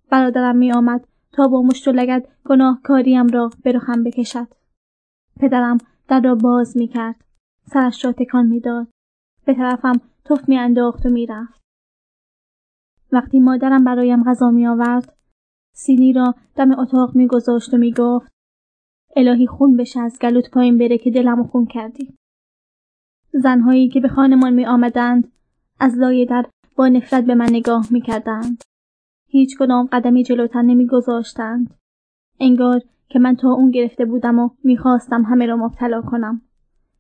برادرم 0.10 0.56
می 0.56 0.72
آمد 0.72 1.08
تا 1.34 1.48
با 1.48 1.62
مشت 1.62 1.88
و 1.88 1.92
لگد 1.92 2.28
گناهکاریم 2.46 3.28
را 3.28 3.50
به 3.64 3.72
رخم 3.72 4.04
بکشد. 4.04 4.48
پدرم 5.40 5.78
در 6.08 6.22
را 6.22 6.36
باز 6.36 6.78
می 6.78 6.88
کرد 6.88 7.24
سرش 7.66 8.06
را 8.06 8.12
تکان 8.12 8.48
می‌داد. 8.48 8.88
به 9.46 9.54
طرفم 9.54 10.02
تف 10.26 10.50
میانداخت 10.50 11.06
و 11.06 11.10
می‌رفت. 11.10 11.62
وقتی 13.12 13.40
مادرم 13.40 13.84
برایم 13.84 14.24
غذا 14.24 14.52
می 14.52 14.68
آورد 14.68 15.18
سینی 15.76 16.14
را 16.14 16.36
دم 16.56 16.80
اتاق 16.80 17.16
میگذاشت 17.16 17.74
و 17.74 17.78
می‌گفت 17.78 18.32
الهی 19.16 19.48
خون 19.48 19.78
بشه 19.78 20.00
از 20.00 20.20
گلوت 20.20 20.52
پایین 20.52 20.78
بره 20.78 20.98
که 20.98 21.12
دلمو 21.12 21.44
خون 21.44 21.66
کردی. 21.66 22.16
زنهایی 23.34 23.90
که 23.90 24.00
به 24.00 24.08
خانمان 24.08 24.54
می 24.54 24.66
آمدند 24.66 25.32
از 25.80 25.98
لای 25.98 26.26
در 26.26 26.46
با 26.76 26.88
نفرت 26.88 27.26
به 27.26 27.36
من 27.36 27.50
نگاه 27.50 27.88
می 27.92 28.02
کردند. 28.02 28.64
هیچ 29.32 29.58
کدام 29.60 29.90
قدمی 29.92 30.24
جلوتر 30.24 30.62
نمی 30.62 30.88
گذاشتند. 30.88 31.74
انگار 32.40 32.82
که 33.10 33.20
من 33.20 33.36
تا 33.36 33.52
اون 33.52 33.72
گرفته 33.72 34.06
بودم 34.06 34.40
و 34.40 34.50
می‌خواستم 34.64 35.22
همه 35.22 35.46
را 35.46 35.56
مبتلا 35.56 36.02
کنم. 36.02 36.42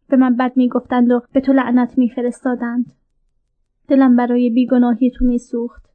به 0.09 0.17
من 0.17 0.35
بد 0.35 0.51
می‌گفتند 0.55 1.11
و 1.11 1.21
به 1.33 1.41
تو 1.41 1.53
لعنت 1.53 1.97
میفرستادند. 1.97 2.93
دلم 3.87 4.15
برای 4.15 4.49
بیگناهی 4.49 5.11
تو 5.11 5.25
میسوخت. 5.25 5.85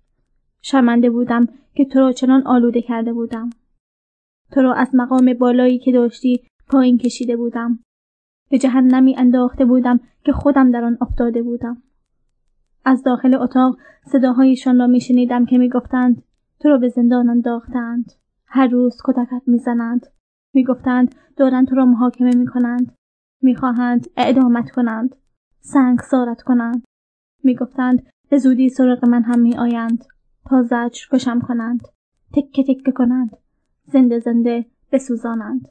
شرمنده 0.62 1.10
بودم 1.10 1.46
که 1.74 1.84
تو 1.84 2.00
را 2.00 2.12
چنان 2.12 2.46
آلوده 2.46 2.82
کرده 2.82 3.12
بودم. 3.12 3.50
تو 4.52 4.62
را 4.62 4.74
از 4.74 4.90
مقام 4.94 5.34
بالایی 5.34 5.78
که 5.78 5.92
داشتی 5.92 6.40
پایین 6.68 6.98
کشیده 6.98 7.36
بودم. 7.36 7.78
به 8.50 8.58
جهنمی 8.58 9.16
انداخته 9.18 9.64
بودم 9.64 10.00
که 10.24 10.32
خودم 10.32 10.70
در 10.70 10.84
آن 10.84 10.98
افتاده 11.00 11.42
بودم. 11.42 11.82
از 12.86 13.02
داخل 13.02 13.34
اتاق 13.34 13.78
صداهایشان 14.04 14.78
را 14.78 14.86
میشنیدم 14.86 15.46
که 15.46 15.58
می‌گفتند 15.58 16.22
تو 16.60 16.68
را 16.68 16.78
به 16.78 16.88
زندان 16.88 17.30
انداختند. 17.30 18.12
هر 18.46 18.68
روز 18.68 18.98
کتکت 19.04 19.42
می‌زنند. 19.46 20.06
می‌گفتند 20.54 21.14
دارند 21.36 21.68
تو 21.68 21.74
را 21.74 21.84
محاکمه 21.84 22.36
می‌کنند. 22.36 22.96
می‌خواهند 23.42 24.06
اعدامت 24.16 24.70
کنند. 24.70 25.16
سنگ 25.60 25.98
سارت 25.98 26.42
کنند. 26.42 26.84
می‌گفتند 27.44 28.06
به 28.30 28.38
زودی 28.38 28.68
سراغ 28.68 29.04
من 29.04 29.22
هم 29.22 29.40
میآیند. 29.40 30.04
تا 30.44 30.62
زجر 30.62 31.06
کشم 31.12 31.40
کنند. 31.40 31.80
تکه 32.32 32.62
تکه 32.62 32.92
کنند. 32.92 33.36
زنده 33.84 34.18
زنده 34.18 34.66
بسوزانند. 34.92 35.68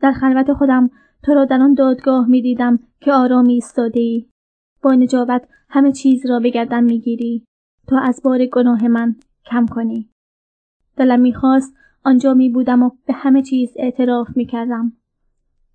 در 0.00 0.12
خلوت 0.12 0.52
خودم 0.52 0.90
تو 1.22 1.34
را 1.34 1.44
در 1.44 1.60
آن 1.60 1.74
دادگاه 1.74 2.28
می‌دیدم 2.28 2.78
که 3.00 3.12
آرامی 3.12 3.52
ایستاده 3.52 4.00
ای 4.00 4.26
با 4.82 4.94
نجابت 4.94 5.48
همه 5.68 5.92
چیز 5.92 6.26
را 6.26 6.40
به 6.40 6.50
گردن 6.50 6.84
می‌گیری 6.84 7.44
تا 7.86 7.98
از 7.98 8.20
بار 8.24 8.46
گناه 8.46 8.88
من 8.88 9.16
کم 9.46 9.66
کنی 9.66 10.08
دلم 10.96 11.20
می‌خواست 11.20 11.74
آنجا 12.04 12.34
می 12.34 12.48
بودم 12.48 12.82
و 12.82 12.90
به 13.06 13.12
همه 13.12 13.42
چیز 13.42 13.72
اعتراف 13.76 14.36
می 14.36 14.46
کردم. 14.46 14.92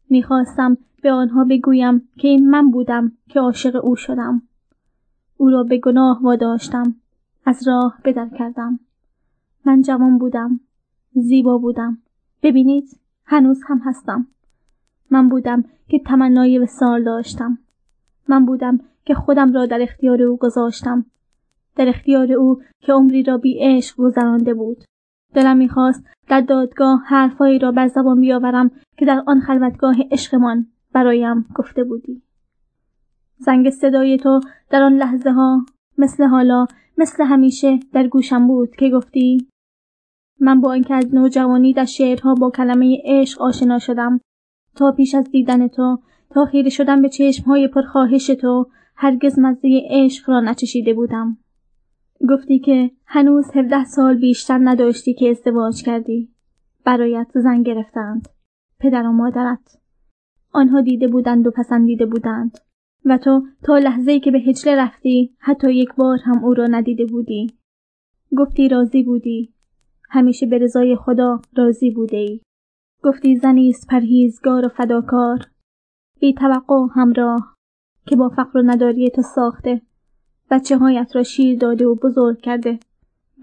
می‌خواستم 0.09 0.77
به 1.01 1.11
آنها 1.11 1.43
بگویم 1.43 2.09
که 2.17 2.27
این 2.27 2.49
من 2.49 2.71
بودم 2.71 3.11
که 3.29 3.39
عاشق 3.39 3.85
او 3.85 3.95
شدم. 3.95 4.41
او 5.37 5.49
را 5.49 5.63
به 5.63 5.77
گناه 5.77 6.23
واداشتم. 6.23 6.95
از 7.45 7.67
راه 7.67 7.97
بدر 8.05 8.29
کردم. 8.29 8.79
من 9.65 9.81
جوان 9.81 10.17
بودم. 10.17 10.59
زیبا 11.13 11.57
بودم. 11.57 11.97
ببینید 12.43 12.99
هنوز 13.25 13.61
هم 13.67 13.81
هستم. 13.85 14.27
من 15.09 15.29
بودم 15.29 15.63
که 15.87 15.99
تمنای 15.99 16.59
وسال 16.59 17.03
داشتم. 17.03 17.57
من 18.27 18.45
بودم 18.45 18.79
که 19.05 19.13
خودم 19.13 19.53
را 19.53 19.65
در 19.65 19.81
اختیار 19.81 20.21
او 20.21 20.37
گذاشتم. 20.37 21.05
در 21.75 21.89
اختیار 21.89 22.31
او 22.33 22.61
که 22.81 22.93
عمری 22.93 23.23
را 23.23 23.37
بی 23.37 23.59
عشق 23.61 23.95
گذرانده 23.97 24.53
بود. 24.53 24.83
دلم 25.33 25.57
می‌خواست 25.57 26.03
در 26.27 26.41
دادگاه 26.41 27.03
حرفهایی 27.05 27.59
را 27.59 27.71
بر 27.71 27.87
زبان 27.87 28.21
بیاورم 28.21 28.71
که 28.97 29.05
در 29.05 29.23
آن 29.27 29.39
خلوتگاه 29.39 29.95
عشقمان 30.11 30.67
برایم 30.93 31.45
گفته 31.55 31.83
بودی 31.83 32.21
زنگ 33.37 33.69
صدای 33.69 34.17
تو 34.17 34.39
در 34.69 34.83
آن 34.83 34.93
لحظه 34.93 35.31
ها 35.31 35.65
مثل 35.97 36.23
حالا 36.23 36.65
مثل 36.97 37.23
همیشه 37.23 37.79
در 37.93 38.07
گوشم 38.07 38.47
بود 38.47 38.75
که 38.75 38.89
گفتی 38.89 39.47
من 40.39 40.61
با 40.61 40.73
اینکه 40.73 40.93
از 40.93 41.15
نوجوانی 41.15 41.73
در 41.73 41.85
شعرها 41.85 42.33
با 42.33 42.49
کلمه 42.49 43.01
عشق 43.05 43.41
آشنا 43.41 43.79
شدم 43.79 44.19
تا 44.75 44.91
پیش 44.91 45.15
از 45.15 45.31
دیدن 45.31 45.67
تو 45.67 45.99
تا 46.29 46.45
خیره 46.45 46.69
شدم 46.69 47.01
به 47.01 47.09
چشمهای 47.09 47.67
پرخواهش 47.67 48.27
تو 48.27 48.67
هرگز 49.03 49.39
مزه 49.39 49.81
عشق 49.89 50.29
را 50.29 50.41
نچشیده 50.41 50.93
بودم 50.93 51.37
گفتی 52.29 52.59
که 52.59 52.91
هنوز 53.05 53.45
هفده 53.55 53.83
سال 53.85 54.17
بیشتر 54.19 54.59
نداشتی 54.63 55.13
که 55.13 55.29
ازدواج 55.29 55.83
کردی. 55.83 56.29
برایت 56.85 57.27
زن 57.33 57.63
گرفتند. 57.63 58.29
پدر 58.79 59.07
و 59.07 59.11
مادرت. 59.11 59.81
آنها 60.51 60.81
دیده 60.81 61.07
بودند 61.07 61.47
و 61.47 61.51
پسندیده 61.51 62.05
بودند. 62.05 62.57
و 63.05 63.17
تو 63.17 63.45
تا 63.63 63.77
لحظه 63.77 64.19
که 64.19 64.31
به 64.31 64.39
هجله 64.39 64.75
رفتی 64.75 65.35
حتی 65.39 65.73
یک 65.73 65.89
بار 65.95 66.19
هم 66.25 66.43
او 66.43 66.53
را 66.53 66.67
ندیده 66.67 67.05
بودی. 67.05 67.47
گفتی 68.37 68.69
راضی 68.69 69.03
بودی. 69.03 69.53
همیشه 70.09 70.45
به 70.45 70.57
رضای 70.57 70.95
خدا 70.95 71.41
راضی 71.57 71.91
بوده 71.91 72.17
ای. 72.17 72.41
گفتی 73.03 73.35
زنی 73.35 73.69
است 73.69 73.87
پرهیزگار 73.87 74.65
و 74.65 74.69
فداکار. 74.69 75.39
بی 76.19 76.33
توقع 76.33 76.87
همراه 76.95 77.52
که 78.05 78.15
با 78.15 78.29
فقر 78.29 78.59
و 78.59 78.61
نداری 78.61 79.09
تو 79.09 79.21
ساخته 79.21 79.81
بچه 80.51 80.77
هایت 80.77 81.15
را 81.15 81.23
شیر 81.23 81.59
داده 81.59 81.85
و 81.85 81.95
بزرگ 81.95 82.41
کرده. 82.41 82.79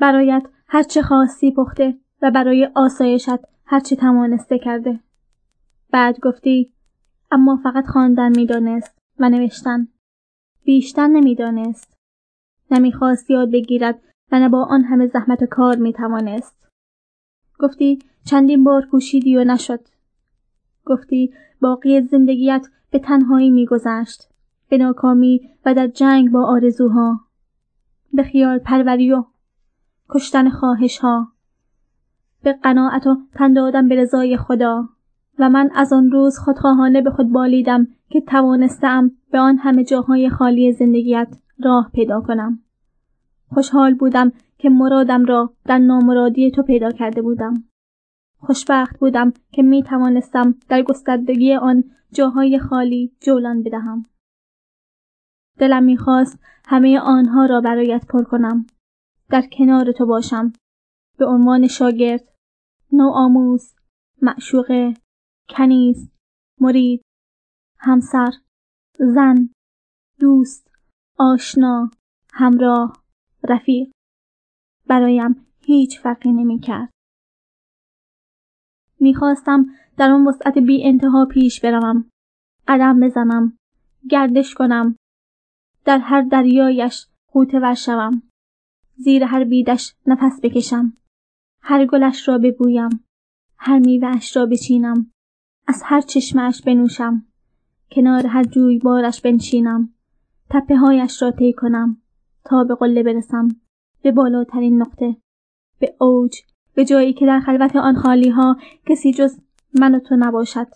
برایت 0.01 0.43
هرچه 0.66 1.03
خواستی 1.03 1.53
پخته 1.53 1.95
و 2.23 2.31
برای 2.31 2.70
آسایشت 2.74 3.41
هرچه 3.65 3.97
توانسته 3.97 4.59
کرده. 4.59 5.01
بعد 5.91 6.20
گفتی 6.20 6.73
اما 7.31 7.61
فقط 7.62 7.87
خواندن 7.87 8.37
می‌دانست 8.37 8.99
و 9.19 9.28
نوشتن. 9.28 9.89
بیشتر 10.65 11.07
نمی‌دانست. 11.07 11.97
نمی‌خواست 12.70 13.31
یاد 13.31 13.51
بگیرد 13.53 14.03
و 14.32 14.41
نه 14.41 14.49
با 14.49 14.65
آن 14.65 14.85
همه 14.85 15.07
زحمت 15.07 15.43
و 15.43 15.47
کار 15.47 15.77
می‌توانست. 15.77 16.69
گفتی 17.59 17.99
چندین 18.24 18.65
بار 18.65 18.87
کوشیدی 18.87 19.37
و 19.37 19.45
نشد. 19.45 19.81
گفتی 20.85 21.35
باقی 21.61 22.01
زندگیت 22.01 22.66
به 22.91 22.99
تنهایی 22.99 23.51
میگذشت. 23.51 24.30
به 24.70 24.78
ناکامی 24.78 25.40
و 25.66 25.74
در 25.74 25.86
جنگ 25.86 26.30
با 26.30 26.44
آرزوها. 26.44 27.20
به 28.12 28.22
خیال 28.22 28.59
پروری 28.59 29.12
و 29.12 29.24
کشتن 30.09 30.51
خواهش 30.51 30.98
ها 30.98 31.32
به 32.42 32.52
قناعت 32.52 33.06
و 33.06 33.16
تن 33.34 33.52
دادن 33.52 33.88
به 33.88 33.94
رضای 33.94 34.36
خدا. 34.36 34.88
و 35.38 35.51
من 35.51 35.70
از 35.74 35.92
آن 35.92 36.10
روز 36.10 36.38
خودخواهانه 36.38 37.02
به 37.02 37.10
خود 37.10 37.32
بالیدم 37.32 37.86
که 38.09 38.20
توانستم 38.20 39.10
به 39.30 39.38
آن 39.38 39.56
همه 39.56 39.84
جاهای 39.84 40.30
خالی 40.30 40.72
زندگیت 40.72 41.36
راه 41.64 41.90
پیدا 41.94 42.20
کنم. 42.20 42.59
خوشحال 43.55 43.94
بودم 43.94 44.32
که 44.59 44.70
مرادم 44.70 45.24
را 45.24 45.52
در 45.64 45.78
نامرادی 45.78 46.51
تو 46.51 46.62
پیدا 46.62 46.90
کرده 46.90 47.22
بودم. 47.22 47.64
خوشبخت 48.38 48.98
بودم 48.98 49.32
که 49.52 49.62
می 49.62 49.82
توانستم 49.82 50.55
در 50.68 50.82
گستردگی 50.82 51.55
آن 51.55 51.84
جاهای 52.12 52.59
خالی 52.59 53.12
جولان 53.20 53.62
بدهم. 53.62 54.06
دلم 55.61 55.82
می‌خواست 55.82 56.39
همه 56.66 57.01
آنها 57.01 57.47
را 57.47 57.61
برایت 57.61 58.07
پر 58.07 58.24
کنم. 58.24 58.66
در 59.31 59.43
کنار 59.53 59.93
تو 59.93 60.07
باشم. 60.07 60.53
به 61.19 61.27
عنوان 61.27 61.66
شاگرد، 61.66 62.35
نوآموز، 62.93 63.74
معشوقه، 64.23 64.95
کنیز، 65.49 66.11
مرید، 66.61 67.03
همسر، 67.78 68.31
زن، 68.99 69.51
دوست، 70.19 70.70
آشنا، 71.19 71.91
همراه، 72.32 73.05
رفیق. 73.49 73.91
برایم 74.87 75.47
هیچ 75.61 76.01
فرقی 76.01 76.32
نمی 76.32 76.59
کرد. 76.59 76.91
می‌خواستم 79.01 79.66
در 79.97 80.11
آن 80.11 80.27
وسعت 80.27 80.59
بی 80.59 80.87
انتها 80.87 81.27
پیش 81.31 81.61
بروم 81.61 82.11
قدم 82.69 83.01
بزنم 83.01 83.57
گردش 84.11 84.55
کنم 84.55 84.97
در 85.85 85.98
هر 85.98 86.23
دریایش 86.23 87.07
غوطه 87.32 87.61
ور 87.61 87.74
شوم. 87.74 88.23
زیر 88.97 89.24
هر 89.24 89.44
بیدش 89.44 89.94
نفس 90.07 90.40
بکشم. 90.43 90.93
هر 91.62 91.86
گلش 91.86 92.28
را 92.28 92.39
ببویم. 92.39 93.05
هر 93.57 93.78
میوهاش 93.78 94.36
را 94.36 94.47
بچینم. 94.47 95.11
از 95.66 95.82
هر 95.85 96.01
چشمش 96.01 96.62
بنوشم. 96.62 97.27
کنار 97.90 98.27
هر 98.27 98.44
جوی 98.44 98.78
بارش 98.78 99.20
بنشینم. 99.20 99.94
تپه 100.51 100.77
هایش 100.77 101.23
را 101.23 101.31
طی 101.31 101.52
کنم. 101.52 102.02
تا 102.44 102.65
به 102.65 102.74
قله 102.74 103.02
برسم. 103.02 103.48
به 104.02 104.12
بالاترین 104.12 104.82
نقطه. 104.82 105.16
به 105.78 105.94
اوج. 106.01 106.36
به 106.74 106.85
جایی 106.85 107.12
که 107.12 107.27
در 107.27 107.40
خلوت 107.40 107.77
آن 107.77 107.94
خالی 107.94 108.28
ها 108.28 108.57
کسی 108.86 109.12
جز 109.12 109.40
من 109.81 109.94
و 109.94 109.98
تو 109.98 110.16
نباشد. 110.16 110.66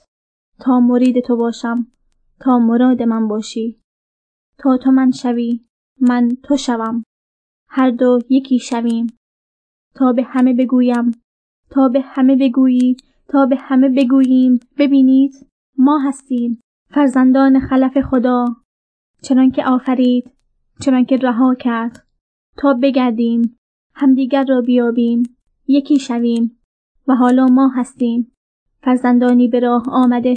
تا 0.61 0.81
مرید 0.81 1.25
تو 1.25 1.37
باشم. 1.37 1.87
تا 2.41 2.59
مراد 2.59 3.03
من 3.03 3.29
باشی. 3.29 3.84
تا 4.59 4.77
تو 4.77 4.91
من 4.91 5.11
شوی 5.11 5.61
من 6.01 6.29
تو 6.43 6.57
شوم. 6.57 7.05
هر 7.69 7.91
دو 7.91 8.19
یکی 8.29 8.59
شویم. 8.59 9.07
تا 9.95 10.13
به 10.13 10.23
همه 10.23 10.55
بگویم 10.55 11.11
تا 11.71 11.89
به 11.89 12.01
همه 12.01 12.37
بگویی 12.37 12.97
تا 13.29 13.47
به 13.47 13.57
همه 13.57 13.89
بگوییم 13.89 14.61
ببینید 14.79 15.33
ما 15.79 15.99
هستیم 15.99 16.61
فرزندان 16.91 17.61
خلف 17.61 18.01
خدا. 18.01 18.45
چنان 19.23 19.51
که 19.51 19.65
آفرید 19.65 20.31
چنان 20.81 21.05
که 21.05 21.17
رها 21.17 21.55
کرد. 21.55 22.07
تا 22.57 22.75
بگردیم 22.83 23.59
همدیگر 23.95 24.45
را 24.49 24.61
بیابیم 24.61 25.23
یکی 25.67 25.99
شویم 25.99 26.59
و 27.09 27.15
حالا 27.15 27.47
ما 27.47 27.69
هستیم. 27.69 28.33
فرزندانی 28.83 29.49
به 29.49 29.61
راه 29.61 29.83
آمده 29.89 30.35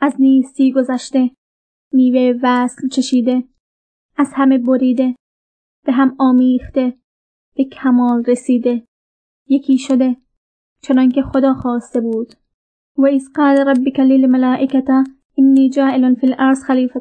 از 0.00 0.14
نیستی 0.18 0.72
گذشته. 0.72 1.30
میوه 1.92 2.38
وصل 2.42 2.88
چشیده. 2.88 3.44
از 4.18 4.32
همه 4.34 4.58
بریده 4.58 5.14
به 5.86 5.92
هم 5.92 6.16
آمیخته 6.18 6.98
به 7.56 7.64
کمال 7.64 8.24
رسیده. 8.24 8.84
یکی 9.46 9.78
شده 9.78 10.16
چنان 10.82 11.08
که 11.08 11.22
خدا 11.22 11.54
خواسته 11.54 12.00
بود. 12.00 12.34
و 12.98 13.04
ایز 13.04 13.32
قال 13.34 13.56
ربک 13.56 14.00
للملائکه 14.00 14.82
اینی 15.34 15.70
جائل 15.70 16.14
فی 16.14 16.26
الارض 16.26 16.64
خلیفه 16.64 17.00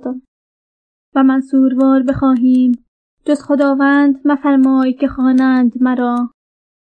و 1.15 1.23
من 1.23 1.41
سوروار 1.41 2.03
بخواهیم 2.03 2.71
جز 3.25 3.41
خداوند 3.41 4.21
مفرمای 4.25 4.93
که 4.93 5.07
خوانند 5.07 5.83
مرا. 5.83 6.29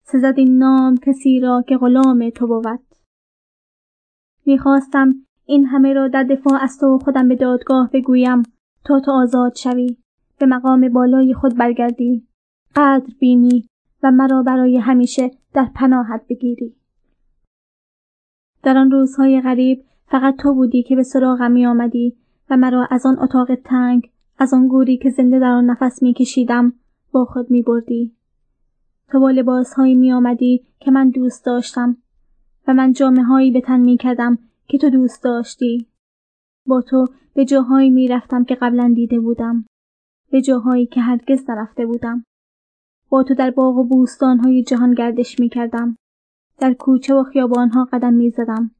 سزد 0.03 0.35
این 0.37 0.59
نام 0.59 0.97
کسی 0.97 1.41
را 1.41 1.65
که 1.69 1.77
غلام 1.77 2.31
تو 2.31 2.47
بود. 2.47 2.81
می‌خواستم 4.47 5.15
این 5.45 5.67
همه 5.67 5.93
را 5.93 6.09
در 6.09 6.23
دفاع 6.23 6.63
از 6.63 6.79
تو 6.79 6.99
خودم 7.05 7.29
به 7.29 7.37
دادگاه 7.37 7.91
بگویم 7.93 8.43
تا 8.85 9.01
تو 9.01 9.11
آزاد 9.13 9.55
شوی. 9.55 9.97
به 10.41 10.47
مقام 10.47 10.89
بالای 10.89 11.35
خود 11.35 11.57
برگردی 11.57 12.27
قدر 12.77 13.15
بینی 13.19 13.65
و 14.03 14.11
مرا 14.11 14.43
برای 14.43 14.77
همیشه 14.77 15.31
در 15.55 15.69
پناهت 15.75 16.27
بگیری 16.29 16.77
در 18.62 18.79
آن 18.79 18.91
روزهای 18.91 19.41
غریب 19.41 19.85
فقط 20.07 20.37
تو 20.37 20.55
بودی 20.55 20.83
که 20.83 20.97
به 20.97 21.03
سراغم 21.03 21.51
می 21.51 21.67
آمدی 21.67 22.17
و 22.51 22.57
مرا 22.57 22.89
از 22.91 23.07
آن 23.07 23.19
اتاق 23.19 23.55
تنگ 23.55 24.11
از 24.39 24.55
آن 24.55 24.69
گوری 24.69 24.97
که 24.97 25.11
زنده 25.11 25.39
در 25.39 25.51
آن 25.51 25.71
نفس 25.71 26.03
می 26.03 26.15
کشیدم 26.15 26.73
با 27.12 27.25
خود 27.25 27.51
می 27.51 27.62
بردی. 27.62 28.15
تو 29.09 29.21
با 29.21 29.31
لباسهایی 29.31 29.95
می 29.95 30.12
آمدی 30.12 30.67
که 30.79 30.91
من 30.91 31.11
دوست 31.11 31.47
داشتم 31.47 31.97
و 32.69 32.75
من 32.75 32.93
جامعه 32.93 33.23
هایی 33.23 33.51
به 33.51 33.61
تن 33.61 33.81
می 33.81 33.97
کردم 33.97 34.39
که 34.69 34.79
تو 34.79 34.91
دوست 34.91 35.25
داشتی. 35.25 35.87
با 36.67 36.83
تو 36.83 37.07
به 37.35 37.45
جاهایی 37.45 37.91
می 37.91 38.09
رفتم 38.09 38.45
که 38.45 38.55
قبلا 38.55 38.93
دیده 38.97 39.21
بودم. 39.21 39.65
به 40.31 40.40
جاهایی 40.43 40.86
که 40.86 41.01
هرگز 41.01 41.51
نرفته 41.51 41.86
بودم. 41.86 42.24
با 43.09 43.23
تو 43.23 43.35
در 43.35 43.51
باغ 43.51 43.77
و 43.77 43.85
بوستانهای 43.85 44.62
جهان 44.62 44.94
گردش 44.94 45.40
می 45.40 45.48
کردم. 45.48 45.97
در 46.59 46.73
کوچه 46.73 47.15
و 47.15 47.23
خیابانها 47.23 47.89
قدم 47.93 48.15
می 48.15 48.31
زدم. 48.31 48.70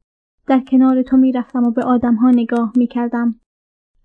در 0.47 0.59
کنار 0.59 1.01
تو 1.01 1.17
می 1.17 1.31
رفتم 1.31 1.63
و 1.63 1.71
به 1.71 1.83
آدمها 1.83 2.31
نگاه 2.31 2.73
می 2.75 2.87
کردم. 2.87 3.39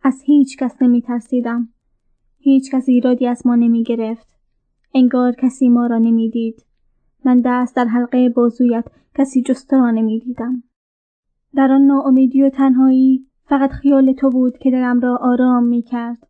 از 0.02 0.23
هیچ 0.24 0.56
کس 0.56 0.82
نمی 0.82 1.02
ترسیدم. 1.02 1.68
هیچ 2.39 2.70
کس 2.70 2.89
ایرادی 2.89 3.27
از 3.27 3.47
ما 3.47 3.55
نمی 3.55 3.82
گرفت. 3.82 4.28
انگار 4.94 5.32
کسی 5.32 5.68
ما 5.68 5.86
را 5.86 5.98
نمی 5.98 6.31
دید. 6.31 6.66
من 7.24 7.40
دست 7.44 7.77
در 7.77 7.85
حلقه 7.85 8.28
بازویت 8.28 8.85
کسی 9.14 9.43
جست 9.43 9.74
را 9.74 9.90
نمی 9.90 10.20
دیدم. 10.20 10.62
در 11.55 11.73
آن 11.73 11.82
ناامیدی 11.86 12.43
و 12.43 12.51
تنهایی 12.51 13.27
فقط 13.44 13.70
خیال 13.70 14.12
تو 14.12 14.31
بود 14.31 14.59
که 14.59 14.70
دلم 14.70 15.01
را 15.01 15.18
آرام 15.20 15.64
می 15.64 15.82
کرد 15.82 16.27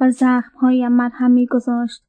و 0.00 0.10
زخمهایم 0.10 0.92
مرهم 0.92 1.30
می 1.30 1.46
گذاشت. 1.46 2.04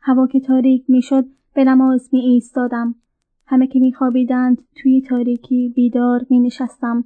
هوا 0.00 0.26
که 0.26 0.40
تاریک 0.40 0.84
می 0.88 1.02
شد 1.02 1.24
به 1.54 1.64
نماز 1.64 2.08
می 2.12 2.20
ایستادم. 2.20 2.94
همه 3.46 3.66
که 3.66 3.78
می 3.78 3.92
خوابیدند 3.92 4.62
توی 4.74 5.00
تاریکی 5.00 5.72
بیدار 5.74 6.26
می 6.30 6.40
نشستم. 6.40 7.04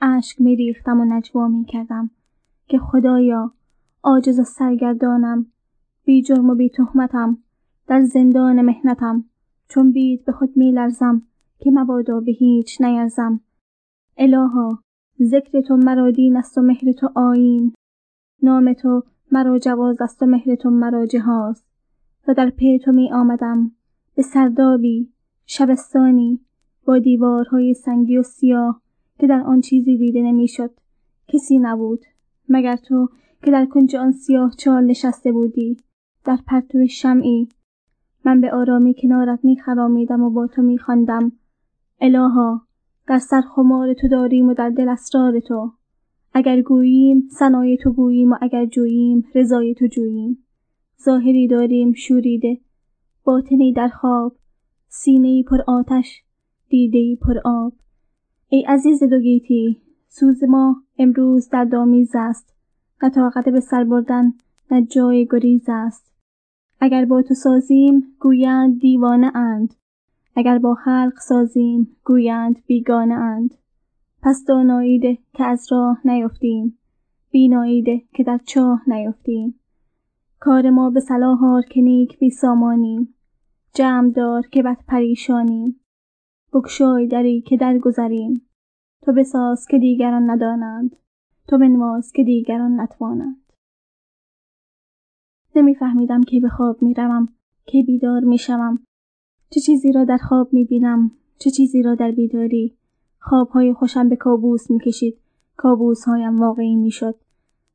اشک 0.00 0.40
می 0.40 0.56
ریختم 0.56 1.00
و 1.00 1.04
نجوا 1.04 1.48
می 1.48 1.64
کردم 1.64 2.10
که 2.68 2.78
خدایا 2.78 3.52
عاجز 4.02 4.40
و 4.40 4.44
سرگردانم 4.44 5.46
بی 6.04 6.22
جرم 6.22 6.50
و 6.50 6.54
بی 6.54 6.68
تهمتم 6.68 7.38
در 7.86 8.02
زندان 8.02 8.62
مهنتم 8.62 9.24
چون 9.68 9.92
بید 9.92 10.24
به 10.24 10.32
خود 10.32 10.56
می 10.56 10.72
لرزم 10.72 11.22
که 11.58 11.70
مبادا 11.70 12.20
به 12.20 12.32
هیچ 12.32 12.80
نیرزم 12.80 13.40
الها 14.16 14.78
ذکر 15.22 15.60
تو 15.60 15.76
مرا 15.76 16.10
دین 16.10 16.36
است 16.36 16.58
و 16.58 16.62
مهر 16.62 16.92
تو 16.92 17.10
آیین 17.14 17.74
نام 18.42 18.72
تو 18.72 19.02
مرا 19.32 19.58
جواز 19.58 20.00
است 20.00 20.22
و 20.22 20.26
مهر 20.26 20.54
تو 20.54 20.70
مرا 20.70 21.06
جهاز 21.06 21.64
و 22.28 22.34
در 22.34 22.50
پی 22.50 22.78
تو 22.78 22.92
می 22.92 23.12
آمدم 23.12 23.70
به 24.14 24.22
سردابی 24.22 25.12
شبستانی 25.46 26.40
با 26.84 26.98
دیوارهای 26.98 27.74
سنگی 27.74 28.18
و 28.18 28.22
سیاه 28.22 28.82
که 29.18 29.26
در 29.26 29.40
آن 29.40 29.60
چیزی 29.60 29.98
دیده 29.98 30.22
نمی‌شد 30.22 30.70
کسی 31.28 31.58
نبود 31.58 32.04
مگر 32.48 32.76
تو 32.76 33.08
که 33.44 33.50
در 33.50 33.66
کنج 33.66 33.96
آن 33.96 34.12
سیاه 34.12 34.54
چال 34.58 34.84
نشسته 34.84 35.32
بودی؟ 35.32 35.76
در 36.24 36.38
پرتو 36.46 36.86
شمعی 36.86 37.48
من 38.24 38.40
به 38.40 38.52
آرامی 38.52 38.94
کنارت 39.02 39.44
میخرامیدم 39.44 40.22
و 40.22 40.30
با 40.30 40.46
تو 40.46 40.62
میخواندم 40.62 41.32
الها 42.00 42.60
در 43.06 43.18
سر 43.18 43.40
خمار 43.40 43.94
تو 43.94 44.08
داریم 44.08 44.48
و 44.48 44.54
در 44.54 44.70
دل 44.70 44.88
اسرار 44.88 45.40
تو. 45.40 45.72
اگر 46.38 46.62
گوییم 46.62 47.28
سنای 47.30 47.76
تو 47.76 47.92
گوییم 47.92 48.32
و 48.32 48.36
اگر 48.40 48.66
جوییم 48.66 49.24
رضای 49.34 49.74
تو 49.74 49.86
جوییم. 49.86 50.44
ظاهری 51.04 51.48
داریم 51.48 51.92
شوریده 51.92 52.60
باطنی 53.24 53.72
در 53.72 53.88
خواب 53.88 54.36
سینه 54.88 55.42
پر 55.42 55.58
آتش 55.66 56.22
دیده 56.68 57.16
پر 57.22 57.38
آب. 57.44 57.72
ای 58.48 58.64
عزیز 58.68 59.02
دوگیتی 59.02 59.80
سوز 60.08 60.44
ما 60.44 60.76
امروز 60.98 61.48
در 61.48 61.64
دامیز 61.64 62.10
است. 62.14 62.54
نه 63.02 63.10
طاقت 63.10 63.48
به 63.48 63.60
سر 63.60 63.84
بردن 63.84 64.32
نه 64.70 64.86
جای 64.86 65.26
گریز 65.30 65.64
است. 65.68 66.12
اگر 66.80 67.04
با 67.04 67.22
تو 67.22 67.34
سازیم 67.34 68.02
گویند 68.20 68.80
دیوانه 68.80 69.36
اند. 69.36 69.74
اگر 70.36 70.58
با 70.58 70.74
خلق 70.74 71.18
سازیم 71.18 71.96
گویند 72.04 72.56
بیگانه 72.66 73.14
اند. 73.14 73.54
پس 74.26 74.44
داناییده 74.44 75.18
که 75.32 75.44
از 75.44 75.72
راه 75.72 76.00
نیفتیم. 76.04 76.78
بیناییده 77.30 78.02
که 78.14 78.24
در 78.24 78.38
چاه 78.38 78.82
نیفتیم. 78.86 79.60
کار 80.40 80.70
ما 80.70 80.90
به 80.90 81.00
صلاح 81.00 81.44
آر 81.44 81.62
که 81.62 81.80
نیک 81.80 82.18
بی 82.18 82.30
سامانیم. 82.30 83.14
جمع 83.74 84.10
دار 84.10 84.42
که 84.46 84.62
بد 84.62 84.76
پریشانیم. 84.88 85.80
بگشای 86.52 87.06
دری 87.06 87.40
که 87.40 87.56
درگذریم. 87.56 88.48
تو 89.02 89.12
بساز 89.12 89.66
که 89.66 89.78
دیگران 89.78 90.30
ندانند. 90.30 90.96
تو 91.48 91.58
بنواز 91.58 92.12
که 92.12 92.24
دیگران 92.24 92.80
نتوانند. 92.80 93.52
نمیفهمیدم 95.56 96.22
که 96.22 96.40
به 96.40 96.48
خواب 96.48 96.82
می‌روم 96.82 97.28
که 97.66 97.82
بیدار 97.86 98.20
می‌شوم. 98.20 98.78
چه 99.50 99.60
چیزی 99.60 99.92
را 99.92 100.04
در 100.04 100.18
خواب 100.18 100.52
می‌بینم 100.52 101.10
چه 101.38 101.50
چیزی 101.50 101.82
را 101.82 101.94
در 101.94 102.10
بیداری. 102.10 102.76
خوابهای 103.28 103.72
خوشم 103.72 104.08
به 104.08 104.16
کابوس 104.16 104.70
می‌کشید 104.70 105.18
کابوسهایم 105.56 106.40
واقعی 106.40 106.76
می‌شد 106.76 107.14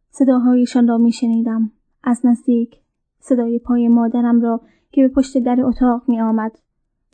صداهایشان 0.09 0.87
را 0.87 0.97
میشنیدم 0.97 1.71
از 2.03 2.25
نزدیک 2.25 2.77
صدای 3.19 3.59
پای 3.59 3.87
مادرم 3.87 4.41
را 4.41 4.61
که 4.91 5.01
به 5.01 5.07
پشت 5.07 5.37
در 5.37 5.61
اتاق 5.61 6.03
می 6.07 6.21
آمد. 6.21 6.51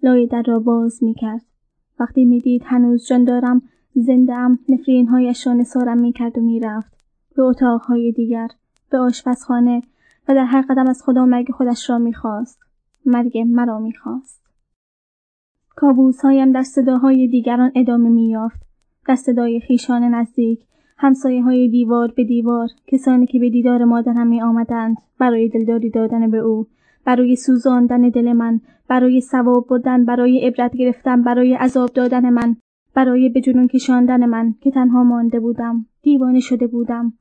لای 0.04 0.28
در 0.28 0.44
را 0.48 0.60
باز 0.60 1.04
می 1.04 1.14
کرد. 1.14 1.42
وقتی 2.00 2.26
می 2.26 2.42
دید 2.42 2.62
هنوز 2.66 3.08
جان 3.08 3.24
دارم 3.24 3.62
زنده 3.96 4.34
ام 4.34 4.60
نفرین 4.70 5.08
هایش 5.08 5.48
را 5.48 5.54
نسارم 5.54 5.98
می 5.98 6.12
کرد 6.12 6.38
و 6.38 6.42
می 6.42 6.60
رفت. 6.60 6.94
به 7.36 7.44
اتاقهای 7.44 8.12
دیگر 8.12 8.48
به 8.90 8.98
آشپزخانه 8.98 9.82
و 10.28 10.34
در 10.34 10.46
هر 10.46 10.62
قدم 10.70 10.88
از 10.90 11.04
خدا 11.06 11.26
مرگ 11.26 11.52
خودش 11.52 11.90
را 11.90 11.98
می‌خواست 11.98 12.60
مرگ 13.06 13.38
مرا 13.38 13.80
می‌خواست 13.80 14.37
کابوس 14.37 14.37
هایم 16.24 16.52
در 16.52 16.64
صداهای 16.64 17.28
دیگران 17.28 17.72
ادامه 17.76 18.10
مییافت. 18.10 18.60
در 19.08 19.16
صدای 19.16 19.60
خیشان 19.60 20.04
نزدیک 20.04 20.60
همسایه 20.98 21.44
های 21.44 21.70
دیوار 21.70 22.14
به 22.16 22.24
دیوار 22.24 22.68
کسانی 22.88 23.26
که 23.26 23.40
به 23.40 23.50
دیدار 23.50 23.84
مادرم 23.84 24.28
می 24.28 24.42
آمدند 24.42 24.98
برای 25.20 25.50
دلداری 25.50 25.90
دادن 25.90 26.32
به 26.32 26.38
او 26.38 26.68
برای 27.06 27.36
سوزاندن 27.36 28.10
دل 28.10 28.34
من 28.34 28.60
برای 28.88 29.22
ثواب 29.22 29.68
بردن 29.70 30.06
برای 30.06 30.48
عبرت 30.48 30.76
گرفتن 30.76 31.24
برای 31.24 31.54
عذاب 31.54 31.90
دادن 31.90 32.30
من 32.30 32.56
برای 32.94 33.30
به 33.30 33.42
جنون 33.42 33.68
کشاندن 33.68 34.26
من 34.26 34.56
که 34.62 34.72
تنها 34.72 35.04
مانده 35.04 35.40
بودم 35.40 35.86
دیوانه 36.02 36.40
شده 36.40 36.68
بودم. 36.68 37.14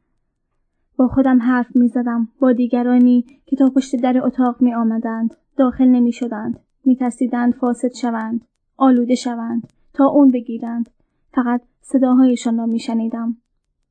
با 0.97 1.09
خودم 1.09 1.43
حرف 1.43 1.77
می 1.77 1.89
زدم 1.89 2.29
با 2.41 2.53
دیگرانی 2.53 3.25
که 3.47 3.57
تا 3.57 3.71
پشت 3.71 3.97
در 3.97 4.27
اتاق 4.27 4.63
می 4.63 4.75
آمدند 4.75 5.35
داخل 5.57 5.85
نمی 5.89 6.13
شدند 6.13 6.66
می 6.87 6.97
ترسیدند 6.97 7.55
فاسد 7.55 7.93
شوند 7.95 8.45
آلوده 8.77 9.15
شوند 9.15 9.73
تا 9.93 10.07
اون 10.07 10.31
بگیرند. 10.31 10.91
فقط 11.33 11.61
صداهایشان 11.83 12.59
را 12.59 12.67
می 12.67 12.79
شنیدم 12.79 13.37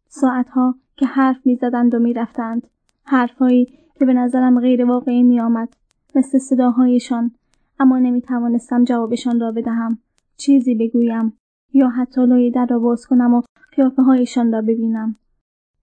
ساعتها 0.08 0.76
که 0.96 1.06
حرف 1.06 1.46
می 1.46 1.56
زدند 1.56 1.96
و 1.96 2.00
می 2.00 2.14
رفتند 2.14 2.68
حرفهایی 3.04 3.66
که 3.96 4.06
به 4.06 4.14
نظرم 4.14 4.60
غیر 4.60 4.86
واقعی 4.86 5.24
می 5.24 5.40
آمد 5.40 5.70
مثل 6.16 6.38
صداهایشان. 6.38 7.32
اما 7.80 8.00
نمی 8.00 8.22
توانستم 8.22 8.84
جوابشان 8.84 9.40
را 9.40 9.52
بدهم. 9.52 9.98
چیزی 10.38 10.76
بگویم 10.76 11.34
یا 11.74 11.90
حتی 11.90 12.26
لای 12.26 12.52
در 12.52 12.66
را 12.66 12.80
باز 12.80 13.06
کنم 13.08 13.34
و 13.34 13.42
قیافه 13.72 14.02
هایشان 14.02 14.52
را 14.52 14.62
ببینم. 14.62 15.16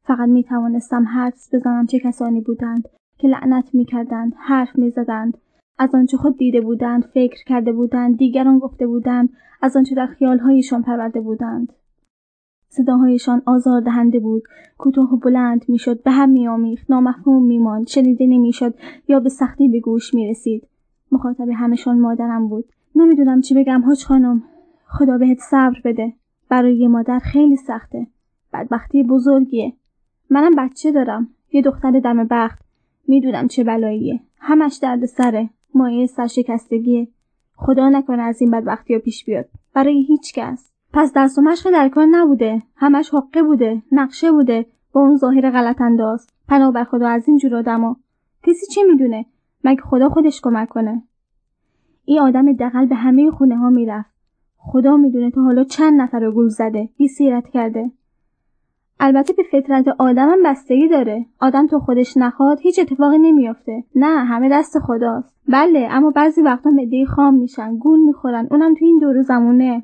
فقط 0.05 0.29
می 0.29 0.45
توانستم 0.45 1.07
حدس 1.09 1.55
بزنم 1.55 1.87
چه 1.87 1.99
کسانی 1.99 2.41
بودند 2.41 2.89
که 3.19 3.29
لعنت 3.29 3.75
می 3.75 3.85
کردند 3.85 4.35
حرف 4.39 4.79
می 4.79 4.91
زدند 4.91 5.39
از 5.79 5.95
آنچه 5.95 6.17
خود 6.17 6.37
دیده 6.39 6.61
بودند 6.61 7.05
فکر 7.05 7.45
کرده 7.45 7.73
بودند 7.73 8.17
دیگران 8.17 8.59
گفته 8.59 8.87
بودند 8.87 9.29
از 9.63 9.77
آنچه 9.77 9.95
در 9.95 10.07
خیالهایشان 10.07 10.83
پرورده 10.83 11.21
بودند. 11.21 11.73
صداهایشان 12.69 13.43
آزار 13.47 13.81
دهنده 13.81 14.21
بود 14.21 14.43
کوتاه 14.79 15.15
و 15.15 15.17
بلند 15.17 15.65
می‌شد 15.69 16.03
به 16.03 16.11
هم 16.11 16.31
میآمیخت 16.31 16.91
نامفهوم 16.91 17.47
میماند 17.47 17.87
شنیده 17.87 18.27
نمی‌شد 18.27 18.75
یا 19.09 19.21
به 19.21 19.29
سختی 19.29 19.69
به 19.69 19.81
گوش 19.81 20.15
می‌رسید. 20.15 20.69
مخاطب 21.13 21.49
همشان 21.49 22.01
مادرم 22.01 22.49
بود. 22.49 22.65
نمی‌دونم 22.97 23.41
چی 23.41 23.55
بگم 23.55 23.83
حاج 23.85 24.05
خانم. 24.05 24.43
خدا 24.87 25.19
بهت 25.19 25.39
صبر 25.39 25.81
بده. 25.85 26.13
برای 26.49 26.77
یه 26.77 26.89
مادر 26.89 27.19
خیلی 27.19 27.57
سخته. 27.57 28.07
بدبختی 28.53 29.03
بزرگیه. 29.03 29.73
منم 30.31 30.55
بچه 30.59 30.93
دارم. 30.93 31.29
یه 31.53 31.63
دختر 31.63 32.01
دم 32.01 32.25
بخت. 32.25 32.59
می‌دونم 33.09 33.49
چه 33.49 33.65
بلاییه. 33.65 34.21
همش 34.39 34.79
درد 34.83 35.07
سره. 35.07 35.51
مایه 35.75 36.07
سرشکستگیه 36.07 37.09
خدا 37.57 37.89
نکنه 37.89 38.23
از 38.23 38.41
این 38.41 38.51
بدبختی 38.51 38.95
ها 38.95 39.01
پیش 39.01 39.25
بیاد. 39.25 39.49
برای 39.75 40.03
هیچ 40.03 40.35
کس. 40.35 40.73
پس 40.93 41.13
دست 41.17 41.39
و 41.39 41.43
مشق 41.43 41.71
در 41.71 41.89
کار 41.89 42.07
نبوده. 42.07 42.63
همش 42.77 43.15
حقه 43.15 43.43
بوده. 43.43 43.83
نقشه 43.93 44.33
بوده. 44.33 44.67
با 44.93 45.01
اون 45.01 45.17
ظاهر 45.17 45.51
غلط 45.51 45.81
انداز. 45.81 46.27
پناه 46.49 46.73
بر 46.73 46.85
خدا 46.85 47.09
از 47.09 47.29
این 47.29 47.39
جور 47.39 47.57
آدما 47.57 47.97
کسی 48.43 48.67
چه 48.75 48.83
می‌دونه؟ 48.83 49.27
مگه 49.65 49.83
خدا 49.83 50.09
خودش 50.09 50.41
کمک 50.41 50.69
کنه؟ 50.69 51.03
این 52.05 52.21
آدم 52.21 52.53
دقل 52.53 52.87
به 52.87 52.95
همه 52.95 53.31
خونه 53.31 53.57
ها 53.57 53.71
می‌رفت. 53.71 54.11
خدا 54.57 54.97
می‌دونه 54.97 55.31
تا 55.31 55.43
حالا 55.43 55.65
چند 55.65 56.01
نفر 56.01 56.21
رو 56.21 56.33
گول 56.33 56.49
زده. 56.49 56.89
بی 56.97 57.09
سیرت 57.09 57.49
کرده. 57.49 57.91
البته 59.05 59.33
به 59.33 59.43
فطرت 59.53 59.89
آدمم 59.99 60.43
بستگی 60.45 60.89
داره. 60.89 61.27
آدم 61.41 61.67
تو 61.67 61.79
خودش 61.79 62.17
نخواد 62.17 62.61
هیچ 62.61 62.79
اتفاقی 62.79 63.19
نمیافته. 63.19 63.85
نه 63.95 64.25
همه 64.25 64.49
دست 64.49 64.79
خداست. 64.79 65.35
بله 65.49 65.89
اما 65.91 66.11
بعضی 66.11 66.43
وقتا 66.43 66.71
مده 66.71 67.05
خام 67.05 67.35
میشن 67.35 67.77
گول 67.77 68.01
می‌خورن 68.01 68.49
اونم 68.51 68.75
تو 68.75 68.85
این 68.85 68.99
دور 68.99 69.23
زمونه. 69.23 69.83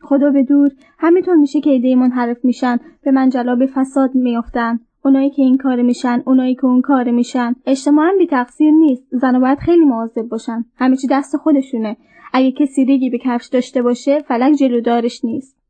خدا 0.00 0.30
به 0.30 0.42
دور 0.42 0.70
همینطور 0.98 1.34
میشه 1.34 1.60
که 1.60 1.70
ایده 1.70 1.94
منحرف 1.94 2.44
میشن 2.44 2.78
به 3.02 3.10
منجلا 3.10 3.56
به 3.56 3.66
فساد 3.66 4.14
میافتن. 4.14 4.80
اونایی 5.04 5.30
که 5.30 5.42
این 5.42 5.56
کار 5.56 5.82
میشن 5.82 6.22
اونایی 6.26 6.54
که 6.54 6.64
اون 6.64 6.80
کار 6.80 7.10
میشن. 7.10 7.54
اجتماعا 7.66 8.12
بی 8.18 8.26
تقصیر 8.26 8.70
نیست. 8.70 9.04
زن 9.10 9.40
باید 9.40 9.58
خیلی 9.58 9.84
مواظب 9.84 10.22
باشن. 10.22 10.64
همه 10.76 10.96
چی 10.96 11.06
دست 11.10 11.36
خودشونه. 11.36 11.96
اگه 12.32 12.52
کسی 12.52 12.84
ریگی 12.84 13.10
به 13.10 13.18
کفش 13.18 13.46
داشته 13.46 13.82
باشه 13.82 14.18
فلک 14.18 14.52
جلودارش 14.54 15.24
نیست. 15.24 15.61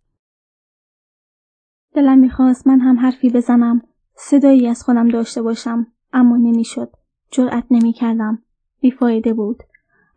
دلم 1.95 2.19
می‌خواست 2.19 2.67
من 2.67 2.81
هم 2.81 2.99
حرفی 2.99 3.31
بزنم 3.31 3.83
صدایی 4.15 4.69
از 4.69 4.83
خودم 4.83 5.09
داشته 5.09 5.43
باشم 5.43 5.87
اما 6.13 6.37
نمی‌شد 6.37 6.91
جرأت 7.31 7.65
نمی‌کردم. 7.71 8.39
بیفایده 8.81 9.35
بود. 9.35 9.63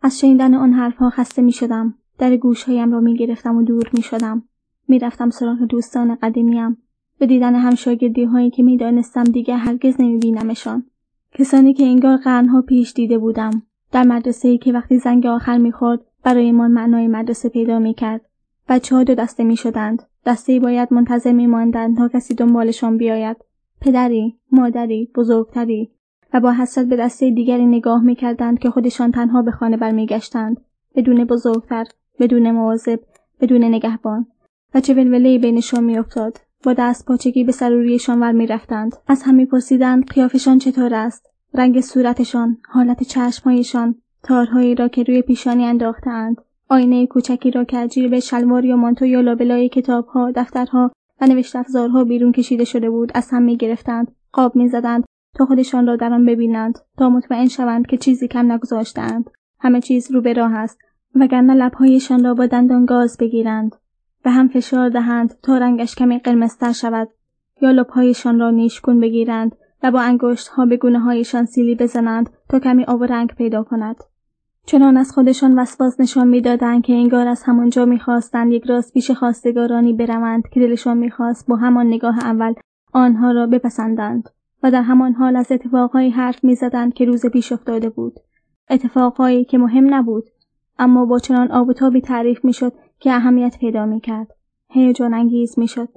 از 0.02 0.20
شنیدن 0.20 0.54
آن 0.54 0.72
حرفها 0.72 1.10
خسته 1.10 1.42
می‌شدم 1.42 1.94
در 2.18 2.36
گوشهایم 2.36 2.92
را 2.92 3.00
می‌گرفتم 3.00 3.56
و 3.56 3.62
دور 3.62 3.90
می‌شدم. 3.92 4.42
می‌رفتم 4.88 5.30
سراغ 5.30 5.58
دوستان 5.58 6.14
قدیمیم. 6.14 6.76
به 7.18 7.26
دیدن 7.26 7.54
همشاگردی 7.54 8.24
هایی 8.24 8.50
که 8.50 8.62
می‌دانستم 8.62 9.24
دیگر 9.24 9.56
هرگز 9.56 9.94
نمیبینمشان. 9.98 10.84
کسانی 11.32 11.74
که 11.74 11.84
انگار 11.84 12.16
قرنها 12.16 12.62
پیش 12.62 12.92
دیده 12.92 13.18
بودم. 13.18 13.62
در 13.92 14.02
مدرسه 14.02 14.48
ای 14.48 14.58
که 14.58 14.72
وقتی 14.72 14.98
زنگ 14.98 15.26
آخر 15.26 15.58
می‌خورد 15.58 16.00
برایمان 16.24 16.70
معنای 16.70 17.08
مدرسه 17.08 17.48
پیدا 17.48 17.78
می‌کرد. 17.78 18.20
بچه 18.68 18.96
ها 18.96 19.04
دو 19.04 19.14
دسته 19.14 19.44
می‌شدند. 19.44 20.02
دسته 20.26 20.52
ای 20.52 20.60
باید 20.60 20.92
منتظر 20.92 21.32
میماندند 21.32 21.96
تا 21.96 22.08
کسی 22.08 22.34
دنبالشان 22.34 22.96
بیاید. 22.96 23.36
پدری 23.80 24.36
مادری 24.52 25.10
بزرگتری. 25.14 25.90
و 26.34 26.40
با 26.40 26.52
حسرت 26.52 26.86
به 26.86 26.96
دسته 26.96 27.30
دیگری 27.30 27.66
نگاه 27.66 28.02
می‌کردند 28.02 28.58
که 28.58 28.70
خودشان 28.70 29.12
تنها 29.12 29.42
به 29.42 29.50
خانه 29.50 29.76
برمیگشتند. 29.76 30.60
بدون 30.94 31.24
بزرگتر 31.24 31.84
بدون 32.20 32.50
مواظب 32.50 33.00
بدون 33.40 33.64
نگهبان. 33.64 34.26
و 34.74 34.80
چه 34.80 34.94
ولولهای 34.94 35.38
بینشان 35.38 35.84
میافتاد. 35.84 36.38
با 36.64 36.72
دست 36.72 37.06
پاچگی 37.06 37.44
به 37.44 37.52
سروریشان 37.52 38.20
ور 38.20 38.32
می‌رفتند 38.32 38.96
از 39.06 39.22
هم 39.22 39.34
میپرسیدند 39.34 40.06
قیافشان 40.06 40.58
چطور 40.58 40.94
است؟ 40.94 41.30
رنگ 41.54 41.80
صورتشان 41.80 42.56
حالت 42.68 43.02
چشمهایشان 43.02 43.94
تارهایی 44.22 44.74
را 44.74 44.88
که 44.88 45.02
روی 45.02 45.22
پیشانی 45.22 45.64
انداختهاند. 45.64 46.36
آینه 46.68 47.06
کوچکی 47.06 47.50
را 47.50 47.64
که 47.64 47.78
از 47.78 47.98
به 48.10 48.20
شلوار 48.20 48.64
یا 48.64 48.76
مانتو 48.76 49.06
یا 49.06 49.20
لابلای 49.20 49.68
کتابها 49.68 50.30
دفترها 50.30 50.90
و 51.20 51.26
نوشت 51.26 51.56
افزارها 51.56 52.04
بیرون 52.04 52.32
کشیده 52.32 52.64
شده 52.64 52.90
بود 52.90 53.12
از 53.14 53.30
هم 53.30 53.42
می‌گرفتند 53.42 54.14
قاب 54.32 54.56
می‌زدند 54.56 55.04
تا 55.34 55.46
خودشان 55.46 55.86
را 55.86 55.96
در 55.96 56.12
آن 56.12 56.26
ببینند 56.26 56.78
تا 56.98 57.10
مطمئن 57.10 57.48
شوند 57.48 57.86
که 57.86 57.96
چیزی 57.96 58.28
کم 58.28 58.52
نگذاشتهاند 58.52 59.30
همه 59.60 59.80
چیز 59.80 60.12
رو 60.12 60.20
به 60.20 60.32
راه 60.32 60.54
است 60.54 60.78
وگرنه 61.14 61.54
لبهایشان 61.54 62.24
را 62.24 62.34
با 62.34 62.46
دندان 62.46 62.84
گاز 62.84 63.16
بگیرند 63.20 63.76
به 64.24 64.30
هم 64.30 64.48
فشار 64.48 64.88
دهند 64.88 65.34
تا 65.42 65.58
رنگش 65.58 65.94
کمی 65.94 66.18
قرمزتر 66.18 66.72
شود 66.72 67.08
یا 67.62 67.70
لبهایشان 67.70 68.40
را 68.40 68.50
نیشگون 68.50 69.00
بگیرند 69.00 69.56
و 69.82 69.90
با 69.90 70.00
انگشت 70.00 70.48
ها 70.48 70.66
به 70.66 70.76
گونه 70.76 70.98
هایشان 70.98 71.44
سیلی 71.44 71.74
بزنند 71.74 72.30
تا 72.48 72.58
کمی 72.58 72.84
آب 72.84 73.04
رنگ 73.04 73.34
پیدا 73.34 73.62
کند. 73.62 73.96
چنان 74.68 74.96
از 74.96 75.12
خودشان 75.12 75.58
وسواس 75.58 76.00
نشان 76.00 76.28
می‌دادند 76.28 76.82
که 76.82 76.92
انگار 76.92 77.28
از 77.28 77.42
همانجا 77.42 77.84
می‌خواستند 77.84 78.52
یک 78.52 78.64
راست 78.64 78.92
پیش 78.94 79.10
خواستگارانی 79.10 79.92
بروند 79.92 80.48
که 80.48 80.60
دلشان 80.60 80.98
می‌خواست 80.98 81.46
با 81.46 81.56
همان 81.56 81.86
نگاه 81.86 82.18
اول 82.18 82.54
آنها 82.92 83.32
را 83.32 83.46
بپسندند 83.46 84.28
و 84.62 84.70
در 84.70 84.82
همان 84.82 85.12
حال 85.12 85.36
از 85.36 85.52
اتفاقهایی 85.52 86.10
حرف 86.10 86.44
می‌زدند 86.44 86.94
که 86.94 87.04
روز 87.04 87.26
پیش 87.26 87.52
افتاده 87.52 87.88
بود. 87.88 88.14
اتفاقهایی 88.70 89.44
که 89.44 89.58
مهم 89.58 89.94
نبود 89.94 90.24
اما 90.78 91.04
با 91.04 91.18
چنان 91.18 91.50
آب 91.50 91.68
و 91.68 91.72
تابی 91.72 92.00
تعریف 92.00 92.44
می‌شد 92.44 92.72
که 93.00 93.12
اهمیت 93.12 93.58
پیدا 93.60 93.86
می‌کرد. 93.86 94.28
هیجان 94.68 95.14
انگیز 95.14 95.58
می‌شد. 95.58 95.88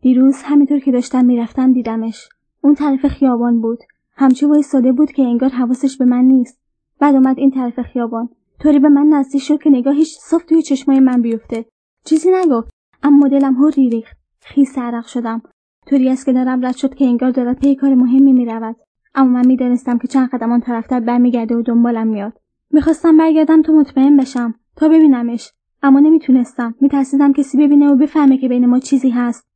دیروز 0.00 0.42
همینطور 0.44 0.78
که 0.78 0.92
داشتم 0.92 1.24
می‌رفتم 1.24 1.72
دیدمش. 1.72 2.28
اون 2.60 2.74
طرف 2.74 3.06
خیابان 3.06 3.60
بود. 3.60 3.78
همچی 4.16 4.46
وایستاده 4.46 4.92
بود 4.92 5.12
که 5.12 5.22
انگار 5.22 5.50
حواسش 5.50 5.96
به 5.96 6.04
من 6.04 6.24
نیست. 6.24 6.65
بعد 7.00 7.14
اومد 7.14 7.38
این 7.38 7.50
طرف 7.50 7.80
خیابان. 7.82 8.28
طوری 8.60 8.78
به 8.78 8.88
من 8.88 9.06
نزدیک 9.06 9.42
شد 9.42 9.62
که 9.62 9.70
نگاهش 9.70 10.16
صاف 10.20 10.44
توی 10.44 10.62
چشمای 10.62 11.00
من 11.00 11.22
بیفته. 11.22 11.64
چیزی 12.04 12.30
نگفت 12.30 12.70
اما 13.02 13.28
دلم 13.28 13.54
هو 13.54 13.68
ریخت. 13.68 14.16
خیس 14.40 14.78
عرق 14.78 15.06
شدم. 15.06 15.42
طوری 15.86 16.08
از 16.08 16.24
کنارم 16.24 16.66
رد 16.66 16.76
شد 16.76 16.94
که 16.94 17.04
انگار 17.04 17.30
دارد 17.30 17.58
پی 17.58 17.74
کار 17.74 17.94
مهمی 17.94 18.32
می‌رود. 18.32 18.76
اما 19.14 19.30
من 19.30 19.46
می‌دانستم 19.46 19.98
که 19.98 20.08
چند 20.08 20.28
قدم 20.30 20.52
آن 20.52 20.60
طرفتر 20.60 21.00
برمیگرده 21.00 21.56
و 21.56 21.62
دنبالم 21.62 22.06
میاد 22.06 22.40
می‌خواستم 22.70 23.16
برگردم 23.16 23.62
تو 23.62 23.72
مطمئن 23.72 24.16
بشم 24.16 24.54
تا 24.76 24.88
ببینمش. 24.88 25.52
اما 25.82 26.00
نمی‌تونستم. 26.00 26.74
میترسیدم 26.80 27.32
کسی 27.32 27.58
ببینه 27.58 27.88
و 27.88 27.96
بفهمه 27.96 28.38
که 28.38 28.48
بین 28.48 28.66
ما 28.66 28.78
چیزی 28.78 29.10
هست. 29.10 29.46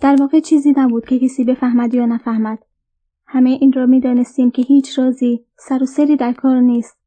در 0.00 0.16
واقع 0.20 0.40
چیزی 0.40 0.74
نبود 0.76 1.06
که 1.06 1.18
کسی 1.18 1.44
بفهمد 1.44 1.94
یا 1.94 2.06
نفهمد. 2.06 2.58
همه 3.34 3.50
این 3.50 3.72
را 3.72 3.86
می‌دانستیم 3.86 4.50
که 4.50 4.62
هیچ 4.62 4.98
رازی 4.98 5.44
سر 5.58 5.82
و 5.82 5.86
سری 5.86 6.16
در 6.16 6.32
کار 6.32 6.60
نیست. 6.60 6.98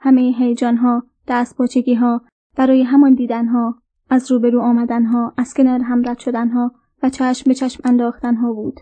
همه 0.00 0.20
هیجانها 0.20 1.02
دست 1.28 1.56
ها 2.00 2.22
برای 2.56 2.82
همان 2.82 3.14
دیدنها 3.14 3.74
از 4.10 4.32
روبرو 4.32 4.60
آمدنها 4.60 5.32
از 5.36 5.54
کنار 5.54 5.80
هم 5.80 6.08
رد 6.08 6.18
شدنها 6.18 6.72
و 7.02 7.10
چشم 7.10 7.44
به 7.48 7.54
چشم 7.54 7.80
انداختنها 7.84 8.52
بود. 8.52 8.80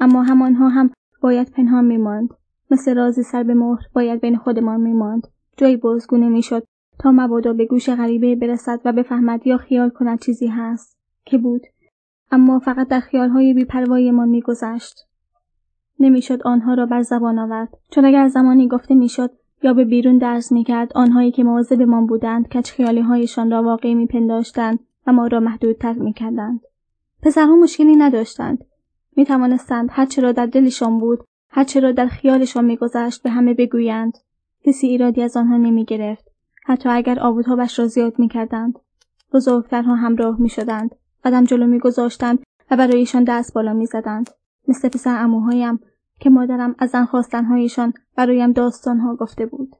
اما 0.00 0.22
همانها 0.22 0.68
هم 0.68 0.90
باید 1.22 1.50
پنهان 1.50 1.84
میماند. 1.84 2.28
مثل 2.70 2.94
رازی 2.94 3.22
سر 3.22 3.42
به 3.42 3.54
مهر 3.54 3.82
باید 3.94 4.20
بین 4.20 4.36
خودمان 4.36 4.80
میماند. 4.80 5.26
جایی 5.56 5.76
بازگو 5.76 6.16
نمی‌شد 6.16 6.64
تا 6.98 7.12
مبادا 7.12 7.52
به 7.52 7.66
گوش 7.66 7.90
غریبه 7.90 8.36
برسد 8.36 8.80
و 8.84 8.92
بفهمد 8.92 9.46
یا 9.46 9.56
خیال 9.56 9.90
کند 9.90 10.20
چیزی 10.20 10.46
هست 10.46 10.98
که 11.24 11.38
بود. 11.38 11.62
اما 12.30 12.58
فقط 12.58 12.88
در 12.88 13.00
خیالهای 13.00 13.54
بیپروایمان 13.54 14.28
میگذشت. 14.28 15.07
نمی‌شد 16.00 16.42
آنها 16.42 16.74
را 16.74 16.86
بر 16.86 17.02
زبان 17.02 17.38
آورد 17.38 17.68
چون 17.90 18.04
اگر 18.04 18.28
زمانی 18.28 18.68
گفته 18.68 18.94
می‌شد 18.94 19.30
یا 19.62 19.74
به 19.74 19.84
بیرون 19.84 20.18
درز 20.18 20.52
می‌کرد 20.52 20.92
آنهایی 20.94 21.30
که 21.30 21.44
مواظبمان 21.44 22.06
بودند 22.06 22.48
کچ 22.48 22.70
خیالی 22.70 23.00
هایشان 23.00 23.50
را 23.50 23.62
واقعی 23.62 23.94
میپنداشتند 23.94 24.78
و 25.06 25.12
ما 25.12 25.26
را 25.26 25.40
محدودتر 25.40 25.92
می‌کردند 25.92 26.60
پسرها 27.22 27.56
مشکلی 27.56 27.96
نداشتند 27.96 28.64
می 29.16 29.24
توانستند 29.24 29.88
هرچه 29.92 30.22
را 30.22 30.32
در 30.32 30.46
دلشان 30.46 30.98
بود 30.98 31.24
هرچه 31.50 31.80
را 31.80 31.92
در 31.92 32.06
خیالشان 32.06 32.64
میگذشت 32.64 33.22
به 33.22 33.30
همه 33.30 33.54
بگویند 33.54 34.18
کسی 34.64 34.86
ایرادی 34.86 35.22
از 35.22 35.36
آنها 35.36 35.56
نمی 35.56 35.84
گرفت 35.84 36.30
حتی 36.64 36.88
اگر 36.88 37.20
آبوتابش 37.20 37.78
را 37.78 37.86
زیاد 37.86 38.18
می 38.18 38.28
کردند. 38.28 38.78
بزرگترها 39.32 39.94
همراه 39.94 40.40
می 40.40 40.48
شدند. 40.48 40.94
قدم 41.24 41.44
جلو 41.44 41.66
می 41.66 41.78
گذاشتند 41.78 42.38
و 42.70 42.76
برایشان 42.76 43.24
دست 43.24 43.54
بالا 43.54 43.72
می 43.72 43.86
زدند. 43.86 44.30
مثل 44.68 44.88
پسر 44.88 45.24
اموهایم 45.24 45.80
که 46.20 46.30
مادرم 46.30 46.74
از 46.78 46.90
زن 46.90 47.04
خواستنهایشان 47.04 47.92
برایم 48.16 48.52
داستانها 48.52 49.16
گفته 49.16 49.46
بود. 49.46 49.76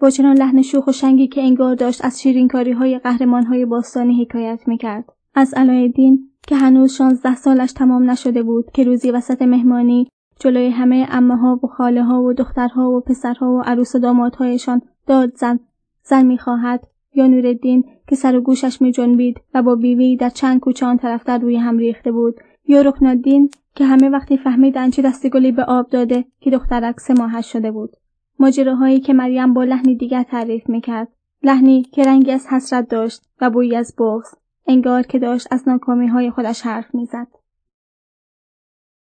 با 0.00 0.10
چنان 0.10 0.36
لحن 0.36 0.62
شوخ 0.62 0.86
و 0.86 0.92
شنگی 0.92 1.28
که 1.28 1.40
انگار 1.40 1.74
داشت 1.74 2.04
از 2.04 2.22
شیرینکاری 2.22 2.72
های 2.72 2.98
قهرمان 2.98 3.46
های 3.46 3.64
باستانی 3.64 4.24
حکایت 4.24 4.60
می 4.66 4.78
کرد. 4.78 5.04
از 5.34 5.54
علایالدین 5.54 6.30
که 6.46 6.56
هنوز 6.56 6.92
شانزده 6.92 7.34
سالش 7.34 7.72
تمام 7.72 8.10
نشده 8.10 8.42
بود 8.42 8.70
که 8.70 8.84
روزی 8.84 9.10
وسط 9.10 9.42
مهمانی 9.42 10.08
جلوی 10.40 10.68
همه 10.68 11.06
امه 11.10 11.36
ها 11.36 11.60
و 11.62 11.66
خاله 11.66 12.02
ها 12.02 12.22
و 12.22 12.32
دخترها 12.32 12.90
و 12.90 13.00
پسرها 13.00 13.52
و 13.52 13.62
عروس 13.62 13.94
و 13.94 13.98
دامادهایشان 13.98 14.82
داد 15.06 15.36
زن 15.36 15.60
زن 16.02 16.26
می‌خواهد 16.26 16.86
یا 17.14 17.26
نورالدین 17.26 17.84
که 18.08 18.16
سر 18.16 18.36
و 18.36 18.40
گوشش 18.40 18.82
می 18.82 18.92
جنبید 18.92 19.40
و 19.54 19.62
با 19.62 19.74
بیوی 19.74 20.16
در 20.16 20.28
چند 20.28 20.60
کوچه 20.60 20.86
آن 20.86 20.96
طرف 20.96 21.24
در 21.24 21.38
روی 21.38 21.56
هم 21.56 21.78
ریخته 21.78 22.12
بود 22.12 22.34
یا 22.72 22.82
رکنالدین 22.82 23.50
که 23.74 23.84
همه 23.84 24.08
وقتی 24.08 24.38
فهمیدند 24.38 24.92
چه 24.92 25.02
دست 25.02 25.26
گلی 25.26 25.52
به 25.52 25.64
آب 25.64 25.90
داده 25.90 26.24
که 26.40 26.50
دخترک 26.50 27.00
سه 27.00 27.14
ماهش 27.14 27.52
شده 27.52 27.70
بود. 27.70 27.90
ماجراهایی 28.38 29.00
که 29.00 29.12
مریم 29.12 29.54
با 29.54 29.64
لحنی 29.64 29.96
دیگر 29.96 30.22
تعریف 30.22 30.68
می‌کرد. 30.68 31.08
لحنی 31.42 31.82
که 31.82 32.02
رنگی 32.02 32.30
از 32.30 32.46
حسرت 32.46 32.88
داشت 32.88 33.22
و 33.40 33.50
بویی 33.50 33.76
از 33.76 33.94
بغض 33.98 34.34
انگار 34.66 35.02
که 35.02 35.18
داشت 35.18 35.48
از 35.50 35.68
ناکامی 35.68 36.06
های 36.06 36.30
خودش 36.30 36.62
حرف 36.62 36.94
می‌زد. 36.94 37.26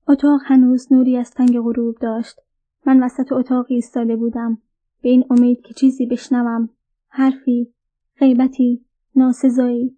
اتاق 0.07 0.41
هنوز 0.45 0.94
نوری 0.94 1.18
از 1.18 1.32
تنگ 1.32 1.60
غروب 1.60 1.98
داشت. 2.02 2.40
من 2.86 3.03
وسط 3.03 3.32
اتاق 3.32 3.65
ایستاده 3.69 4.15
بودم. 4.15 4.57
به 5.02 5.10
این 5.10 5.26
امید 5.30 5.61
که 5.61 5.73
چیزی 5.73 6.06
بشنوم. 6.06 6.69
حرفی 7.07 7.73
غیبتی 8.19 8.86
ناسزایی. 9.15 9.98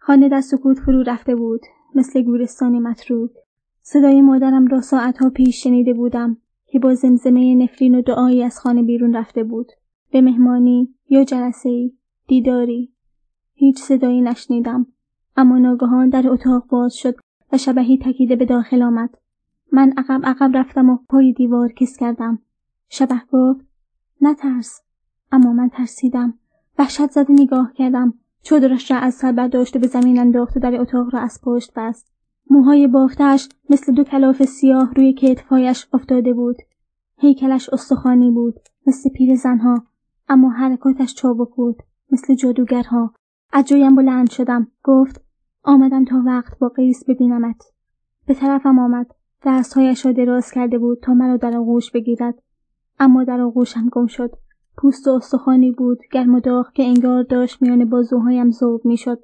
خانه 0.00 0.28
در 0.28 0.40
سکوت 0.40 0.78
فرو 0.78 1.02
رفته 1.02 1.34
بود. 1.34 1.60
مثل 1.94 2.22
گورستانی 2.22 2.80
متروک 2.80 3.30
صدای 3.82 4.20
مادرم 4.20 4.66
را 4.66 4.80
ساعتها 4.80 5.30
پیش 5.30 5.62
شنیده 5.62 5.94
بودم 5.94 6.36
که 6.66 6.78
با 6.78 6.94
زمزمه 6.94 7.54
نفرین 7.54 7.94
و 7.94 8.02
دعایی 8.02 8.42
از 8.42 8.58
خانه 8.58 8.82
بیرون 8.82 9.16
رفته 9.16 9.44
بود. 9.44 9.72
به 10.12 10.20
مهمانی 10.20 10.94
یا 11.08 11.24
جلسه 11.24 11.90
دیداری. 12.26 12.92
هیچ 13.54 13.82
صدایی 13.82 14.20
نشنیدم. 14.20 14.86
اما 15.36 15.58
ناگهان 15.58 16.08
در 16.08 16.28
اتاق 16.28 16.66
باز 16.66 16.94
شد 16.94 17.14
و 17.52 17.58
شبهی 17.58 17.98
تکیده 17.98 18.36
به 18.36 18.44
داخل 18.44 18.82
آمد. 18.82 19.18
من 19.72 19.92
عقب 19.96 20.20
عقب 20.24 20.56
رفتم 20.56 20.90
و 20.90 20.98
پای 21.08 21.32
دیوار 21.32 21.72
کس 21.72 21.96
کردم. 21.96 22.38
شبه 22.88 23.22
گفت 23.32 23.66
نترس. 24.20 24.80
اما 25.32 25.52
من 25.52 25.68
ترسیدم. 25.68 26.34
وحشت 26.78 27.10
زده 27.10 27.32
نگاه 27.32 27.72
کردم. 27.72 28.14
چادرش 28.42 28.90
را 28.90 28.96
از 28.96 29.14
سر 29.14 29.32
برداشت 29.32 29.76
و 29.76 29.78
به 29.78 29.86
زمین 29.86 30.18
انداخت 30.18 30.56
و 30.56 30.60
در 30.60 30.80
اتاق 30.80 31.14
را 31.14 31.20
از 31.20 31.40
پشت 31.44 31.72
بست. 31.76 32.12
موهای 32.50 32.86
بافتش 32.86 33.48
مثل 33.70 33.94
دو 33.94 34.04
کلاف 34.04 34.42
سیاه 34.44 34.92
روی 34.96 35.12
کتفهایش 35.12 35.86
افتاده 35.92 36.32
بود. 36.32 36.56
هیکلش 37.18 37.68
استخوانی 37.68 38.30
بود 38.30 38.60
مثل 38.86 39.10
پیر 39.10 39.36
زنها 39.36 39.82
اما 40.28 40.50
حرکاتش 40.50 41.14
چابک 41.14 41.54
بود 41.56 41.82
مثل 42.10 42.34
جادوگرها. 42.34 43.14
از 43.52 43.64
جایم 43.64 43.94
بلند 43.94 44.30
شدم 44.30 44.66
گفت 44.84 45.20
آمدم 45.62 46.04
تا 46.04 46.22
وقت 46.26 46.58
با 46.58 46.68
قیس 46.68 47.04
ببینمت. 47.08 47.62
به 48.26 48.34
طرفم 48.34 48.78
آمد 48.78 49.06
دستهایش 49.46 50.06
را 50.06 50.12
دراز 50.12 50.50
کرده 50.50 50.78
بود 50.78 50.98
تا 51.02 51.14
مرا 51.14 51.36
در 51.36 51.56
آغوش 51.56 51.90
بگیرد. 51.90 52.42
اما 52.98 53.24
در 53.24 53.40
آغوشم 53.40 53.88
گم 53.92 54.06
شد. 54.06 54.30
پوست 54.76 55.08
و 55.08 55.10
استخوانی 55.10 55.70
بود 55.70 55.98
گرم 56.12 56.34
و 56.34 56.40
داغ 56.40 56.72
که 56.72 56.82
انگار 56.82 57.22
داشت 57.22 57.62
میان 57.62 57.84
بازوهایم 57.84 58.50
ذوب 58.50 58.84
می‌شد. 58.84 59.22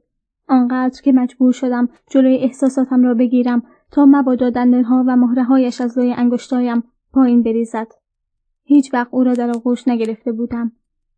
آنقدر 0.49 1.03
که 1.03 1.13
مجبور 1.13 1.53
شدم 1.53 1.89
جلوی 2.11 2.37
احساساتم 2.37 3.05
را 3.05 3.15
بگیرم 3.15 3.63
تا 3.91 4.07
مبادا 4.07 4.51
دندانها 4.51 5.05
و 5.07 5.17
مهرههایش 5.17 5.81
از 5.81 5.99
لای 5.99 6.13
انگشتایم 6.13 6.85
پایین 7.13 7.43
بریزد. 7.43 7.89
هیچ 8.65 8.95
وقت 8.95 9.09
او 9.11 9.25
را 9.25 9.35
در 9.35 9.51
آغوش 9.51 9.89
نگرفته 9.89 10.33
بودم. 10.33 10.73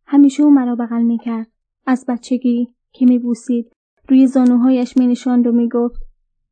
همیشه 0.05 0.43
او 0.43 0.51
مرا 0.51 0.75
بغل 0.75 1.01
می‌کرد. 1.01 1.47
از 1.85 2.05
بچگی 2.07 2.75
که 2.91 3.05
میبوسید 3.05 3.71
روی 4.09 4.27
زانوهایش 4.27 4.97
مینشاند 4.97 5.47
و 5.47 5.51
می‌گفت 5.51 6.01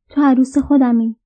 تو 0.08 0.22
عروس 0.22 0.58
خودمی. 0.58 1.16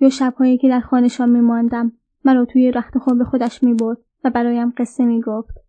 یا 0.00 0.08
شبهایی 0.08 0.58
که 0.58 0.68
در 0.68 0.80
خانهشان 0.80 1.28
میماندم 1.30 1.92
مرا 2.24 2.44
توی 2.44 2.70
رخت 2.70 2.98
خواب 2.98 3.22
خودش 3.22 3.62
می‌برد 3.62 3.98
و 4.24 4.30
برایم 4.30 4.72
قصه 4.76 5.04
می‌گفت. 5.04 5.61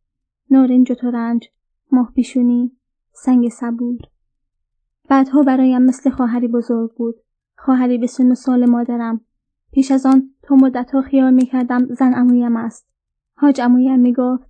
نارنج 0.49 0.91
و 0.91 0.95
ترنج 0.95 1.49
ماه 1.91 2.11
پیشونی 2.15 2.71
سنگ 3.13 3.49
صبور. 3.49 3.99
بعدها 5.09 5.43
برایم 5.43 5.81
مثل 5.81 6.09
خواهری 6.09 6.47
بزرگ 6.47 6.93
بود. 6.93 7.15
خواهری 7.57 7.97
به 7.97 8.07
سن 8.07 8.33
سال 8.33 8.65
مادرم. 8.65 9.21
پیش 9.71 9.91
از 9.91 10.05
آن 10.05 10.29
تو 10.43 10.55
مدتها 10.55 11.01
خیال 11.01 11.33
می‌کردم 11.33 11.85
زن 11.85 12.13
امویم 12.15 12.57
است. 12.57 12.87
حاج 13.35 13.61
امویم 13.61 13.99
می‌گفت 13.99 14.49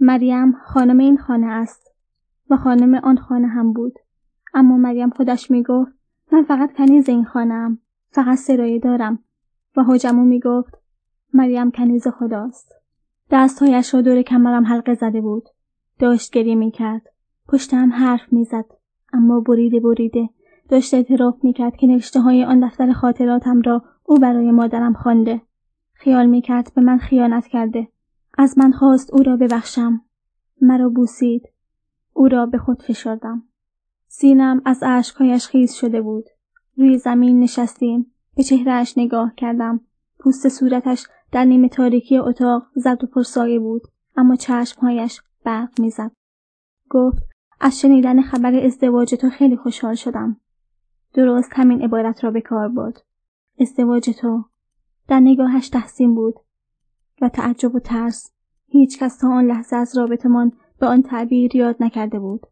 مریم 0.00 0.52
خانم 0.52 0.98
این 0.98 1.18
خانه 1.18 1.46
است 1.46 1.94
و 2.50 2.56
خانم 2.56 2.94
آن 2.94 3.16
خانه 3.16 3.48
هم 3.48 3.72
بود. 3.72 3.98
اما 4.54 4.76
مریم 4.76 5.10
خودش 5.10 5.50
می‌گفت 5.50 5.92
من 6.32 6.42
فقط 6.42 6.72
کنیز 6.72 7.08
این 7.08 7.24
خانم 7.24 7.78
فقط 8.10 8.38
سرایه 8.38 8.78
دارم. 8.78 9.18
و 9.76 9.82
حاجمو 9.82 10.24
می‌گفت 10.24 10.74
مریم 11.34 11.70
کنیز 11.70 12.08
خداست. 12.08 12.72
دستهایش 13.30 13.94
را 13.94 14.00
دور 14.00 14.22
کمرم 14.22 14.66
حلقه 14.66 14.94
زده 14.94 15.20
بود. 15.20 15.48
داشت 15.98 16.32
گریه 16.32 16.54
می‌کرد. 16.54 17.02
پشتم 17.48 17.92
حرف 17.92 18.32
می‌زد. 18.32 18.64
اما 19.12 19.40
بریده 19.40 19.80
بریده 19.80 20.28
داشت 20.68 20.94
اعتراف 20.94 21.44
می‌کرد 21.44 21.76
که 21.76 21.86
نوشته 21.86 22.20
های 22.20 22.44
آن 22.44 22.66
دفتر 22.68 22.92
خاطراتم 22.92 23.62
را 23.62 23.82
او 24.04 24.16
برای 24.16 24.50
مادرم 24.50 24.92
خوانده. 24.92 25.40
خیال 25.92 26.26
می‌کرد 26.26 26.72
به 26.74 26.80
من 26.80 26.98
خیانت 26.98 27.46
کرده. 27.46 27.88
از 28.38 28.58
من 28.58 28.72
خواست 28.72 29.14
او 29.14 29.22
را 29.22 29.36
ببخشم. 29.36 30.00
مرا 30.60 30.88
بوسید. 30.88 31.48
او 32.14 32.28
را 32.28 32.46
به 32.46 32.58
خود 32.58 32.82
فشردم. 32.82 33.42
سینم 34.08 34.62
از 34.64 34.82
اشکهایش 34.82 35.46
خیز 35.46 35.72
شده 35.74 36.00
بود. 36.00 36.24
روی 36.76 36.98
زمین 36.98 37.40
نشستیم. 37.40 38.12
به 38.36 38.42
چهرهش 38.42 38.98
نگاه 38.98 39.34
کردم. 39.36 39.80
پوست 40.18 40.48
صورتش 40.48 41.06
در 41.32 41.44
نیمه 41.44 41.68
تاریکی 41.68 42.18
اتاق 42.18 42.62
زد 42.74 43.04
و 43.04 43.06
پرسایه 43.06 43.58
بود. 43.58 43.82
اما 44.16 44.36
چشمهایش 44.36 45.20
برق 45.44 45.80
می‌زد. 45.80 46.10
گفت 46.90 47.22
از 47.60 47.80
شنیدن 47.80 48.22
خبر 48.22 48.54
ازدواج 48.54 49.14
تو 49.14 49.30
خیلی 49.30 49.56
خوشحال 49.56 49.94
شدم. 49.94 50.36
درست 51.14 51.50
همین 51.52 51.82
عبارت 51.82 52.24
را 52.24 52.30
به 52.30 52.40
کار 52.40 52.68
برد. 52.68 53.02
ازدواج 53.60 54.10
تو. 54.10 54.44
در 55.08 55.20
نگاهش 55.20 55.68
تحسین 55.68 56.14
بود 56.14 56.34
و 57.22 57.28
تعجب 57.28 57.74
و 57.74 57.78
ترس. 57.78 58.32
هیچ 58.66 58.98
کس 58.98 59.18
تا 59.18 59.28
آن 59.28 59.44
لحظه 59.44 59.76
از 59.76 59.98
رابطمان 59.98 60.52
به 60.78 60.86
آن 60.86 61.02
تعبیر 61.02 61.56
یاد 61.56 61.76
نکرده 61.80 62.18
بود. 62.18 62.46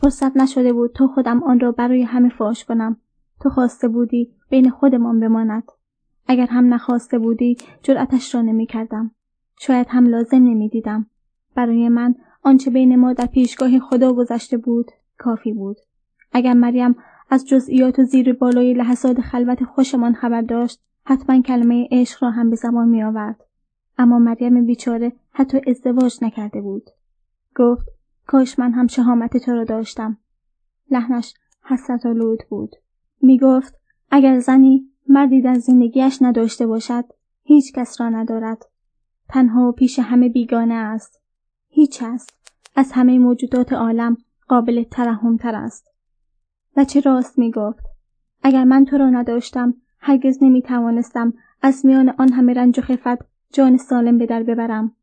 فرصت 0.00 0.36
نشده 0.36 0.72
بود 0.72 0.92
تا 0.94 1.06
خودم 1.06 1.42
آن 1.42 1.60
را 1.60 1.72
برای 1.72 2.02
همه 2.02 2.28
فاش 2.28 2.64
کنم. 2.64 2.96
تو 3.40 3.50
خواسته 3.50 3.88
بودی 3.88 4.34
بین 4.48 4.70
خودمان 4.70 5.20
بماند. 5.20 5.64
اگر 6.26 6.46
هم 6.46 6.74
نخواسته 6.74 7.18
بودی 7.18 7.56
جرأتش 7.82 8.34
را 8.34 8.42
نمی 8.42 8.66
کردم. 8.66 9.10
شاید 9.60 9.86
هم 9.90 10.06
لازم 10.06 10.36
نمی 10.36 10.68
دیدم. 10.68 11.06
برای 11.54 11.88
من 11.88 12.14
آنچه 12.42 12.70
بین 12.70 12.96
ما 12.96 13.12
در 13.12 13.26
پیشگاه 13.26 13.78
خدا 13.78 14.12
گذشته 14.12 14.56
بود 14.56 14.90
کافی 15.18 15.52
بود. 15.52 15.76
اگر 16.32 16.52
مریم 16.52 16.96
از 17.30 17.48
جزئیات 17.48 17.98
و 17.98 18.02
زیر 18.02 18.32
بالای 18.32 18.74
لحظات 18.74 19.20
خلوت 19.20 19.64
خوشمان 19.64 20.14
خبر 20.14 20.42
داشت 20.42 20.80
حتما 21.04 21.42
کلمه 21.42 21.88
عشق 21.92 22.22
را 22.22 22.30
هم 22.30 22.50
به 22.50 22.56
زبان 22.56 22.88
می 22.88 23.02
آورد. 23.02 23.44
اما 23.98 24.18
مریم 24.18 24.66
بیچاره 24.66 25.12
حتی 25.32 25.60
ازدواج 25.66 26.18
نکرده 26.22 26.60
بود. 26.60 26.90
گفت 27.56 27.86
کاش 28.26 28.58
من 28.58 28.72
هم 28.72 28.86
شهامت 28.86 29.36
تو 29.36 29.52
را 29.52 29.64
داشتم. 29.64 30.18
لحنش 30.90 31.34
حسرت 31.62 32.06
آلود 32.06 32.42
بود. 32.48 32.76
می 33.22 33.38
گفت 33.38 33.74
اگر 34.10 34.38
زنی 34.38 34.90
مردی 35.08 35.40
در 35.40 35.54
زندگیش 35.54 36.22
نداشته 36.22 36.66
باشد 36.66 37.04
هیچ 37.42 37.72
کس 37.72 38.00
را 38.00 38.08
ندارد. 38.08 38.64
تنها 39.28 39.72
پیش 39.72 39.98
همه 39.98 40.28
بیگانه 40.28 40.74
است. 40.74 41.20
هیچ 41.68 42.02
است. 42.02 42.34
از 42.76 42.92
همه 42.92 43.18
موجودات 43.18 43.72
عالم 43.72 44.16
قابل 44.48 44.82
ترحم 44.82 45.36
تر 45.36 45.54
است 45.54 45.94
چه 46.88 47.00
راست 47.00 47.38
می 47.38 47.50
گفت 47.50 47.84
اگر 48.42 48.64
من 48.64 48.84
تو 48.84 48.98
را 48.98 49.10
نداشتم 49.10 49.74
هرگز 49.98 50.38
نمی 50.42 50.62
توانستم 50.62 51.34
از 51.62 51.86
میان 51.86 52.14
آن 52.18 52.32
همه 52.32 52.54
رنج 52.54 52.78
و 52.78 52.82
خفت 52.82 53.24
جان 53.52 53.76
سالم 53.76 54.18
به 54.18 54.26
در 54.26 54.42
ببرم. 54.42 54.96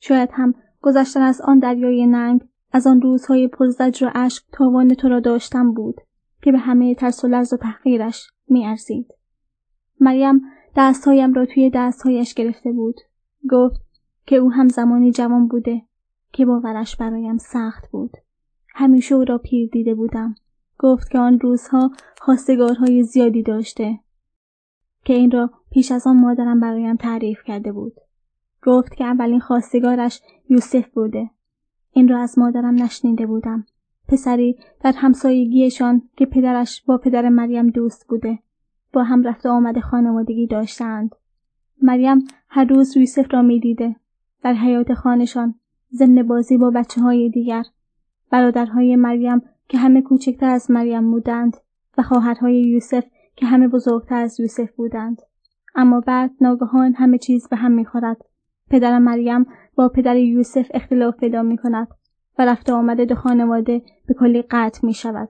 شاید 0.00 0.28
هم 0.32 0.54
گذشتن 0.80 1.22
از 1.22 1.40
آن 1.40 1.58
دریای 1.58 2.06
ننگ 2.06 2.40
از 2.72 2.86
آن 2.86 3.00
روزهای 3.00 3.48
پرزجر 3.48 4.06
و 4.06 4.10
اشک 4.14 4.44
تاوان 4.52 4.94
تو 4.94 5.08
را 5.08 5.20
داشتم 5.20 5.72
بود 5.72 6.00
که 6.42 6.52
به 6.52 6.58
همه 6.58 6.94
ترس 6.94 7.24
و 7.24 7.28
لرز 7.28 7.52
و 7.52 7.56
تحقیرش 7.56 8.30
ارزید. 8.64 9.06
مریم 10.04 10.42
دستهایم 10.76 11.32
را 11.32 11.46
توی 11.46 11.70
دستهایش 11.74 12.34
گرفته 12.34 12.72
بود. 12.72 13.00
گفت 13.50 13.80
که 14.26 14.36
او 14.36 14.52
هم 14.52 14.68
زمانی 14.68 15.12
جوان 15.12 15.48
بوده 15.48 15.82
که 16.32 16.46
باورش 16.46 16.96
برایم 16.96 17.38
سخت 17.38 17.90
بود. 17.90 18.10
همیشه 18.68 19.14
او 19.14 19.24
را 19.24 19.38
پیر 19.38 19.68
دیده 19.72 19.94
بودم. 19.94 20.34
گفت 20.78 21.10
که 21.10 21.18
آن 21.18 21.40
روزها 21.40 21.90
خواستگارهای 22.20 23.02
زیادی 23.02 23.42
داشته 23.42 23.98
که 25.04 25.12
این 25.12 25.30
را 25.30 25.50
پیش 25.70 25.92
از 25.92 26.06
آن 26.06 26.20
مادرم 26.20 26.60
برایم 26.60 26.96
تعریف 26.96 27.44
کرده 27.44 27.72
بود. 27.72 27.94
گفت 28.62 28.94
که 28.94 29.04
اولین 29.04 29.40
خواستگارش 29.40 30.20
یوسف 30.48 30.88
بوده. 30.88 31.30
این 31.92 32.08
را 32.08 32.18
از 32.22 32.38
مادرم 32.38 32.82
نشنیده 32.82 33.26
بودم. 33.26 33.66
پسری 34.08 34.56
در 34.80 34.92
همسایگیشان 34.92 36.02
که 36.16 36.26
پدرش 36.26 36.82
با 36.86 36.98
پدر 36.98 37.28
مریم 37.28 37.70
دوست 37.70 38.06
بوده. 38.08 38.38
با 38.94 39.02
هم 39.02 39.22
رفته 39.22 39.48
آمد 39.48 39.80
خانوادگی 39.80 40.46
داشتند. 40.46 41.14
مریم 41.82 42.24
هر 42.48 42.64
روز 42.64 42.96
یوسف 42.96 43.34
را 43.34 43.42
می‌دیده. 43.42 43.96
در 44.42 44.52
حیات 44.52 44.94
خانشان 44.94 45.54
ضمن 45.94 46.22
بازی 46.22 46.56
با 46.56 46.70
بچه 46.70 47.00
های 47.00 47.30
دیگر. 47.30 47.64
برادرهای 48.30 48.96
مریم 48.96 49.42
که 49.68 49.78
همه 49.78 50.02
کوچکتر 50.02 50.46
از 50.46 50.70
مریم 50.70 51.10
بودند 51.10 51.56
و 51.98 52.02
خواهرهای 52.02 52.62
یوسف 52.62 53.04
که 53.36 53.46
همه 53.46 53.68
بزرگتر 53.68 54.22
از 54.22 54.40
یوسف 54.40 54.72
بودند. 54.72 55.22
اما 55.74 56.00
بعد 56.00 56.30
ناگهان 56.40 56.94
همه 56.94 57.18
چیز 57.18 57.48
به 57.48 57.56
هم 57.56 57.72
می‌خورد. 57.72 58.24
پدر 58.70 58.98
مریم 58.98 59.46
با 59.74 59.88
پدر 59.88 60.16
یوسف 60.16 60.66
اختلاف 60.74 61.16
پیدا 61.16 61.42
می 61.42 61.56
کند 61.56 61.88
و 62.38 62.44
رفته 62.44 62.72
آمده 62.72 63.04
دو 63.04 63.14
خانواده 63.14 63.82
به 64.06 64.14
کلی 64.14 64.42
قطع 64.42 64.86
می 64.86 64.94
شود. 64.94 65.28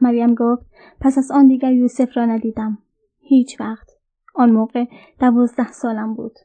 مریم 0.00 0.34
گفت 0.34 0.66
پس 1.00 1.18
از 1.18 1.30
آن 1.30 1.48
دیگر 1.48 1.72
یوسف 1.72 2.16
را 2.16 2.26
ندیدم. 2.26 2.78
هیچ 3.32 3.60
وقت. 3.60 3.90
آن 4.34 4.50
موقع 4.50 4.84
دوازده 5.20 5.72
سالم 5.72 6.14
بود. 6.14 6.38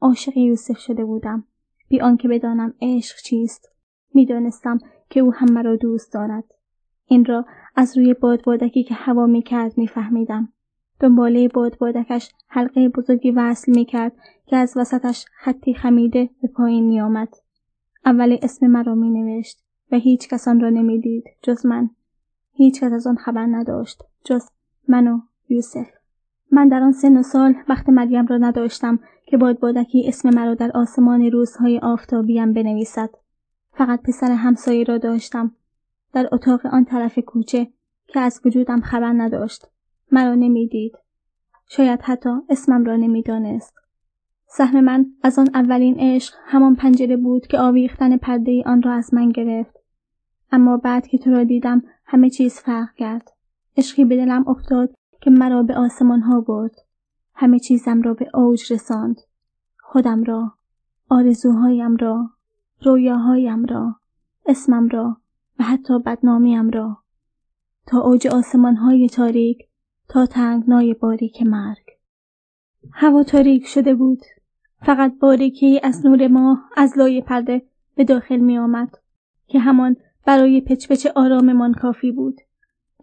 عاشق 0.00 0.36
یوسف 0.36 0.78
شده 0.78 1.04
بودم. 1.04 1.44
بی 1.88 2.00
آنکه 2.00 2.28
بدانم 2.28 2.74
عشق 2.82 3.16
چیست. 3.16 3.68
می‌دانستم 4.14 4.78
که 5.10 5.20
او 5.20 5.34
هم 5.34 5.52
مرا 5.52 5.76
دوست 5.76 6.12
دارد. 6.12 6.44
این 7.06 7.24
را 7.24 7.44
از 7.76 7.98
روی 7.98 8.14
بادبادکی 8.14 8.82
که 8.82 8.94
هوا 8.94 9.26
می 9.26 9.42
کرد 9.42 9.78
میفهمیدم. 9.78 10.52
دنباله 11.00 11.48
بادبادکش 11.48 12.32
حلقه 12.48 12.88
بزرگی 12.88 13.30
وصل 13.30 13.72
می 13.72 13.84
کرد 13.84 14.12
که 14.46 14.56
از 14.56 14.76
وسطش 14.76 15.26
خطی 15.36 15.74
خمیده 15.74 16.30
به 16.42 16.48
پایین 16.48 16.84
می 16.84 17.00
آمد. 17.00 17.34
اول 18.04 18.36
اسم 18.42 18.66
مرا 18.66 18.94
می 18.94 19.10
نوشت 19.10 19.64
و 19.92 19.96
هیچ 19.96 20.28
کس 20.28 20.48
آن 20.48 20.60
را 20.60 20.70
نمی‌دید 20.70 21.24
جز 21.42 21.66
من. 21.66 21.90
هیچ 22.52 22.80
کس 22.80 22.92
از 22.92 23.06
آن 23.06 23.16
خبر 23.16 23.46
نداشت 23.46 24.02
جز 24.24 24.42
من 24.88 25.08
و 25.08 25.20
یوسف. 25.48 25.97
من 26.52 26.68
در 26.68 26.82
آن 26.82 26.92
سن 26.92 27.16
و 27.16 27.22
سال 27.22 27.54
وقت 27.68 27.88
مریم 27.88 28.26
را 28.26 28.38
نداشتم 28.38 28.98
که 29.26 29.36
بادبادکی 29.36 30.08
اسم 30.08 30.30
مرا 30.34 30.54
در 30.54 30.70
آسمان 30.74 31.30
روزهای 31.30 31.78
آفتابیم 31.78 32.52
بنویسد. 32.52 33.10
فقط 33.72 34.02
پسر 34.02 34.30
همسایه 34.30 34.84
را 34.84 34.98
داشتم 34.98 35.54
در 36.12 36.28
اتاق 36.32 36.66
آن 36.66 36.84
طرف 36.84 37.18
کوچه 37.18 37.68
که 38.06 38.20
از 38.20 38.40
وجودم 38.44 38.80
خبر 38.80 39.12
نداشت. 39.12 39.66
مرا 40.12 40.34
نمی‌دید. 40.34 40.92
شاید 41.68 42.00
حتی 42.02 42.30
اسمم 42.48 42.84
را 42.84 42.96
نمی‌دانست. 42.96 43.74
سهم 44.46 44.80
من 44.80 45.06
از 45.22 45.38
آن 45.38 45.48
اولین 45.54 45.96
عشق 45.98 46.34
همان 46.46 46.74
پنجره 46.74 47.16
بود 47.16 47.46
که 47.46 47.58
آویختن 47.58 48.16
پرده 48.16 48.62
آن 48.66 48.82
را 48.82 48.92
از 48.92 49.14
من 49.14 49.28
گرفت. 49.28 49.76
اما 50.52 50.76
بعد 50.76 51.06
که 51.06 51.18
تو 51.18 51.30
را 51.30 51.44
دیدم 51.44 51.82
همه 52.04 52.30
چیز 52.30 52.54
فرق 52.54 52.94
کرد. 52.94 53.30
عشقی 53.76 54.04
به 54.04 54.16
دلم 54.16 54.48
افتاد 54.48 54.94
که 55.20 55.30
مرا 55.30 55.62
به 55.62 55.76
آسمان 55.76 56.20
ها 56.20 56.40
برد. 56.40 56.74
همه 57.34 57.58
چیزم 57.58 58.02
را 58.02 58.14
به 58.14 58.30
اوج 58.34 58.72
رساند. 58.72 59.20
خودم 59.80 60.24
را، 60.24 60.52
آرزوهایم 61.08 61.96
را، 61.96 62.30
رویاهایم 62.82 63.64
را، 63.64 63.96
اسمم 64.46 64.88
را 64.88 65.16
و 65.58 65.64
حتی 65.64 65.98
بدنامیم 65.98 66.70
را. 66.70 66.98
تا 67.86 68.00
اوج 68.00 68.26
آسمان 68.26 68.76
های 68.76 69.08
تاریک 69.08 69.58
تا 70.08 70.26
تنگنای 70.26 70.94
باریک 70.94 71.42
مرگ. 71.42 71.84
هوا 72.92 73.22
تاریک 73.22 73.66
شده 73.66 73.94
بود. 73.94 74.20
فقط 74.82 75.18
باریکی 75.20 75.80
از 75.82 76.06
نور 76.06 76.28
ماه 76.28 76.70
از 76.76 76.98
لای 76.98 77.22
پرده 77.22 77.62
به 77.94 78.04
داخل 78.04 78.36
می 78.36 78.58
آمد 78.58 78.98
که 79.46 79.58
همان 79.58 79.96
برای 80.26 80.60
پچ 80.60 81.06
آراممان 81.16 81.74
کافی 81.74 82.12
بود. 82.12 82.40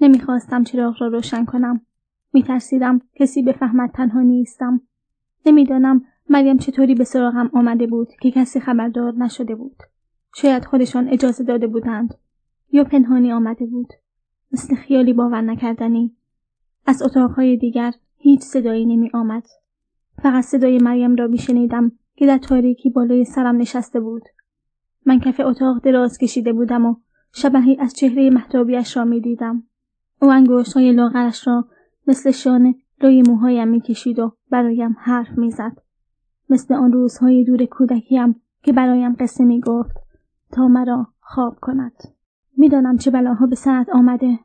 نمی‌خواستم 0.02 0.64
چراغ 0.64 1.02
را 1.02 1.08
روشن 1.08 1.46
کنم. 1.46 1.82
میترسیدم 2.36 3.02
کسی 3.16 3.42
بفهمد 3.42 3.92
تنها 3.92 4.22
نیستم. 4.22 4.82
نمی‌دانم 5.46 6.02
مریم 6.30 6.58
چطوری 6.58 6.96
به 6.96 7.04
سراغم 7.04 7.50
آمده 7.54 7.88
بود 7.88 8.08
که 8.22 8.32
کسی 8.32 8.60
خبردار 8.60 9.14
نشده 9.14 9.56
بود. 9.56 9.76
شاید 10.36 10.66
خودشان 10.66 11.10
اجازه 11.10 11.44
داده 11.44 11.68
بودند 11.68 12.14
یا 12.72 12.84
پنهانی 12.84 13.32
آمده 13.32 13.66
بود. 13.66 13.88
مثل 14.52 14.76
خیالی 14.76 15.14
باور 15.14 15.42
نکردنی 15.42 16.16
از 16.86 17.02
اتاقهای 17.02 17.58
دیگر 17.58 17.94
هیچ 18.18 18.42
صدایی 18.42 18.86
نمی 18.86 19.10
آمد. 19.14 19.44
فقط 20.24 20.44
صدای 20.44 20.78
مریم 20.78 21.16
را 21.16 21.28
میشنیدم 21.28 21.92
که 22.16 22.26
در 22.26 22.38
تاریکی 22.38 22.90
بالای 22.90 23.26
سرم 23.26 23.58
نشسته 23.58 24.00
بود. 24.00 24.24
من 25.06 25.20
کف 25.20 25.40
اتاق 25.40 25.82
دراز 25.84 26.18
کشیده 26.18 26.54
بودم 26.54 26.86
و 26.86 26.96
شبهی 27.34 27.78
از 27.80 27.94
چهره 27.94 28.30
محتابیش 28.30 28.98
را 28.98 29.06
می 29.06 29.22
دیدم. 29.22 29.64
او 30.22 30.32
انگوشت 30.32 30.74
های 30.74 30.92
لاغرش 30.92 31.48
را 31.48 31.66
مثل 32.08 32.32
شانه 32.32 32.76
روی 33.02 33.22
موهایم 33.22 33.68
می 33.68 33.82
کشید 33.82 34.20
و 34.20 34.32
برایم 34.50 34.96
حرف 35.00 35.38
می 35.38 35.52
زد. 35.52 35.78
مثل 36.50 36.74
آن 36.74 36.92
روزهای 36.92 37.44
دور 37.44 37.66
کودکیم 37.66 38.42
که 38.64 38.74
برایم 38.74 39.16
قصه 39.20 39.44
می 39.44 39.62
گفت 39.62 39.98
تا 40.52 40.68
مرا 40.68 41.08
خواب 41.20 41.60
کند. 41.62 41.94
می‌دانم 42.58 42.98
چه 42.98 43.12
بلاها 43.12 43.46
به 43.46 43.56
سرت 43.56 43.90
آمده 43.90 44.40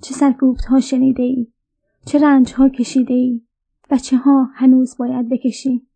چه 0.00 0.14
سرکوبت 0.14 0.64
ها 0.64 0.80
شنیده 0.80 1.22
ای 1.22 1.46
چه 2.06 2.18
رنج 2.18 2.52
ها 2.52 2.68
کشیده 2.68 3.14
ای 3.14 3.42
بچه 3.90 4.16
ها 4.16 4.48
هنوز 4.54 4.96
باید 4.98 5.28
بکشی 5.28 5.86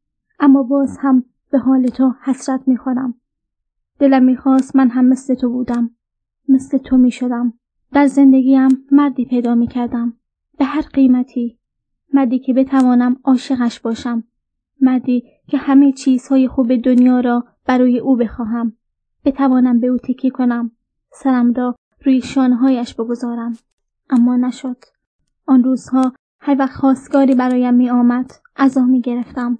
اما 0.40 0.62
باز 0.62 0.98
هم 1.00 1.24
به 1.50 1.58
حال 1.58 1.86
تو 1.86 2.14
حسرت 2.24 2.68
می‌خورم 2.68 3.14
دلم 3.98 4.24
می‌خواست 4.24 4.76
من 4.76 4.88
هم 4.88 5.04
مثل 5.04 5.34
تو 5.34 5.50
بودم 5.50 5.90
مثل 6.48 6.78
تو 6.78 6.96
می‌شدم 6.96 7.52
در 7.92 8.06
زندگیم 8.06 8.68
مردی 8.92 9.24
پیدا 9.24 9.54
می‌کردم 9.54 10.12
به 10.58 10.64
هر 10.64 10.82
قیمتی. 10.82 11.58
مردی 12.12 12.38
که 12.38 12.52
بتوانم 12.52 13.16
عاشقش 13.24 13.80
باشم. 13.80 14.24
مردی 14.80 15.24
که 15.46 15.58
همه 15.58 15.92
چیزهای 15.92 16.48
خوب 16.48 16.76
دنیا 16.76 17.20
را 17.20 17.44
برای 17.66 17.98
او 17.98 18.16
بخواهم. 18.16 18.72
بتوانم 19.24 19.80
به 19.80 19.86
او 19.86 19.96
تکی 19.96 20.30
کنم. 20.30 20.70
سرم 21.12 21.52
را 21.52 21.76
روی 22.04 22.20
شانهایش 22.20 22.94
بگذارم. 22.94 23.52
اما 24.10 24.36
نشد. 24.36 24.76
آن 25.46 25.64
روزها 25.64 26.12
هر 26.40 26.56
وقت 26.58 26.72
خواستگاری 26.72 27.34
برایم 27.34 27.74
می 27.74 27.90
آمد 27.90 28.30
ازا 28.56 28.84
می 28.84 29.00
گرفتم 29.00 29.58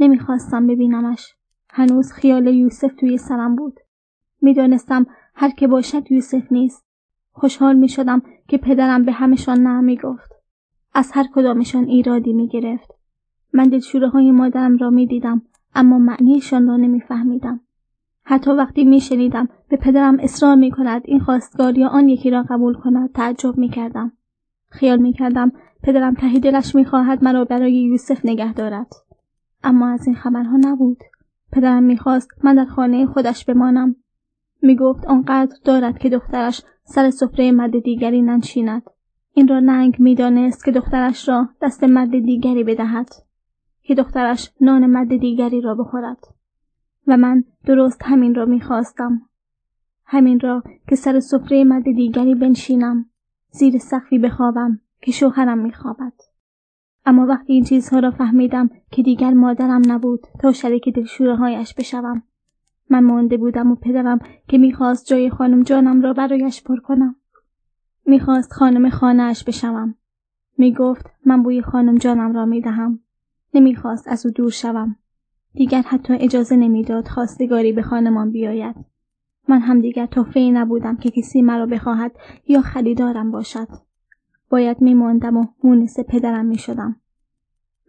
نمی‌خواستم 0.00 0.66
ببینمش. 0.66 1.34
هنوز 1.70 2.12
خیال 2.12 2.46
یوسف 2.46 2.94
توی 2.94 3.18
سرم 3.18 3.56
بود. 3.56 3.80
می‌دانستم 4.42 5.06
هر 5.34 5.50
که 5.50 5.66
باشد 5.66 6.12
یوسف 6.12 6.52
نیست. 6.52 6.85
خوشحال 7.38 7.76
می 7.76 7.88
شدم 7.88 8.22
که 8.48 8.58
پدرم 8.58 9.04
به 9.04 9.12
همشان 9.12 9.62
نه 9.62 9.80
می 9.80 9.96
گفت. 9.96 10.32
از 10.94 11.10
هر 11.14 11.26
کدامشان 11.34 11.84
ایرادی 11.84 12.32
می 12.32 12.48
گرفت. 12.48 12.90
من 13.52 13.64
دلشوره 13.64 14.08
های 14.08 14.30
مادرم 14.30 14.76
را 14.76 14.90
می 14.90 15.06
دیدم 15.06 15.42
اما 15.74 15.98
معنیشان 15.98 16.68
را 16.68 16.76
نمی 16.76 17.00
فهمیدم. 17.00 17.60
حتی 18.24 18.50
وقتی 18.50 18.84
می 18.84 19.00
شنیدم 19.00 19.48
به 19.68 19.76
پدرم 19.76 20.16
اصرار 20.20 20.54
می 20.56 20.70
کند 20.70 21.02
این 21.04 21.20
خواستگار 21.20 21.78
یا 21.78 21.88
آن 21.88 22.08
یکی 22.08 22.30
را 22.30 22.42
قبول 22.42 22.74
کند 22.74 23.12
تعجب 23.12 23.58
می 23.58 23.68
کردم. 23.68 24.12
خیال 24.70 24.98
می 24.98 25.12
کردم 25.12 25.52
پدرم 25.82 26.14
ته 26.14 26.38
دلش 26.38 26.74
می 26.74 26.84
خواهد 26.84 27.24
مرا 27.24 27.44
برای 27.44 27.74
یوسف 27.74 28.20
نگه 28.24 28.52
دارد. 28.52 28.92
اما 29.64 29.88
از 29.88 30.06
این 30.06 30.16
خبرها 30.16 30.56
نبود. 30.56 30.98
پدرم 31.52 31.82
می‌خواست 31.82 32.28
من 32.44 32.54
در 32.54 32.64
خانه 32.64 33.06
خودش 33.06 33.44
بمانم. 33.44 33.96
می 34.66 34.76
گفت 34.76 35.04
آنقدر 35.06 35.56
دارد 35.64 35.98
که 35.98 36.08
دخترش 36.08 36.62
سر 36.84 37.10
سفره 37.10 37.52
مرد 37.52 37.78
دیگری 37.78 38.22
ننشیند. 38.22 38.82
این 39.32 39.48
را 39.48 39.60
ننگ 39.60 39.96
می‌دانست 39.98 40.64
که 40.64 40.72
دخترش 40.72 41.28
را 41.28 41.48
دست 41.62 41.84
مرد 41.84 42.10
دیگری 42.10 42.64
بدهد. 42.64 43.08
که 43.82 43.94
دخترش 43.94 44.50
نان 44.60 44.86
مرد 44.86 45.16
دیگری 45.16 45.60
را 45.60 45.74
بخورد. 45.74 46.18
و 47.06 47.16
من 47.16 47.44
درست 47.64 48.02
همین 48.04 48.34
را 48.34 48.44
می‌خواستم. 48.44 49.22
همین 50.04 50.40
را 50.40 50.62
که 50.88 50.96
سر 50.96 51.20
سفره 51.20 51.64
مرد 51.64 51.84
دیگری 51.84 52.34
بنشینم. 52.34 53.06
زیر 53.50 53.78
سقفی 53.78 54.18
بخوابم 54.18 54.80
که 55.02 55.12
شوهرم 55.12 55.58
میخوابد 55.58 56.12
اما 57.06 57.26
وقتی 57.26 57.52
این 57.52 57.64
چیزها 57.64 57.98
را 57.98 58.10
فهمیدم 58.10 58.70
که 58.90 59.02
دیگر 59.02 59.30
مادرم 59.30 59.82
نبود 59.88 60.20
تا 60.40 60.52
شریک 60.52 60.94
دلشوره 60.94 61.36
هایش 61.36 61.74
بشوم 61.74 62.22
من 62.90 63.04
مانده 63.04 63.36
بودم 63.36 63.70
و 63.70 63.74
پدرم 63.74 64.18
که 64.48 64.58
می‌خواست 64.58 65.06
جای 65.06 65.30
خانم 65.30 65.62
جانم 65.62 66.02
را 66.02 66.12
برایش 66.12 66.62
پر 66.62 66.76
کنم. 66.76 67.16
می‌خواست 68.06 68.52
خانم 68.52 68.90
خانهاش 68.90 69.44
بشوم. 69.44 69.94
می‌گفت 70.58 71.06
من 71.26 71.42
بوی 71.42 71.62
خانم 71.62 71.94
جانم 71.98 72.32
را 72.34 72.44
می‌دهم. 72.44 73.00
نمی‌خواست 73.54 74.08
از 74.08 74.26
او 74.26 74.32
دور 74.32 74.50
شوم. 74.50 74.96
دیگر 75.54 75.82
حتی 75.82 76.14
اجازه 76.14 76.56
نمی‌داد 76.56 77.08
خواستگاری 77.08 77.72
به 77.72 77.82
خانمان 77.82 78.30
بیاید. 78.30 78.76
من 79.48 79.60
هم 79.60 79.80
دیگر 79.80 80.06
تحفه 80.06 80.40
نبودم 80.40 80.96
که 80.96 81.10
کسی 81.10 81.42
مرا 81.42 81.66
بخواهد 81.66 82.12
یا 82.48 82.60
خریدارم 82.60 83.30
باشد. 83.30 83.68
باید 84.50 84.80
میماندم 84.80 85.36
و 85.36 85.46
مونس 85.64 85.96
پدرم 86.08 86.46
می‌شدم. 86.46 86.96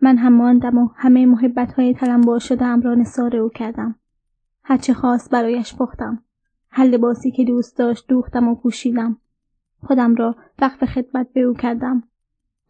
من 0.02 0.18
هم 0.18 0.34
ماندم 0.34 0.78
و 0.78 0.90
همه 0.96 1.26
محبت 1.26 1.74
های 1.74 1.94
تلمبار 1.94 2.40
شده 2.40 2.76
را 2.76 2.96
نثار 2.96 3.36
او 3.36 3.50
کردم. 3.50 3.96
هرچه 4.70 4.94
خواست 4.94 5.32
برایش 5.32 5.76
پختم. 5.76 6.24
هر 6.70 6.86
لباسی 6.86 7.32
که 7.32 7.44
دوست 7.44 7.78
داشت 7.78 8.08
دوختم 8.08 8.48
و 8.48 8.56
پوشیدم. 8.56 9.18
خودم 9.84 10.16
را 10.16 10.36
وقف 10.60 10.86
خدمت 10.86 11.34
به 11.34 11.42
او 11.42 11.54
کردم. 11.54 12.04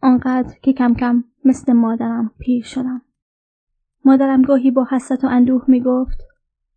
آنقدر 0.02 0.54
که 0.62 0.72
کم 0.72 0.94
کم 0.94 1.24
مثل 1.44 1.72
مادرم 1.72 2.30
پیر 2.38 2.64
شدم. 2.64 3.02
مادرم 4.04 4.42
گاهی 4.42 4.70
با 4.70 4.86
حسرت 4.90 5.24
و 5.24 5.26
اندوه 5.26 5.64
می 5.68 5.80
گفت 5.80 6.18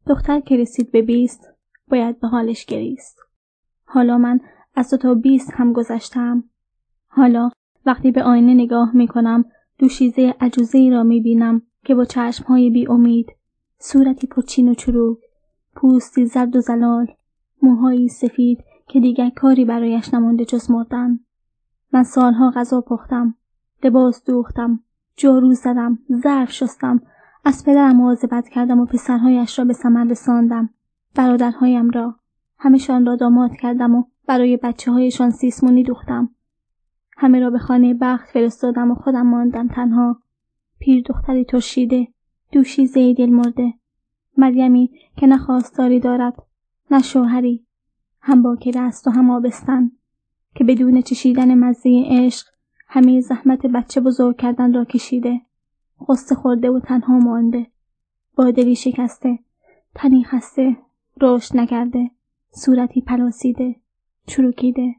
دختر 0.07 0.39
که 0.39 0.57
رسید 0.57 0.91
به 0.91 1.01
بیست 1.01 1.53
باید 1.87 2.19
به 2.19 2.27
حالش 2.27 2.65
گریست. 2.65 3.19
حالا 3.85 4.17
من 4.17 4.39
از 4.75 4.89
تو 4.89 4.97
تا 4.97 5.13
بیست 5.13 5.51
هم 5.53 5.73
گذشتم. 5.73 6.43
حالا 7.07 7.49
وقتی 7.85 8.11
به 8.11 8.23
آینه 8.23 8.53
نگاه 8.53 8.95
می 8.95 9.07
کنم 9.07 9.45
دوشیزه 9.77 10.35
عجوزه 10.39 10.77
ای 10.77 10.89
را 10.89 11.03
می 11.03 11.21
بینم 11.21 11.61
که 11.85 11.95
با 11.95 12.05
چشم 12.05 12.43
های 12.43 12.69
بی 12.69 12.87
امید 12.87 13.40
صورتی 13.83 14.27
پرچین 14.27 14.69
و 14.69 14.73
چروک 14.73 15.17
پوستی 15.75 16.25
زرد 16.25 16.55
و 16.55 16.61
زلال 16.61 17.07
موهایی 17.61 18.07
سفید 18.07 18.63
که 18.87 18.99
دیگر 18.99 19.29
کاری 19.29 19.65
برایش 19.65 20.13
نمانده 20.13 20.45
جز 20.45 20.71
مردن. 20.71 21.19
من 21.93 22.03
سالها 22.03 22.51
غذا 22.55 22.81
پختم 22.81 23.35
لباس 23.83 24.23
دوختم 24.25 24.79
جارو 25.15 25.53
زدم 25.53 25.99
ظرف 26.23 26.51
شستم 26.51 27.01
از 27.45 27.65
پدرم 27.65 27.95
مواظبت 27.95 28.49
کردم 28.49 28.79
و 28.79 28.85
پسرهایش 28.85 29.59
را 29.59 29.65
به 29.65 29.73
ثمر 29.73 30.03
رساندم 30.03 30.69
برادرهایم 31.15 31.89
را. 31.89 32.15
همهشان 32.57 33.05
را 33.05 33.15
داماد 33.15 33.51
کردم 33.51 33.95
و 33.95 34.03
برای 34.27 34.57
بچه 34.57 34.91
هایشان 34.91 35.29
سیسمونی 35.29 35.83
دوختم. 35.83 36.29
همه 37.17 37.39
را 37.39 37.49
به 37.49 37.59
خانه 37.59 37.93
بخت 37.93 38.29
فرستادم 38.29 38.91
و 38.91 38.95
خودم 38.95 39.27
ماندم 39.27 39.67
تنها. 39.67 40.19
پیر 40.79 41.03
دختری 41.05 41.45
ترشیده 41.45 42.07
دوشیزه 42.51 43.13
دل 43.13 43.29
مرده 43.29 43.73
مریمی 44.37 44.91
که 45.17 45.27
نه 45.27 45.37
خواستاری 45.37 45.99
دارد 45.99 46.43
نه 46.91 47.01
شوهری. 47.01 47.65
هم 48.21 48.41
باکره 48.41 48.81
است 48.81 49.07
و 49.07 49.11
هم 49.11 49.29
آبستن. 49.29 49.91
که 50.55 50.63
بدون 50.63 51.01
چشیدن 51.01 51.55
مزه 51.55 52.03
عشق 52.05 52.47
همه 52.87 53.21
زحمت 53.21 53.65
بچه 53.65 54.01
بزرگ 54.01 54.37
کردن 54.37 54.73
را 54.73 54.85
کشیده. 54.85 55.41
قصه 56.09 56.35
خورده 56.35 56.69
و 56.69 56.79
تنها 56.79 57.19
مانده. 57.19 57.67
با 58.35 58.51
دلی 58.51 58.75
شکسته 58.75 59.39
تنی 59.95 60.23
خسته 60.23 60.77
رشد 61.21 61.57
نکرده 61.57 62.11
صورتی 62.51 63.01
پلاسیده 63.01 63.75
چروکیده. 64.27 64.95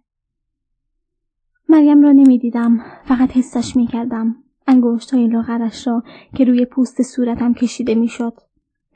مریم 1.69 2.03
را 2.03 2.13
نمی‌دیدم 2.13 2.81
فقط 3.05 3.31
حسش 3.31 3.77
می‌کردم. 3.77 4.37
انگشت 4.73 5.15
های 5.15 5.27
لاغرش 5.27 5.87
را 5.87 6.03
که 6.35 6.45
روی 6.45 6.65
پوست 6.65 7.03
صورتم 7.03 7.55
کشیده 7.55 7.95
می‌شد. 7.95 8.35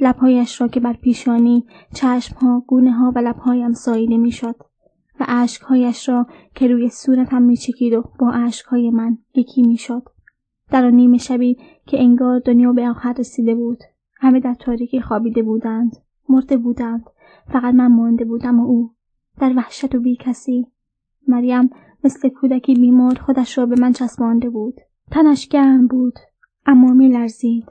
لبهایش 0.00 0.60
را 0.60 0.68
که 0.68 0.80
بر 0.80 0.92
پیشانی 0.92 1.64
چشمها 1.94 2.64
گونه 2.66 2.92
ها 2.92 3.12
و 3.14 3.18
لبهایم 3.18 3.72
ساییده 3.72 4.16
می‌شد 4.16 4.56
و 5.20 5.24
اشکهایش 5.28 6.08
را 6.08 6.26
که 6.54 6.68
روی 6.68 6.88
صورتم 6.88 7.42
میچکید 7.42 7.92
و 7.92 8.04
با 8.18 8.30
اشکهای 8.30 8.90
من 8.90 9.18
یکی 9.34 9.62
می‌شد. 9.62 10.02
در 10.70 10.84
آن 10.84 10.94
نیمه 10.94 11.18
شبی 11.18 11.58
که 11.86 12.00
انگار 12.00 12.38
دنیا 12.38 12.72
به 12.72 12.88
آخر 12.88 13.12
رسیده 13.18 13.54
بود 13.54 13.78
همه 14.20 14.40
در 14.40 14.54
تاریکی 14.54 15.00
خوابیده 15.00 15.42
بودند 15.42 15.96
مرده 16.28 16.56
بودند 16.56 17.04
فقط 17.52 17.74
من 17.74 17.92
مانده 17.92 18.24
بودم 18.24 18.60
و 18.60 18.66
او 18.66 18.90
در 19.38 19.52
وحشت 19.56 19.94
و 19.94 20.00
بی 20.00 20.16
کسی 20.16 20.66
مریم 21.28 21.70
مثل 22.04 22.28
کودکی 22.28 22.74
بیمار 22.74 23.18
خودش 23.18 23.58
را 23.58 23.66
به 23.66 23.76
من 23.80 23.92
چسبانده 23.92 24.50
بود. 24.50 24.80
تنش 25.10 25.48
گرم 25.48 25.86
بود 25.86 26.18
اما 26.66 26.92
می 26.92 27.08
لرزید 27.08 27.64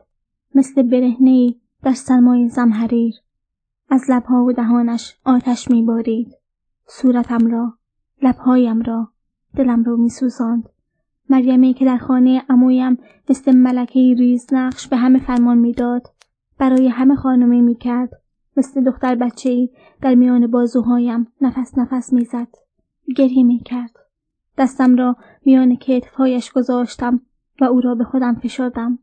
مثل 0.56 0.82
برهنهای 0.84 1.56
در 1.84 1.94
سرمای 1.94 2.50
زمحریر. 2.50 3.14
از 3.90 4.06
لبها 4.10 4.44
و 4.44 4.52
دهانش 4.52 5.18
آتش 5.26 5.72
می 5.72 5.84
بارید. 5.84 6.28
صورتم 6.88 7.48
را 7.48 7.74
لبهایم 8.22 8.82
را 8.82 9.08
دلم 9.56 9.84
را 9.84 9.96
می 9.96 10.10
سوزاند. 10.10 10.70
مریمی 11.30 11.74
که 11.74 11.86
در 11.86 11.98
خانه 11.98 12.44
امویم 12.50 12.98
مثل 13.30 13.56
ملکه 13.56 14.16
ریز 14.18 14.48
نقش 14.52 14.88
به 14.88 14.98
همه 14.98 15.20
فرمان 15.20 15.58
می‌داد 15.58 16.08
برای 16.58 16.88
همه 16.88 17.16
خانمی 17.16 17.62
می 17.62 17.76
کرد 17.76 18.10
مثل 18.58 18.84
دختر 18.84 19.16
بچه 19.16 19.50
ای 19.50 19.70
در 20.02 20.16
میان 20.16 20.48
بازوهایم 20.48 21.28
نفس 21.42 21.78
نفس 21.78 22.14
می‌زد. 22.14 22.48
گریه 23.16 23.44
می 23.44 23.60
کرد 23.60 24.05
دستم 24.58 24.96
را 24.96 25.16
میان 25.46 25.76
کتفهایش 25.76 26.52
گذاشتم 26.52 27.22
و 27.62 27.66
او 27.66 27.82
را 27.82 27.96
به 27.96 28.04
خودم 28.04 28.36
فشردم. 28.36 29.00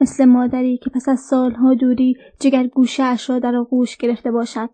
مثل 0.00 0.24
مادری 0.24 0.78
که 0.78 0.90
پس 0.90 1.08
از 1.08 1.20
سالها 1.20 1.74
دوری 1.74 2.16
جگر 2.40 2.66
گوشهاش 2.66 3.30
را 3.30 3.38
در 3.38 3.56
آغوش 3.56 3.96
گرفته 3.96 4.30
باشد. 4.30 4.70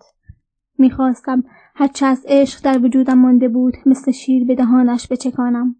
می‌خواستم 0.79 1.45
هرچه 1.75 2.07
از 2.07 2.25
عشق 2.29 2.65
در 2.65 2.85
وجودم 2.85 3.19
مانده 3.19 3.49
بود 3.49 3.75
مثل 3.87 4.13
شیر 4.13 4.45
به 4.45 4.55
دهانش 4.55 5.09
بچکانم. 5.11 5.77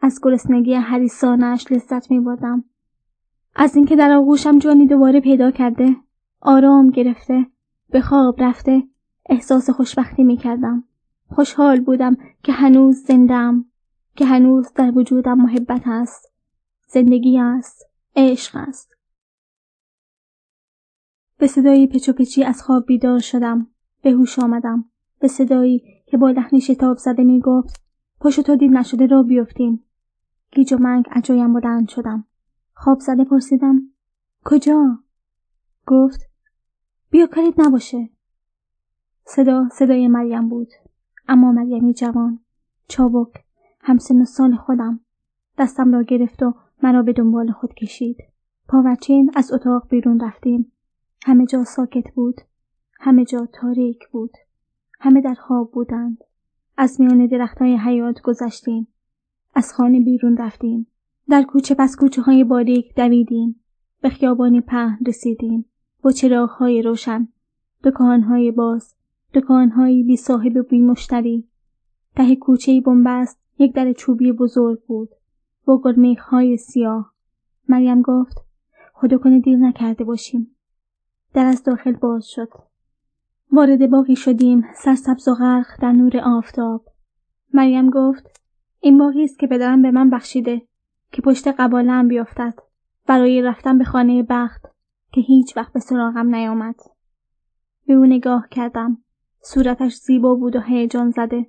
از 0.00 0.20
گرسنگی 0.22 0.74
حریسانش 0.74 1.72
لذت 1.72 2.10
میبردم. 2.10 2.64
از 3.56 3.76
اینکه 3.76 3.96
در 3.96 4.12
آغوشم 4.12 4.58
جانی 4.58 4.86
دوباره 4.86 5.20
پیدا 5.20 5.50
کرده 5.50 5.96
آرام 6.40 6.90
گرفته 6.90 7.46
به 7.90 8.00
خواب 8.00 8.42
رفته 8.42 8.82
احساس 9.28 9.70
خوشبختی 9.70 10.24
می‌کردم. 10.24 10.84
خوشحال 11.30 11.80
بودم 11.80 12.16
که 12.42 12.52
هنوز 12.52 12.96
زندم 12.96 13.64
که 14.16 14.26
هنوز 14.26 14.72
در 14.74 14.98
وجودم 14.98 15.38
محبت 15.38 15.82
است 15.84 16.32
زندگی 16.88 17.38
است 17.38 17.86
عشق 18.16 18.56
است. 18.56 18.96
به 21.38 21.46
صدای 21.46 21.86
پچی 21.86 22.44
از 22.44 22.62
خواب 22.62 22.86
بیدار 22.86 23.18
شدم 23.18 23.66
به 24.02 24.10
هوش 24.10 24.38
آمدم 24.38 24.84
به 25.18 25.28
صدایی 25.28 26.02
که 26.06 26.16
با 26.16 26.30
لحن 26.30 26.58
شتاب 26.58 26.96
زده 26.96 27.24
می 27.24 27.40
گفت 27.40 27.82
پشت 28.20 28.40
تو 28.40 28.56
دید 28.56 28.70
نشده 28.70 29.06
را 29.06 29.22
بیفتیم. 29.22 29.84
گیج 30.52 30.72
و 30.72 30.78
منگ 30.78 31.08
اجایم 31.12 31.52
بلند 31.52 31.88
شدم. 31.88 32.24
خواب 32.74 33.00
زده 33.00 33.24
پرسیدم 33.24 33.82
کجا؟ 34.44 34.98
گفت 35.86 36.20
بیا 37.10 37.26
کاریت 37.26 37.54
نباشه. 37.60 38.10
صدا 39.24 39.68
صدای 39.72 40.08
مریم 40.08 40.48
بود. 40.48 40.68
اما 41.30 41.52
مریمی 41.52 41.94
جوان. 41.94 42.38
چابک 42.88 43.44
همسن 43.80 44.24
سال 44.24 44.56
خودم. 44.56 45.00
دستم 45.58 45.92
را 45.92 46.02
گرفت 46.02 46.42
و 46.42 46.54
مرا 46.82 47.02
به 47.02 47.12
دنبال 47.12 47.52
خود 47.52 47.74
کشید. 47.74 48.16
پاورچین 48.68 49.30
از 49.34 49.52
اتاق 49.52 49.88
بیرون 49.88 50.20
رفتیم. 50.20 50.72
همه 51.24 51.46
جا 51.46 51.64
ساکت 51.64 52.14
بود. 52.14 52.40
همه 53.00 53.24
جا 53.24 53.48
تاریک 53.52 54.08
بود. 54.08 54.30
همه 55.00 55.20
در 55.20 55.34
خواب 55.34 55.70
بودند. 55.72 56.18
از 56.76 57.00
میان 57.00 57.26
درختهای 57.26 57.76
حیات 57.76 58.20
گذشتیم. 58.20 58.86
از 59.54 59.72
خانه 59.72 60.00
بیرون 60.00 60.36
رفتیم. 60.36 60.86
در 61.28 61.42
کوچه 61.42 61.74
پس 61.74 61.96
کوچه 61.96 62.22
های 62.22 62.44
باریک 62.44 62.94
دویدیم. 62.94 63.60
به 64.00 64.08
خیابانی 64.08 64.60
پهن 64.60 64.98
رسیدیم. 65.06 65.64
با 66.02 66.10
چراغهای 66.10 66.82
روشن. 66.82 67.28
دکانهای 67.84 68.50
باز. 68.50 68.94
دکانهایی 69.34 70.02
بی 70.02 70.16
صاحب 70.16 70.56
و 70.56 70.62
بی 70.62 70.80
مشتری. 70.80 71.48
ته 72.16 72.36
کوچه 72.36 72.80
بنبست 72.80 73.40
یک 73.58 73.74
در 73.74 73.92
چوبی 73.92 74.32
بزرگ 74.32 74.80
بود. 74.86 75.08
با 75.64 75.82
های 76.18 76.56
سیاه. 76.56 77.14
مریم 77.68 78.02
گفت 78.02 78.38
خدا 78.94 79.18
کنه 79.18 79.40
دیر 79.40 79.58
نکرده 79.58 80.04
باشیم. 80.04 80.56
در 81.34 81.44
از 81.46 81.62
داخل 81.62 81.92
باز 81.92 82.26
شد. 82.26 82.48
وارد 83.52 83.90
باقی 83.90 84.16
شدیم 84.16 84.64
سرسبز 84.74 85.28
و 85.28 85.34
غرق 85.34 85.66
در 85.82 85.92
نور 85.92 86.18
آفتاب. 86.18 86.84
مریم 87.54 87.90
گفت 87.90 88.40
این 88.80 88.98
باقی 88.98 89.24
است 89.24 89.38
که 89.38 89.46
پدرم 89.46 89.82
به 89.82 89.90
من 89.90 90.10
بخشیده 90.10 90.62
که 91.12 91.22
پشت 91.22 91.48
قبالم 91.48 92.08
بیفتد 92.08 92.54
برای 93.06 93.42
رفتن 93.42 93.78
به 93.78 93.84
خانه 93.84 94.22
بخت 94.22 94.66
که 95.12 95.20
هیچ 95.20 95.56
وقت 95.56 95.72
به 95.72 95.80
سراغم 95.80 96.34
نیامد. 96.34 96.76
به 97.86 97.94
او 97.94 98.06
نگاه 98.06 98.48
کردم. 98.50 98.98
صورتش 99.42 99.94
زیبا 99.94 100.34
بود 100.34 100.56
و 100.56 100.60
هیجان 100.60 101.10
زده. 101.10 101.46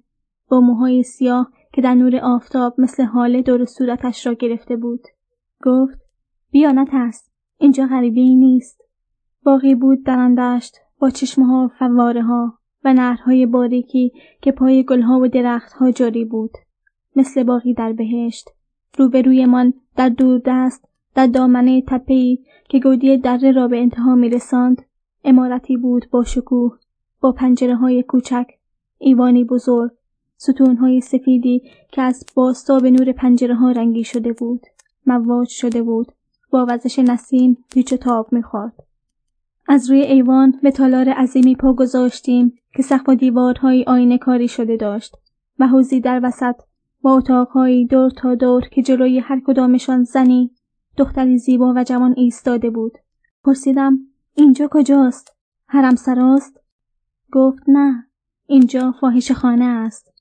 با 0.49 0.59
موهای 0.59 1.03
سیاه 1.03 1.51
که 1.73 1.81
در 1.81 1.95
نور 1.95 2.15
آفتاب 2.15 2.75
مثل 2.77 3.03
حاله 3.03 3.41
دور 3.41 3.65
صورتش 3.65 4.27
را 4.27 4.33
گرفته 4.33 4.75
بود. 4.75 5.01
گفت 5.63 5.99
بیا 6.51 6.71
نترس 6.71 7.29
اینجا 7.57 7.87
غریبه 7.87 8.21
ای 8.21 8.35
نیست. 8.35 8.81
باقی 9.43 9.75
بود 9.75 10.03
در 10.03 10.19
آن 10.19 10.35
دشت 10.35 10.77
با 10.99 11.09
چشمه 11.09 11.45
ها 11.45 11.71
فواره 11.79 12.23
ها 12.23 12.53
و 12.83 12.93
نهرهای 12.93 13.45
باریکی 13.45 14.11
که 14.41 14.51
پای 14.51 14.83
گلها 14.83 15.19
و 15.19 15.27
درختها 15.27 15.91
جاری 15.91 16.25
بود. 16.25 16.51
مثل 17.15 17.43
باقی 17.43 17.73
در 17.73 17.93
بهشت. 17.93 18.49
روبرویمان 18.97 19.73
در 19.95 20.09
دور 20.09 20.41
دست 20.45 20.87
در 21.15 21.27
دامنه 21.27 21.81
تپهای 21.81 22.39
که 22.69 22.79
گودی 22.79 23.17
دره 23.17 23.51
را 23.51 23.67
به 23.67 23.81
انتها 23.81 24.15
می 24.15 24.29
رساند 24.29 24.81
امارتی 25.23 25.77
بود 25.77 26.05
با 26.11 26.23
شکوه. 26.23 26.77
با 27.21 27.31
پنجره 27.31 27.75
های 27.75 28.03
کوچک 28.03 28.47
ایوانی 28.97 29.43
بزرگ 29.43 29.91
ستون 30.37 30.77
های 30.77 31.01
سفیدی 31.01 31.63
که 31.91 32.01
از 32.01 32.25
باستاب 32.35 32.85
نور 32.85 33.11
پنجره 33.11 33.55
ها 33.55 33.71
رنگی 33.71 34.03
شده 34.03 34.33
بود 34.33 34.61
مواج 35.05 35.47
شده 35.47 35.83
بود 35.83 36.11
با 36.51 36.65
وزش 36.69 36.99
نسیم 36.99 37.57
پیچ 37.71 37.93
و 37.93 37.97
تاب 37.97 38.33
می‌خورد. 38.33 38.73
از 39.67 39.89
روی 39.89 40.01
ایوان 40.01 40.59
به 40.63 40.71
تالار 40.71 41.09
عظیمی 41.09 41.55
پا 41.55 41.73
گذاشتیم 41.73 42.53
که 42.75 42.83
سقف 42.83 43.09
و 43.09 43.15
دیوارهای 43.15 43.83
آینه 43.87 44.17
کاری 44.17 44.47
شده 44.47 44.77
داشت 44.77 45.15
و 45.59 45.67
حوزی 45.67 45.99
در 45.99 46.19
وسط 46.23 46.55
با 47.01 47.17
اتاقهایی 47.17 47.87
دور 47.87 48.09
تا 48.09 48.35
دور 48.35 48.61
که 48.61 48.81
جلوی 48.81 49.19
هر 49.19 49.41
کدامشان 49.45 50.03
زنی 50.03 50.51
دختری 50.97 51.37
زیبا 51.37 51.73
و 51.75 51.83
جوان 51.83 52.13
ایستاده 52.17 52.69
بود. 52.69 52.97
پرسیدم 53.43 53.99
اینجا 54.35 54.67
کجاست؟ 54.71 55.35
حرم 55.67 55.95
سراست؟ 55.95 56.60
گفت 57.31 57.63
نه 57.67 58.07
اینجا 58.45 58.91
فاحش 58.91 59.31
خانه 59.31 59.65
است. 59.65 60.13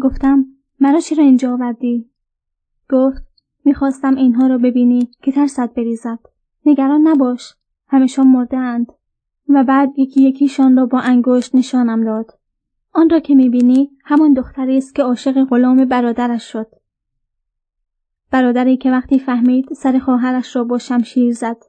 گفتم 0.00 0.46
مرا 0.80 1.00
چرا 1.00 1.24
اینجا 1.24 1.52
آوردی؟ 1.52 2.10
گفت 2.90 3.22
می‌خواستم 3.64 4.14
اینها 4.14 4.46
را 4.46 4.58
ببینی 4.58 5.10
که 5.22 5.32
ترست 5.32 5.74
بریزد. 5.74 6.18
نگران 6.66 7.08
نباش 7.08 7.54
همشان 7.88 8.26
مرده 8.26 8.56
اند 8.56 8.92
و 9.48 9.64
بعد 9.64 9.98
یکی 9.98 10.22
یکیشان 10.22 10.76
را 10.76 10.86
با 10.86 11.00
انگشت 11.00 11.54
نشانم 11.54 12.04
داد. 12.04 12.38
آن 12.92 13.10
را 13.10 13.20
که 13.20 13.34
می‌بینی 13.34 13.90
همان 14.04 14.32
دختری 14.32 14.76
است 14.76 14.94
که 14.94 15.02
عاشق 15.02 15.44
غلام 15.44 15.84
برادرش 15.84 16.52
شد. 16.52 16.66
برادری 18.30 18.76
که 18.76 18.90
وقتی 18.90 19.18
فهمید 19.18 19.72
سر 19.72 19.98
خواهرش 19.98 20.56
را 20.56 20.64
با 20.64 20.78
شمشیر 20.78 21.32
زد. 21.32 21.62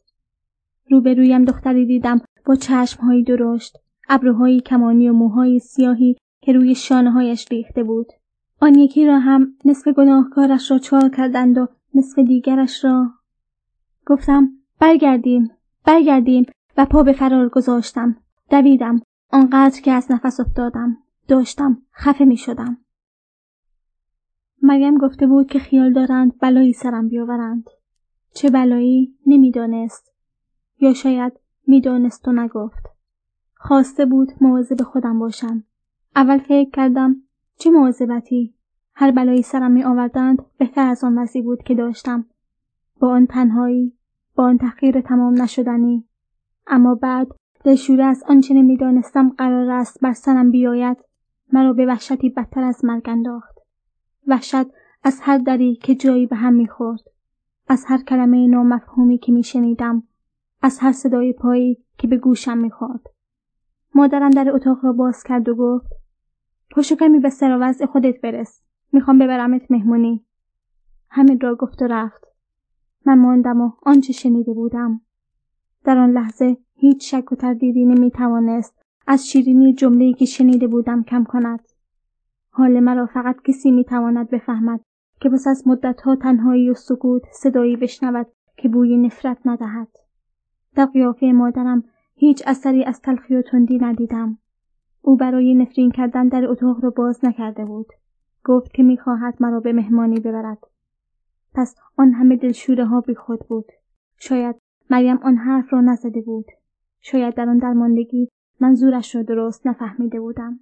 روبرویم 0.90 1.46
دختری 1.46 1.86
دیدم 1.86 2.22
با 2.46 2.56
چشمهایی 2.56 3.24
درشت. 3.24 3.78
ابروهایی 4.10 4.62
کمانی 4.62 5.10
و 5.10 5.14
موهای 5.14 5.60
سیاهی 5.60 6.18
که 6.42 6.54
روی 6.54 6.76
شانههایش 6.76 7.48
ریخته 7.52 7.84
بود. 7.84 8.08
آن 8.62 8.76
یکی 8.76 9.08
را 9.08 9.20
هم 9.20 9.54
نصف 9.66 9.88
گناهکارش 9.88 10.72
را 10.72 10.78
چال 10.78 11.10
کردند 11.10 11.58
و 11.58 11.68
نصف 11.96 12.20
دیگرش 12.20 12.86
را 12.86 13.10
گفتم 14.06 14.50
برگردیم 14.80 15.52
برگردیم 15.86 16.46
و 16.78 16.86
پا 16.86 17.04
به 17.04 17.14
فرار 17.14 17.50
گذاشتم. 17.50 18.16
دویدم 18.50 19.02
آنقدر 19.32 19.82
که 19.82 19.92
از 19.92 20.12
نفس 20.12 20.40
افتادم. 20.40 20.98
داشتم 21.28 21.82
خفه 21.96 22.26
می 22.26 22.38
شدم 22.38 22.78
مریم 24.62 24.98
گفته 24.98 25.28
بود 25.28 25.48
که 25.48 25.60
خیال 25.60 25.94
دارند 25.94 26.40
بلایی 26.40 26.74
سرم 26.74 27.08
بیاورند. 27.08 27.70
چه 28.34 28.50
بلایی؟ 28.50 29.16
نمی‌دانست. 29.26 30.14
یا 30.80 30.94
شاید 30.94 31.34
می‌دانست 31.68 32.28
و 32.28 32.32
نگفت. 32.32 32.97
خواسته 33.68 34.06
بود 34.06 34.34
به 34.78 34.84
خودم 34.84 35.20
باشم. 35.20 35.64
اول 36.16 36.38
فکر 36.38 36.70
کردم 36.70 37.16
چه 37.58 37.70
مواظبتی؟ 37.70 38.54
هر 38.96 39.12
بلایی 39.12 39.42
سرم 39.42 39.72
می 39.72 39.84
آوردند 39.84 40.46
بهتر 40.58 40.88
از 40.88 41.04
آن 41.04 41.18
وضعی 41.18 41.42
بود 41.42 41.64
که 41.64 41.76
داشتم. 41.76 42.26
با 43.00 43.10
آن 43.10 43.26
تنهایی 43.26 43.94
با 44.36 44.44
آن 44.44 44.58
تحقیر 44.58 45.02
تمام 45.02 45.42
نشدنی. 45.42 46.08
اما 46.68 46.96
بعد 46.96 47.28
دلشوره 47.64 48.06
از 48.06 48.24
آنچه 48.28 48.54
نمی‌دانستم 48.54 49.30
قرار 49.30 49.70
است 49.70 50.02
بر 50.02 50.14
سرم 50.14 50.52
بیاید 50.52 50.98
مرا 51.54 51.74
به 51.74 51.86
وحشتی 51.86 52.30
بدتر 52.30 52.64
از 52.64 52.86
مرگ 52.86 53.10
انداخت. 53.10 53.58
وحشت 54.28 54.68
از 55.04 55.20
هر 55.22 55.38
دری 55.38 55.76
که 55.76 55.96
جایی 55.96 56.26
به 56.26 56.36
هم 56.36 56.54
می‌خورد. 56.54 57.02
از 57.68 57.86
هر 57.88 58.04
کلمه 58.04 58.48
نامفهومی 58.48 59.18
که 59.18 59.32
میشنیدم. 59.32 60.04
از 60.62 60.80
هر 60.80 60.92
صدای 60.92 61.34
پایی 61.34 61.78
که 61.98 62.08
به 62.08 62.18
گوشم 62.18 62.58
می‌خورد. 62.58 63.17
مادرم 63.98 64.30
در 64.30 64.52
اتاق 64.52 64.86
را 64.86 64.94
باز 64.94 65.24
کرد 65.24 65.50
و 65.50 65.56
گفت 65.56 65.94
پاشو 66.72 66.96
کمی 66.96 67.20
به 67.20 67.30
سر 67.30 67.58
وضع 67.62 67.86
خودت 67.86 68.22
برس. 68.22 68.62
می‌خوام 68.92 69.20
ببرمت 69.20 69.72
مهمونی. 69.72 70.26
همین 71.10 71.40
را 71.40 71.56
گفت 71.56 71.82
و 71.82 71.88
رفت. 71.88 72.24
من 73.06 73.20
ماندم 73.20 73.62
و 73.62 73.72
آنچه 73.84 74.14
شنیده 74.14 74.54
بودم. 74.54 75.02
در 75.84 75.98
آن 75.98 76.12
لحظه 76.12 76.58
هیچ 76.76 77.16
شک 77.16 77.32
و 77.32 77.36
تردیدی 77.36 77.86
نمی‌توانست 77.86 78.82
از 79.08 79.30
شیرینی 79.30 79.74
جمله‌ای 79.74 80.14
که 80.14 80.26
شنیده 80.26 80.68
بودم 80.68 81.04
کم 81.04 81.24
کند. 81.24 81.68
حال 82.50 82.80
مرا 82.80 83.06
فقط 83.06 83.42
کسی 83.42 83.72
می‌تواند 83.72 84.30
بفهمد 84.30 84.80
که 85.22 85.30
پس 85.30 85.48
از 85.48 85.68
مدتها 85.68 86.16
تنهایی 86.16 86.70
و 86.70 86.74
سکوت 86.74 87.24
صدایی 87.32 87.76
بشنود 87.76 88.28
که 88.58 88.70
بوی 88.70 88.98
نفرت 88.98 89.38
ندهد. 89.46 89.88
در 90.76 90.86
قیافه 90.86 91.26
مادرم 91.26 91.84
هیچ 92.20 92.44
اثری 92.48 92.84
از 92.84 93.02
تلخی 93.02 93.36
و 93.36 93.42
تندی 93.42 93.78
ندیدم. 93.78 94.38
او 95.02 95.18
برای 95.18 95.56
نفرین 95.56 95.92
کردن 95.92 96.28
در 96.28 96.46
اتاق 96.46 96.84
را 96.84 96.90
باز 96.90 97.26
نکرده 97.26 97.66
بود. 97.66 97.88
گفت 98.44 98.74
که 98.74 98.84
می‌خواهد 98.84 99.36
مرا 99.40 99.60
به 99.60 99.74
مهمانی 99.74 100.20
ببرد. 100.20 100.58
پس 101.54 101.76
آن 101.98 102.12
همه 102.14 102.36
دلشوره 102.36 102.86
ها 102.86 103.02
بی 103.02 103.16
خود 103.16 103.40
بود. 103.40 103.66
شاید 104.18 104.56
مریم 104.90 105.18
آن 105.18 105.38
حرف 105.38 105.74
را 105.74 105.82
نزده 105.82 106.22
بود. 106.22 106.46
شاید 107.02 107.36
در 107.36 107.50
آن 107.50 107.58
درماندگی 107.58 108.30
منظورش 108.60 109.16
را 109.16 109.24
درست 109.24 109.68
نفهمیده 109.68 110.20
بودم. 110.20 110.60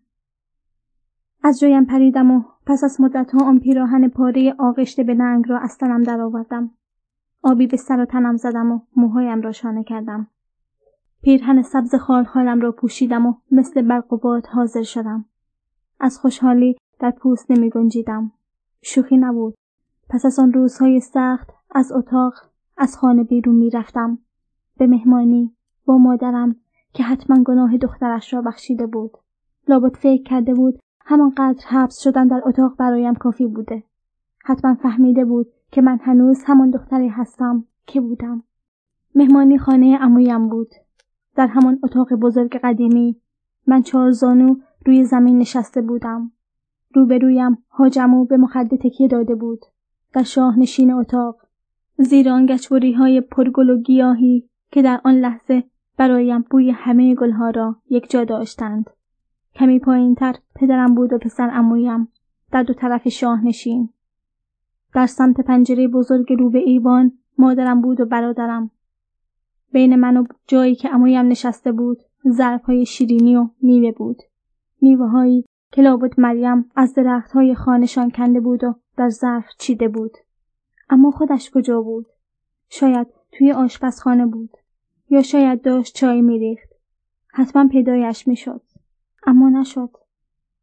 از 1.44 1.60
جایم 1.60 1.86
پریدم 1.86 2.32
و 2.32 2.44
پس 2.65 2.84
از 2.84 3.02
مدتها 3.02 3.45
آن 3.45 3.60
پیراهن 3.60 4.07
پاره 4.07 4.56
آغشته 4.60 5.03
به 5.03 5.14
ننگ 5.14 5.49
را 5.49 5.60
از 5.60 5.77
تنم 5.77 6.03
درآوردم. 6.03 6.72
آبی 7.44 7.68
به 7.68 7.77
سر 7.77 7.99
و 7.99 8.06
تنم 8.06 8.38
زدم 8.38 8.72
و 8.72 8.80
موهایم 8.95 9.41
را 9.41 9.52
شانه 9.52 9.84
کردم. 9.84 10.27
پیرهن 11.26 11.61
سبز 11.61 11.95
خالخالم 11.95 12.61
را 12.61 12.72
پوشیدم 12.72 13.26
و 13.26 13.34
مثل 13.52 13.81
برق 13.81 14.14
و 14.14 14.18
باد 14.18 14.45
حاضر 14.45 14.84
شدم 14.84 15.26
از 15.99 16.19
خوشحالی 16.19 16.76
در 16.99 17.11
پوست 17.11 17.52
نمی 17.52 17.69
گنجیدم. 17.69 18.31
شوخی 18.81 19.18
نبود 19.18 19.56
پس 20.10 20.26
از 20.26 20.39
آن 20.39 20.53
روزهای 20.53 20.99
سخت 20.99 21.49
از 21.72 21.91
اتاق 21.91 22.34
از 22.77 22.97
خانه 22.97 23.23
بیرون 23.23 23.56
می 23.56 23.69
رفتم. 23.69 24.18
به 24.77 24.88
مهمانی 24.88 25.56
با 25.85 25.97
مادرم 25.97 26.56
که 26.93 27.03
حتما 27.03 27.43
گناه 27.43 27.77
دخترش 27.77 28.34
را 28.34 28.41
بخشیده 28.41 28.88
بود. 28.88 29.11
لابد 29.68 29.95
فکر 29.95 30.23
کرده 30.23 30.53
بود 30.53 30.80
همانقدر 31.06 31.65
حبس 31.68 31.99
شدن 32.03 32.27
در 32.27 32.41
اتاق 32.45 32.76
برایم 32.77 33.15
کافی 33.15 33.47
بوده. 33.47 33.84
حتما 34.43 34.76
فهمیده 34.76 35.26
بود 35.26 35.47
که 35.72 35.81
من 35.81 35.99
هنوز 36.02 36.43
همان 36.45 36.69
دختری 36.69 37.07
هستم 37.07 37.65
که 37.85 38.02
بودم. 38.02 38.43
مهمانی 39.15 39.57
خانه 39.57 39.97
امویم 40.02 40.49
بود. 40.49 40.69
در 41.35 41.47
همان 41.47 41.79
اتاق 41.83 42.13
بزرگ 42.13 42.57
قدیمی 42.63 43.15
من 43.67 43.81
چهار 43.81 44.11
زانو 44.11 44.55
روی 44.85 45.03
زمین 45.03 45.37
نشسته 45.37 45.81
بودم. 45.81 46.31
روبرویم 46.93 47.57
حاجمو 47.67 48.25
به 48.25 48.37
مخده 48.37 48.77
تکیه 48.77 49.07
داده 49.07 49.35
بود. 49.35 49.59
در 50.13 50.23
شاه 50.23 50.59
نشین 50.59 50.91
اتاق. 50.91 51.37
زیر 51.97 52.29
آن 52.29 52.45
گچوری 52.45 52.93
های 52.93 53.21
پرگل 53.21 53.69
و 53.69 53.77
گیاهی 53.77 54.49
که 54.71 54.81
در 54.81 55.01
آن 55.03 55.15
لحظه 55.15 55.63
برایم 55.97 56.45
بوی 56.49 56.71
همه 56.71 57.15
گلها 57.15 57.49
را 57.49 57.75
یک 57.89 58.09
جا 58.09 58.23
داشتند. 58.23 58.89
کمی 59.55 59.79
پایین 59.79 60.15
تر 60.15 60.35
پدرم 60.55 60.95
بود 60.95 61.13
و 61.13 61.17
پسر 61.17 61.49
امویم 61.53 62.07
در 62.51 62.63
دو 62.63 62.73
طرف 62.73 63.07
شاه 63.07 63.45
نشین. 63.45 63.89
در 64.93 65.05
سمت 65.05 65.41
پنجره 65.41 65.87
بزرگ 65.87 66.33
رو 66.33 66.49
به 66.49 66.59
ایوان 66.59 67.11
مادرم 67.37 67.81
بود 67.81 68.01
و 68.01 68.05
برادرم. 68.05 68.71
بین 69.71 69.95
من 69.95 70.17
و 70.17 70.25
جایی 70.47 70.75
که 70.75 70.93
امویم 70.93 71.27
نشسته 71.27 71.71
بود 71.71 71.97
های 72.63 72.85
شیرینی 72.85 73.35
و 73.35 73.49
میوه 73.61 73.91
بود. 73.91 74.21
میوه 74.81 75.07
هایی 75.07 75.45
که 75.71 75.81
لابد 75.81 76.19
مریم 76.19 76.71
از 76.75 76.93
درخت 76.93 77.31
های 77.31 77.55
خانشان 77.55 78.11
کنده 78.11 78.39
بود 78.39 78.63
و 78.63 78.75
در 78.97 79.09
ظرف 79.09 79.45
چیده 79.59 79.87
بود. 79.87 80.11
اما 80.89 81.11
خودش 81.11 81.51
کجا 81.51 81.81
بود؟ 81.81 82.05
شاید 82.69 83.07
توی 83.31 83.51
آشپزخانه 83.51 84.25
بود. 84.25 84.49
یا 85.09 85.21
شاید 85.21 85.61
داشت 85.61 85.95
چای 85.95 86.21
میریخت. 86.21 86.69
حتما 87.27 87.67
پیدایش 87.67 88.27
می‌شد. 88.27 88.61
اما 89.27 89.49
نشد. 89.49 89.89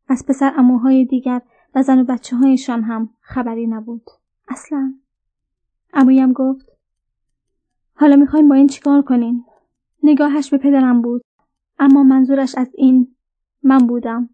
از 0.09 0.27
پسر 0.29 0.53
اموهای 0.57 1.05
دیگر 1.05 1.43
و 1.75 1.83
زن 1.83 1.99
و 1.99 2.05
بچه 2.05 2.37
هایشان 2.37 2.83
هم 2.83 3.11
خبری 3.21 3.67
نبود. 3.67 4.11
اصلا. 4.49 4.95
امویم 5.93 6.33
گفت 6.33 6.72
حالا 7.95 8.17
می‌خوایم 8.17 8.49
با 8.49 8.55
این 8.55 8.67
چیکار 8.67 9.03
کنین؟ 9.03 9.45
نگاهش 10.03 10.51
به 10.51 10.59
پدرم 10.59 11.03
بود. 11.03 11.23
اما 11.79 12.03
منظورش 12.03 12.55
از 12.55 12.71
این 12.75 13.15
من 13.63 13.79
بودم. 13.79 14.31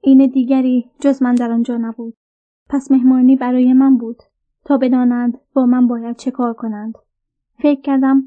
این 0.00 0.26
دیگری 0.26 0.90
جز 1.00 1.22
من 1.22 1.34
در 1.34 1.52
آنجا 1.52 1.76
نبود. 1.76 2.14
پس 2.68 2.90
مهمانی 2.90 3.36
برای 3.36 3.72
من 3.72 3.96
بود 3.96 4.22
تا 4.64 4.78
بدانند 4.78 5.38
با 5.54 5.66
من 5.66 5.86
باید 5.86 6.16
چه 6.16 6.30
کار 6.30 6.54
کنند 6.54 6.94
فکر 7.58 7.80
کردم 7.80 8.22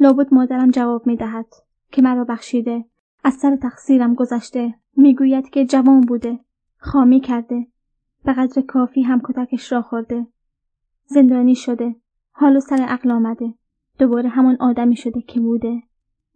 لابد 0.00 0.34
مادرم 0.34 0.70
جواب 0.70 1.06
می 1.06 1.16
دهد 1.16 1.46
که 1.92 2.02
مرا 2.02 2.24
بخشیده 2.24 2.84
از 3.24 3.34
سر 3.34 3.56
تقصیرم 3.56 4.14
گذشته 4.14 4.74
می‌گوید 4.96 5.50
که 5.50 5.66
جوان 5.66 6.00
بوده 6.00 6.40
خامی 6.78 7.20
کرده 7.20 7.66
به 8.24 8.32
قدر 8.32 8.62
کافی 8.62 9.02
هم 9.02 9.20
کتکش 9.24 9.72
را 9.72 9.82
خورده 9.82 10.26
زندانی 11.06 11.54
شده 11.54 11.96
حالا 12.32 12.60
سر 12.60 12.76
عقل 12.76 13.10
آمده 13.10 13.54
دوباره 13.98 14.28
همان 14.28 14.56
آدمی 14.60 14.96
شده 14.96 15.20
که 15.20 15.40
بوده 15.40 15.82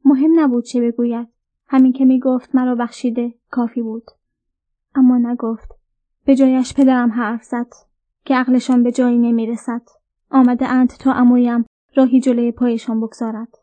مهم 0.05 0.41
نبود 0.41 0.65
چه 0.65 0.81
بگوید. 0.81 1.29
همین 1.69 1.93
که 1.93 2.05
می‌گفت 2.05 2.55
مرا 2.55 2.75
بخشیده 2.75 3.35
کافی 3.51 3.83
بود. 3.83 4.05
اما 4.95 5.19
نگفت. 5.19 5.69
به 6.25 6.37
جایش 6.37 6.75
پدرم 6.75 7.11
حرف 7.11 7.43
زد 7.43 7.67
که 8.25 8.35
عقلشان 8.35 8.83
به 8.83 8.93
جایی 8.93 9.19
نمی‌رسد. 9.19 9.83
آمده 10.31 10.69
اند 10.69 10.89
تا 10.89 11.13
امویم 11.13 11.65
راهی 11.97 12.21
جلوی 12.21 12.53
پایشان 12.53 13.01
بگذارد. 13.01 13.59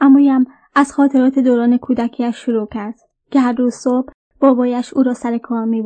امویم 0.00 0.44
از 0.74 0.92
خاطرات 0.92 1.38
دوران 1.38 1.78
کودکیش 1.78 2.36
شروع 2.36 2.66
کرد 2.66 2.94
که 3.30 3.40
هر 3.40 3.52
روز 3.52 3.74
صبح 3.74 4.12
بابایش 4.40 4.94
او 4.94 5.02
را 5.02 5.14
سر 5.14 5.38
کار 5.38 5.64
می 5.64 5.84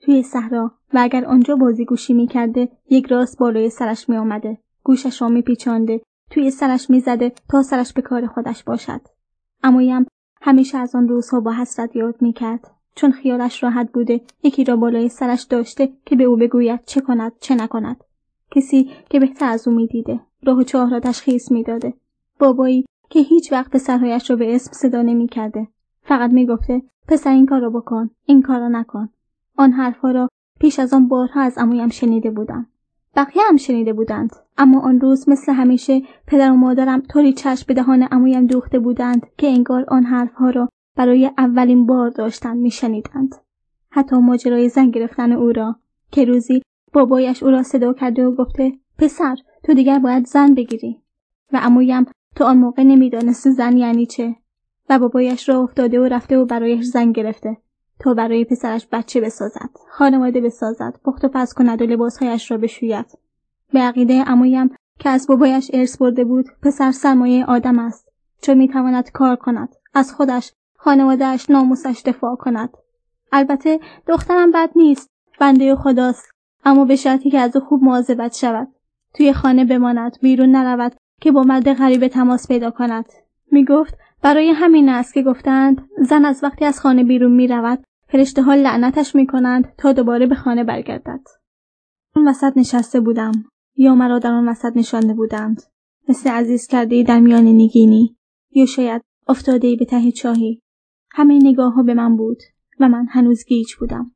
توی 0.00 0.22
صحرا 0.22 0.72
و 0.94 0.98
اگر 1.00 1.24
آنجا 1.24 1.56
بازیگوشی 1.56 2.14
می 2.14 2.28
یک 2.90 3.06
راست 3.06 3.38
بالای 3.38 3.70
سرش 3.70 4.08
می 4.08 4.16
آمده 4.16 4.58
گوشش 4.82 5.22
را 5.22 5.28
می 5.28 5.42
پیچانده 5.42 6.00
توی 6.30 6.50
سرش 6.50 6.90
می 6.90 7.00
زده 7.00 7.32
تا 7.48 7.62
سرش 7.62 7.92
به 7.92 8.02
کار 8.02 8.26
خودش 8.26 8.64
باشد. 8.64 9.00
امویم 9.62 10.06
همیشه 10.42 10.78
از 10.78 10.94
آن 10.94 11.08
روزها 11.08 11.40
با 11.40 11.52
حسرت 11.52 11.96
یاد 11.96 12.22
می 12.22 12.32
کرد 12.32 12.70
چون 12.94 13.12
خیالش 13.12 13.62
راحت 13.62 13.92
بوده 13.92 14.20
یکی 14.42 14.64
را 14.64 14.76
بالای 14.76 15.08
سرش 15.08 15.42
داشته 15.42 15.92
که 16.04 16.16
به 16.16 16.24
او 16.24 16.36
بگوید 16.36 16.84
چه 16.86 17.00
کند 17.00 17.32
چه 17.40 17.54
نکند. 17.54 18.04
کسی 18.50 18.90
که 19.10 19.20
بهتر 19.20 19.46
از 19.46 19.68
او 19.68 19.74
می‌دیده 19.74 20.20
راه 20.42 20.58
و 20.58 20.62
چاه 20.62 20.90
را 20.90 21.00
تشخیص 21.00 21.50
می‌داده. 21.50 21.94
بابایی 22.38 22.86
که 23.10 23.20
هیچ 23.20 23.52
وقت 23.52 23.70
پسرهایش 23.70 24.30
را 24.30 24.36
به 24.36 24.54
اسم 24.54 24.72
صدا 24.72 25.02
نمی‌کرده. 25.02 25.68
فقط 26.02 26.30
می‌گفته 26.30 26.82
پسر 27.08 27.30
این 27.30 27.46
کار 27.46 27.60
را 27.60 27.70
بکن 27.70 28.10
این 28.26 28.42
کار 28.42 28.60
را 28.60 28.68
نکن. 28.68 29.08
آن 29.56 29.72
حرفها 29.72 30.10
را 30.10 30.28
پیش 30.60 30.78
از 30.78 30.92
آن 30.92 31.08
بارها 31.08 31.40
از 31.40 31.58
امویم 31.58 31.88
شنیده 31.88 32.30
بودم. 32.30 32.66
بقیه 33.16 33.42
هم 33.48 33.56
شنیده 33.56 33.92
بودند. 33.92 34.36
اما 34.58 34.80
آن 34.80 35.00
روز 35.00 35.28
مثل 35.28 35.52
همیشه 35.52 36.02
پدر 36.26 36.50
و 36.50 36.56
مادرم 36.56 37.00
طوری 37.00 37.32
چشم 37.32 37.64
به 37.68 37.74
دهان 37.74 38.08
امویم 38.10 38.46
دوخته 38.46 38.78
بودند 38.78 39.26
که 39.38 39.46
انگار 39.46 39.84
آن 39.88 40.04
حرفها 40.04 40.50
را 40.50 40.68
برای 40.96 41.30
اولین 41.38 41.86
بار 41.86 42.10
داشتند 42.10 42.56
میشنیدند. 42.56 43.34
حتی 43.90 44.16
ماجرای 44.16 44.68
زن 44.68 44.90
گرفتن 44.90 45.32
او 45.32 45.52
را 45.52 45.76
که 46.10 46.24
روزی 46.24 46.62
بابایش 46.92 47.42
او 47.42 47.50
را 47.50 47.62
صدا 47.62 47.92
کرده 47.92 48.26
و 48.26 48.34
گفته 48.34 48.72
پسر 48.98 49.36
تو 49.62 49.74
دیگر 49.74 49.98
باید 49.98 50.26
زن 50.26 50.54
بگیری. 50.54 51.02
و 51.52 51.60
امویم 51.62 52.06
تا 52.36 52.46
آن 52.46 52.58
موقع 52.58 52.82
نمی‌دانست 52.82 53.50
زن 53.50 53.76
یعنی 53.76 54.06
چه. 54.06 54.36
و 54.90 54.98
بابایش 54.98 55.48
را 55.48 55.60
افتاده 55.60 56.00
و 56.00 56.04
رفته 56.04 56.38
و 56.38 56.44
برایش 56.44 56.84
زن 56.84 57.12
گرفته. 57.12 57.56
تا 58.00 58.14
برای 58.14 58.44
پسرش 58.44 58.86
بچه 58.92 59.20
بسازد 59.20 59.70
خانواده 59.90 60.40
بسازد 60.40 60.94
پخت 61.04 61.24
و 61.24 61.28
پس 61.28 61.54
کند 61.54 61.82
و 61.82 61.86
لباسهایش 61.86 62.50
را 62.50 62.58
بشوید. 62.58 63.06
به 63.72 63.80
عقیده 63.80 64.24
امویم 64.26 64.70
که 64.98 65.08
از 65.08 65.26
بابایش 65.26 65.70
ارث 65.74 65.98
برده 65.98 66.24
بود 66.24 66.46
پسر 66.62 66.92
سرمایه 66.92 67.44
آدم 67.44 67.78
است. 67.78 68.08
چون 68.42 68.58
می‌تواند 68.58 69.10
کار 69.10 69.36
کند 69.36 69.76
از 69.94 70.12
خودش 70.12 70.52
خانوادهش 70.76 71.50
ناموسش 71.50 72.02
دفاع 72.06 72.36
کند. 72.36 72.70
البته 73.32 73.80
دخترم 74.06 74.52
بد 74.52 74.70
نیست 74.76 75.10
بنده 75.40 75.74
خداست. 75.76 76.30
اما 76.64 76.84
به 76.84 76.96
شرطی 76.96 77.30
که 77.30 77.38
از 77.38 77.56
او 77.56 77.62
خوب 77.62 77.84
مواظبت 77.84 78.36
شود. 78.36 78.68
توی 79.14 79.32
خانه 79.32 79.64
بماند 79.64 80.18
بیرون 80.22 80.50
نرود 80.50 80.92
که 81.20 81.32
با 81.32 81.42
مرد 81.42 81.72
غریبه 81.72 82.08
تماس 82.08 82.48
پیدا 82.48 82.70
کند. 82.70 83.04
می‌گفت 83.52 83.94
برای 84.22 84.50
همین 84.50 84.88
است 84.88 85.14
که 85.14 85.22
گفتند 85.22 85.88
زن 85.98 86.24
از 86.24 86.44
وقتی 86.44 86.64
از 86.64 86.80
خانه 86.80 87.04
بیرون 87.04 87.32
می‌رود 87.32 87.84
فرشته 88.12 88.42
ها 88.42 88.54
لعنتش 88.54 89.14
می‌کنند 89.14 89.74
تا 89.78 89.92
دوباره 89.92 90.26
به 90.26 90.34
خانه 90.34 90.64
برگردد. 90.64 91.20
اون 92.16 92.28
وسط 92.28 92.52
نشسته 92.56 93.00
بودم. 93.00 93.32
یا 93.76 93.94
مرا 93.94 94.18
در 94.18 94.32
آن 94.32 94.48
وسط 94.48 94.72
نشانده 94.76 95.14
بودند. 95.14 95.62
مثل 96.08 96.30
عزیز 96.30 96.66
کرده 96.66 97.02
در 97.02 97.20
میان 97.20 97.44
نگینی. 97.44 98.16
یا 98.50 98.66
شاید 98.66 99.02
افتاده 99.28 99.76
به 99.76 99.84
ته 99.84 100.12
چاهی. 100.12 100.62
همه 101.10 101.38
نگاه 101.42 101.72
ها 101.72 101.82
به 101.82 101.94
من 101.94 102.16
بود 102.16 102.38
و 102.80 102.88
من 102.88 103.06
هنوز 103.10 103.44
گیج 103.44 103.74
بودم. 103.80 104.12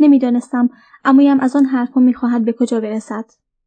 نمی‌دانستم 0.00 0.68
امویم 1.04 1.40
از 1.40 1.56
آن 1.56 1.64
حرفها 1.64 2.00
می‌خواهد 2.00 2.44
به 2.44 2.52
کجا 2.52 2.80
برسد. 2.80 3.24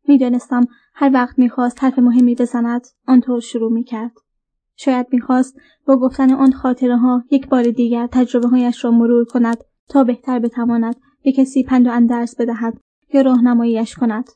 می‌دانستم 0.07 0.67
هر 0.93 1.11
وقت 1.13 1.39
می‌خواست 1.39 1.83
حرف 1.83 1.99
مهمی 1.99 2.35
بزند 2.35 2.81
آنطور 3.07 3.39
شروع 3.39 3.71
می‌کرد. 3.71 4.11
شاید 4.81 5.07
می‌خواست 5.11 5.60
با 5.85 5.97
گفتن 5.97 6.34
آن 6.34 6.51
خاطره 6.51 6.97
ها 6.97 7.23
یک 7.31 7.47
بار 7.47 7.64
دیگر 7.64 8.07
تجربه 8.07 8.47
هایش 8.47 8.85
را 8.85 8.91
مرور 8.91 9.26
کند 9.26 9.57
تا 9.89 10.03
بهتر 10.03 10.39
بتواند 10.39 10.95
به 11.23 11.31
کسی 11.31 11.64
پند 11.64 11.88
و 11.88 11.91
اندرس 11.91 12.35
بدهد 12.35 12.80
یا 13.14 13.22
راهنماییش 13.22 13.95
کند. 13.95 14.30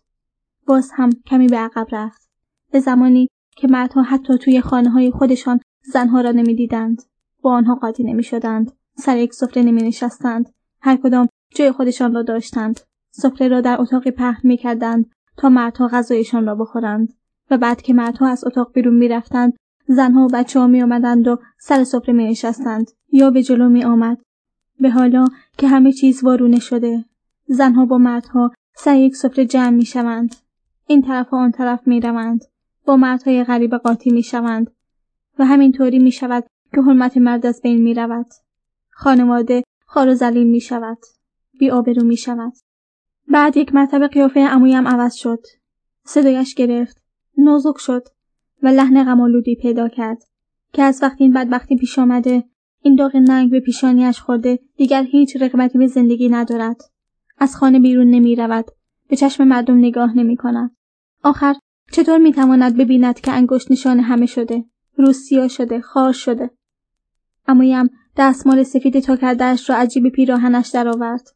باز 0.67 0.91
هم 0.95 1.09
کمی 1.25 1.47
به 1.47 1.57
عقب 1.57 1.87
رفت. 1.91 2.29
به 2.71 2.79
زمانی 2.79 3.27
که 3.55 3.67
مردها 3.67 4.01
حتی 4.01 4.37
توی 4.37 4.61
خانه 4.61 4.89
های 4.89 5.11
خودشان 5.11 5.59
زنها 5.93 6.21
را 6.21 6.31
نمی‌دیدند. 6.31 7.01
با 7.41 7.53
آنها 7.53 7.75
قاطی 7.75 8.03
نمی‌شدند. 8.03 8.71
سر 8.97 9.17
یک 9.17 9.33
سفره 9.33 9.63
نمی 9.63 9.83
نشستند 9.83 10.53
هر 10.81 10.95
کدام 10.95 11.27
جای 11.55 11.71
خودشان 11.71 12.13
را 12.13 12.23
داشتند. 12.23 12.79
سفره 13.11 13.47
را 13.47 13.61
در 13.61 13.81
اتاقی 13.81 14.11
پهن 14.11 14.41
می 14.43 14.57
کردند 14.57 15.11
تا 15.37 15.49
مردها 15.49 15.87
غذایشان 15.87 16.45
را 16.45 16.55
بخورند. 16.55 17.13
و 17.51 17.57
بعد 17.57 17.81
که 17.81 17.93
مردها 17.93 18.27
از 18.27 18.43
اتاق 18.45 18.73
بیرون 18.73 18.95
می‌رفتند 18.95 19.53
زنها 19.87 20.25
و 20.25 20.27
بچه 20.33 20.59
ها 20.59 20.67
می 20.67 20.81
آمدند 20.81 21.27
و 21.27 21.39
سر 21.57 21.83
سفره 21.83 22.13
می 22.13 22.27
نشستند 22.27 22.91
یا 23.11 23.29
به 23.29 23.43
جلو 23.43 23.69
می 23.69 23.83
آمد. 23.83 24.17
به 24.79 24.89
حالا 24.89 25.27
که 25.57 25.67
همه 25.67 25.91
چیز 25.91 26.23
وارونه 26.23 26.59
شده 26.59 27.05
زنها 27.47 27.85
با 27.85 27.97
مردها 27.97 28.51
سر 28.75 28.95
یک 28.95 29.15
سفره 29.15 29.45
جمع 29.45 29.69
می 29.69 29.85
شوند. 29.85 30.35
این 30.87 31.01
طرف 31.01 31.33
و 31.33 31.35
آن 31.35 31.51
طرف 31.51 31.87
می 31.87 31.99
روند. 31.99 32.45
با 32.85 32.97
مردهای 32.97 33.43
غریب 33.43 33.75
قاطی 33.75 34.11
می 34.11 34.23
شوند. 34.23 34.71
و 35.39 35.45
همینطوری 35.45 35.99
می 35.99 36.11
شود 36.11 36.45
که 36.75 36.81
حرمت 36.81 37.17
مرد 37.17 37.45
از 37.45 37.61
بین 37.61 37.81
می 37.81 37.93
رود. 37.93 38.27
خانواده 38.89 39.63
خار 39.85 40.07
و 40.07 40.13
زلیل 40.15 40.47
می 40.47 40.61
شود. 40.61 40.97
بی 41.59 41.71
آبرو 41.71 42.03
می 42.03 42.17
شود. 42.17 42.53
بعد 43.27 43.57
یک 43.57 43.75
مرتبه 43.75 44.07
قیافه 44.07 44.39
امویم 44.39 44.87
عوض 44.87 45.15
شد. 45.15 45.39
صدایش 46.05 46.55
گرفت. 46.55 47.03
نازک 47.37 47.77
شد 47.77 48.07
و 48.63 48.67
لحن 48.67 49.03
غمالودی 49.03 49.55
پیدا 49.55 49.87
کرد. 49.87 50.23
که 50.73 50.83
از 50.83 50.99
وقتی 51.03 51.23
این 51.23 51.33
بدبختی 51.33 51.77
پیش 51.77 51.99
آمده 51.99 52.43
این 52.81 52.95
داغ 52.95 53.15
ننگ 53.15 53.51
به 53.51 53.59
پیشانیش 53.59 54.19
خورده 54.19 54.59
دیگر 54.77 55.03
هیچ 55.03 55.37
رغبتی 55.41 55.77
به 55.77 55.87
زندگی 55.87 56.29
ندارد. 56.29 56.81
از 57.37 57.55
خانه 57.55 57.79
بیرون 57.79 58.09
نمی 58.09 58.35
رود 58.35 58.65
به 59.09 59.15
چشم 59.15 59.43
مردم 59.43 59.77
نگاه 59.77 60.17
نمی 60.17 60.37
کند 60.37 60.75
آخر 61.23 61.55
چطور 61.91 62.17
می 62.17 62.33
تواند 62.33 62.77
ببیند 62.77 63.19
که 63.19 63.31
انگشت 63.31 63.71
نشان 63.71 63.99
همه 63.99 64.25
شده؟ 64.25 64.65
روسیا 64.97 65.47
شده 65.47 65.81
خار 65.81 66.11
شده. 66.11 66.49
امویم 67.47 67.89
دستمال 68.17 68.63
سفید 68.63 68.99
تا 68.99 69.15
کردهاش 69.15 69.69
را 69.69 69.75
عجیب 69.75 70.09
پیراهنش 70.09 70.69
درآورد. 70.69 71.27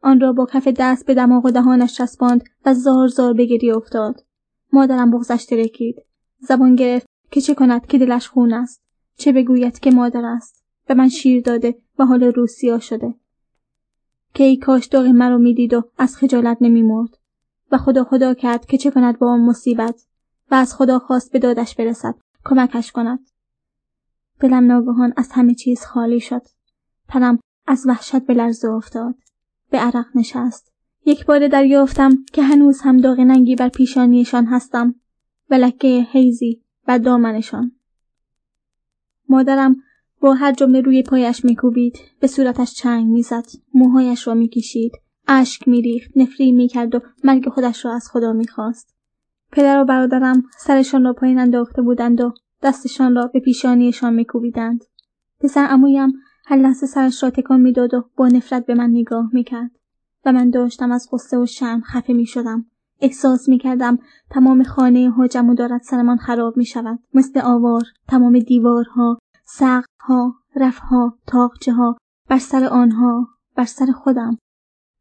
آن 0.00 0.20
را 0.20 0.32
با 0.32 0.46
کف 0.46 0.68
دست 0.68 1.06
به 1.06 1.14
دماغ 1.14 1.44
و 1.44 1.50
دهانش 1.50 1.94
چسباند 1.94 2.44
و 2.66 2.74
زار 2.74 3.08
زار 3.08 3.32
به 3.32 3.44
گریه 3.44 3.76
افتاد. 3.76 4.20
مادرم 4.72 5.10
بغزش 5.10 5.44
ترکید. 5.44 5.96
زبان 6.44 6.76
گرفت 6.76 7.06
که 7.30 7.40
چه 7.40 7.54
کند 7.54 7.86
که 7.86 7.98
دلش 7.98 8.28
خون 8.28 8.52
است 8.52 8.82
چه 9.16 9.32
بگوید 9.32 9.78
که 9.78 9.90
مادر 9.90 10.24
است. 10.24 10.64
به 10.86 10.94
من 10.94 11.08
شیر 11.08 11.42
داده 11.42 11.78
و 11.98 12.04
حال 12.04 12.22
روسیا 12.22 12.78
شده. 12.78 13.14
که 14.34 14.44
ای 14.44 14.56
کاش 14.56 14.86
داغ 14.86 15.06
مرا 15.06 15.38
می‌دید 15.38 15.74
و 15.74 15.90
از 15.98 16.16
خجالت 16.16 16.58
نمیمرد. 16.60 17.18
و 17.72 17.78
خدا 17.78 18.04
خدا 18.04 18.34
کرد 18.34 18.66
که 18.66 18.78
چه 18.78 18.90
کند 18.90 19.18
با 19.18 19.30
آن 19.30 19.40
مصیبت 19.40 20.06
و 20.50 20.54
از 20.54 20.74
خدا 20.74 20.98
خواست 20.98 21.32
به 21.32 21.38
دادش 21.38 21.74
برسد 21.74 22.14
کمکش 22.44 22.92
کند. 22.92 23.30
دلم 24.40 24.66
ناگهان 24.66 25.12
از 25.16 25.32
همه 25.32 25.54
چیز 25.54 25.84
خالی 25.84 26.20
شد. 26.20 26.42
تنم 27.08 27.38
از 27.66 27.84
وحشت 27.86 28.26
به 28.26 28.34
لرزه 28.34 28.68
افتاد. 28.68 29.14
به 29.70 29.78
عرق 29.78 30.06
نشست. 30.14 30.72
یک 31.06 31.26
بار 31.26 31.48
دریافتم 31.48 32.24
که 32.32 32.42
هنوز 32.42 32.80
هم 32.80 33.00
داغ 33.00 33.20
ننگی 33.20 33.56
بر 33.56 33.68
پیشانیشان 33.68 34.46
هستم. 34.46 34.94
و 35.50 35.54
لکه 35.54 36.06
حیزی 36.12 36.62
بر 36.86 36.98
دامنشان. 36.98 37.72
مادرم 39.28 39.76
با 40.20 40.34
هر 40.34 40.52
جمله 40.52 40.80
روی 40.80 41.02
پایش 41.02 41.44
میکوبید 41.44 41.98
به 42.20 42.26
صورتش 42.26 42.74
چنگ 42.74 43.06
می‌زد 43.06 43.46
موهایش 43.74 44.26
را 44.26 44.34
می‌کشید 44.34 44.92
اشک 45.28 45.68
میریخت 45.68 46.10
نفری 46.16 46.52
می‌کرد 46.52 46.94
و 46.94 47.00
مرگ 47.24 47.48
خودش 47.48 47.84
را 47.84 47.94
از 47.94 48.08
خدا 48.12 48.32
می‌خواست. 48.32 48.94
پدر 49.52 49.80
و 49.80 49.84
برادرم 49.84 50.42
سرشان 50.58 51.04
را 51.04 51.12
پایین 51.12 51.38
انداخته 51.38 51.82
بودند 51.82 52.20
و 52.20 52.34
دستشان 52.62 53.14
را 53.14 53.26
به 53.26 53.40
پیشانیشان 53.40 54.14
میکوبیدند. 54.14 54.84
پسر 55.40 55.66
امویم 55.70 56.12
هر 56.46 56.56
لحظه 56.56 56.86
سرش 56.86 57.22
را 57.22 57.30
تکان 57.30 57.60
می‌داد 57.60 57.94
و 57.94 58.10
با 58.16 58.28
نفرت 58.28 58.66
به 58.66 58.74
من 58.74 58.90
نگاه 58.90 59.30
می‌کرد 59.32 59.70
و 60.24 60.32
من 60.32 60.50
داشتم 60.50 60.92
از 60.92 61.08
غصه 61.12 61.38
و 61.38 61.46
شرم 61.46 61.80
خفه 61.80 62.12
می 62.12 62.26
شدم. 62.26 62.66
احساس 63.00 63.48
می 63.48 63.58
کردم 63.58 63.98
تمام 64.30 64.62
خانه 64.62 65.10
حاجم 65.10 65.48
و 65.48 65.54
دارد 65.54 65.82
سرمان 65.82 66.16
خراب 66.16 66.56
می 66.56 66.64
شود. 66.64 66.98
مثل 67.14 67.40
آوار 67.40 67.82
تمام 68.08 68.38
دیوارها، 68.38 69.18
سقفها، 69.44 70.34
رفها، 70.56 71.18
تاقچه 71.26 71.72
ها، 71.72 71.96
بر 72.28 72.38
سر 72.38 72.64
آنها، 72.64 73.28
بر 73.56 73.64
سر 73.64 73.86
خودم. 73.86 74.38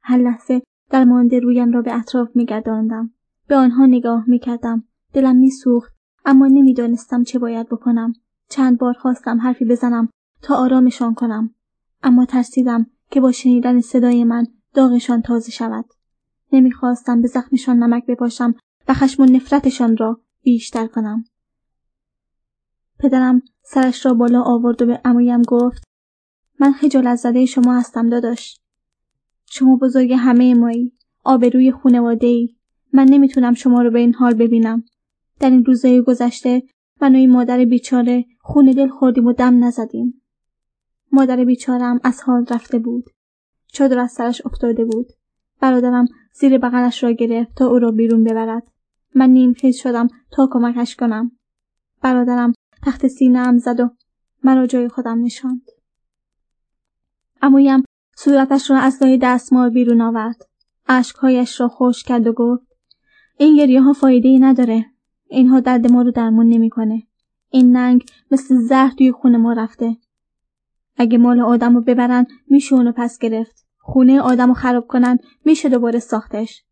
هر 0.03 0.17
لحظه 0.17 0.61
در 0.89 1.03
مانده 1.03 1.39
رویم 1.39 1.71
را 1.71 1.81
به 1.81 1.99
اطراف 1.99 2.29
می 2.35 2.45
گرداندم. 2.45 3.13
به 3.47 3.55
آنها 3.55 3.85
نگاه 3.85 4.23
می 4.27 4.39
کردم. 4.39 4.83
دلم 5.13 5.35
می 5.35 5.49
سوخت 5.51 5.93
اما 6.25 6.47
نمی‌دانستم 6.47 7.23
چه 7.23 7.39
باید 7.39 7.69
بکنم. 7.69 8.13
چند 8.49 8.77
بار 8.77 8.93
خواستم 8.93 9.41
حرفی 9.41 9.65
بزنم 9.65 10.09
تا 10.41 10.55
آرامشان 10.55 11.13
کنم. 11.13 11.55
اما 12.03 12.25
ترسیدم 12.25 12.85
که 13.11 13.21
با 13.21 13.31
شنیدن 13.31 13.81
صدای 13.81 14.23
من 14.23 14.47
داغشان 14.73 15.21
تازه 15.21 15.51
شود. 15.51 15.85
نمی‌خواستم 16.53 17.21
به 17.21 17.27
زخمشان 17.27 17.83
نمک 17.83 18.05
بپاشم 18.05 18.55
و 18.87 18.93
خشم 18.93 19.23
و 19.23 19.25
نفرتشان 19.25 19.97
را 19.97 20.21
بیشتر 20.43 20.87
کنم. 20.87 21.23
پدرم 22.99 23.41
سرش 23.63 24.05
را 24.05 24.13
بالا 24.13 24.41
آورد 24.41 24.81
و 24.81 24.85
به 24.85 25.01
امویم 25.05 25.41
گفت 25.41 25.83
من 26.59 26.73
خجالت 26.73 27.15
زده 27.15 27.45
شما 27.45 27.77
هستم 27.77 28.09
داداش. 28.09 28.59
شما 29.49 29.75
بزرگ 29.75 30.13
همه 30.13 30.53
مایی. 30.53 30.93
آبروی 31.23 31.71
خونواده 31.71 32.27
ای. 32.27 32.55
من 32.93 33.05
نمی‌تونم 33.09 33.53
شما 33.53 33.81
رو 33.81 33.91
به 33.91 33.99
این 33.99 34.13
حال 34.13 34.33
ببینم. 34.33 34.83
در 35.39 35.49
این 35.49 35.65
روزهای 35.65 36.01
گذشته 36.01 36.63
من 37.01 37.15
و 37.15 37.17
این 37.17 37.31
مادر 37.31 37.65
بیچاره 37.65 38.25
خون 38.39 38.65
دل 38.65 38.87
خوردیم 38.87 39.25
و 39.25 39.33
دم 39.33 39.63
نزدیم. 39.63 40.21
مادر 41.11 41.43
بیچارم 41.43 41.99
از 42.03 42.21
حال 42.21 42.45
رفته 42.49 42.79
بود. 42.79 43.09
چادر 43.67 43.99
از 43.99 44.11
سرش 44.11 44.45
افتاده 44.45 44.85
بود. 44.85 45.07
برادرم 45.59 46.05
زیر 46.33 46.57
بغلش 46.57 47.03
را 47.03 47.11
گرفت 47.11 47.55
تا 47.55 47.65
او 47.65 47.79
را 47.79 47.91
بیرون 47.91 48.23
ببرد. 48.23 48.63
من 49.15 49.29
نیم 49.29 49.53
خیز 49.53 49.77
شدم 49.77 50.07
تا 50.31 50.49
کمکش 50.51 50.95
کنم. 50.95 51.31
برادرم 52.01 52.53
تخت 52.83 53.07
سینه 53.07 53.57
زد 53.57 53.79
و 53.79 53.89
مرا 54.43 54.67
جای 54.67 54.87
خودم 54.87 55.23
نشاند. 55.23 55.61
امویم 57.41 57.83
صورتش 58.15 58.71
را 58.71 58.77
از 58.77 59.03
لای 59.03 59.17
دستمال 59.17 59.69
بیرون 59.69 60.01
آورد. 60.01 60.45
اشکهایش 60.87 61.61
را 61.61 61.67
خوش 61.67 62.03
کرد 62.03 62.27
و 62.27 62.33
گفت 62.33 62.67
این 63.37 63.57
گریه 63.57 63.81
ها 63.81 63.93
فایده 63.93 64.29
ای 64.29 64.39
نداره. 64.39 64.85
اینها 65.29 65.59
درد 65.59 65.91
ما 65.91 66.01
رو 66.01 66.11
درمون 66.11 66.49
نمی‌کنه. 66.49 67.03
این 67.49 67.77
ننگ 67.77 68.05
مثل 68.31 68.55
زهر 68.55 68.91
توی 68.97 69.11
خونه 69.11 69.37
ما 69.37 69.53
رفته. 69.53 69.97
اگه 70.97 71.17
مال 71.17 71.39
آدم 71.39 71.75
رو 71.75 71.81
ببرن 71.81 72.25
میشه 72.47 72.75
اونو 72.75 72.91
پس 72.91 73.19
گرفت. 73.19 73.62
خونه 73.85 74.21
آدم 74.21 74.47
رو 74.47 74.53
خراب 74.53 74.87
کنن 74.87 75.17
میشه 75.45 75.69
دوباره 75.69 75.99
ساختش. 75.99 76.63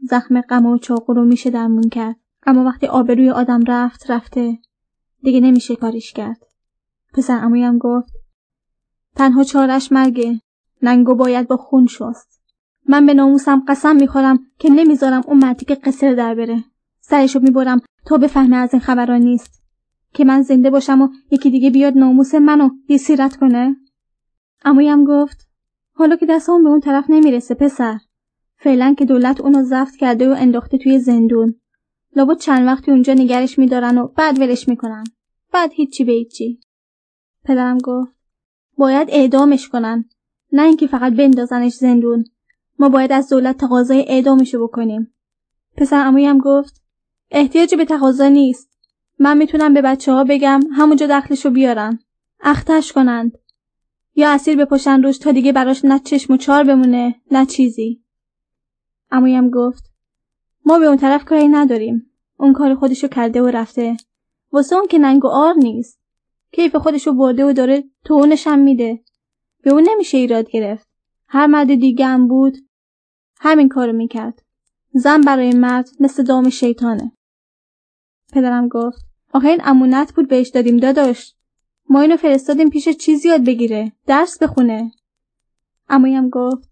زخم 0.00 0.40
غم 0.40 0.66
و 0.66 0.78
چاقو 0.78 1.12
رو 1.12 1.24
میشه 1.24 1.50
درمون 1.50 1.88
کرد. 1.88 2.16
اما 2.46 2.64
وقتی 2.64 2.86
آبروی 2.86 3.30
آدم 3.30 3.64
رفت 3.68 4.10
رفته 4.10 4.58
دیگه 5.22 5.40
نمیشه 5.40 5.76
کاریش 5.76 6.12
کرد. 6.12 6.46
پسر 7.14 7.44
امویم 7.44 7.78
گفت 7.78 8.12
تنها 9.16 9.44
چارش 9.44 9.92
مرگه. 9.92 10.40
ننگو 10.82 11.14
باید 11.14 11.48
با 11.48 11.56
خون 11.56 11.86
شست. 11.86 12.42
من 12.88 13.06
به 13.06 13.14
ناموسم 13.14 13.62
قسم 13.68 13.96
می‌خورم 13.96 14.38
که 14.58 14.70
نمی‌ذارم 14.70 15.22
اون 15.26 15.38
مردی 15.38 15.64
که 15.64 15.74
قصر 15.74 16.14
در 16.14 16.34
بره. 16.34 16.64
سرشو 17.00 17.40
می‌برم 17.40 17.80
تا 18.06 18.18
بفهمه 18.18 18.56
از 18.56 18.74
این 18.74 18.80
خبران 18.80 19.20
نیست. 19.20 19.62
که 20.14 20.24
من 20.24 20.42
زنده 20.42 20.70
باشم 20.70 21.02
و 21.02 21.08
یکی 21.30 21.50
دیگه 21.50 21.70
بیاد 21.70 21.96
ناموس 21.96 22.34
منو 22.34 22.70
بی 22.88 22.98
سیرت 22.98 23.36
کنه 23.36 23.76
امویم 24.64 25.04
گفت 25.04 25.47
حالا 25.98 26.16
که 26.16 26.26
دستمون 26.26 26.64
به 26.64 26.70
اون 26.70 26.80
طرف 26.80 27.04
نمی‌رسه 27.08 27.54
پسر. 27.54 27.98
فعلا 28.56 28.94
که 28.98 29.04
دولت 29.04 29.40
اونو 29.40 29.62
زفت 29.62 29.96
کرده 29.96 30.28
و 30.28 30.36
انداخته 30.38 30.78
توی 30.78 30.98
زندون. 30.98 31.54
لابد 32.16 32.38
چند 32.38 32.66
وقتی 32.66 32.90
اونجا 32.90 33.14
نگرش 33.14 33.58
میدارن 33.58 33.98
و 33.98 34.08
بعد 34.08 34.38
ولش 34.38 34.68
می‌کنن. 34.68 35.04
بعد 35.52 35.72
هیچی 35.72 36.04
به 36.04 36.12
هیچی. 36.12 36.60
پدرم 37.44 37.78
گفت 37.78 38.12
باید 38.76 39.08
اعدامش 39.10 39.68
کنن. 39.68 40.04
نه 40.52 40.62
اینکه 40.62 40.86
فقط 40.86 41.12
بندازنش 41.12 41.74
زندون. 41.74 42.24
ما 42.78 42.88
باید 42.88 43.12
از 43.12 43.28
دولت 43.28 43.56
تقاضای 43.56 44.04
اعدامشو 44.08 44.62
بکنیم. 44.66 45.14
پسر 45.76 46.06
امویم 46.06 46.38
گفت 46.38 46.82
احتیاجی 47.30 47.76
به 47.76 47.84
تقاضا 47.84 48.28
نیست. 48.28 48.70
من 49.18 49.38
می‌تونم 49.38 49.74
به 49.74 49.82
بچه 49.82 50.12
ها 50.12 50.24
بگم 50.24 50.60
همونجا 50.72 51.06
دخلشو 51.06 51.50
بیارن. 51.50 51.98
اختش 52.40 52.92
کنند. 52.92 53.38
یا 54.18 54.30
اسیر 54.30 54.64
بپشن 54.64 55.02
روش 55.02 55.18
تا 55.18 55.32
دیگه 55.32 55.52
براش 55.52 55.84
نه 55.84 55.98
چشم 55.98 56.32
و 56.32 56.36
چار 56.36 56.64
بمونه 56.64 57.14
نه 57.30 57.46
چیزی. 57.46 58.02
امویم 59.10 59.50
گفت 59.50 59.90
ما 60.64 60.78
به 60.78 60.86
اون 60.86 60.96
طرف 60.96 61.24
کاری 61.24 61.48
نداریم. 61.48 62.10
اون 62.36 62.52
کار 62.52 62.74
خودشو 62.74 63.08
کرده 63.08 63.42
و 63.42 63.46
رفته. 63.46 63.96
واسه 64.52 64.76
اون 64.76 64.86
که 64.86 64.98
ننگ 64.98 65.24
و 65.24 65.28
آر 65.28 65.54
نیست. 65.54 66.00
کیف 66.52 66.76
خودشو 66.76 67.12
برده 67.12 67.44
و 67.44 67.52
داره 67.52 67.84
تو 68.04 68.36
هم 68.46 68.58
میده. 68.58 69.04
به 69.62 69.72
اون 69.72 69.88
نمیشه 69.88 70.18
ایراد 70.18 70.50
گرفت. 70.50 70.88
هر 71.28 71.46
مرد 71.46 71.74
دیگه 71.74 72.06
هم 72.06 72.28
بود 72.28 72.58
همین 73.40 73.68
کارو 73.68 73.92
می‌کرد. 73.92 74.42
زن 74.92 75.20
برای 75.20 75.52
مرد 75.52 75.88
مثل 76.00 76.22
دام 76.22 76.50
شیطانه. 76.50 77.12
پدرم 78.32 78.68
گفت 78.68 78.98
آخه 79.32 79.48
این 79.48 79.60
امونت 79.64 80.14
بود 80.14 80.28
بهش 80.28 80.48
دادیم 80.48 80.76
داداش 80.76 81.34
ما 81.88 82.00
اینو 82.00 82.16
فرستادیم 82.16 82.70
پیش 82.70 82.88
چیزی 82.88 83.28
یاد 83.28 83.44
بگیره. 83.44 83.92
درس 84.06 84.42
بخونه. 84.42 84.92
امویم 85.88 86.28
گفت 86.28 86.68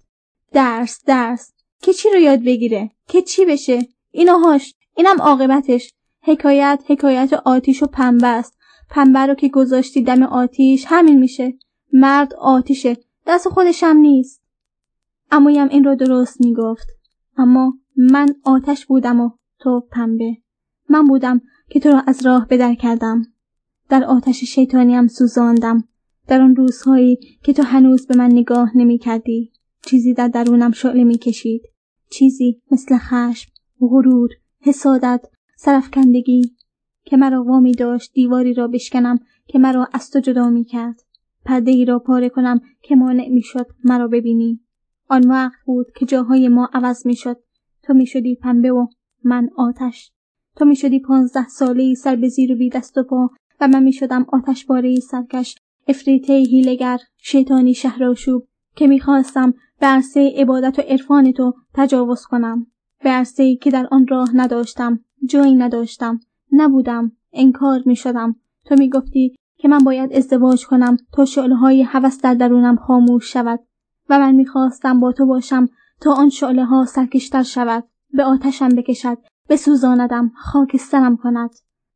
درس 0.52 1.05
درس. 1.05 1.52
که 1.82 1.93
چی 1.93 2.10
رو 2.10 2.18
یاد 2.18 2.44
بگیره؟ 2.44 2.90
که 3.09 3.22
چی 3.22 3.44
بشه؟ 3.44 3.78
اینو 4.10 4.38
هاش. 4.38 4.74
اینم 4.97 5.20
عاقبتش. 5.20 5.94
حکایت 6.22 6.82
حکایت 6.86 7.32
آتیش 7.32 7.82
و 7.82 7.86
پنبه 7.86 8.26
است. 8.26 8.59
پنبه 8.90 9.18
رو 9.18 9.34
که 9.34 9.48
گذاشتی 9.48 10.02
دم 10.02 10.22
آتیش 10.22 10.84
همین 10.88 11.18
میشه. 11.18 11.55
مرد 11.93 12.34
آتیشه. 12.34 12.97
دست 13.26 13.48
خودشم 13.48 13.97
نیست. 13.97 14.43
امویم 15.30 15.68
این 15.68 15.84
رو 15.84 15.94
درست 15.97 16.40
می‌گفت. 16.40 16.86
اما 17.36 17.74
من 17.97 18.28
آتش 18.44 18.86
بودم 18.86 19.20
و 19.20 19.30
تو 19.59 19.80
پنبه. 19.93 20.36
من 20.88 21.05
بودم 21.05 21.40
که 21.68 21.80
تو 21.80 21.88
را 21.88 22.02
از 22.06 22.26
راه 22.26 22.47
بدر 22.51 22.74
کردم. 22.74 23.22
در 23.88 24.04
آتش 24.04 24.44
شیطانیم 24.44 25.06
سوزاندم. 25.06 25.84
در 26.28 26.42
آن 26.42 26.56
روزهایی 26.56 27.18
که 27.42 27.52
تو 27.52 27.62
هنوز 27.62 28.06
به 28.06 28.16
من 28.16 28.32
نگاه 28.32 28.76
نمی 28.76 28.98
کردی 28.98 29.52
چیزی 29.86 30.14
در 30.14 30.28
درونم 30.28 30.72
شعله 30.72 31.04
می 31.04 31.18
کشید 31.18 31.62
چیزی 32.10 32.62
مثل 32.70 32.98
خشم 32.98 33.52
غرور 33.80 34.30
حسادت 34.60 35.26
سرفکندگی 35.56 36.56
که 37.04 37.16
مرا 37.16 37.44
وامی 37.44 37.72
داشت 37.72 38.12
دیواری 38.12 38.54
را 38.54 38.68
بشکنم 38.68 39.18
که 39.46 39.58
مرا 39.58 39.88
از 39.92 40.10
تو 40.10 40.20
جدا 40.20 40.50
می 40.50 40.64
کرد 40.64 41.02
پرده 41.44 41.70
ای 41.70 41.84
را 41.84 41.98
پاره 41.98 42.28
کنم 42.28 42.60
که 42.82 42.96
مانع 42.96 43.28
می 43.28 43.42
شد 43.42 43.66
مرا 43.84 44.08
ببینی. 44.08 44.60
آن 45.08 45.28
وقت 45.28 45.58
بود 45.66 45.86
که 45.96 46.06
جاهای 46.06 46.48
ما 46.48 46.68
عوض 46.72 47.06
می 47.06 47.16
شد 47.16 47.36
تو 47.82 47.94
می 47.94 48.06
شدی 48.06 48.36
پنبه 48.36 48.72
و 48.72 48.86
من 49.24 49.50
آتش. 49.56 50.12
تو 50.56 50.64
می 50.64 50.76
شدی 50.76 51.00
پانزده 51.00 51.48
ساله 51.48 51.94
سر 51.94 52.16
به 52.16 52.28
زیر 52.28 52.52
و 52.52 52.56
بی 52.56 52.70
دست 52.70 52.98
و 52.98 53.02
پا. 53.02 53.30
و 53.60 53.68
من 53.68 53.82
می 53.82 53.92
شدم 53.92 54.26
آتش 54.32 54.64
باره 54.64 54.94
سرکش 55.00 55.54
افریته 55.88 56.32
هیلگر 56.32 56.98
شیطانی 57.16 57.74
شهراشوب 57.74 58.46
که 58.76 58.86
می‌خواستم 58.86 59.54
به 59.80 59.86
عرصه 59.86 60.32
عبادت 60.36 60.78
و 60.78 60.82
عرفان 60.82 61.32
تو 61.32 61.54
تجاوز 61.74 62.22
کنم. 62.22 62.66
به 63.04 63.10
عرصه 63.10 63.56
که 63.56 63.70
در 63.70 63.88
آن 63.90 64.06
راه 64.06 64.36
نداشتم 64.36 65.00
جایی 65.28 65.54
نداشتم 65.54 66.20
نبودم 66.52 67.12
انکار 67.32 67.82
می 67.86 67.96
شدم 67.96 68.36
تو 68.64 68.74
می 68.74 68.90
گفتی 68.90 69.36
که 69.58 69.68
من 69.68 69.78
باید 69.78 70.12
ازدواج 70.12 70.66
کنم 70.66 70.96
تا 71.12 71.24
شعله 71.24 71.54
های 71.54 71.82
حوث 71.82 72.20
در 72.20 72.34
درونم 72.34 72.76
خاموش 72.76 73.32
شود 73.32 73.60
و 74.08 74.18
من 74.18 74.34
می‌خواستم 74.34 75.00
با 75.00 75.12
تو 75.12 75.26
باشم 75.26 75.68
تا 76.00 76.12
آن 76.12 76.28
شعله 76.28 76.64
ها 76.64 76.84
سرکشتر 76.84 77.42
شود 77.42 77.84
به 78.12 78.24
آتشم 78.24 78.68
بکشد 78.68 79.18
بسوزاندم 79.48 80.32
خاکسترم 80.36 81.16
کند. 81.16 81.50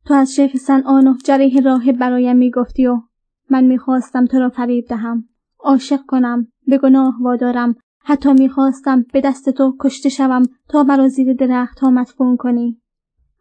تو 0.05 0.13
از 0.13 0.35
شیخ 0.35 0.57
سنعان 0.57 1.07
و 1.07 1.13
جریح 1.25 1.61
راه 1.61 1.91
برایم 1.91 2.37
می‌گفتی 2.37 2.87
و 2.87 3.01
من 3.49 3.63
می‌خواستم 3.63 4.25
تو 4.25 4.39
را 4.39 4.49
فریب 4.49 4.85
دهم. 4.85 5.29
عاشق 5.59 5.99
کنم 6.07 6.47
به 6.67 6.77
گناه 6.77 7.17
وادارم. 7.21 7.75
حتی 8.03 8.33
می‌خواستم 8.33 9.05
به 9.13 9.21
دست 9.21 9.49
تو 9.49 9.75
کشته 9.79 10.09
شوم 10.09 10.43
تا 10.69 10.83
مرا 10.83 11.07
زیر 11.07 11.33
درخت 11.33 11.79
ها 11.79 11.89
مدفون 11.89 12.37
کنی. 12.37 12.81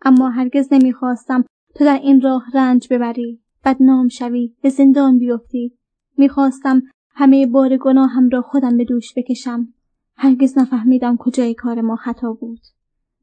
اما 0.03 0.29
هرگز 0.29 0.69
نمی‌خواستم 0.73 1.45
تو 1.75 1.85
در 1.85 1.99
این 1.99 2.21
راه 2.21 2.45
رنج 2.55 2.89
ببری. 2.91 3.41
بدنام 3.65 4.09
شوی 4.09 4.55
به 4.63 4.69
زندان 4.69 5.19
بیفتی. 5.19 5.75
می‌خواستم 6.19 6.83
همه 7.15 7.47
بار 7.47 7.77
گناهم 7.77 8.29
را 8.29 8.43
خودم 8.43 8.77
به 8.77 8.85
دوش 8.85 9.15
بکشم. 9.17 9.69
هرگز 10.17 10.59
نفهمیدم 10.59 11.17
کجای 11.17 11.55
کار 11.55 11.81
ما 11.81 11.97
خطا 11.97 12.33
بود. 12.33 12.61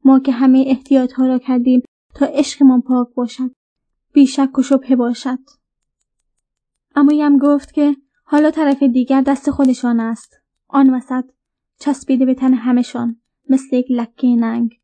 ما 0.04 0.18
که 0.18 0.32
همه 0.32 0.64
احتیاط 0.66 1.12
ها 1.12 1.26
را 1.26 1.38
کردیم 1.38 1.82
تا 2.18 2.26
عشقمان 2.26 2.82
پاک 2.82 3.08
باشد 3.14 3.50
بیشک 4.12 4.58
و 4.58 4.62
شبه 4.62 4.96
باشد. 4.96 5.38
اما 6.96 7.12
یم 7.12 7.38
گفت 7.38 7.72
که 7.72 7.96
حالا 8.24 8.50
طرف 8.50 8.82
دیگر 8.82 9.20
دست 9.20 9.50
خودشان 9.50 10.00
است. 10.00 10.36
آن 10.68 10.94
وسط 10.94 11.24
چسبیده 11.80 12.26
به 12.26 12.34
تن 12.34 12.54
همشان 12.54 13.20
مثل 13.48 13.76
یک 13.76 13.86
لکه 13.90 14.26
ننگ 14.26 14.80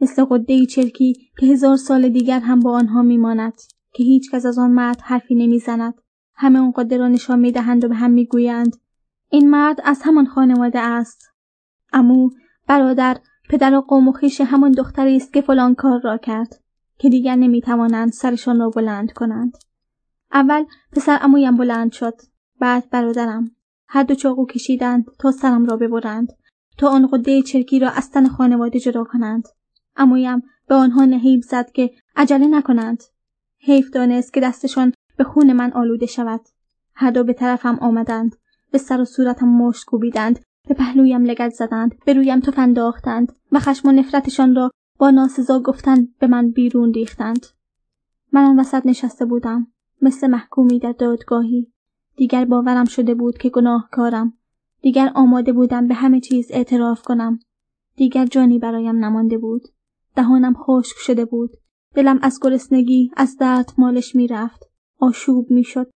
مثل 0.00 0.24
قده 0.24 0.66
چرکی 0.66 1.30
که 1.38 1.46
هزار 1.46 1.76
سال 1.76 2.08
دیگر 2.08 2.40
هم 2.40 2.60
با 2.60 2.72
آنها 2.72 3.02
میماند 3.02 3.54
که 3.92 4.02
هیچ 4.02 4.30
کس 4.30 4.46
از 4.46 4.58
آن 4.58 4.70
مرد 4.70 5.00
حرفی 5.00 5.34
نمی‌زند. 5.34 5.94
همه 6.34 6.58
آن 6.58 6.70
قده 6.70 6.96
را 6.96 7.08
نشان 7.08 7.38
می‌دهند 7.38 7.84
و 7.84 7.88
به 7.88 7.94
هم 7.94 8.10
می‌گویند 8.10 8.76
این 9.30 9.50
مرد 9.50 9.80
از 9.84 10.02
همان 10.04 10.26
خانواده 10.26 10.80
است. 10.80 11.22
امو 11.92 12.30
برادر 12.66 13.20
پدر 13.50 13.74
و 13.74 13.80
قوم 13.80 14.08
و 14.08 14.12
خویش 14.12 14.40
همان 14.40 14.72
دختری 14.72 15.16
است 15.16 15.32
که 15.32 15.40
فلان 15.40 15.74
کار 15.74 16.00
را 16.00 16.18
کرد. 16.18 16.60
که 17.00 17.08
دیگر 17.08 17.36
نمی‌توانند 17.36 18.12
سرشان 18.12 18.60
را 18.60 18.70
بلند 18.70 19.12
کنند. 19.12 19.52
اول 20.32 20.64
پسر 20.92 21.18
امویم 21.22 21.56
بلند 21.56 21.92
شد. 21.92 22.14
بعد 22.60 22.90
برادرم. 22.90 23.50
هر 23.88 24.02
دو 24.02 24.14
چاقو 24.14 24.46
کشیدند 24.46 25.04
تا 25.18 25.32
سرم 25.32 25.66
را 25.66 25.76
ببرند. 25.76 26.28
تا 26.78 26.88
آن 26.88 27.06
قده 27.06 27.42
چرکی 27.42 27.78
را 27.78 27.90
از 27.90 28.10
تن 28.10 28.28
خانواده 28.28 28.80
جدا 28.80 29.04
کنند. 29.04 29.48
امویم 29.96 30.42
به 30.68 30.74
آنها 30.74 31.04
نهیب 31.04 31.42
زد 31.42 31.70
که 31.70 31.90
عجله 32.16 32.46
نکنند. 32.46 33.02
حیف 33.58 33.90
دانست 33.90 34.32
که 34.32 34.40
دستشان 34.40 34.92
به 35.16 35.24
خون 35.24 35.52
من 35.52 35.72
آلوده 35.72 36.06
شود. 36.06 36.40
هر 36.94 37.10
دو 37.10 37.24
به 37.24 37.32
طرفم 37.32 37.78
آمدند. 37.80 38.36
به 38.70 38.78
سر 38.78 39.00
و 39.00 39.04
صورتم 39.04 39.48
مشت 39.48 39.84
کوبیدند. 39.84 40.38
به 40.68 40.74
پهلویم 40.74 41.24
لگت 41.24 41.50
زدند. 41.50 41.94
به 42.06 42.12
رویم 42.12 42.40
تف 42.40 42.58
انداختند 42.58 43.32
و 43.52 43.58
خشم 43.58 43.88
و 43.88 43.92
نفرتشان 43.92 44.54
را 44.54 44.70
با 45.00 45.10
ناسزا 45.10 45.60
گفتن 45.60 46.08
به 46.18 46.26
من 46.26 46.50
بیرون 46.50 46.92
ریختند. 46.92 47.46
من 48.32 48.44
آن 48.44 48.60
وسط 48.60 48.86
نشسته 48.86 49.24
بودم 49.24 49.66
مثل 50.02 50.26
محکومی 50.26 50.78
در 50.78 50.92
دادگاهی. 50.92 51.72
دیگر 52.16 52.44
باورم 52.44 52.84
شده 52.84 53.14
بود 53.14 53.38
که 53.38 53.48
گناهکارم. 53.48 54.38
دیگر 54.80 55.12
آماده 55.14 55.52
بودم 55.52 55.88
به 55.88 55.94
همه 55.94 56.20
چیز 56.20 56.46
اعتراف 56.50 57.02
کنم. 57.02 57.38
دیگر 57.96 58.26
جانی 58.26 58.58
برایم 58.58 59.04
نمانده 59.04 59.38
بود. 59.38 59.62
دهانم 60.16 60.54
خشک 60.54 60.96
شده 60.98 61.24
بود. 61.24 61.50
دلم 61.94 62.18
از 62.22 62.40
گرسنگی 62.42 63.10
از 63.16 63.36
درد 63.36 63.72
مالش 63.78 64.16
می‌رفت. 64.16 64.70
آشوب 64.98 65.50
می‌شد. 65.50 65.90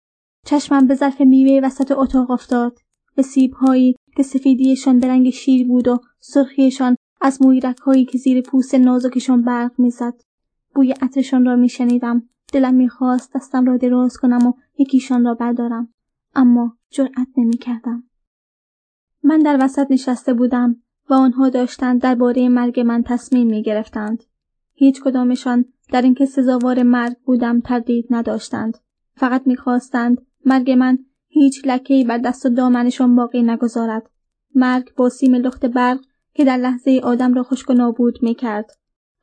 چشمم 0.46 0.86
به 0.86 0.94
ظرف 0.94 1.20
میوه 1.20 1.66
وسط 1.66 1.92
اتاق 1.92 2.30
افتاد. 2.30 2.78
به 3.16 3.22
سیبهایی 3.22 3.96
که 4.16 4.22
سفیدیشان 4.22 4.98
به 4.98 5.08
رنگ 5.08 5.30
شیر 5.30 5.68
بود 5.68 5.88
و 5.88 5.98
سرخیشان 6.20 6.96
از 7.24 7.42
مویرک 7.42 7.78
هایی 7.78 8.04
که 8.04 8.18
زیر 8.18 8.40
پوست 8.40 8.74
نازکشان 8.74 9.42
برق 9.42 9.72
می‌زد 9.78 10.14
بوی 10.74 10.92
عطرشان 10.92 11.44
را 11.46 11.56
میشنیدم 11.56 12.28
دلم 12.52 12.74
می‌خواست 12.74 13.36
دستم 13.36 13.64
را 13.64 13.76
دراز 13.76 14.16
کنم 14.16 14.46
و 14.46 14.52
یکیشان 14.78 15.24
را 15.24 15.34
بردارم 15.34 15.94
اما 16.34 16.76
جرأت 16.90 17.28
نمی‌کردم 17.36 18.04
من 19.22 19.38
در 19.38 19.58
وسط 19.60 19.86
نشسته 19.90 20.34
بودم 20.34 20.76
و 21.10 21.14
آنها 21.14 21.48
داشتند 21.48 22.00
درباره 22.00 22.48
مرگ 22.48 22.80
من 22.80 23.02
تصمیم 23.02 23.46
می 23.46 23.62
گرفتند. 23.62 24.24
هیچ 24.74 25.02
کدامشان 25.02 25.64
در 25.92 26.02
اینکه 26.02 26.26
سزاوار 26.26 26.82
مرگ 26.82 27.16
بودم 27.24 27.60
تردید 27.60 28.06
نداشتند. 28.10 28.78
فقط 29.16 29.46
می‌خواستند 29.46 30.26
مرگ 30.44 30.70
من 30.70 30.98
هیچ 31.28 31.66
لکه‌ای 31.66 32.04
بر 32.04 32.18
دست 32.18 32.46
و 32.46 32.48
دامنشان 32.48 33.16
باقی 33.16 33.42
نگذارد. 33.42 34.10
مرگ 34.54 34.94
با 34.94 35.08
سیم 35.08 35.34
لخت 35.34 35.66
برق 35.66 36.00
که 36.34 36.44
در 36.44 36.56
لحظه 36.56 37.00
آدم 37.04 37.34
را 37.34 37.42
خشک 37.42 37.70
و 37.70 37.72
نابود 37.72 38.18
می 38.22 38.34
کرد. 38.34 38.70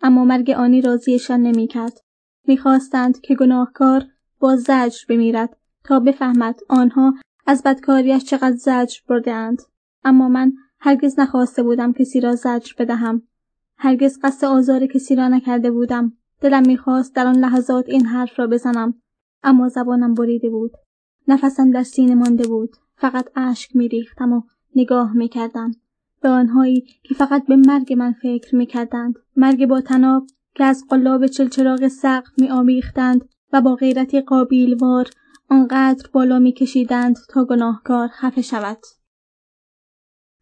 اما 0.02 0.26
مرگ 0.26 0.52
آنی 0.52 0.82
راضیشان 0.82 1.42
نمی 1.42 1.68
کرد. 1.68 2.00
می‌خواستند 2.48 3.22
که 3.22 3.36
گناهکار 3.36 4.04
با 4.40 4.56
زجر 4.56 5.00
بمیرد 5.10 5.58
تا 5.84 6.00
بفهمد 6.00 6.60
آنها 6.70 7.14
از 7.48 7.64
بدکاریش 7.66 8.24
چقدر 8.24 8.56
زجر 8.56 9.00
بردهاند. 9.10 9.62
اما 10.04 10.30
من 10.30 10.54
هرگز 10.80 11.20
نخواسته 11.20 11.64
بودم 11.64 11.94
کسی 11.94 12.20
را 12.20 12.36
زجر 12.36 12.74
بدهم. 12.80 13.24
هرگز 13.78 14.20
قصد 14.24 14.48
آزار 14.48 14.86
کسی 14.86 15.16
را 15.16 15.28
نکرده 15.28 15.72
بودم. 15.72 16.14
دلم 16.42 16.64
می‌خواست 16.68 17.16
در 17.16 17.28
آن 17.28 17.36
لحظات 17.36 17.90
این 17.90 18.06
حرف 18.06 18.40
را 18.40 18.48
بزنم. 18.48 19.02
اما 19.44 19.70
زبانم 19.70 20.14
بریده 20.14 20.50
بود. 20.50 20.72
نفسم 21.28 21.72
در 21.72 21.84
سینه 21.84 22.16
مانده 22.16 22.48
بود. 22.48 22.76
فقط 22.96 23.26
اشک 23.36 23.76
میریختم 23.76 24.34
و 24.34 24.42
نگاه 24.76 25.14
می‌کردم. 25.14 25.72
به 26.22 26.30
آنهایی 26.30 26.86
که 27.04 27.16
فقط 27.16 27.46
به 27.48 27.56
مرگ 27.56 27.94
من 27.94 28.16
فکر 28.22 28.56
می‌کردند. 28.56 29.16
مرگ 29.36 29.66
با 29.66 29.82
تناب 29.82 30.28
که 30.56 30.64
از 30.64 30.84
قلاب 30.90 31.28
چلچراغ 31.28 31.88
سقف 31.88 32.30
می 32.38 32.82
و 33.54 33.62
با 33.62 33.76
غیرتی 33.76 34.22
قابیلوار 34.22 35.10
آنقدر 35.50 36.10
بالا 36.14 36.40
میکشیدند 36.40 37.18
تا 37.30 37.46
گناهکار 37.46 38.08
خفه 38.08 38.42
شود. 38.42 38.78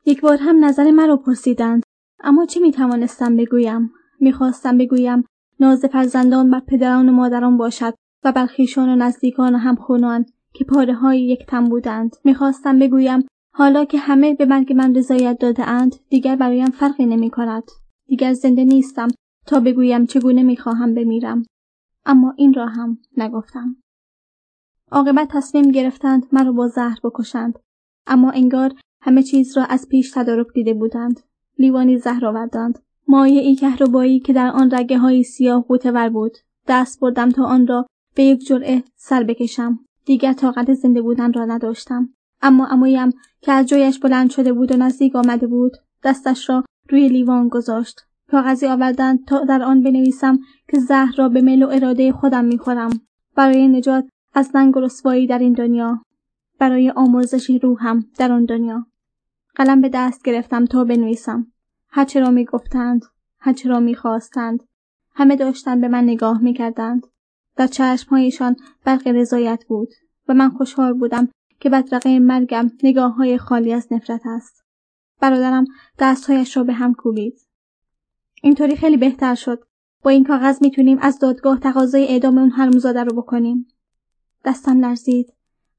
یک 0.06 0.22
بار 0.22 0.38
هم 0.38 0.66
نظر 0.66 0.92
مرا 0.92 1.18
پرسیدند 1.18 1.84
اما 2.20 2.46
چه 2.46 2.60
می 2.60 2.72
توانستم 2.72 3.36
بگویم 3.36 3.92
می‌خواستم 4.20 4.78
بگویم 4.78 5.24
ناز 5.60 5.86
فرزندان 5.86 6.52
بر 6.52 6.60
پدران 6.60 7.10
و 7.10 7.12
مادران 7.12 7.58
باشد 7.58 7.94
و 8.24 8.32
بر 8.32 8.46
خویشان 8.46 8.90
و 8.90 8.96
نزدیکان 8.96 9.56
و 9.56 9.58
همخونان 9.58 10.26
که 10.54 10.66
پاره 10.66 10.94
های 10.94 11.22
یک 11.28 11.46
تن 11.48 11.70
بودند 11.70 12.16
می‌خواستم 12.24 12.80
بگویم 12.80 13.20
حالا 13.60 13.86
که 13.86 13.98
همه 13.98 14.34
به 14.34 14.46
مرگ 14.46 14.74
من 14.74 14.96
رضایت 14.96 15.40
داده 15.40 15.70
اند 15.70 15.96
دیگر 16.10 16.36
برایم 16.36 16.70
فرقی 16.70 17.06
نمی 17.06 17.30
کند. 17.30 17.64
دیگر 18.08 18.34
زنده 18.34 18.64
نیستم 18.64 19.08
تا 19.46 19.60
بگویم 19.60 20.06
چگونه 20.06 20.44
می‌خواهم 20.44 20.94
بمیرم. 20.94 21.46
اما 22.06 22.34
این 22.38 22.54
را 22.54 22.66
هم 22.66 22.98
نگفتم. 23.18 23.76
عاقبت 24.92 25.28
تصمیم 25.32 25.72
گرفتند 25.72 26.26
مرا 26.32 26.52
با 26.52 26.68
زهر 26.68 26.98
بکشند. 27.04 27.60
اما 28.08 28.32
انگار 28.32 28.74
همه 29.02 29.24
چیز 29.24 29.58
را 29.58 29.64
از 29.64 29.90
پیش 29.90 30.12
تدارک 30.12 30.48
دیده 30.54 30.74
بودند. 30.74 31.20
لیوانی 31.58 31.98
زهر 31.98 32.26
آوردند. 32.26 32.80
مایه 33.08 33.42
ای 33.42 33.56
کهربایی 33.56 34.20
که 34.20 34.34
در 34.34 34.48
آن 34.48 34.72
رگه 34.72 34.98
های 34.98 35.24
سیاه 35.24 35.66
ور 35.86 36.10
بود. 36.10 36.38
دست 36.68 37.00
بردم 37.00 37.30
تا 37.30 37.46
آن 37.46 37.68
را 37.68 37.86
به 38.16 38.24
یک 38.24 38.48
جرعه 38.48 38.84
سر 38.96 39.24
بکشم. 39.24 39.80
دیگر 40.06 40.34
طاقت 40.34 40.74
زنده 40.74 41.02
بودن 41.02 41.34
را 41.34 41.46
نداشتم. 41.46 42.14
اما 42.42 42.68
امویم 42.68 43.10
که 43.42 43.52
از 43.52 43.66
جایش 43.66 44.00
بلند 44.00 44.30
شده 44.30 44.54
بود 44.54 44.72
و 44.72 44.78
نزدیک 44.78 45.16
آمده 45.16 45.48
بود 45.48 45.72
دستش 46.04 46.50
را 46.50 46.64
روی 46.90 47.10
لیوان 47.10 47.48
گذاشت. 47.48 48.02
کاغذی 48.32 48.68
آوردند 48.68 49.26
تا 49.26 49.44
در 49.44 49.64
آن 49.64 49.84
بنویسم 49.84 50.40
که 50.68 50.80
زهر 50.80 51.16
را 51.18 51.30
به 51.30 51.42
میل 51.42 51.64
و 51.64 51.70
اراده 51.70 52.12
خودم 52.12 52.46
می‌خورم. 52.46 52.90
برای 53.36 53.68
نجات 53.68 54.06
از 54.34 54.56
ننگ 54.56 54.78
و 54.78 54.80
رسوایی 54.80 55.28
در 55.28 55.40
این 55.40 55.54
دنیا. 55.54 56.02
برای 56.60 56.90
آمرزش 56.90 57.50
روحم 57.50 58.06
در 58.18 58.32
آن 58.32 58.46
دنیا. 58.46 58.86
قلم 59.56 59.82
به 59.82 59.90
دست 59.90 60.24
گرفتم 60.24 60.66
تا 60.66 60.84
بنویسم. 60.84 61.48
هرچه 61.90 62.20
را 62.20 62.30
می‌گفتند 62.30 63.06
هرچه 63.40 63.70
را 63.70 63.80
می‌خواستند 63.80 64.64
همه 65.16 65.36
داشتند 65.36 65.82
به 65.82 65.88
من 65.88 66.04
نگاه 66.04 66.42
می‌کردند. 66.42 67.08
در 67.56 67.68
چشمهایشان 67.68 68.56
برق 68.86 69.08
رضایت 69.08 69.66
بود 69.68 69.90
و 70.28 70.34
من 70.34 70.50
خوشحال 70.50 70.94
بودم 70.94 71.30
که 71.60 71.70
بدرقه 71.70 72.20
مرگم 72.20 72.72
نگاه 72.84 73.16
های 73.16 73.38
خالی 73.38 73.74
از 73.74 73.88
نفرت 73.92 74.22
است. 74.26 74.64
برادرم 75.20 75.66
دستهایش 76.00 76.58
را 76.58 76.64
به 76.64 76.74
هم 76.74 76.94
کوبید. 76.94 77.40
اینطوری 78.44 78.76
خیلی 78.76 78.98
بهتر 78.98 79.36
شد. 79.36 79.64
با 80.04 80.12
این 80.12 80.24
کاغذ 80.24 80.62
می‌تونیم 80.62 80.98
از 81.02 81.20
دادگاه 81.20 81.60
تقاضای 81.60 82.08
اعدام 82.08 82.38
اون 82.38 82.50
حرمزاده 82.50 83.04
رو 83.04 83.22
بکنیم. 83.22 83.68
دستم 84.46 84.80
لرزید. 84.80 85.34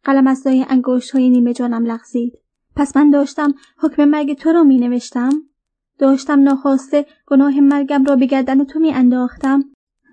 قلم 0.04 0.26
از 0.26 0.46
لای 0.46 0.66
انگشت 0.68 1.10
های 1.10 1.30
نیمه 1.30 1.52
جانم 1.52 1.86
لغزید. 1.86 2.38
پس 2.76 2.96
من 2.96 3.10
داشتم 3.10 3.54
حکم 3.78 4.04
مرگ 4.04 4.32
تو 4.32 4.52
را 4.52 4.62
می 4.62 4.78
نوشتم؟ 4.78 5.30
داشتم 5.98 6.42
ناخواسته 6.42 7.06
گناه 7.26 7.60
مرگم 7.60 8.04
را 8.04 8.16
به 8.16 8.26
گردن 8.26 8.64
تو 8.64 8.78
می 8.78 8.92
انداختم؟ 8.92 9.64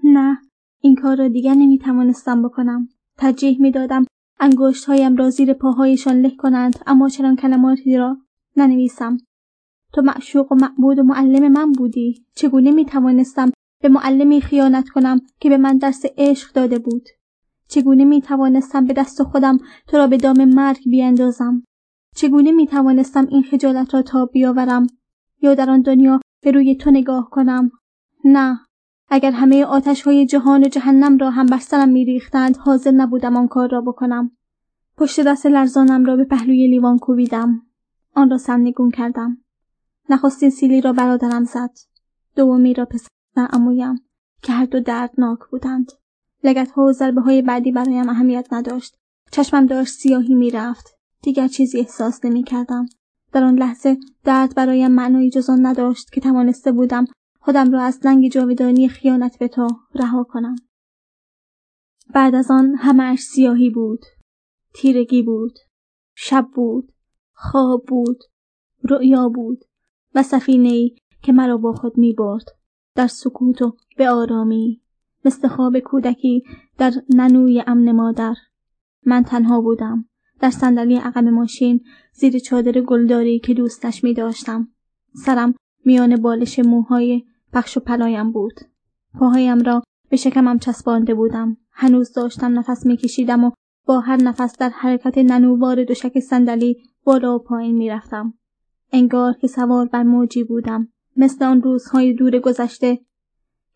نه 0.03 0.37
این 0.81 0.95
کار 0.95 1.17
را 1.17 1.27
دیگر 1.27 1.53
نمی 1.53 1.79
توانستم 1.79 2.43
بکنم. 2.43 2.89
ترجیح 3.17 3.61
می 3.61 3.71
دادم 3.71 4.05
انگشت 4.39 4.85
هایم 4.85 5.15
را 5.15 5.29
زیر 5.29 5.53
پاهایشان 5.53 6.21
له 6.21 6.35
کنند 6.35 6.79
اما 6.87 7.09
چنان 7.09 7.35
کلماتی 7.35 7.97
را 7.97 8.17
ننویسم. 8.57 9.17
تو 9.93 10.01
معشوق 10.01 10.51
و 10.51 10.55
معبود 10.55 10.99
و 10.99 11.03
معلم 11.03 11.51
من 11.51 11.71
بودی. 11.71 12.25
چگونه 12.35 12.71
می 12.71 12.85
توانستم 12.85 13.51
به 13.81 13.89
معلمی 13.89 14.41
خیانت 14.41 14.89
کنم 14.89 15.21
که 15.39 15.49
به 15.49 15.57
من 15.57 15.77
درس 15.77 16.05
عشق 16.17 16.53
داده 16.53 16.79
بود؟ 16.79 17.09
چگونه 17.67 18.05
می 18.05 18.21
توانستم 18.21 18.85
به 18.85 18.93
دست 18.93 19.23
خودم 19.23 19.59
تو 19.87 19.97
را 19.97 20.07
به 20.07 20.17
دام 20.17 20.45
مرگ 20.45 20.79
بیاندازم؟ 20.85 21.63
چگونه 22.15 22.51
می 22.51 22.67
توانستم 22.67 23.27
این 23.27 23.43
خجالت 23.43 23.93
را 23.93 24.01
تا 24.01 24.25
بیاورم 24.25 24.87
یا 25.41 25.55
در 25.55 25.69
آن 25.69 25.81
دنیا 25.81 26.19
به 26.43 26.51
روی 26.51 26.75
تو 26.75 26.91
نگاه 26.91 27.29
کنم؟ 27.29 27.71
نه 28.25 28.59
اگر 29.09 29.31
همه 29.31 29.65
آتش 29.65 30.01
های 30.01 30.25
جهان 30.25 30.63
و 30.63 30.67
جهنم 30.67 31.17
را 31.17 31.29
هم 31.29 31.45
بر 31.45 31.59
سرم 31.59 31.89
میریختند 31.89 32.57
حاضر 32.57 32.91
نبودم 32.91 33.37
آن 33.37 33.47
کار 33.47 33.69
را 33.69 33.81
بکنم. 33.81 34.31
پشت 34.97 35.19
دست 35.19 35.45
لرزانم 35.45 36.05
را 36.05 36.15
به 36.15 36.23
پهلوی 36.23 36.67
لیوان 36.67 36.99
کوبیدم. 36.99 37.61
آن 38.15 38.29
را 38.29 38.37
سرنگون 38.37 38.91
کردم. 38.91 39.37
نخستین 40.09 40.49
سیلی 40.49 40.81
را 40.81 40.93
برادرم 40.93 41.43
زد. 41.43 41.71
دومی 42.35 42.73
را 42.73 42.85
پسر 42.85 43.07
امویم 43.37 43.95
که 44.41 44.53
هر 44.53 44.65
دو 44.65 44.79
دردناک 44.79 45.39
بودند. 45.51 45.91
لگت 46.43 46.71
ها 46.71 46.83
و 46.83 46.91
ضربه 46.91 47.21
های 47.21 47.41
بعدی 47.41 47.71
برایم 47.71 48.09
اهمیت 48.09 48.47
نداشت. 48.51 48.97
چشمم 49.31 49.65
داشت 49.65 49.93
سیاهی 49.93 50.35
می‌رفت. 50.35 50.97
دیگر 51.23 51.47
چیزی 51.47 51.79
احساس 51.79 52.25
نمی 52.25 52.43
کردم. 52.43 52.85
در 53.31 53.43
آن 53.43 53.55
لحظه 53.55 53.97
درد 54.23 54.55
برایم 54.55 54.91
معنایی 54.91 55.29
جز 55.29 55.49
نداشت 55.49 56.11
که 56.11 56.21
توانسته 56.21 56.71
بودم 56.71 57.05
خودم 57.47 57.71
را 57.71 57.81
از 57.81 57.99
لنگ 58.05 58.31
جاودانی 58.31 58.89
خیانت 58.89 59.39
به 59.39 59.47
تو 59.47 59.67
رها 59.95 60.23
کنم 60.23 60.55
بعد 62.13 62.35
از 62.35 62.51
آن 62.51 62.75
همهاش 62.75 63.19
سیاهی 63.19 63.69
بود 63.69 64.05
تیرگی 64.73 65.23
بود 65.23 65.59
شب 66.15 66.47
بود 66.55 66.91
خواب 67.33 67.85
بود 67.87 68.23
رؤیا 68.83 69.29
بود 69.29 69.65
و 70.15 70.23
سفینه 70.23 70.69
ای 70.69 70.95
که 71.21 71.31
مرا 71.31 71.57
با 71.57 71.73
خود 71.73 71.97
می 71.97 72.13
برد 72.13 72.45
در 72.95 73.07
سکوت 73.07 73.61
و 73.61 73.77
به 73.97 74.09
آرامی 74.09 74.81
مثل 75.25 75.47
خواب 75.47 75.79
کودکی 75.79 76.43
در 76.77 76.91
ننوی 77.09 77.63
امن 77.67 77.91
مادر 77.91 78.35
من 79.05 79.23
تنها 79.23 79.61
بودم 79.61 80.05
در 80.39 80.49
صندلی 80.49 80.95
عقب 80.95 81.23
ماشین 81.23 81.83
زیر 82.13 82.39
چادر 82.39 82.81
گلداری 82.81 83.39
که 83.39 83.53
دوستش 83.53 84.03
می 84.03 84.13
داشتم. 84.13 84.67
سرم 85.25 85.55
میان 85.85 86.15
بالش 86.15 86.59
موهای 86.59 87.23
پخش 87.53 87.77
و 87.77 87.79
پلایم 87.79 88.31
بود. 88.31 88.59
پاهایم 89.19 89.59
را 89.59 89.83
به 90.09 90.17
شکمم 90.17 90.59
چسبانده 90.59 91.13
بودم. 91.13 91.57
هنوز 91.71 92.13
داشتم 92.13 92.59
نفس 92.59 92.85
میکشیدم 92.85 93.43
و 93.43 93.51
با 93.85 93.99
هر 93.99 94.17
نفس 94.17 94.57
در 94.57 94.69
حرکت 94.69 95.17
ننووار 95.17 95.83
دوشک 95.83 96.19
صندلی 96.19 96.77
بالا 97.03 97.35
و 97.35 97.39
پایین 97.39 97.75
می‌رفتم. 97.75 98.33
انگار 98.91 99.33
که 99.33 99.47
سوار 99.47 99.85
بر 99.85 100.03
موجی 100.03 100.43
بودم. 100.43 100.87
مثل 101.17 101.45
آن 101.45 101.61
روزهای 101.61 102.13
دور 102.13 102.39
گذشته 102.39 102.99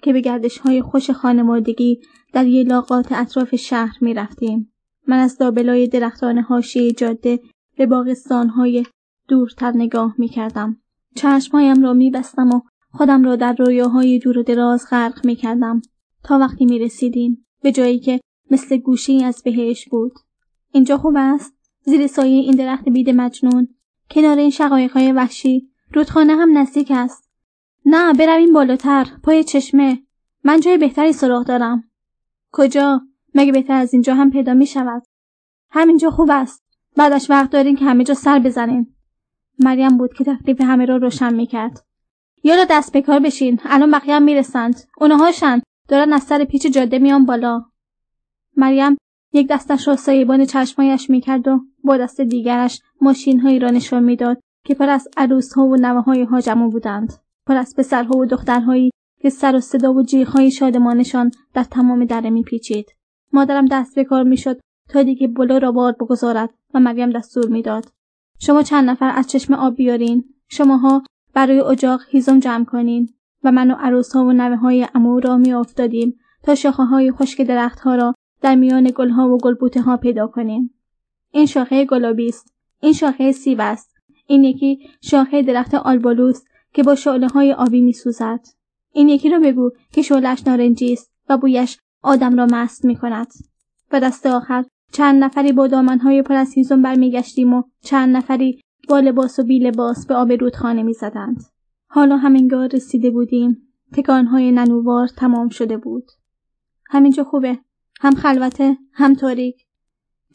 که 0.02 0.14
به 0.14 0.22
گردش 0.22 0.58
های 0.58 0.82
خوش 0.82 1.10
خانوادگی 1.10 2.02
در 2.34 2.48
یه 2.48 2.64
لاقات 2.64 3.12
اطراف 3.12 3.56
شهر 3.56 3.98
می 4.02 4.14
رفتیم. 4.14 4.74
من 5.08 5.20
از 5.20 5.38
دابلای 5.38 5.88
درختان 5.88 6.38
حاشیه 6.38 6.92
جاده 6.92 7.40
به 7.78 7.86
باغستانهای 7.86 8.86
دورتر 9.28 9.72
نگاه 9.76 10.16
می 10.18 10.28
کردم. 10.28 10.78
چشمهایم 11.16 11.84
را 11.84 11.94
می 11.94 12.12
بستم 12.12 12.50
و 12.50 12.62
خودم 12.92 13.24
را 13.24 13.36
در 13.36 13.56
رویاهای 13.60 14.20
دور 14.20 14.38
و 14.38 14.44
دراز 14.44 14.88
غرق 14.90 15.26
می 15.26 15.36
کردم. 15.36 15.82
تا 16.24 16.40
وقتی 16.40 16.66
می 16.66 16.80
رسیدیم 16.80 17.46
به 17.62 17.72
جایی 17.72 18.00
که 18.00 18.20
مثل 18.52 18.78
گوشی 18.78 19.24
از 19.24 19.42
بهش 19.46 19.88
بود. 19.90 20.14
اینجا 20.72 20.98
خوب 20.98 21.14
است؟ 21.18 21.54
زیر 21.84 22.08
سایه 22.08 22.42
این 22.42 22.56
درخت 22.56 22.90
بید 22.90 23.10
مجنون. 23.10 23.68
کنار 24.12 24.38
این 24.38 24.50
شقایقهای 24.50 25.12
وحشی. 25.12 25.70
رودخانه 25.94 26.36
هم 26.36 26.58
نزدیک 26.58 26.92
است. 26.92 27.30
نه 27.86 28.14
برویم 28.14 28.54
بالاتر. 28.54 29.08
پای 29.24 29.44
چشمه. 29.44 30.00
من 30.44 30.60
جای 30.60 30.78
بهتری 30.78 31.14
سراغ 31.14 31.46
دارم. 31.46 31.84
کجا؟ 32.52 33.02
مگه 33.36 33.52
بهتر 33.52 33.74
از 33.74 33.94
اینجا 33.94 34.16
هم 34.16 34.32
پیدا 34.32 34.54
می 34.54 34.66
شود 34.66 35.04
همینجا 35.70 36.10
خوب 36.10 36.30
است. 36.32 36.64
بعدش 36.96 37.30
وقت 37.30 37.52
داریم 37.52 37.76
که 37.76 37.86
همه 37.86 38.04
جا 38.04 38.14
سر 38.14 38.40
بزنیم. 38.40 38.96
مریم 39.60 39.98
بود 39.98 40.14
که 40.14 40.24
تکلیف 40.24 40.62
همه 40.62 40.86
را 40.86 40.98
روشن 40.98 41.34
می‌کرد. 41.34 41.86
یالا 42.44 42.66
دست 42.70 42.94
به 42.94 43.02
کار 43.02 43.20
بشین. 43.20 43.60
الان 43.66 43.92
بقیه 43.92 44.16
هم 44.16 44.24
می‌رسند. 44.24 44.76
اونهاشن. 44.98 45.62
دارن 45.88 46.14
از 46.14 46.24
سر 46.24 46.44
پیچ 46.44 46.68
جاده 46.68 47.00
میان 47.00 47.26
بالا. 47.26 47.66
مریم 48.58 48.98
یک 49.34 49.48
دستش 49.48 49.88
را 49.88 49.96
سایبان 49.96 50.46
چشمایش 50.46 51.10
می‌کرد 51.10 51.48
و 51.48 51.60
با 51.84 51.98
دست 51.98 52.22
دیگرش 52.22 52.82
ماشینهایی 53.02 53.60
را 53.60 53.70
نشان 53.70 54.04
می‌داد 54.04 54.40
که 54.66 54.76
پر 54.76 54.90
از 54.90 55.08
عروسها 55.18 55.66
و 55.66 55.76
نوههای 55.76 56.24
هاجمو 56.24 56.70
بودند. 56.70 57.14
پر 57.48 57.58
از 57.58 57.76
پسرها 57.78 58.18
و 58.18 58.26
دخترهایی 58.26 58.92
که 59.22 59.30
سر 59.30 59.56
و 59.56 59.60
صدا 59.60 59.94
و 59.94 60.04
جیغهای 60.04 60.52
شادمانشان 60.52 61.32
در 61.54 61.64
تمام 61.64 62.06
دره 62.06 62.30
میپیچید. 62.30 62.86
مادرم 63.34 63.66
دست 63.66 63.96
به 63.96 64.04
کار 64.04 64.24
می‌شد 64.24 64.60
تا 64.90 65.04
دیگه 65.04 65.28
بلو 65.28 65.60
را 65.60 65.72
بار 65.72 65.92
بگذارد 65.92 66.50
و 66.74 66.80
مریم 66.80 67.10
دستور 67.10 67.48
می‌داد. 67.48 67.86
شما 68.40 68.64
چند 68.64 68.90
نفر 68.90 69.12
از 69.16 69.28
چشم 69.28 69.54
آب 69.54 69.76
بیارین. 69.76 70.24
شماها 70.48 71.04
برای 71.34 71.60
اجاق 71.60 72.02
هیزم 72.10 72.40
جمع 72.40 72.66
کنین 72.66 73.10
و 73.44 73.52
من 73.52 73.72
و 73.72 73.76
عروسها 73.80 74.26
و 74.26 74.32
نوه 74.32 74.56
های 74.56 74.88
امو 74.96 75.20
را 75.20 75.38
میافتادیم 75.38 76.20
تا 76.44 76.56
شاخه 76.56 76.84
های 76.84 77.12
خشک 77.12 77.42
درختها 77.42 77.96
را 77.96 78.14
در 78.42 78.56
میان 78.56 78.92
گلها 78.96 79.30
و 79.30 79.38
گلبوته 79.38 79.82
ها 79.82 79.98
پیدا 79.98 80.28
کنیم. 80.28 80.74
این 81.32 81.46
شاخه 81.46 81.86
گلابی 81.86 82.28
است. 82.28 82.54
این 82.80 82.94
شاخه 82.94 83.32
سیب 83.32 83.58
است. 83.62 83.92
این 84.28 84.44
یکی 84.44 84.80
شاخه 85.02 85.42
درخت 85.42 85.74
آلبالوست 85.74 86.48
که 86.74 86.84
با 86.84 86.96
شعله 86.96 87.28
های 87.28 87.54
آبی 87.54 87.82
میسوزد. 87.82 88.40
این 88.94 89.10
یکی 89.10 89.30
را 89.30 89.40
بگو 89.40 89.72
که 89.94 90.02
شعلهاش 90.02 90.48
نارنجی 90.48 90.94
است 90.94 91.12
و 91.30 91.38
بویش 91.38 91.78
آدم 92.04 92.36
را 92.36 92.46
مست 92.52 92.86
می 92.86 92.96
کند. 92.96 93.28
و 93.92 94.00
دست 94.00 94.26
آخر 94.26 94.66
چند 94.94 95.24
نفری 95.24 95.52
با 95.52 95.68
دامنهای 95.68 96.22
پر 96.22 96.34
از 96.34 96.54
هیزم 96.54 96.82
برمیگشتیم 96.82 97.54
و 97.54 97.64
چند 97.84 98.16
نفری 98.18 98.62
با 98.90 99.00
لباس 99.00 99.40
و 99.40 99.44
بی 99.44 99.60
لباس 99.60 100.06
به 100.06 100.16
آب 100.16 100.32
رودخانه 100.32 100.84
می‌زدند. 100.84 101.44
حالا 101.88 102.18
همینگار 102.18 102.68
رسیده 102.68 103.12
بودیم. 103.12 103.68
تکانهای 103.94 104.52
ننووار 104.52 105.08
تمام 105.08 105.50
شده 105.50 105.78
بود. 105.78 106.12
همینجا 106.90 107.24
خوبه. 107.24 107.60
هم 108.00 108.16
خلوته 108.16 108.78
هم 108.94 109.14
تاریک. 109.14 109.66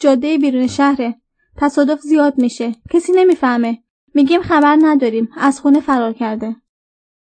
جاده 0.01 0.39
بیرون 0.39 0.67
شهره. 0.67 1.21
تصادف 1.57 2.01
زیاد 2.01 2.39
میشه. 2.39 2.75
کسی 2.91 3.13
نمی‌فهمه. 3.13 3.79
میگیم 4.15 4.43
خبر 4.43 4.79
نداریم. 4.83 5.29
از 5.37 5.61
خونه 5.61 5.81
فرار 5.81 6.13
کرده. 6.13 6.57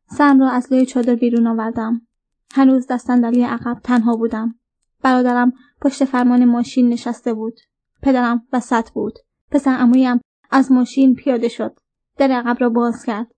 سرم 0.07 0.41
را 0.41 0.51
از 0.51 0.73
لای 0.73 0.87
چادر 0.87 1.15
بیرون 1.15 1.47
آوردم. 1.47 2.07
هنوز 2.55 2.87
در 2.87 2.99
صندلی 2.99 3.43
عقب 3.43 3.81
تنها 3.85 4.17
بودم. 4.17 4.55
برادرم 5.03 5.53
پشت 5.81 6.05
فرمان 6.05 6.45
ماشین 6.45 6.89
نشسته 6.89 7.35
بود. 7.35 7.61
پدرم 8.03 8.47
وسط 8.53 8.91
بود. 8.91 9.19
پسر 9.51 9.77
امویم 9.81 10.21
از 10.51 10.73
ماشین 10.73 11.15
پیاده 11.15 11.49
شد. 11.49 11.79
در 12.17 12.31
عقب 12.31 12.57
را 12.61 12.69
باز 12.69 13.05
کرد. 13.05 13.35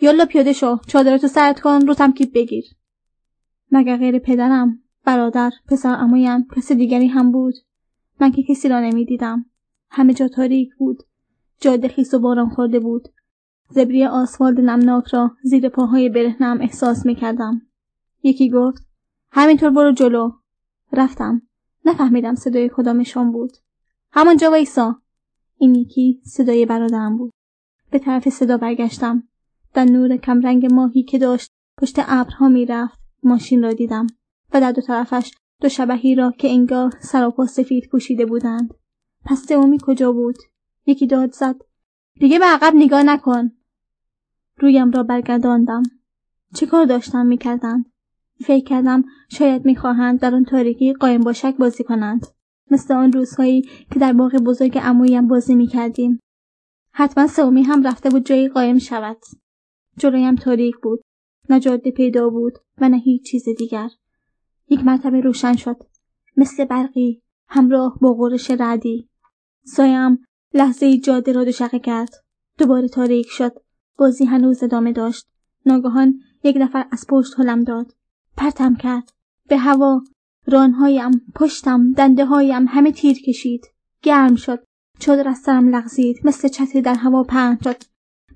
یالا 0.00 0.26
پیاده 0.26 0.52
شو. 0.52 0.76
چادرتو 0.86 1.28
سرت 1.28 1.60
کن 1.60 1.86
رو 1.86 1.94
تمکیب 1.94 2.34
بگیر. 2.34 2.64
مگر 3.70 3.96
غیر 3.96 4.18
پدرم، 4.18 4.82
برادر، 5.04 5.50
پسر 5.68 5.96
امویم 5.98 6.46
کسی 6.56 6.74
دیگری 6.74 7.06
هم 7.06 7.32
بود. 7.32 7.54
من 8.20 8.32
که 8.32 8.42
کسی 8.42 8.68
را 8.68 8.80
نمی‌دیدم. 8.80 9.46
همه 9.90 10.14
جا 10.14 10.28
تاریک 10.28 10.74
بود. 10.78 11.02
جاده 11.60 11.88
خیس 11.88 12.14
و 12.14 12.18
باران 12.18 12.48
خورده 12.48 12.80
بود. 12.80 13.08
زبری 13.70 14.04
آسفالت 14.04 14.58
نمناک 14.58 15.06
را 15.06 15.30
زیر 15.42 15.68
پاهای 15.68 16.08
برهنم 16.08 16.60
احساس 16.60 17.06
می 17.06 17.14
کردم. 17.14 17.62
یکی 18.22 18.50
گفت 18.50 18.86
همینطور 19.30 19.70
برو 19.70 19.92
جلو. 19.92 20.30
رفتم. 20.92 21.42
نفهمیدم 21.84 22.34
صدای 22.34 22.70
کدامشان 22.74 23.32
بود. 23.32 23.52
همانجا 24.12 24.50
وایسا. 24.50 25.00
این 25.58 25.74
یکی 25.74 26.20
صدای 26.24 26.66
برادرم 26.66 27.16
بود. 27.16 27.32
به 27.90 27.98
طرف 27.98 28.28
صدا 28.28 28.56
برگشتم. 28.56 29.28
در 29.74 29.84
نور 29.84 30.16
کمرنگ 30.16 30.66
ماهی 30.72 31.02
که 31.02 31.18
داشت 31.18 31.50
پشت 31.78 31.94
ابرها 31.98 32.48
می‌رفت 32.48 32.98
ماشین 33.22 33.62
را 33.62 33.72
دیدم 33.72 34.06
و 34.52 34.60
در 34.60 34.72
دو 34.72 34.80
طرفش 34.80 35.34
دو 35.60 35.68
شبهی 35.68 36.14
را 36.14 36.30
که 36.38 36.50
انگار 36.50 36.94
سر 37.00 37.32
و 37.38 37.46
سفید 37.46 37.88
پوشیده 37.90 38.26
بودند. 38.26 38.74
پس 39.24 39.52
اومی 39.52 39.78
کجا 39.82 40.12
بود؟ 40.12 40.36
یکی 40.86 41.06
داد 41.06 41.32
زد. 41.32 41.56
دیگه 42.20 42.38
به 42.38 42.44
عقب 42.44 42.72
نگاه 42.76 43.02
نکن. 43.02 43.50
رویم 44.58 44.90
را 44.90 45.02
برگرداندم. 45.02 45.82
چه 46.54 46.66
کار 46.66 46.84
داشتن 46.84 47.26
می‌کردند؟ 47.26 47.92
فکر 48.40 48.64
کردم 48.64 49.04
شاید 49.28 49.64
می‌خواهند 49.64 50.20
در 50.20 50.34
آن 50.34 50.44
تاریکی 50.44 50.92
قایم 50.92 51.20
باشک 51.20 51.56
بازی 51.56 51.84
کنند. 51.84 52.26
مثل 52.70 52.94
آن 52.94 53.12
روزهایی 53.12 53.62
که 53.62 53.98
در 54.00 54.12
باغ 54.12 54.36
بزرگ 54.36 54.78
عمویم 54.78 55.28
بازی 55.28 55.54
می‌کردیم. 55.54 56.20
حتما 56.90 57.26
سومی 57.26 57.62
هم 57.62 57.86
رفته 57.86 58.10
بود 58.10 58.26
جایی 58.26 58.48
قایم 58.48 58.78
شود. 58.78 59.18
جلویم 59.98 60.34
تاریک 60.34 60.74
بود. 60.82 61.00
نه 61.50 61.60
جاده 61.60 61.90
پیدا 61.90 62.30
بود 62.30 62.58
و 62.78 62.88
نه 62.88 62.96
هیچ 62.96 63.30
چیز 63.30 63.44
دیگر. 63.58 63.88
یک 64.68 64.84
مرتبه 64.84 65.20
روشن 65.20 65.56
شد. 65.56 65.76
مثل 66.36 66.64
برقی 66.64 67.22
همراه 67.48 67.98
با 68.00 68.14
غرش 68.14 68.50
رعدی. 68.50 69.08
سایم 69.64 70.24
لحظه 70.54 70.98
جاده 70.98 71.32
را 71.32 71.44
دوشقه 71.44 71.78
کرد. 71.78 72.10
دوباره 72.58 72.88
تاریک 72.88 73.26
شد. 73.28 73.52
بازی 73.98 74.24
هنوز 74.24 74.62
ادامه 74.62 74.92
داشت. 74.92 75.26
ناگهان 75.66 76.18
یک 76.44 76.56
نفر 76.60 76.86
از 76.92 77.06
پشت 77.08 77.40
حلم 77.40 77.64
داد. 77.64 77.92
پرتم 78.36 78.76
کرد. 78.76 79.12
به 79.48 79.56
هوا 79.56 80.00
رانهایم 80.46 81.10
پشتم 81.34 81.92
دنده 81.92 82.24
هایم 82.24 82.66
همه 82.68 82.92
تیر 82.92 83.22
کشید. 83.22 83.66
گرم 84.02 84.36
شد. 84.36 84.64
چادر 84.98 85.28
از 85.28 85.38
سرم 85.38 85.68
لغزید. 85.68 86.16
مثل 86.24 86.48
چتری 86.48 86.82
در 86.82 86.94
هوا 86.94 87.22
پهن 87.22 87.58
شد. 87.64 87.76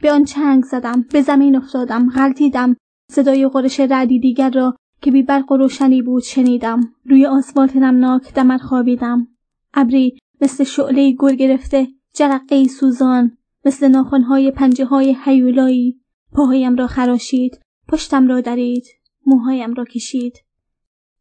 به 0.01 0.13
آن 0.13 0.25
چنگ 0.25 0.65
زدم. 0.65 1.05
به 1.13 1.23
زمین 1.23 1.57
افتادم. 1.57 2.11
غلطیدم 2.11 2.77
صدای 3.11 3.49
قرش 3.49 3.81
رعدی 3.81 4.21
دیگر 4.21 4.51
را 4.51 4.77
که 5.03 5.11
بی 5.11 5.23
برق 5.23 5.53
و 5.53 5.57
روشنی 5.57 6.03
بود 6.03 6.23
شنیدم. 6.23 6.81
روی 7.05 7.27
آسفالت 7.27 7.77
نمناک 7.77 8.35
دمر 8.35 8.59
خوابیدم. 8.59 9.29
ابری 9.75 10.19
مثل 10.41 10.65
شعله 10.65 11.17
گر 11.21 11.35
گرفته. 11.35 11.89
جرقه 12.15 12.65
سوزان. 12.65 13.37
مثل 13.65 13.89
ناخنهای 13.89 14.51
پنجه 14.51 14.85
های 14.85 15.17
حیولایی 15.25 16.01
پاهایم 16.33 16.77
را 16.77 16.87
خراشید. 16.87 17.61
پشتم 17.89 18.29
را 18.29 18.41
درید. 18.41 18.85
موهایم 19.27 19.75
را 19.75 19.85
کشید. 19.85 20.35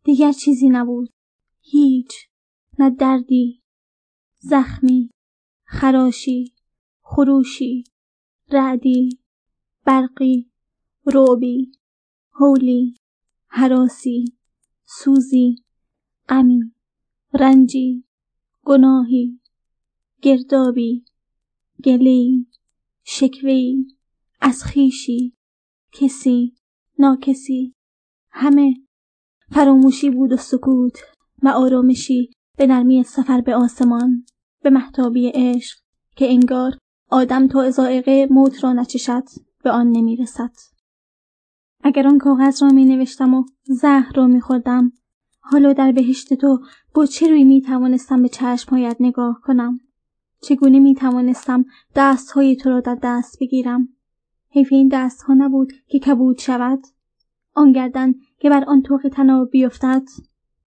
دیگر 0.09 0.31
چیزی 0.31 0.69
نبود. 0.69 1.09
هیچ. 1.61 2.11
نه 2.79 2.89
دردی. 2.89 3.61
زخمی. 4.39 5.09
خراشی. 5.65 6.53
خروشی. 7.01 7.83
رعدی. 8.51 9.19
برقی. 9.85 10.51
روبی 11.05 11.71
هولی. 12.31 12.95
حراسی. 13.47 14.25
سوزی. 14.85 15.55
غمی. 16.29 16.73
رنجی. 17.33 18.03
گناهی. 18.65 19.39
گردابی. 20.21 21.05
گلی. 21.83 22.47
شکوی 23.03 23.85
از 24.41 24.63
خیشی 24.63 25.33
کسی. 25.91 26.55
ناکسی. 26.99 27.75
همه. 28.29 28.88
فراموشی 29.51 30.09
بود 30.09 30.31
و 30.31 30.37
سکوت 30.37 30.99
و 31.43 31.47
آرامشی 31.47 32.29
به 32.57 32.67
نرمی 32.67 33.03
سفر 33.03 33.41
به 33.41 33.55
آسمان 33.55 34.25
به 34.63 34.69
محتابی 34.69 35.31
عشق 35.33 35.77
که 36.15 36.31
انگار 36.31 36.71
آدم 37.09 37.47
تا 37.47 37.61
ازائقه 37.61 38.27
موت 38.31 38.63
را 38.63 38.73
نچشد 38.73 39.23
به 39.63 39.71
آن 39.71 39.87
نمی 39.91 40.15
رسد. 40.15 40.51
اگر 41.83 42.07
آن 42.07 42.17
کاغذ 42.17 42.63
را 42.63 42.69
می 42.69 42.85
نوشتم 42.85 43.33
و 43.33 43.43
زهر 43.63 44.11
را 44.15 44.27
می 44.27 44.41
خوردم 44.41 44.91
حالا 45.39 45.73
در 45.73 45.91
بهشت 45.91 46.33
تو 46.33 46.59
با 46.93 47.05
چه 47.05 47.27
روی 47.27 47.43
می 47.43 47.61
توانستم 47.61 48.21
به 48.21 48.29
چشمهایت 48.29 48.97
نگاه 48.99 49.41
کنم؟ 49.43 49.79
چگونه 50.41 50.79
می 50.79 50.95
توانستم 50.95 51.65
دست 51.95 52.31
های 52.31 52.55
تو 52.55 52.69
را 52.69 52.79
در 52.79 52.97
دست 53.03 53.37
بگیرم؟ 53.39 53.89
حیف 54.49 54.67
این 54.71 54.87
دست 54.91 55.21
ها 55.21 55.33
نبود 55.33 55.73
که 55.87 55.99
کبود 55.99 56.37
شود. 56.37 56.79
آن 57.53 57.71
گردن 57.71 58.13
که 58.39 58.49
بر 58.49 58.63
آن 58.67 58.81
توق 58.81 59.09
تناب 59.13 59.49
بیفتد. 59.49 60.03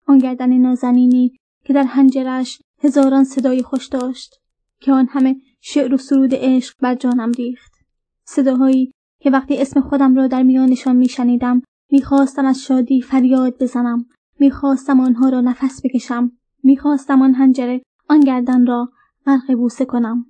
آن 0.06 0.18
گردن 0.18 0.54
نازنینی 0.54 1.38
که 1.64 1.74
در 1.74 1.84
هنجرش 1.84 2.62
هزاران 2.84 3.24
صدای 3.24 3.64
خوش 3.64 3.88
داشت 3.88 4.42
که 4.80 4.92
آن 4.92 5.08
همه 5.10 5.36
شعر 5.62 5.94
و 5.94 5.98
سرود 5.98 6.32
عشق 6.34 6.76
بر 6.82 6.96
جانم 6.96 7.32
ریخت. 7.32 7.72
صداهایی 8.26 8.92
که 9.22 9.30
وقتی 9.30 9.58
اسم 9.58 9.82
خودم 9.82 10.16
را 10.16 10.28
در 10.28 10.44
میانشان 10.44 10.96
میشنیدم 10.96 11.62
می‌خواستم 11.92 12.46
از 12.46 12.62
شادی 12.62 13.02
فریاد 13.02 13.58
بزنم. 13.60 14.06
می‌خواستم 14.40 15.00
آنها 15.00 15.30
را 15.30 15.42
نفس 15.42 15.82
بکشم. 15.86 16.32
می‌خواستم 16.64 17.22
آن 17.22 17.34
هنجره 17.34 17.82
آن 18.10 18.20
گردن 18.20 18.66
را 18.66 18.90
غرق 19.26 19.54
بوسه 19.56 19.86
کنم. 19.86 20.26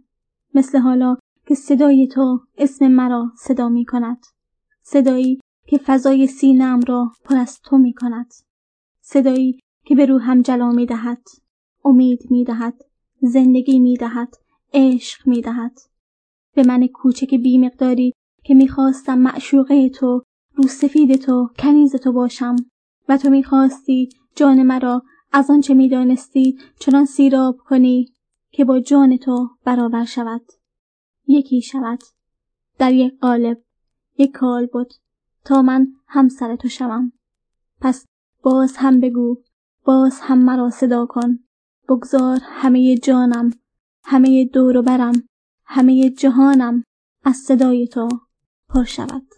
مثل 0.53 0.77
حالا 0.77 1.17
که 1.47 1.55
صدای 1.55 2.07
تو 2.07 2.39
اسم 2.57 2.87
مرا 2.87 3.31
صدا 3.37 3.69
می 3.69 3.85
کند 3.85 4.25
صدایی 4.81 5.39
که 5.69 5.77
فضای 5.77 6.27
سینم 6.27 6.79
را 6.87 7.11
پر 7.23 7.37
از 7.37 7.59
تو 7.63 7.77
می 7.77 7.93
کند 7.93 8.33
صدایی 9.01 9.59
که 9.85 9.95
به 9.95 10.05
روحم 10.05 10.41
جلا 10.41 10.71
می 10.71 10.85
دهد 10.85 11.21
امید 11.85 12.19
می 12.31 12.43
دهد 12.43 12.81
زندگی 13.21 13.79
می 13.79 13.97
دهد 13.97 14.35
عشق 14.73 15.27
می 15.27 15.41
دهد 15.41 15.79
به 16.55 16.63
من 16.63 16.87
کوچک 16.87 17.35
بیمقداری 17.35 18.13
که 18.43 18.53
می‌خواستم 18.53 19.17
معشوقه 19.17 19.89
تو 19.89 20.23
رو 20.53 20.63
سفید 20.63 21.15
تو 21.15 21.49
کنیز 21.59 21.95
تو 21.95 22.11
باشم 22.11 22.55
و 23.09 23.17
تو 23.17 23.29
می‌خواستی 23.29 24.09
جان 24.35 24.63
مرا 24.63 25.03
از 25.31 25.49
آنچه 25.49 25.73
می‌دانستی 25.73 26.57
چنان 26.79 27.05
سیراب 27.05 27.57
کنی 27.57 28.13
که 28.51 28.65
با 28.65 28.79
جان 28.79 29.17
تو 29.17 29.49
برابر 29.65 30.05
شود. 30.05 30.41
یکی 31.27 31.61
شود. 31.61 31.99
در 32.77 32.93
یک 32.93 33.13
قالب 33.21 33.61
یک 34.17 34.31
کال 34.31 34.65
بود. 34.65 34.93
تا 35.49 35.61
من 35.61 35.87
همسر 36.07 36.55
تو 36.55 36.67
شوم. 36.67 37.11
پس 37.81 38.05
باز 38.43 38.77
هم 38.77 38.99
بگو 38.99 39.43
باز 39.85 40.19
هم 40.21 40.37
مرا 40.37 40.69
صدا 40.69 41.05
کن. 41.05 41.39
بگذار 41.89 42.39
همه 42.43 42.97
جانم 42.97 43.51
همه 44.03 44.45
دور 44.45 44.77
و 44.77 44.81
برم 44.81 45.13
همه 45.65 46.09
جهانم 46.09 46.83
از 47.23 47.35
صدای 47.35 47.87
تو 47.87 48.09
پر 48.69 48.83
شود. 48.83 49.28